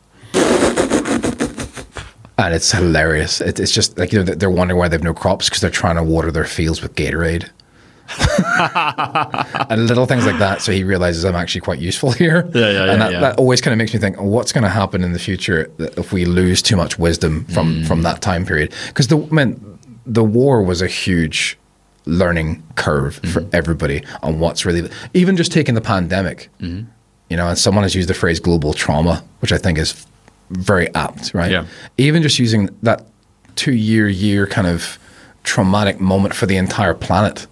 And 2.38 2.54
it's 2.54 2.70
hilarious. 2.70 3.40
It, 3.40 3.58
it's 3.58 3.72
just 3.72 3.98
like 3.98 4.12
you 4.12 4.22
know 4.22 4.24
they're 4.34 4.50
wondering 4.50 4.78
why 4.78 4.88
they 4.88 4.94
have 4.94 5.02
no 5.02 5.14
crops 5.14 5.48
because 5.48 5.62
they're 5.62 5.70
trying 5.70 5.96
to 5.96 6.02
water 6.02 6.30
their 6.30 6.44
fields 6.44 6.82
with 6.82 6.94
Gatorade. 6.94 7.48
and 9.70 9.86
little 9.88 10.06
things 10.06 10.26
like 10.26 10.38
that. 10.38 10.60
So 10.62 10.70
he 10.70 10.84
realizes 10.84 11.24
I'm 11.24 11.34
actually 11.34 11.62
quite 11.62 11.78
useful 11.80 12.12
here. 12.12 12.48
Yeah, 12.54 12.70
yeah, 12.70 12.92
And 12.92 13.00
that, 13.02 13.12
yeah. 13.12 13.20
that 13.20 13.38
always 13.38 13.60
kind 13.60 13.72
of 13.72 13.78
makes 13.78 13.92
me 13.94 13.98
think, 13.98 14.16
oh, 14.18 14.24
what's 14.24 14.52
going 14.52 14.62
to 14.64 14.70
happen 14.70 15.02
in 15.02 15.12
the 15.12 15.18
future 15.18 15.70
if 15.78 16.12
we 16.12 16.24
lose 16.24 16.62
too 16.62 16.76
much 16.76 16.98
wisdom 16.98 17.44
from 17.46 17.66
Mm. 17.76 17.88
from 17.88 18.02
that 18.02 18.20
time 18.22 18.44
period? 18.46 18.72
Because 18.88 19.08
the 19.08 19.18
I 19.18 19.34
mean, 19.34 19.78
the 20.04 20.22
war 20.22 20.62
was 20.62 20.82
a 20.82 20.86
huge 20.86 21.58
learning 22.06 22.62
curve 22.76 23.16
for 23.16 23.40
Mm-hmm. 23.42 23.50
everybody 23.52 24.04
on 24.22 24.38
what's 24.40 24.64
really 24.64 24.88
even 25.14 25.36
just 25.36 25.52
taking 25.52 25.74
the 25.74 25.80
pandemic. 25.80 26.48
Mm-hmm. 26.60 26.88
You 27.30 27.36
know, 27.36 27.48
and 27.48 27.58
someone 27.58 27.82
has 27.82 27.94
used 27.94 28.08
the 28.08 28.14
phrase 28.14 28.38
global 28.40 28.72
trauma, 28.72 29.24
which 29.40 29.52
I 29.52 29.58
think 29.58 29.78
is 29.78 30.06
very 30.50 30.92
apt, 30.94 31.34
right? 31.34 31.50
Yeah. 31.50 31.66
Even 31.98 32.22
just 32.22 32.38
using 32.38 32.70
that 32.82 33.04
two 33.56 33.72
year 33.72 34.08
year 34.08 34.46
kind 34.46 34.66
of 34.68 34.98
traumatic 35.42 36.00
moment 36.00 36.34
for 36.34 36.46
the 36.46 36.56
entire 36.56 36.94
planet 36.94 37.46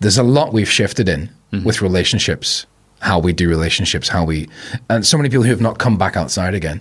there's 0.00 0.16
a 0.18 0.22
lot 0.22 0.52
we've 0.52 0.70
shifted 0.70 1.08
in 1.08 1.28
with 1.64 1.82
relationships, 1.82 2.64
how 3.00 3.18
we 3.18 3.32
do 3.34 3.48
relationships, 3.48 4.08
how 4.08 4.24
we, 4.24 4.48
and 4.88 5.04
so 5.04 5.16
many 5.18 5.28
people 5.28 5.42
who 5.42 5.50
have 5.50 5.60
not 5.60 5.78
come 5.78 5.98
back 5.98 6.16
outside 6.16 6.54
again. 6.54 6.80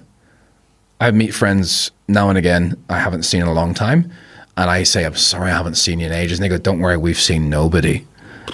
I 1.01 1.09
meet 1.11 1.33
friends 1.33 1.91
now 2.07 2.29
and 2.29 2.37
again 2.37 2.81
I 2.87 2.99
haven't 2.99 3.23
seen 3.23 3.41
in 3.41 3.47
a 3.47 3.53
long 3.53 3.73
time, 3.73 4.11
and 4.59 4.69
I 4.69 4.83
say, 4.83 5.05
I'm 5.05 5.15
sorry, 5.15 5.51
I 5.51 5.55
haven't 5.55 5.75
seen 5.75 6.01
you 6.01 6.07
in 6.07 6.11
ages. 6.11 6.37
And 6.37 6.43
they 6.43 6.49
go, 6.49 6.57
Don't 6.57 6.79
worry, 6.79 6.97
we've 6.97 7.19
seen 7.19 7.49
nobody. 7.49 8.05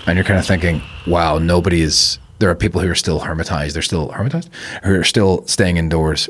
And 0.05 0.17
you're 0.17 0.23
kind 0.23 0.39
of 0.39 0.45
thinking, 0.45 0.83
Wow, 1.07 1.39
nobody 1.39 1.81
is, 1.81 2.19
there 2.37 2.49
are 2.49 2.55
people 2.55 2.79
who 2.79 2.89
are 2.91 2.95
still 2.95 3.21
hermitized. 3.21 3.73
They're 3.73 3.81
still 3.81 4.09
hermitized, 4.09 4.49
who 4.83 4.99
are 4.99 5.03
still 5.03 5.45
staying 5.47 5.77
indoors 5.77 6.29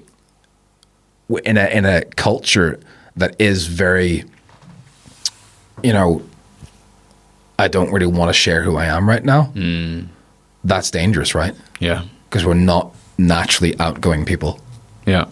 in 1.43 1.57
a, 1.57 1.65
in 1.65 1.83
a 1.83 2.05
culture 2.15 2.79
that 3.17 3.35
is 3.37 3.67
very, 3.67 4.23
you 5.83 5.91
know, 5.91 6.23
I 7.59 7.67
don't 7.67 7.91
really 7.91 8.05
want 8.05 8.29
to 8.29 8.33
share 8.33 8.63
who 8.63 8.77
I 8.77 8.85
am 8.85 9.09
right 9.09 9.23
now. 9.25 9.43
Hmm. 9.43 10.03
That's 10.63 10.89
dangerous, 10.89 11.35
right? 11.35 11.53
Yeah. 11.79 12.05
Because 12.29 12.45
we're 12.45 12.53
not 12.53 12.95
naturally 13.17 13.77
outgoing 13.79 14.23
people. 14.23 14.61
Yeah. 15.05 15.25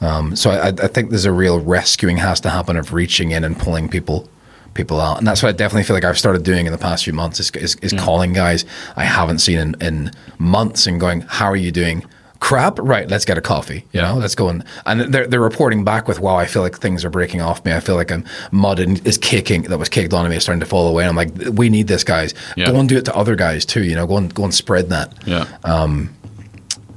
Um, 0.00 0.36
so 0.36 0.50
I, 0.50 0.68
I 0.68 0.88
think 0.88 1.10
there's 1.10 1.24
a 1.24 1.32
real 1.32 1.60
rescuing 1.60 2.18
has 2.18 2.40
to 2.40 2.50
happen 2.50 2.76
of 2.76 2.92
reaching 2.92 3.30
in 3.30 3.44
and 3.44 3.58
pulling 3.58 3.88
people 3.88 4.28
people 4.74 5.00
out, 5.00 5.18
and 5.18 5.26
that's 5.26 5.42
what 5.42 5.50
I 5.50 5.52
definitely 5.52 5.84
feel 5.84 5.94
like 5.94 6.04
I've 6.04 6.18
started 6.18 6.42
doing 6.42 6.66
in 6.66 6.72
the 6.72 6.78
past 6.78 7.04
few 7.04 7.12
months 7.12 7.38
is, 7.38 7.50
is, 7.52 7.76
is 7.76 7.92
calling 7.92 8.32
guys 8.32 8.64
I 8.96 9.04
haven't 9.04 9.38
seen 9.38 9.58
in, 9.58 9.76
in 9.80 10.10
months 10.38 10.86
and 10.86 10.98
going, 11.00 11.20
"How 11.22 11.46
are 11.46 11.56
you 11.56 11.70
doing?" 11.72 12.04
Crap, 12.40 12.78
right? 12.80 13.08
Let's 13.08 13.24
get 13.24 13.38
a 13.38 13.40
coffee. 13.40 13.86
You 13.92 14.02
know, 14.02 14.16
let's 14.16 14.34
go 14.34 14.48
and 14.50 14.64
and 14.84 15.00
they're 15.14 15.26
they're 15.26 15.40
reporting 15.40 15.84
back 15.84 16.08
with, 16.08 16.20
"Wow, 16.20 16.36
I 16.36 16.44
feel 16.44 16.60
like 16.60 16.76
things 16.76 17.02
are 17.04 17.08
breaking 17.08 17.40
off 17.40 17.64
me. 17.64 17.72
I 17.72 17.80
feel 17.80 17.94
like 17.94 18.10
I'm 18.12 18.24
mud 18.50 18.80
and 18.80 19.06
is 19.06 19.16
kicking 19.16 19.62
that 19.62 19.78
was 19.78 19.88
kicked 19.88 20.12
onto 20.12 20.28
me 20.28 20.36
is 20.36 20.42
starting 20.42 20.60
to 20.60 20.66
fall 20.66 20.86
away." 20.88 21.04
And 21.04 21.10
I'm 21.10 21.16
like, 21.16 21.56
"We 21.56 21.70
need 21.70 21.86
this, 21.86 22.04
guys. 22.04 22.34
Yeah. 22.56 22.66
Go 22.66 22.80
and 22.80 22.88
do 22.88 22.98
it 22.98 23.06
to 23.06 23.14
other 23.14 23.36
guys 23.36 23.64
too. 23.64 23.82
You 23.84 23.94
know, 23.94 24.06
go 24.06 24.18
and 24.18 24.34
go 24.34 24.44
and 24.44 24.52
spread 24.52 24.90
that." 24.90 25.14
Yeah. 25.24 25.46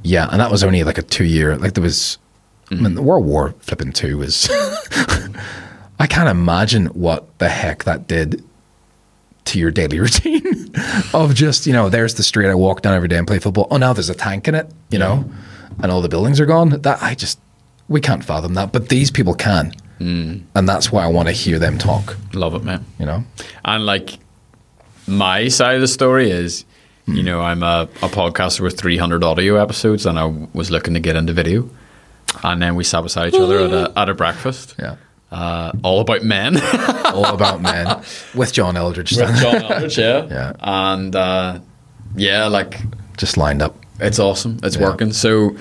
Yeah, 0.04 0.28
and 0.32 0.40
that 0.42 0.52
was 0.52 0.64
only 0.64 0.84
like 0.84 0.98
a 0.98 1.02
two 1.02 1.26
year. 1.26 1.56
Like 1.58 1.74
there 1.74 1.84
was, 1.84 2.18
I 2.70 2.76
mean, 2.76 2.96
the 2.96 3.02
World 3.02 3.26
War 3.26 3.56
flipping 3.60 3.94
two 3.94 4.18
was. 4.18 4.50
I 6.00 6.06
can't 6.06 6.30
imagine 6.30 6.88
what 6.88 7.40
the 7.40 7.50
heck 7.50 7.86
that 7.86 8.08
did 8.08 8.44
to 9.46 9.60
your 9.60 9.72
daily 9.72 10.00
routine 10.02 10.72
of 11.14 11.34
just 11.34 11.66
you 11.66 11.74
know 11.74 11.90
there's 11.90 12.16
the 12.16 12.24
street 12.24 12.50
I 12.50 12.56
walk 12.56 12.82
down 12.82 12.94
every 12.94 13.08
day 13.08 13.18
and 13.18 13.26
play 13.26 13.40
football. 13.40 13.68
Oh, 13.72 13.78
now 13.78 13.94
there's 13.94 14.10
a 14.10 14.16
tank 14.16 14.48
in 14.48 14.56
it, 14.56 14.70
you 14.90 15.00
know, 15.00 15.30
and 15.82 15.92
all 15.92 16.02
the 16.02 16.10
buildings 16.10 16.40
are 16.40 16.46
gone. 16.46 16.70
That 16.70 17.02
I 17.02 17.16
just 17.16 17.40
we 17.88 18.02
can't 18.02 18.24
fathom 18.24 18.54
that, 18.56 18.72
but 18.72 18.90
these 18.90 19.10
people 19.10 19.34
can, 19.34 19.74
mm. 20.00 20.44
and 20.54 20.70
that's 20.70 20.92
why 20.92 21.04
I 21.04 21.08
want 21.08 21.30
to 21.30 21.34
hear 21.34 21.58
them 21.58 21.78
talk. 21.78 22.18
Love 22.34 22.54
it, 22.54 22.64
man. 22.64 22.86
You 23.00 23.06
know, 23.06 23.24
And 23.66 23.86
like 23.86 24.20
my 25.08 25.48
side 25.48 25.76
of 25.76 25.82
the 25.82 25.88
story 25.88 26.30
is 26.30 26.66
You 27.06 27.22
hmm. 27.22 27.26
know, 27.26 27.42
I'm 27.42 27.64
a, 27.64 27.88
a 28.04 28.10
podcaster 28.10 28.60
with 28.60 28.78
300 28.78 29.24
audio 29.24 29.56
episodes, 29.56 30.06
and 30.06 30.20
I 30.20 30.26
was 30.54 30.70
looking 30.70 30.94
to 30.94 31.00
get 31.00 31.16
into 31.16 31.32
video. 31.32 31.70
And 32.44 32.62
then 32.62 32.76
we 32.76 32.84
sat 32.84 33.02
beside 33.02 33.34
each 33.34 33.40
other 33.40 33.60
at 33.60 33.72
a, 33.74 33.94
at 34.00 34.10
a 34.10 34.14
breakfast. 34.14 34.76
Yeah. 34.78 34.98
Uh, 35.32 35.72
all 35.84 36.00
about 36.00 36.24
men. 36.24 36.58
All 37.08 37.26
about 37.34 37.62
men 37.62 37.88
with 38.36 38.54
John 38.54 38.76
Eldredge. 38.76 39.18
With 39.18 39.36
John 39.42 39.56
Eldredge, 39.62 39.98
yeah. 39.98 40.28
Yeah. 40.30 40.54
And 40.60 41.16
uh, 41.16 41.60
yeah, 42.16 42.46
like 42.48 42.80
Just 43.18 43.36
lined 43.38 43.62
up. 43.62 43.76
it's 44.00 44.20
awesome. 44.20 44.60
It's 44.64 44.76
Yeah. 44.78 44.84
working. 44.84 45.12
So 45.14 45.56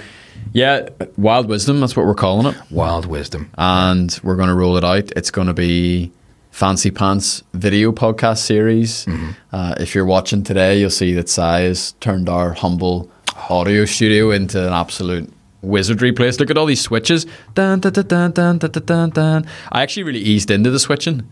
yeah, 0.52 0.88
Wild 1.16 1.48
Wisdom, 1.48 1.80
that's 1.80 1.96
what 1.96 2.06
we're 2.06 2.14
calling 2.14 2.46
it. 2.54 2.60
Wild 2.70 3.06
wisdom. 3.06 3.50
And 3.58 4.18
we're 4.22 4.36
going 4.36 4.48
to 4.48 4.54
roll 4.54 4.76
it 4.76 4.84
out. 4.84 5.10
It's 5.16 5.30
going 5.30 5.46
to 5.48 5.54
be 5.54 6.12
Fancy 6.50 6.90
Pants 6.90 7.42
video 7.54 7.90
podcast 7.92 8.38
series. 8.38 9.04
Mm-hmm. 9.06 9.30
Uh, 9.52 9.74
if 9.80 9.94
you're 9.94 10.04
watching 10.06 10.42
today, 10.44 10.78
you'll 10.78 10.90
see 10.90 11.12
that 11.14 11.28
Sai 11.28 11.60
has 11.62 11.92
turned 12.00 12.28
our 12.28 12.52
humble 12.52 13.10
audio 13.50 13.84
studio 13.84 14.30
into 14.30 14.64
an 14.66 14.72
absolute 14.72 15.32
wizardry 15.66 16.12
place. 16.12 16.40
Look 16.40 16.50
at 16.50 16.58
all 16.58 16.66
these 16.66 16.80
switches. 16.80 17.26
Dun, 17.54 17.80
dun, 17.80 17.92
dun, 17.92 18.32
dun, 18.32 18.58
dun, 18.58 18.58
dun, 18.58 19.10
dun. 19.10 19.46
I 19.72 19.82
actually 19.82 20.04
really 20.04 20.20
eased 20.20 20.50
into 20.50 20.70
the 20.70 20.78
switching. 20.78 21.30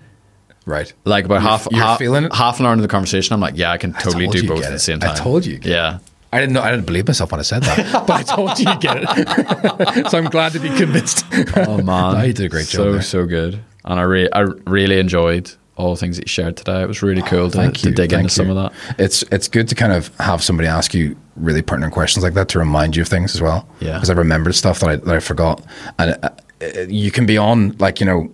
Right. 0.67 0.93
Like 1.05 1.27
about 1.27 1.35
you're, 1.35 1.43
half 1.43 1.69
you're 1.71 1.83
half, 1.83 1.99
feeling 1.99 2.25
it? 2.25 2.35
half 2.35 2.59
an 2.59 2.67
hour 2.67 2.73
into 2.73 2.83
the 2.83 2.89
conversation, 2.89 3.35
I'm 3.35 3.41
like, 3.41 3.57
yeah, 3.57 3.71
I 3.71 3.79
can 3.79 3.93
totally 3.93 4.29
I 4.29 4.31
do 4.31 4.49
both 4.49 4.65
at 4.65 4.73
the 4.73 4.79
same 4.79 5.01
time. 5.01 5.11
I 5.11 5.15
told 5.15 5.45
you. 5.47 5.59
yeah. 5.63 5.99
I 6.33 6.41
didn't 6.41 6.55
know. 6.55 6.63
I 6.63 6.73
didn't 6.73 6.87
believe 6.87 7.07
myself 7.07 7.31
when 7.31 7.39
I 7.39 7.45
said 7.45 7.63
that, 7.63 7.93
but 8.09 8.11
I 8.11 8.23
told 8.25 8.59
you 8.59 8.69
you 8.69 8.79
get 8.81 8.97
it. 8.99 10.07
so 10.11 10.19
I'm 10.19 10.25
glad 10.25 10.51
to 10.55 10.59
be 10.59 10.69
convinced. 10.69 11.25
oh 11.57 11.81
man, 11.81 11.85
no, 12.15 12.23
you 12.25 12.33
did 12.33 12.47
a 12.47 12.49
great 12.49 12.67
job. 12.67 12.95
So 12.95 13.01
so 13.01 13.25
good, 13.25 13.63
and 13.85 14.01
I 14.01 14.03
re- 14.03 14.29
I 14.33 14.41
really 14.67 14.99
enjoyed 14.99 15.53
all 15.77 15.91
the 15.95 15.97
things 16.01 16.17
that 16.17 16.25
you 16.27 16.29
shared 16.29 16.57
today. 16.57 16.83
It 16.83 16.89
was 16.89 17.03
really 17.03 17.23
cool 17.23 17.51
to, 17.51 17.59
Oh, 17.59 17.63
Thank 17.63 17.79
to 17.79 17.89
you. 17.89 17.95
dig 17.95 18.11
Thank 18.11 18.23
into 18.25 18.35
some 18.35 18.49
of 18.51 18.57
that. 18.57 18.73
It's 18.99 19.23
it's 19.33 19.49
good 19.49 19.69
to 19.69 19.75
kind 19.75 19.93
of 19.93 20.15
have 20.19 20.43
somebody 20.43 20.69
ask 20.69 20.95
you 20.95 21.17
really 21.37 21.63
pertinent 21.63 21.93
questions 21.93 22.23
like 22.23 22.35
that 22.35 22.49
to 22.51 22.59
remind 22.59 22.95
you 22.97 23.03
of 23.03 23.09
things 23.09 23.35
as 23.35 23.43
well. 23.43 23.67
Yeah. 23.81 23.95
Because 23.95 24.11
I 24.11 24.15
remembered 24.15 24.55
stuff 24.55 24.81
that 24.81 24.89
I 24.91 24.97
that 24.97 25.15
I 25.17 25.21
forgot, 25.21 25.63
and 25.99 26.17
uh, 26.23 26.31
uh, 26.63 26.81
you 26.89 27.11
can 27.11 27.27
be 27.27 27.37
on 27.39 27.77
like 27.79 28.01
you 28.01 28.07
know. 28.07 28.31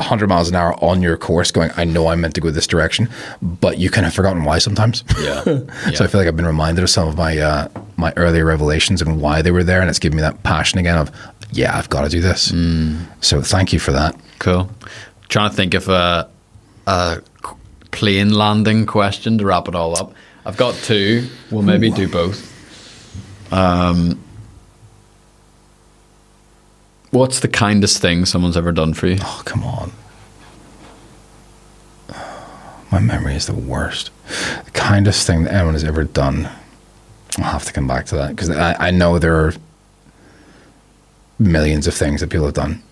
100 0.00 0.28
miles 0.28 0.48
an 0.48 0.54
hour 0.56 0.72
on 0.82 1.02
your 1.02 1.14
course 1.18 1.50
going 1.50 1.70
i 1.76 1.84
know 1.84 2.06
i'm 2.06 2.22
meant 2.22 2.34
to 2.34 2.40
go 2.40 2.50
this 2.50 2.66
direction 2.66 3.06
but 3.42 3.76
you 3.76 3.90
kind 3.90 4.06
of 4.06 4.14
forgotten 4.14 4.44
why 4.44 4.56
sometimes 4.58 5.04
Yeah. 5.20 5.42
so 5.44 6.02
i 6.02 6.06
feel 6.06 6.18
like 6.22 6.26
i've 6.26 6.36
been 6.36 6.46
reminded 6.46 6.82
of 6.82 6.88
some 6.88 7.06
of 7.06 7.18
my 7.18 7.36
uh, 7.36 7.68
my 7.98 8.10
earlier 8.16 8.46
revelations 8.46 9.02
and 9.02 9.20
why 9.20 9.42
they 9.42 9.50
were 9.50 9.62
there 9.62 9.82
and 9.82 9.90
it's 9.90 9.98
given 9.98 10.16
me 10.16 10.22
that 10.22 10.42
passion 10.42 10.78
again 10.78 10.96
of 10.96 11.10
yeah 11.52 11.76
i've 11.76 11.90
got 11.90 12.04
to 12.04 12.08
do 12.08 12.22
this 12.22 12.50
Mm. 12.50 13.04
so 13.20 13.42
thank 13.42 13.74
you 13.74 13.78
for 13.78 13.92
that 13.92 14.18
Cool. 14.38 14.70
Trying 15.28 15.50
to 15.50 15.56
think 15.56 15.74
of 15.74 15.86
a, 15.90 16.30
a 16.90 17.22
plane 17.92 18.34
landing 18.34 18.84
question 18.84 19.38
to 19.38 19.46
wrap 19.46 19.68
it 19.68 19.74
all 19.74 19.96
up. 19.96 20.12
I've 20.44 20.56
got 20.56 20.74
two. 20.74 21.28
We'll 21.50 21.62
maybe 21.62 21.90
do 21.90 22.08
both. 22.08 22.48
Um, 23.52 24.20
what's 27.10 27.40
the 27.40 27.48
kindest 27.48 28.00
thing 28.00 28.24
someone's 28.24 28.56
ever 28.56 28.72
done 28.72 28.94
for 28.94 29.06
you? 29.06 29.18
Oh, 29.20 29.42
come 29.44 29.62
on. 29.62 29.92
My 32.90 32.98
memory 32.98 33.36
is 33.36 33.46
the 33.46 33.54
worst. 33.54 34.10
The 34.64 34.70
kindest 34.72 35.26
thing 35.26 35.44
that 35.44 35.54
anyone 35.54 35.74
has 35.74 35.84
ever 35.84 36.02
done. 36.04 36.48
I'll 37.38 37.44
have 37.44 37.64
to 37.66 37.72
come 37.72 37.86
back 37.86 38.06
to 38.06 38.16
that 38.16 38.30
because 38.30 38.50
I, 38.50 38.88
I 38.88 38.90
know 38.90 39.20
there 39.20 39.36
are 39.36 39.54
millions 41.38 41.86
of 41.86 41.94
things 41.94 42.20
that 42.20 42.30
people 42.30 42.46
have 42.46 42.54
done. 42.54 42.82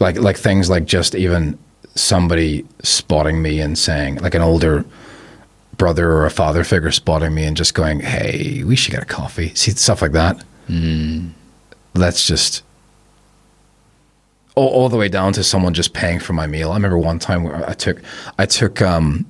Like 0.00 0.16
like 0.16 0.38
things 0.38 0.70
like 0.70 0.86
just 0.86 1.14
even 1.14 1.58
somebody 1.96 2.64
spotting 2.82 3.42
me 3.42 3.60
and 3.60 3.76
saying 3.78 4.16
like 4.16 4.34
an 4.34 4.42
older 4.42 4.84
brother 5.76 6.12
or 6.12 6.24
a 6.26 6.30
father 6.30 6.62
figure 6.64 6.90
spotting 6.92 7.34
me 7.34 7.44
and 7.44 7.56
just 7.56 7.74
going, 7.74 8.00
"Hey, 8.00 8.62
we 8.64 8.76
should 8.76 8.92
get 8.92 9.02
a 9.02 9.06
coffee." 9.06 9.54
See 9.54 9.72
stuff 9.72 10.02
like 10.02 10.12
that. 10.12 10.42
Let's 11.94 12.26
just 12.26 12.62
all, 14.56 14.68
all 14.68 14.88
the 14.88 14.96
way 14.96 15.08
down 15.08 15.32
to 15.34 15.44
someone 15.44 15.74
just 15.74 15.92
paying 15.92 16.18
for 16.18 16.32
my 16.32 16.46
meal. 16.46 16.72
I 16.72 16.74
remember 16.74 16.98
one 16.98 17.18
time 17.20 17.44
where 17.44 17.68
I 17.68 17.74
took, 17.74 18.02
I 18.38 18.46
took, 18.46 18.82
um, 18.82 19.24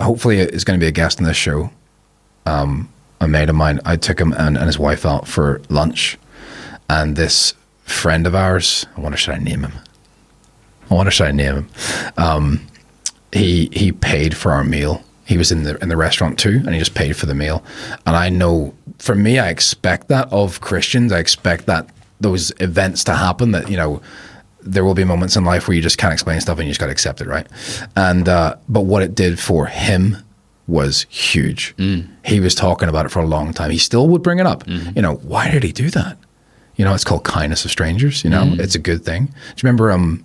hopefully 0.00 0.38
is 0.38 0.64
going 0.64 0.78
to 0.78 0.82
be 0.82 0.88
a 0.88 0.92
guest 0.92 1.18
on 1.20 1.26
this 1.26 1.36
show. 1.36 1.70
Um, 2.46 2.88
a 3.20 3.28
mate 3.28 3.48
of 3.50 3.54
mine, 3.54 3.80
I 3.84 3.96
took 3.96 4.20
him 4.20 4.32
and, 4.32 4.56
and 4.56 4.66
his 4.66 4.78
wife 4.78 5.04
out 5.04 5.28
for 5.28 5.60
lunch, 5.68 6.18
and 6.88 7.14
this 7.14 7.54
friend 7.84 8.26
of 8.26 8.34
ours, 8.34 8.86
I 8.96 9.00
wonder 9.00 9.18
should 9.18 9.34
I 9.34 9.38
name 9.38 9.62
him? 9.62 9.72
I 10.92 10.96
wonder 10.96 11.10
should 11.10 11.26
I 11.26 11.32
name 11.32 11.54
him? 11.54 11.68
Um, 12.16 12.66
he 13.32 13.70
he 13.72 13.92
paid 13.92 14.36
for 14.36 14.52
our 14.52 14.62
meal. 14.64 15.02
He 15.24 15.38
was 15.38 15.50
in 15.50 15.62
the 15.62 15.78
in 15.82 15.88
the 15.88 15.96
restaurant 15.96 16.38
too, 16.38 16.60
and 16.64 16.70
he 16.74 16.78
just 16.78 16.94
paid 16.94 17.16
for 17.16 17.26
the 17.26 17.34
meal. 17.34 17.64
And 18.06 18.14
I 18.14 18.28
know, 18.28 18.74
for 18.98 19.14
me, 19.14 19.38
I 19.38 19.48
expect 19.48 20.08
that 20.08 20.30
of 20.32 20.60
Christians. 20.60 21.12
I 21.12 21.18
expect 21.18 21.66
that 21.66 21.88
those 22.20 22.52
events 22.60 23.04
to 23.04 23.14
happen. 23.14 23.52
That 23.52 23.70
you 23.70 23.76
know, 23.76 24.02
there 24.60 24.84
will 24.84 24.94
be 24.94 25.04
moments 25.04 25.34
in 25.36 25.44
life 25.44 25.66
where 25.66 25.74
you 25.74 25.82
just 25.82 25.96
can't 25.96 26.12
explain 26.12 26.40
stuff 26.40 26.58
and 26.58 26.66
you 26.66 26.70
just 26.72 26.80
got 26.80 26.86
to 26.86 26.92
accept 26.92 27.20
it, 27.22 27.26
right? 27.26 27.46
And 27.96 28.28
uh, 28.28 28.56
but 28.68 28.82
what 28.82 29.02
it 29.02 29.14
did 29.14 29.38
for 29.40 29.66
him 29.66 30.18
was 30.66 31.06
huge. 31.08 31.74
He 32.24 32.40
was 32.40 32.54
talking 32.54 32.88
about 32.88 33.06
it 33.06 33.08
for 33.10 33.20
a 33.20 33.26
long 33.26 33.52
time. 33.54 33.70
He 33.70 33.78
still 33.78 34.08
would 34.08 34.22
bring 34.22 34.38
it 34.40 34.46
up. 34.46 34.66
You 34.68 35.02
know, 35.02 35.14
why 35.16 35.50
did 35.50 35.62
he 35.62 35.72
do 35.72 35.88
that? 35.90 36.18
You 36.76 36.84
know, 36.84 36.94
it's 36.94 37.04
called 37.04 37.24
kindness 37.24 37.64
of 37.64 37.70
strangers. 37.70 38.22
You 38.24 38.30
know, 38.30 38.44
it's 38.60 38.74
a 38.74 38.78
good 38.78 39.04
thing. 39.04 39.26
Do 39.26 39.32
you 39.32 39.62
remember? 39.64 39.90
Um, 39.90 40.24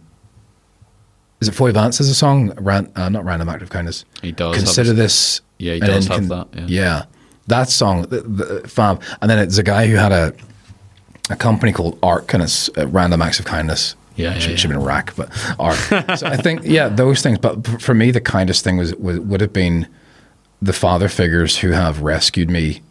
is 1.39 1.47
it 1.47 1.53
Foy 1.53 1.72
Vance 1.72 1.99
as 2.01 2.09
a 2.09 2.15
song? 2.15 2.51
Ran, 2.57 2.91
uh, 2.95 3.09
not 3.09 3.26
random 3.26 3.49
act 3.49 3.61
of 3.61 3.69
kindness. 3.69 4.05
He 4.22 4.31
does 4.31 4.55
Consider 4.55 4.91
a- 4.91 4.93
this. 4.93 5.41
Yeah, 5.59 5.73
he 5.73 5.80
does 5.80 6.07
have 6.07 6.27
that, 6.27 6.47
yeah. 6.53 6.65
yeah, 6.68 7.05
that 7.47 7.69
song, 7.69 8.03
the, 8.03 8.22
the, 8.22 8.68
fab. 8.68 9.01
And 9.22 9.30
then 9.31 9.39
it's 9.39 9.57
a 9.57 9.64
guy 9.64 9.88
who 9.88 9.95
had 9.95 10.11
a 10.11 10.34
a 11.30 11.35
company 11.35 11.72
called 11.72 11.97
Arc, 12.01 12.34
and 12.34 12.43
it's 12.43 12.69
uh, 12.77 12.88
Random 12.88 13.22
Acts 13.22 13.39
of 13.39 13.45
Kindness. 13.45 13.95
Yeah, 14.15 14.34
yeah, 14.34 14.39
should, 14.39 14.49
yeah. 14.51 14.55
should 14.55 14.72
have 14.72 14.80
been 14.80 14.88
Rack, 14.88 15.15
but 15.15 15.30
Arc. 15.59 15.77
so 16.18 16.27
I 16.27 16.38
think 16.38 16.61
yeah, 16.64 16.89
those 16.89 17.22
things. 17.22 17.38
But 17.38 17.81
for 17.81 17.93
me, 17.93 18.11
the 18.11 18.22
kindest 18.22 18.64
thing 18.64 18.77
was, 18.77 18.95
was 18.95 19.19
would 19.19 19.41
have 19.41 19.53
been 19.53 19.88
the 20.61 20.73
father 20.73 21.07
figures 21.07 21.57
who 21.59 21.72
have 21.72 22.01
rescued 22.01 22.49
me, 22.49 22.81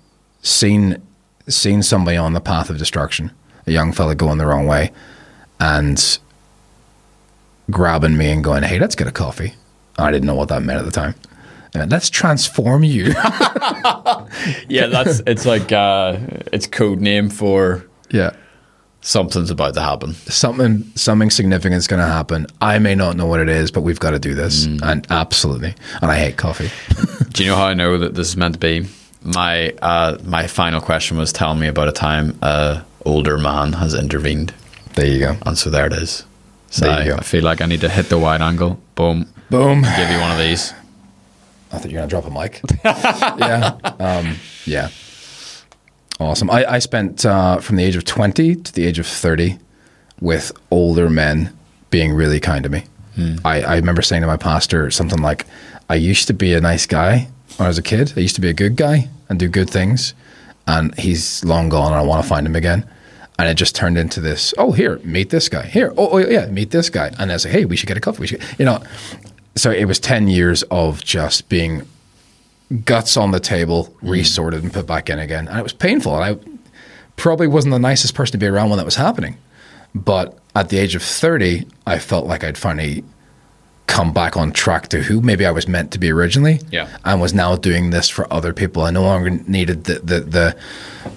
seen 0.43 1.02
seen 1.48 1.82
somebody 1.82 2.16
on 2.16 2.32
the 2.32 2.40
path 2.40 2.70
of 2.70 2.78
destruction, 2.78 3.32
a 3.66 3.73
young 3.73 3.93
fella 3.93 4.14
going 4.14 4.39
the 4.39 4.47
wrong 4.47 4.66
way, 4.66 4.93
and 5.59 6.18
grabbing 7.71 8.17
me 8.17 8.31
and 8.31 8.43
going, 8.45 8.63
"Hey, 8.63 8.79
let's 8.79 8.95
get 8.95 9.07
a 9.07 9.13
coffee." 9.13 9.55
I 9.99 10.11
didn't 10.11 10.27
know 10.27 10.35
what 10.35 10.49
that 10.49 10.63
meant 10.63 10.79
at 10.79 10.85
the 10.85 10.91
time. 10.91 11.15
And 11.75 11.91
let's 11.91 12.11
transform 12.11 12.85
you. 12.85 13.13
Yeah, 14.69 14.87
that's 14.87 15.21
it's 15.27 15.45
like 15.47 15.73
uh, 15.73 16.19
it's 16.53 16.67
code 16.67 17.01
name 17.01 17.31
for 17.31 17.85
yeah. 18.11 18.31
something's 19.01 19.51
about 19.51 19.75
to 19.75 19.81
happen. 19.81 20.15
Something 20.15 20.85
something 20.95 21.31
significant 21.31 21.75
is 21.75 21.87
going 21.87 22.01
to 22.01 22.07
happen. 22.07 22.47
I 22.61 22.79
may 22.79 22.95
not 22.95 23.17
know 23.17 23.27
what 23.27 23.41
it 23.41 23.49
is, 23.49 23.71
but 23.71 23.81
we've 23.83 23.99
got 24.01 24.11
to 24.11 24.19
do 24.19 24.35
this. 24.35 24.67
Mm. 24.67 24.83
And 24.83 25.07
absolutely. 25.11 25.75
And 26.03 26.11
I 26.11 26.19
hate 26.19 26.37
coffee. 26.37 26.71
Do 27.33 27.45
you 27.45 27.51
know 27.51 27.57
how 27.57 27.67
I 27.67 27.75
know 27.75 27.99
that 27.99 28.15
this 28.15 28.29
is 28.29 28.37
meant 28.37 28.55
to 28.55 28.61
be? 28.61 28.87
My 29.23 29.71
uh, 29.83 30.19
my 30.25 30.47
final 30.47 30.81
question 30.81 31.17
was 31.17 31.33
telling 31.33 31.59
me 31.59 31.67
about 31.67 31.89
a 31.89 31.93
time 31.93 32.39
a 32.43 32.83
older 33.05 33.39
man 33.39 33.73
has 33.75 33.95
intervened, 33.95 34.55
There 34.95 35.07
you 35.07 35.19
go. 35.19 35.37
and 35.45 35.59
so 35.59 35.71
there 35.71 35.87
it 35.87 35.93
is. 35.93 36.25
So 36.77 36.90
I, 36.90 37.20
feel 37.23 37.43
like 37.43 37.62
I 37.62 37.66
need 37.66 37.81
to 37.81 37.89
hit 37.89 38.11
the 38.11 38.19
wide 38.19 38.43
angle. 38.43 38.78
Boom. 38.97 39.27
Boom. 39.48 39.81
Give 39.81 40.11
you 40.11 40.20
one 40.20 40.31
of 40.31 40.39
these. 40.39 40.74
I 41.73 41.78
thought 41.78 41.90
you 41.90 41.98
were 41.98 42.07
going 42.07 42.09
to 42.09 42.15
drop 42.15 42.27
a 42.27 42.31
mic. 42.31 42.61
yeah. 42.85 43.78
Um, 43.98 44.36
yeah. 44.66 44.90
Awesome. 46.20 46.51
I, 46.51 46.66
I 46.74 46.78
spent 46.78 47.24
uh, 47.24 47.61
from 47.61 47.77
the 47.77 47.85
age 47.85 47.97
of 47.97 48.05
20 48.05 48.57
to 48.57 48.73
the 48.74 48.85
age 48.85 48.98
of 48.98 49.07
30 49.07 49.59
with 50.20 50.53
older 50.70 51.09
men 51.09 51.57
being 51.89 52.12
really 52.12 52.40
kind 52.40 52.62
to 52.65 52.69
me. 52.69 52.85
I, 53.43 53.62
I 53.62 53.77
remember 53.77 54.03
saying 54.03 54.20
to 54.20 54.27
my 54.27 54.36
pastor 54.36 54.90
something 54.90 55.23
like, 55.23 55.47
I 55.89 55.94
used 55.94 56.27
to 56.27 56.35
be 56.35 56.53
a 56.53 56.61
nice 56.61 56.85
guy 56.85 57.28
when 57.57 57.65
I 57.65 57.69
was 57.69 57.78
a 57.78 57.82
kid. 57.82 58.12
I 58.16 58.20
used 58.20 58.35
to 58.35 58.43
be 58.43 58.51
a 58.51 58.55
good 58.55 58.77
guy 58.77 59.09
and 59.31 59.39
do 59.39 59.48
good 59.48 59.70
things. 59.70 60.12
And 60.66 60.94
he's 60.98 61.43
long 61.43 61.70
gone 61.70 61.93
and 61.93 61.94
I 61.94 62.03
want 62.03 62.23
to 62.23 62.28
find 62.28 62.47
him 62.47 62.55
again. 62.55 62.86
And 63.39 63.49
it 63.49 63.55
just 63.55 63.75
turned 63.75 63.99
into 63.99 64.21
this, 64.21 64.55
oh, 64.57 64.73
here, 64.73 64.99
meet 65.05 65.31
this 65.31 65.49
guy. 65.49 65.67
Here, 65.67 65.93
oh, 65.97 66.09
oh 66.13 66.19
yeah, 66.19 66.47
meet 66.47 66.71
this 66.71 66.89
guy. 66.89 67.13
And 67.19 67.31
I 67.31 67.35
was 67.35 67.45
like, 67.45 67.53
hey, 67.53 67.65
we 67.65 67.77
should 67.77 67.87
get 67.87 67.97
a 67.97 68.01
coffee. 68.01 68.21
We 68.21 68.27
should, 68.27 68.43
you 68.59 68.65
know. 68.65 68.83
So 69.57 69.71
it 69.71 69.85
was 69.85 69.99
10 69.99 70.29
years 70.29 70.63
of 70.65 71.05
just 71.05 71.49
being 71.49 71.87
guts 72.85 73.17
on 73.17 73.31
the 73.31 73.41
table, 73.41 73.85
hmm. 73.85 74.09
resorted 74.11 74.63
and 74.63 74.73
put 74.73 74.87
back 74.87 75.11
in 75.11 75.19
again. 75.19 75.49
And 75.49 75.59
it 75.59 75.63
was 75.63 75.73
painful. 75.73 76.21
And 76.21 76.25
I 76.25 76.61
probably 77.17 77.47
wasn't 77.47 77.73
the 77.73 77.79
nicest 77.79 78.15
person 78.15 78.33
to 78.33 78.39
be 78.39 78.47
around 78.47 78.71
when 78.71 78.79
that 78.79 78.85
was 78.85 78.97
happening. 78.97 79.37
But 79.95 80.39
at 80.55 80.69
the 80.69 80.79
age 80.79 80.95
of 80.95 81.03
30, 81.03 81.67
I 81.87 81.99
felt 81.99 82.27
like 82.27 82.45
I'd 82.45 82.59
finally 82.59 83.05
come 83.87 84.13
back 84.13 84.37
on 84.37 84.53
track 84.53 84.89
to 84.89 85.03
who 85.03 85.21
maybe 85.21 85.47
I 85.47 85.51
was 85.51 85.69
meant 85.69 85.93
to 85.93 85.99
be 85.99 86.11
originally. 86.11 86.61
Yeah. 86.71 86.89
And 87.05 87.21
was 87.21 87.35
now 87.35 87.57
doing 87.57 87.91
this 87.91 88.09
for 88.09 88.31
other 88.33 88.53
people. 88.53 88.83
I 88.83 88.91
no 88.91 89.03
longer 89.03 89.31
needed 89.31 89.85
the, 89.85 90.01
the, 90.01 90.21
the 90.21 90.57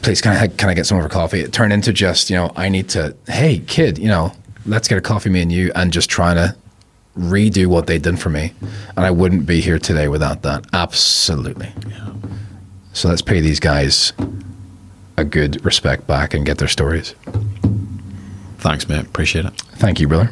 please, 0.01 0.21
can 0.21 0.35
I, 0.35 0.47
can 0.47 0.69
I 0.69 0.73
get 0.73 0.85
some 0.85 0.97
over 0.97 1.09
coffee? 1.09 1.39
It 1.39 1.51
turned 1.51 1.73
into 1.73 1.91
just, 1.91 2.29
you 2.29 2.35
know, 2.35 2.51
I 2.55 2.69
need 2.69 2.89
to, 2.89 3.15
hey, 3.27 3.59
kid, 3.59 3.97
you 3.97 4.07
know, 4.07 4.33
let's 4.65 4.87
get 4.87 4.97
a 4.97 5.01
coffee, 5.01 5.29
me 5.29 5.41
and 5.41 5.51
you, 5.51 5.71
and 5.75 5.91
just 5.91 6.09
trying 6.09 6.35
to 6.35 6.55
redo 7.17 7.67
what 7.67 7.87
they 7.87 7.97
did 7.97 8.19
for 8.19 8.29
me. 8.29 8.53
And 8.95 9.05
I 9.05 9.11
wouldn't 9.11 9.45
be 9.45 9.61
here 9.61 9.79
today 9.79 10.07
without 10.07 10.43
that. 10.43 10.65
Absolutely. 10.71 11.71
Yeah. 11.87 12.13
So 12.93 13.09
let's 13.09 13.21
pay 13.21 13.41
these 13.41 13.59
guys 13.59 14.13
a 15.17 15.23
good 15.23 15.63
respect 15.65 16.07
back 16.07 16.33
and 16.33 16.45
get 16.45 16.59
their 16.59 16.67
stories. 16.67 17.13
Thanks, 18.59 18.87
mate. 18.87 19.05
Appreciate 19.05 19.45
it. 19.45 19.53
Thank 19.77 19.99
you, 19.99 20.07
brother. 20.07 20.31